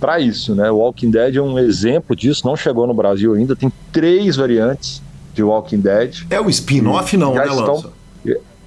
para 0.00 0.20
isso, 0.20 0.54
né? 0.54 0.70
O 0.70 0.76
Walking 0.76 1.10
Dead 1.10 1.36
é 1.36 1.42
um 1.42 1.58
exemplo 1.58 2.14
disso, 2.14 2.46
não 2.46 2.56
chegou 2.56 2.86
no 2.86 2.94
Brasil 2.94 3.34
ainda, 3.34 3.56
tem 3.56 3.72
três 3.92 4.36
variantes 4.36 5.02
de 5.34 5.42
Walking 5.42 5.80
Dead. 5.80 6.24
É 6.30 6.40
o 6.40 6.48
spin-off 6.48 7.16
não, 7.16 7.34
né, 7.34 7.46
estão... 7.46 7.92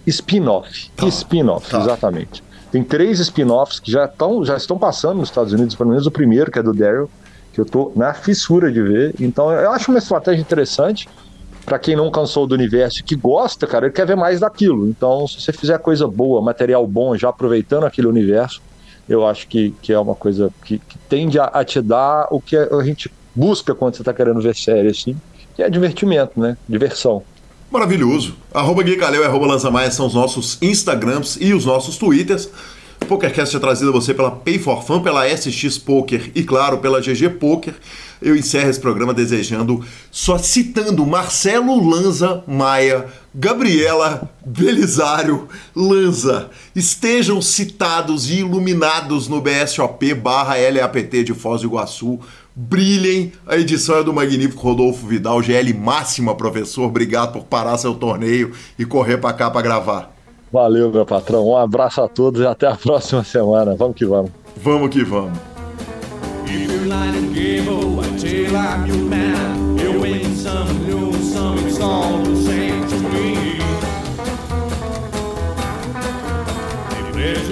Spin-off, 0.06 0.92
tá, 0.96 1.08
spin-off, 1.08 1.70
tá. 1.70 1.80
exatamente. 1.80 2.44
Tem 2.72 2.84
três 2.84 3.20
spin-offs 3.20 3.80
que 3.80 3.92
já, 3.92 4.06
estão 4.06 4.46
já 4.46 4.56
estão 4.56 4.78
passando 4.78 5.18
nos 5.18 5.30
Estados 5.30 5.52
Unidos, 5.52 5.76
pelo 5.76 5.90
menos 5.90 6.06
o 6.08 6.12
primeiro, 6.12 6.50
que 6.50 6.60
é 6.60 6.64
do 6.64 6.74
Daryl, 6.74 7.10
que 7.52 7.60
eu 7.60 7.66
tô 7.66 7.92
na 7.96 8.14
fissura 8.14 8.72
de 8.72 8.82
ver. 8.82 9.14
Então 9.20 9.52
eu 9.52 9.72
acho 9.72 9.92
uma 9.92 9.98
estratégia 9.98 10.42
interessante 10.42 11.10
para 11.66 11.78
quem 11.78 11.96
não 11.96 12.10
cansou 12.10 12.48
do 12.48 12.56
universo 12.56 13.04
que 13.04 13.16
gosta, 13.16 13.68
cara, 13.68 13.86
ele 13.86 13.94
quer 13.94 14.06
ver 14.06 14.16
mais 14.16 14.40
daquilo. 14.40 14.88
Então, 14.88 15.28
se 15.28 15.40
você 15.40 15.54
fizer 15.54 15.78
coisa 15.78 16.08
boa, 16.08 16.42
material 16.42 16.86
bom, 16.88 17.16
já 17.16 17.30
aproveitando 17.30 17.86
aquele 17.86 18.08
universo, 18.08 18.62
eu 19.08 19.28
acho 19.28 19.48
que, 19.48 19.72
que 19.82 19.94
é 19.94 20.00
uma 20.00 20.16
coisa 20.16 20.50
que, 20.66 20.80
que 20.80 20.98
tende 21.10 21.40
a, 21.40 21.46
a, 21.46 21.64
te 21.64 21.82
dar 21.82 22.28
o 22.32 22.40
que 22.40 22.56
a 22.56 22.84
gente 22.84 23.12
busca 23.36 23.76
quando 23.76 23.96
você 23.96 24.02
está 24.02 24.14
querendo 24.14 24.42
ver 24.42 24.56
série, 24.56 24.90
assim, 24.90 25.16
que 25.56 25.62
é 25.62 25.70
divertimento, 25.70 26.40
né? 26.40 26.58
Diversão. 26.68 27.24
Maravilhoso. 27.72 28.36
Arroba 28.54 28.84
Gui 28.84 28.98
Caleu 28.98 29.22
e 29.22 29.26
arroba 29.26 29.48
Lanza 29.48 29.72
são 29.92 30.06
os 30.06 30.14
nossos 30.14 30.58
Instagrams 30.62 31.38
e 31.40 31.54
os 31.54 31.64
nossos 31.64 31.98
Twitters. 31.98 32.50
O 33.02 33.06
PokerCast 33.06 33.56
é 33.56 33.60
trazido 33.60 33.90
a 33.90 33.94
você 33.94 34.14
pela 34.14 34.30
Pay 34.30 34.60
for 34.60 34.84
Fun, 34.84 35.02
pela 35.02 35.26
SX 35.26 35.78
Poker 35.78 36.32
e, 36.36 36.44
claro, 36.44 36.80
pela 36.80 37.00
GG 37.00 37.30
Poker 37.40 37.74
eu 38.22 38.36
encerro 38.36 38.70
esse 38.70 38.80
programa 38.80 39.14
desejando, 39.14 39.84
só 40.12 40.38
citando 40.38 41.06
Marcelo 41.06 41.84
Lanza 41.84 42.44
Maia, 42.48 43.08
Gabriela 43.34 44.30
Belisário 44.46 45.48
Lanza. 45.76 46.52
Estejam 46.76 47.42
citados 47.42 48.30
e 48.30 48.40
iluminados 48.40 49.28
no 49.28 49.42
BSOP 49.42 50.14
barra 50.14 50.56
LAPT 50.58 51.24
de 51.24 51.34
Foz 51.34 51.62
do 51.62 51.68
Iguaçu. 51.68 52.20
Brilhem. 52.56 53.32
A 53.48 53.58
edição 53.58 53.98
é 53.98 54.04
do 54.04 54.14
magnífico 54.14 54.62
Rodolfo 54.62 55.08
Vidal, 55.08 55.42
GL 55.42 55.74
Máxima, 55.74 56.36
professor. 56.36 56.84
Obrigado 56.84 57.34
por 57.34 57.44
parar 57.44 57.78
seu 57.78 57.96
torneio 57.96 58.54
e 58.78 58.86
correr 58.86 59.18
para 59.18 59.34
cá 59.34 59.50
para 59.50 59.62
gravar. 59.62 60.16
Valeu, 60.52 60.92
meu 60.92 61.06
patrão. 61.06 61.48
Um 61.48 61.58
abraço 61.58 62.02
a 62.02 62.08
todos 62.08 62.42
e 62.42 62.46
até 62.46 62.68
a 62.68 62.76
próxima 62.78 63.24
semana. 63.24 63.76
Vamos 63.76 63.96
que 63.96 64.06
vamos. 64.06 64.32
Vamos 64.58 64.90
que 64.90 65.04
vamos. 65.04 65.38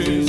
If 0.01 0.28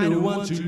I 0.00 0.08
don't 0.08 0.22
want 0.22 0.46
to 0.48 0.62